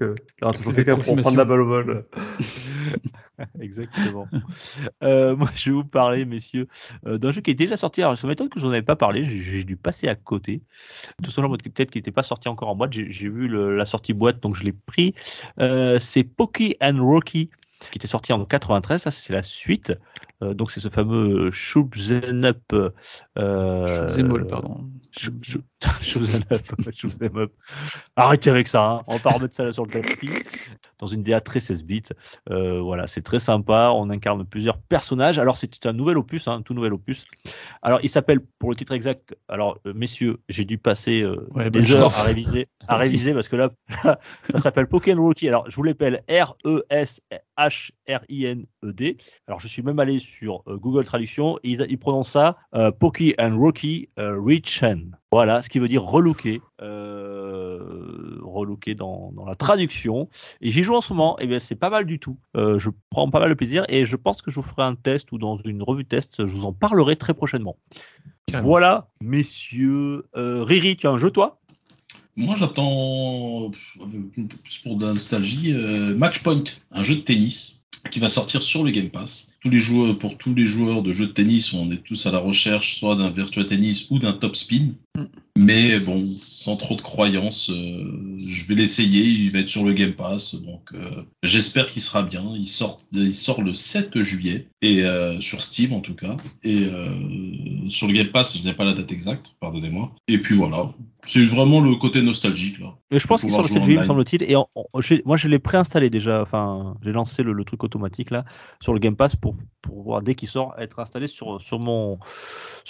aura 0.43 0.53
toujours 0.53 0.73
C'est 0.73 0.85
quelqu'un 0.85 1.03
pour 1.03 1.17
prendre 1.17 1.37
la 1.37 1.45
balle 1.45 1.61
au 1.63 1.67
vol. 1.67 2.07
Exactement. 3.61 4.27
Euh, 5.03 5.37
moi, 5.37 5.49
je 5.55 5.71
vais 5.71 5.75
vous 5.75 5.85
parler, 5.85 6.25
messieurs, 6.25 6.67
euh, 7.07 7.19
d'un 7.19 7.31
jeu 7.33 7.41
qui 7.41 7.51
est 7.51 7.55
déjà 7.55 7.77
sorti. 7.77 8.03
Alors, 8.03 8.17
ça 8.17 8.27
m'étonne 8.27 8.49
que 8.49 8.61
je 8.61 8.67
n'en 8.67 8.73
avais 8.73 8.83
pas 8.83 8.97
parlé. 8.97 9.25
J'ai- 9.25 9.63
dû 9.63 9.77
passer 9.77 10.09
à 10.09 10.17
côté. 10.17 10.63
Tout 11.23 11.31
simplement, 11.31 11.57
peut-être 11.57 11.91
qu'il 11.91 12.01
n'était 12.01 12.11
pas 12.11 12.25
sorti 12.25 12.49
encore 12.49 12.69
en 12.69 12.75
boîte. 12.75 12.93
J'ai 12.93 13.09
j'ai 13.11 13.29
vu 13.29 13.47
le- 13.47 13.77
la 13.77 13.87
sortie 13.87 14.13
boîte, 14.13 14.43
donc 14.43 14.57
je 14.57 14.65
l'ai 14.65 14.73
pris. 14.73 15.15
Euh, 15.61 15.99
c'est 16.01 16.25
Poki 16.25 16.77
and 16.81 16.99
Rocky 17.01 17.49
qui 17.91 17.99
était 17.99 18.09
sorti 18.09 18.33
en 18.33 18.45
93. 18.45 19.03
Ça, 19.03 19.11
c'est 19.11 19.33
la 19.33 19.43
suite. 19.43 19.93
Euh, 20.43 20.55
donc, 20.55 20.71
c'est 20.71 20.81
ce 20.81 20.89
fameux 20.89 21.51
'em 21.51 22.45
Up. 22.45 22.93
Euh, 23.39 24.45
pardon. 24.49 24.89
Arrêtez 28.17 28.51
avec 28.51 28.67
ça, 28.67 28.85
hein. 28.85 29.03
on 29.07 29.15
va 29.15 29.21
pas 29.21 29.31
remettre 29.31 29.55
ça 29.55 29.65
là 29.65 29.73
sur 29.73 29.85
le 29.85 29.91
tapis. 29.91 30.31
Dans 30.99 31.07
une 31.07 31.23
DA 31.23 31.41
très 31.41 31.61
16 31.61 31.85
bits, 31.85 32.03
Euh, 32.51 32.81
voilà, 32.81 33.07
c'est 33.07 33.23
très 33.23 33.39
sympa. 33.39 33.93
On 33.95 34.11
incarne 34.11 34.45
plusieurs 34.45 34.79
personnages. 34.79 35.39
Alors 35.39 35.57
c'est 35.57 35.87
un 35.87 35.93
nouvel 35.93 36.17
opus, 36.17 36.49
hein, 36.49 36.55
un 36.55 36.63
tout 36.63 36.75
nouvel 36.75 36.93
opus. 36.93 37.27
Alors 37.83 38.01
il 38.03 38.09
s'appelle, 38.09 38.41
pour 38.59 38.71
le 38.71 38.77
titre 38.77 38.93
exact, 38.93 39.37
alors 39.49 39.79
euh, 39.87 39.93
messieurs, 39.95 40.39
j'ai 40.49 40.65
dû 40.65 40.79
passer 40.79 41.23
euh, 41.23 41.49
Ouais, 41.55 41.71
bonne 41.71 41.83
des 41.83 41.93
heures 41.93 42.03
chance. 42.11 42.21
à 42.21 42.25
réviser, 42.25 42.69
à 42.89 42.97
réviser 42.97 43.35
parce 43.35 43.49
que 43.49 43.57
là, 43.57 43.71
ça 44.51 44.59
s'appelle 44.59 44.87
Pokémon 44.87 45.23
Rookie. 45.23 45.49
Alors 45.49 45.69
je 45.71 45.77
vous 45.77 45.83
l'appelle 45.83 46.23
R 46.29 46.57
E 46.65 46.83
S 46.91 47.21
H 47.59 47.91
R 48.09 48.21
I 48.29 48.47
N 48.47 48.65
E 48.85 48.93
D. 48.93 49.17
Alors 49.47 49.61
je 49.61 49.69
suis 49.69 49.83
même 49.83 49.99
allé 49.99 50.21
sur 50.21 50.63
Google 50.67 51.05
Traduction 51.05 51.59
et 51.63 51.71
ils, 51.71 51.87
ils 51.89 51.99
prononcent 51.99 52.33
ça 52.33 52.57
Poki 52.99 53.35
and 53.39 53.59
Rocky 53.59 54.09
euh, 54.19 54.37
Voilà, 55.31 55.63
ce 55.63 55.69
qui 55.69 55.79
veut 55.79 55.89
dire 55.89 56.03
relooké, 56.03 56.61
euh, 56.81 58.39
relooké 58.43 58.95
dans, 58.95 59.33
dans 59.33 59.45
la 59.45 59.55
traduction. 59.55 60.29
Et 60.61 60.71
j'y 60.71 60.83
joue 60.83 60.95
en 60.95 61.01
ce 61.01 61.13
moment, 61.13 61.39
et 61.39 61.47
bien 61.47 61.59
c'est 61.59 61.75
pas 61.75 61.91
mal 61.91 62.05
du 62.05 62.19
tout. 62.19 62.39
Euh, 62.57 62.79
je 62.79 62.91
prends 63.11 63.31
pas 63.31 63.41
mal 63.41 63.49
de 63.49 63.55
plaisir 63.55 63.85
et 63.89 64.05
je 64.05 64.17
pense 64.17 64.43
que 64.43 64.51
je 64.51 64.57
vous 64.57 64.67
ferai 64.67 64.83
un 64.83 64.95
test 64.95 65.33
ou 65.33 65.39
dans 65.39 65.57
une 65.57 65.83
revue 65.83 66.05
test, 66.05 66.47
je 66.47 66.55
vous 66.55 66.65
en 66.65 66.73
parlerai 66.73 67.17
très 67.17 67.35
prochainement. 67.35 67.77
Carrément. 68.47 68.69
Voilà, 68.69 69.09
messieurs. 69.21 70.25
Euh, 70.37 70.65
Riri, 70.65 70.97
tu 70.97 71.07
as 71.07 71.11
un 71.11 71.19
jeu 71.19 71.31
toi? 71.31 71.61
Moi, 72.35 72.55
j'attends, 72.55 73.71
plus 74.65 74.79
pour 74.83 74.97
de 74.97 75.07
la 75.07 75.13
nostalgie, 75.13 75.73
euh, 75.73 76.17
Matchpoint, 76.17 76.65
un 76.91 77.03
jeu 77.03 77.17
de 77.17 77.21
tennis 77.21 77.83
qui 78.11 78.21
va 78.21 78.29
sortir 78.29 78.63
sur 78.63 78.85
le 78.85 78.91
Game 78.91 79.11
Pass. 79.11 79.52
Tous 79.63 79.71
les 79.71 79.79
joueurs, 79.81 80.19
pour 80.19 80.37
tous 80.39 80.55
les 80.55 80.67
joueurs 80.67 81.03
de 81.03 81.13
jeux 81.13 81.27
de 81.29 81.33
tennis, 81.33 81.73
on 81.73 81.91
est 81.93 82.03
tous 82.03 82.27
à 82.27 82.33
la 82.33 82.39
recherche 82.39 82.97
soit 82.99 83.15
d'un 83.15 83.31
Virtua 83.31 83.65
Tennis 83.65 84.07
ou 84.11 84.19
d'un 84.19 84.33
Top 84.33 84.57
Spin. 84.57 84.95
Mm. 85.17 85.23
Mais 85.55 86.01
bon, 86.01 86.27
sans 86.47 86.77
trop 86.77 86.97
de 86.97 87.03
croyances, 87.03 87.69
euh, 87.71 88.39
je 88.47 88.65
vais 88.65 88.75
l'essayer. 88.75 89.23
Il 89.25 89.51
va 89.53 89.59
être 89.59 89.69
sur 89.69 89.85
le 89.85 89.93
Game 89.93 90.15
Pass, 90.15 90.55
donc 90.55 90.81
euh, 90.95 91.23
j'espère 91.43 91.87
qu'il 91.89 92.01
sera 92.01 92.23
bien. 92.23 92.43
Il 92.57 92.67
sort, 92.67 92.97
il 93.13 93.35
sort 93.35 93.61
le 93.63 93.75
7 93.75 94.23
juillet 94.23 94.67
et 94.81 95.05
euh, 95.05 95.39
sur 95.41 95.63
Steam 95.63 95.93
en 95.93 96.01
tout 96.01 96.15
cas. 96.15 96.39
Et 96.65 96.87
euh, 96.87 97.11
sur 97.91 98.07
le 98.07 98.15
Game 98.15 98.29
Pass, 98.29 98.59
je 98.59 98.67
n'ai 98.67 98.73
pas 98.75 98.85
la 98.85 98.95
date 98.95 99.13
exacte, 99.13 99.55
pardonnez-moi. 99.61 100.13
Et 100.27 100.39
puis 100.39 100.55
voilà, 100.55 100.91
c'est 101.23 101.45
vraiment 101.45 101.81
le 101.83 101.97
côté 101.97 102.23
nostalgique 102.23 102.79
là. 102.81 102.97
Et 103.11 103.19
je 103.19 103.27
pense 103.27 103.43
qu'il 103.43 103.51
sort 103.51 103.61
le 103.63 103.69
7 103.69 103.77
jouer 103.77 103.85
juillet, 103.85 103.99
me 104.01 104.05
semble-t-il. 104.05 104.43
Et 104.51 104.57
en- 104.57 104.69
en- 104.75 105.01
j'ai- 105.03 105.21
moi, 105.27 105.37
je 105.37 105.49
l'ai 105.49 105.59
préinstallé 105.59 106.09
déjà. 106.09 106.41
Enfin, 106.41 106.95
j'ai 107.05 107.13
lancé 107.13 107.43
le, 107.43 107.53
le 107.53 107.65
truc 107.65 107.85
automatique 107.85 108.31
là 108.31 108.47
sur 108.81 108.95
le 108.95 109.01
Game 109.01 109.17
Pass 109.17 109.37
pour 109.37 109.52
pour, 109.81 109.95
pouvoir, 109.95 110.23
dès 110.23 110.35
qu'il 110.35 110.49
sort, 110.49 110.75
être 110.79 110.99
installé 110.99 111.27
sur, 111.27 111.59
mon, 111.79 112.19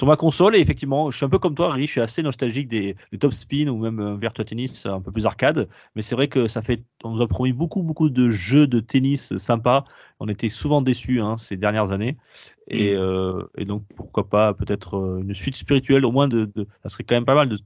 ma 0.03 0.17
console. 0.17 0.57
Et 0.57 0.61
effectivement, 0.61 1.11
je 1.11 1.17
suis 1.17 1.27
un 1.27 1.29
peu 1.29 1.39
comme 1.39 1.55
toi, 1.55 1.73
Riri, 1.73 1.87
je 1.87 1.93
suis 1.93 2.01
assez 2.01 2.23
nostalgique 2.23 2.69
des, 2.69 2.97
des 3.11 3.19
Top 3.19 3.33
Spin 3.33 3.69
ou 3.69 3.79
même 3.79 4.01
euh, 4.01 4.17
Virtua 4.17 4.45
Tennis 4.45 4.87
un 4.87 5.01
peu 5.01 5.11
plus 5.11 5.27
arcade. 5.27 5.69
Mais 5.95 6.03
c'est 6.03 6.15
vrai 6.15 6.29
que 6.29 6.49
ça 6.49 6.63
fait, 6.63 6.85
on 7.05 7.11
nous 7.11 7.23
a 7.23 7.29
promis 7.29 7.53
beaucoup, 7.53 7.83
beaucoup 7.83 8.09
de 8.09 8.31
jeux 8.31 8.67
de 8.67 8.81
tennis 8.81 9.37
sympas. 9.37 9.85
On 10.21 10.29
était 10.29 10.49
souvent 10.49 10.83
déçus 10.83 11.21
hein, 11.21 11.37
ces 11.39 11.57
dernières 11.57 11.91
années. 11.91 12.17
Et, 12.69 12.95
euh, 12.95 13.43
et, 13.59 13.65
donc, 13.65 13.83
pourquoi 13.97 14.29
pas 14.29 14.55
peut-être 14.55 14.97
euh, 14.97 15.21
une 15.21 15.35
suite 15.35 15.57
spirituelle, 15.57 16.05
au 16.05 16.13
moins 16.13 16.29
de, 16.29 16.45
de, 16.55 16.67
ça 16.83 16.89
serait 16.89 17.05
quand 17.05 17.17
même 17.17 17.25
pas 17.25 17.35
mal 17.35 17.49
de, 17.49 17.59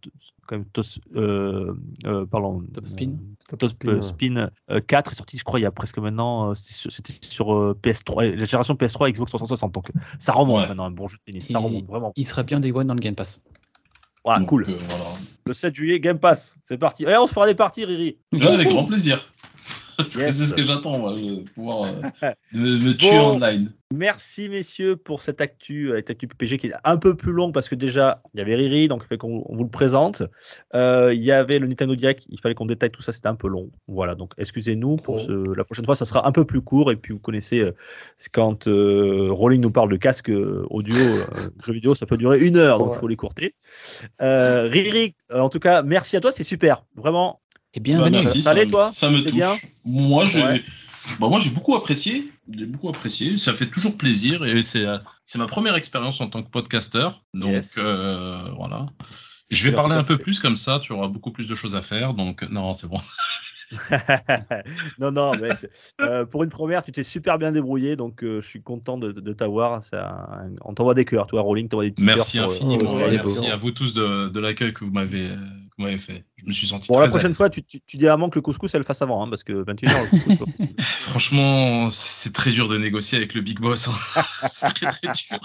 quand 0.46 0.56
même, 0.56 0.64
tos, 0.66 0.98
euh, 1.14 1.74
euh, 2.06 2.24
pardon, 2.26 2.62
Top 2.72 2.86
Spin. 2.86 3.12
Top, 3.48 3.58
Top 3.58 3.70
Spin, 3.70 4.02
Spin 4.02 4.50
4 4.86 5.12
est 5.12 5.14
sorti, 5.14 5.38
je 5.38 5.44
crois, 5.44 5.60
il 5.60 5.64
y 5.64 5.66
a 5.66 5.70
presque 5.70 5.98
maintenant, 5.98 6.54
c'était 6.54 7.12
sur 7.20 7.74
PS3, 7.74 8.34
la 8.34 8.44
génération 8.44 8.74
PS3 8.74 9.12
Xbox 9.12 9.30
360. 9.30 9.72
Donc, 9.72 9.90
ça 10.18 10.32
remonte 10.32 10.62
ouais. 10.62 10.68
maintenant, 10.68 10.84
un 10.86 10.90
bon 10.90 11.06
jeu 11.08 11.18
de 11.18 11.22
tennis. 11.24 11.50
Ça 11.50 11.58
remonte 11.58 11.86
vraiment. 11.86 12.12
Il 12.16 12.26
serait 12.26 12.44
bien 12.44 12.58
Day 12.58 12.72
One 12.72 12.86
dans 12.86 12.94
le 12.94 13.00
Game 13.00 13.14
Pass. 13.14 13.42
Voilà, 14.26 14.40
Donc, 14.40 14.48
cool. 14.48 14.64
euh, 14.68 14.76
voilà. 14.88 15.04
Le 15.46 15.52
7 15.54 15.74
juillet, 15.76 16.00
Game 16.00 16.18
Pass. 16.18 16.56
C'est 16.64 16.78
parti. 16.78 17.04
Et 17.04 17.16
on 17.16 17.28
se 17.28 17.32
fera 17.32 17.46
des 17.46 17.54
parties, 17.54 17.84
Riri. 17.84 18.18
Ouais, 18.32 18.44
avec 18.44 18.66
grand 18.66 18.84
plaisir. 18.84 19.24
Parce 19.98 20.14
que 20.16 20.20
Yes. 20.20 20.36
C'est 20.36 20.44
ce 20.46 20.54
que 20.54 20.64
j'attends, 20.64 20.98
moi, 20.98 21.14
je- 21.16 21.42
pouvoir 21.52 21.84
euh, 21.84 22.30
me, 22.52 22.78
me 22.78 22.92
tuer 22.96 23.10
Bon. 23.10 23.36
online. 23.36 23.72
Merci 23.94 24.48
messieurs 24.48 24.96
pour 24.96 25.22
cette 25.22 25.40
actu, 25.40 25.92
euh, 25.92 25.96
cette 25.98 26.10
actu 26.10 26.26
PPG 26.26 26.58
qui 26.58 26.66
est 26.66 26.72
un 26.82 26.96
peu 26.96 27.14
plus 27.16 27.30
longue 27.30 27.54
parce 27.54 27.68
que 27.68 27.76
déjà 27.76 28.20
il 28.34 28.38
y 28.38 28.40
avait 28.40 28.56
Riri, 28.56 28.88
donc 28.88 29.02
il 29.04 29.06
fait 29.06 29.16
qu'on 29.16 29.44
on 29.48 29.54
vous 29.56 29.62
le 29.62 29.70
présente. 29.70 30.24
Euh, 30.74 31.14
il 31.14 31.22
y 31.22 31.30
avait 31.30 31.60
le 31.60 31.68
Nintendo 31.68 31.94
Direct, 31.94 32.24
il 32.28 32.40
fallait 32.40 32.56
qu'on 32.56 32.66
détaille 32.66 32.90
tout 32.90 33.00
ça, 33.00 33.12
c'était 33.12 33.28
un 33.28 33.36
peu 33.36 33.46
long. 33.46 33.70
Voilà, 33.86 34.16
donc 34.16 34.32
excusez-nous 34.38 34.96
pour 34.96 35.14
Oh. 35.14 35.18
ce, 35.18 35.56
la 35.56 35.62
prochaine 35.62 35.84
fois, 35.84 35.94
ça 35.94 36.04
sera 36.04 36.26
un 36.26 36.32
peu 36.32 36.44
plus 36.44 36.62
court. 36.62 36.90
Et 36.90 36.96
puis 36.96 37.14
vous 37.14 37.20
connaissez 37.20 37.60
euh, 37.60 37.70
quand 38.32 38.66
euh, 38.66 39.28
Rolling 39.30 39.60
nous 39.60 39.70
parle 39.70 39.88
de 39.92 39.96
casque 39.96 40.30
audio, 40.70 40.96
euh, 40.96 41.24
jeux 41.64 41.72
vidéo, 41.72 41.94
ça 41.94 42.06
peut 42.06 42.16
durer 42.16 42.40
une 42.40 42.56
heure, 42.56 42.78
donc 42.78 42.88
il 42.88 42.90
Ouais. 42.94 42.98
faut 42.98 43.08
les 43.08 43.14
courter. 43.16 43.54
Euh, 44.20 44.62
Riri, 44.68 45.14
en 45.32 45.48
tout 45.48 45.60
cas, 45.60 45.82
merci 45.82 46.16
à 46.16 46.20
toi, 46.20 46.32
c'est 46.32 46.42
super, 46.42 46.84
vraiment. 46.96 47.40
Et 47.74 47.80
Bah, 47.80 47.82
bienvenue. 47.84 48.10
merci, 48.22 48.42
Ça 48.42 48.50
allait, 48.50 48.66
toi 48.66 48.90
ça 48.90 49.10
me 49.10 49.22
touche. 49.22 49.32
bien 49.32 49.52
Moi, 49.84 50.24
j'ai 50.24 50.42
Ouais. 50.42 50.62
bah, 51.20 51.28
moi, 51.28 51.38
j'ai 51.38 51.50
beaucoup 51.50 51.74
apprécié. 51.74 52.30
J'ai 52.50 52.66
beaucoup 52.66 52.88
apprécié. 52.88 53.36
Ça 53.36 53.52
fait 53.52 53.66
toujours 53.66 53.96
plaisir 53.96 54.44
et 54.44 54.62
c'est 54.62 54.86
euh, 54.86 54.98
ma 55.36 55.46
première 55.46 55.74
expérience 55.76 56.20
en 56.20 56.28
tant 56.28 56.42
que 56.42 56.50
podcasteur. 56.50 57.22
Donc 57.34 57.50
Yes. 57.50 57.74
euh, 57.78 58.50
voilà. 58.56 58.86
Je 59.50 59.68
vais 59.68 59.74
parler 59.74 59.94
un 59.94 60.02
peu 60.02 60.16
plus 60.18 60.40
comme 60.40 60.56
ça. 60.56 60.80
Tu 60.80 60.92
auras 60.92 61.08
beaucoup 61.08 61.30
plus 61.32 61.48
de 61.48 61.54
choses 61.54 61.76
à 61.76 61.82
faire. 61.82 62.14
Donc 62.14 62.42
non, 62.50 62.72
c'est 62.72 62.88
bon. 62.88 63.00
non, 65.00 65.10
non, 65.10 65.32
mais 65.36 65.48
euh, 66.00 66.24
pour 66.24 66.44
une 66.44 66.50
première, 66.50 66.84
tu 66.84 66.92
t'es 66.92 67.02
super 67.02 67.36
bien 67.36 67.50
débrouillé, 67.50 67.96
donc 67.96 68.22
euh, 68.22 68.40
je 68.40 68.46
suis 68.46 68.62
content 68.62 68.96
de, 68.96 69.10
de 69.10 69.32
t'avoir. 69.32 69.80
Un- 69.92 70.52
On 70.60 70.72
t'envoie 70.72 70.94
des 70.94 71.04
cœurs, 71.04 71.26
toi, 71.26 71.42
Rolling, 71.42 71.68
t'envoie 71.68 71.84
des 71.86 71.90
petits 71.90 72.04
Merci 72.04 72.38
cœurs 72.38 72.46
pour, 72.46 72.52
euh, 72.52 72.56
infiniment. 72.58 72.84
pour- 72.84 72.98
Merci 73.24 73.46
à 73.48 73.56
vous 73.56 73.72
tous 73.72 73.92
de, 73.92 74.28
de 74.28 74.38
l'accueil 74.40 74.72
que 74.72 74.84
vous 74.84 74.92
m'avez 74.92 75.30
euh, 75.32 75.36
vous 75.78 75.84
m'avez 75.84 75.98
fait. 75.98 76.24
Je 76.36 76.46
me 76.46 76.50
suis 76.52 76.66
senti 76.66 76.88
Bon, 76.88 76.94
très 76.94 77.04
la 77.06 77.10
prochaine 77.10 77.34
fois, 77.34 77.50
tu, 77.50 77.62
tu, 77.62 77.80
tu 77.86 77.96
dis 77.96 78.06
à 78.06 78.10
Maman 78.12 78.30
que 78.30 78.38
le 78.38 78.42
couscous, 78.42 78.74
elle 78.74 78.80
le 78.80 78.86
fasse 78.86 79.02
avant, 79.02 79.24
hein, 79.24 79.28
parce 79.28 79.44
que 79.44 79.52
21h, 79.52 80.02
le 80.02 80.08
couscous, 80.10 80.32
c'est 80.32 80.38
pas 80.38 80.44
possible. 80.46 80.74
Franchement, 80.82 81.90
c'est 81.90 82.32
très 82.32 82.50
dur 82.50 82.68
de 82.68 82.78
négocier 82.78 83.18
avec 83.18 83.34
le 83.34 83.42
big 83.42 83.60
boss. 83.60 83.88
hein. 83.88 84.22
c'est 84.40 84.72
très 84.72 84.86
très 84.86 85.12
dur. 85.12 85.38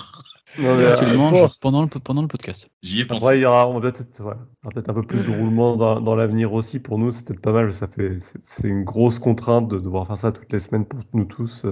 Non, 0.57 0.75
mais, 0.75 0.83
le 0.83 1.13
euh, 1.13 1.17
manges 1.17 1.31
bon. 1.31 1.49
pendant, 1.61 1.81
le, 1.81 1.87
pendant 1.87 2.21
le 2.21 2.27
podcast. 2.27 2.69
J'y 2.81 3.01
ai 3.01 3.05
pensé. 3.05 3.23
Après, 3.23 3.37
il 3.39 3.41
y 3.41 3.45
aura, 3.45 3.67
on 3.69 3.79
va 3.79 3.91
peut-être 3.91 4.21
ouais, 4.21 4.33
peut-être 4.73 4.89
un 4.89 4.93
peu 4.93 5.03
plus 5.03 5.25
de 5.25 5.31
roulement 5.31 5.77
dans, 5.77 6.01
dans 6.01 6.15
l'avenir 6.15 6.53
aussi. 6.53 6.79
Pour 6.79 6.97
nous, 6.97 7.11
c'est 7.11 7.27
peut-être 7.27 7.41
pas 7.41 7.53
mal. 7.53 7.73
Ça 7.73 7.87
fait, 7.87 8.19
c'est 8.19 8.39
c'est 8.43 8.67
une 8.67 8.83
grosse 8.83 9.17
contrainte 9.19 9.69
de 9.69 9.79
devoir 9.79 10.07
faire 10.07 10.17
ça 10.17 10.31
toutes 10.31 10.51
les 10.51 10.59
semaines 10.59 10.85
pour 10.85 10.99
nous 11.13 11.25
tous. 11.25 11.65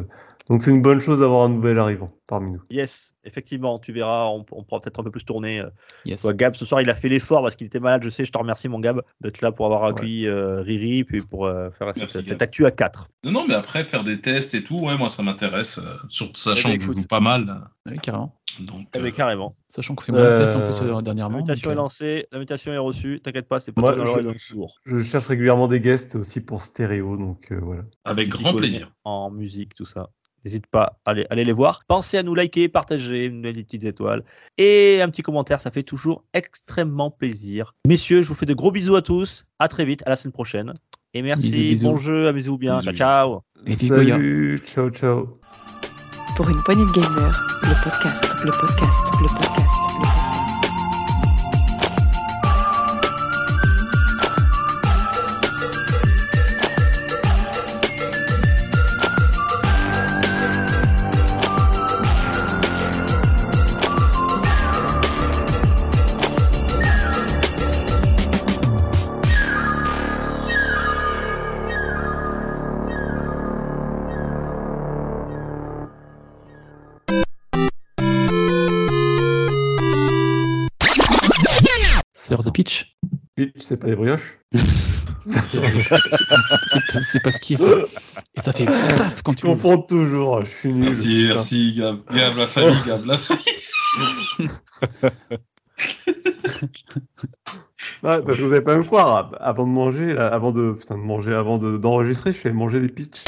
Donc, 0.50 0.64
c'est 0.64 0.72
une 0.72 0.82
bonne 0.82 1.00
chose 1.00 1.20
d'avoir 1.20 1.44
un 1.46 1.50
nouvel 1.50 1.78
arrivant 1.78 2.12
parmi 2.26 2.52
nous. 2.54 2.62
Yes, 2.72 3.14
effectivement, 3.24 3.78
tu 3.80 3.92
verras, 3.94 4.26
on, 4.26 4.44
on 4.52 4.64
pourra 4.64 4.82
peut-être 4.82 5.00
un 5.00 5.04
peu 5.04 5.12
plus 5.12 5.24
tourner. 5.24 5.60
euh. 5.62 5.70
Yes. 6.06 6.22
Toi, 6.24 6.34
Gab, 6.34 6.56
ce 6.56 6.66
soir, 6.66 6.82
il 6.82 6.90
a 6.90 6.96
fait 6.96 7.08
l'effort 7.10 7.42
parce 7.44 7.56
qu'il 7.56 7.68
était 7.68 7.80
malade, 7.80 8.02
je 8.04 8.10
sais, 8.10 8.26
je 8.26 8.32
te 8.32 8.38
remercie, 8.38 8.68
mon 8.68 8.80
Gab, 8.80 9.02
d'être 9.22 9.42
là 9.42 9.52
pour 9.52 9.66
avoir 9.68 9.84
accueilli 9.86 10.28
euh, 10.28 10.62
Riri, 10.62 11.04
puis 11.04 11.22
pour 11.22 11.46
euh, 11.46 11.70
faire 11.72 11.88
cette, 11.90 11.98
Merci, 11.98 12.14
cette 12.24 12.28
Gab. 12.30 12.42
actu 12.42 12.66
à 12.66 12.72
4. 12.72 13.08
Non, 13.26 13.32
non, 13.32 13.46
mais 13.48 13.54
après, 13.54 13.84
faire 13.84 14.04
des 14.04 14.22
tests 14.22 14.56
et 14.56 14.64
tout, 14.64 14.80
ouais, 14.80 14.98
moi, 14.98 15.10
ça 15.10 15.22
m'intéresse. 15.24 15.78
euh, 15.80 15.96
surtout 16.10 16.40
sachant 16.40 16.70
Eh 16.70 16.72
ben, 16.74 16.78
que 16.78 16.84
je 16.84 16.92
joue 17.00 17.08
pas 17.08 17.20
mal. 17.20 17.62
Oui, 17.86 17.98
carrément. 18.00 18.36
Donc, 18.60 18.88
Eh 18.96 19.00
ben, 19.00 19.12
carrément. 19.12 19.56
Sachant 19.68 19.94
qu'on 19.96 20.04
fait 20.04 20.12
moins 20.12 20.32
de 20.32 20.36
tests 20.38 20.56
en 20.56 20.62
plus 20.66 21.04
dernièrement. 21.04 21.38
L'invitation 21.38 21.70
donc, 21.70 21.74
est 21.74 21.82
lancée, 21.82 22.28
l'invitation 22.32 22.72
est 22.74 22.78
reçue, 22.78 23.22
t'inquiète 23.22 23.48
pas, 23.48 23.60
c'est 23.60 23.72
pas 23.72 23.82
Moi, 23.82 23.94
je- 24.18 24.22
d'un 24.24 24.34
sourd. 24.38 24.80
Je 24.86 25.00
cherche 25.00 25.28
régulièrement 25.28 25.68
des 25.68 25.80
guests 25.80 26.16
aussi 26.16 26.42
pour 26.42 26.62
stéréo. 26.64 27.18
Donc, 27.18 27.52
euh, 27.52 27.60
voilà. 27.62 27.84
avec 28.04 28.30
grand 28.30 28.54
plaisir. 28.54 28.92
En 29.04 29.30
musique, 29.30 29.76
tout 29.76 29.86
ça. 29.86 30.10
N'hésite 30.46 30.68
pas, 30.68 31.00
allez, 31.06 31.26
allez 31.30 31.44
les 31.44 31.54
voir. 31.54 31.82
Pensez 31.88 32.18
à 32.18 32.24
nous 32.24 32.34
liker, 32.36 32.70
partager, 32.70 33.30
nous 33.30 33.42
des 33.42 33.64
petites 33.64 33.84
étoiles 33.84 34.24
et 34.58 35.02
un 35.02 35.10
petit 35.10 35.22
commentaire, 35.22 35.60
ça 35.60 35.72
fait 35.72 35.84
toujours 35.84 36.24
extrêmement 36.34 37.12
plaisir. 37.12 37.76
Messieurs, 37.88 38.22
je 38.22 38.28
vous 38.30 38.36
fais 38.36 38.46
de 38.46 38.54
gros 38.54 38.72
bisous 38.72 38.96
à 38.96 39.02
tous. 39.02 39.46
À 39.60 39.68
très 39.68 39.86
vite, 39.86 40.04
à 40.06 40.10
la 40.10 40.16
semaine 40.16 40.32
prochaine. 40.34 40.74
Et 41.14 41.22
merci, 41.22 41.50
Bisous, 41.52 41.60
bisous. 41.72 41.88
bon 41.88 41.98
jeu, 41.98 42.28
amusez-vous 42.28 42.58
bien. 42.58 42.78
Bisous. 42.78 42.92
Ciao, 42.94 43.42
ciao. 43.66 43.76
Salut, 43.76 44.60
ciao, 44.66 44.90
ciao. 44.90 45.40
Pour 46.36 46.48
une 46.50 46.62
poignée 46.64 46.86
de 46.86 46.92
podcast, 46.92 47.40
le 47.64 47.84
podcast, 47.84 48.24
le 48.46 48.52
podcast, 48.52 49.00
le 49.22 49.28
podcast. 49.28 49.69
C'est 83.70 83.78
pas 83.80 83.88
des 83.88 83.96
brioches 83.96 84.40
C'est 85.26 87.22
pas- 87.22 87.32
ce 87.32 87.40
qui 87.40 87.54
est 87.54 87.58
ça. 87.58 87.70
Et 88.36 88.42
ça 88.42 88.52
fait 88.52 88.66
paf 88.66 89.22
quand 89.22 89.34
tu 89.36 89.46
confonds 89.46 89.80
toujours, 89.82 90.42
je 90.42 90.48
suis 90.50 90.74
nul. 90.74 90.90
Merci, 90.90 91.26
merci, 91.28 91.74
Gab. 91.78 91.98
Gab, 92.14 92.38
la 92.38 92.48
famille, 92.48 92.78
Gab, 92.88 93.06
la 93.06 93.18
famille. 93.18 94.50
Ouais, 98.04 98.22
parce 98.22 98.38
que 98.38 98.44
vous 98.44 98.52
avez 98.54 98.62
pas 98.64 98.76
me 98.78 98.84
croire. 98.84 99.32
Avant 99.40 99.66
de 99.66 99.72
manger, 99.72 100.14
là, 100.14 100.28
avant 100.28 100.52
de, 100.52 100.72
putain, 100.74 100.96
de 100.96 101.02
manger, 101.02 101.34
avant 101.34 101.58
de- 101.58 101.78
d'enregistrer, 101.78 102.32
je 102.34 102.38
fais 102.38 102.52
manger 102.52 102.80
des 102.82 102.88
pitchs. 102.90 103.24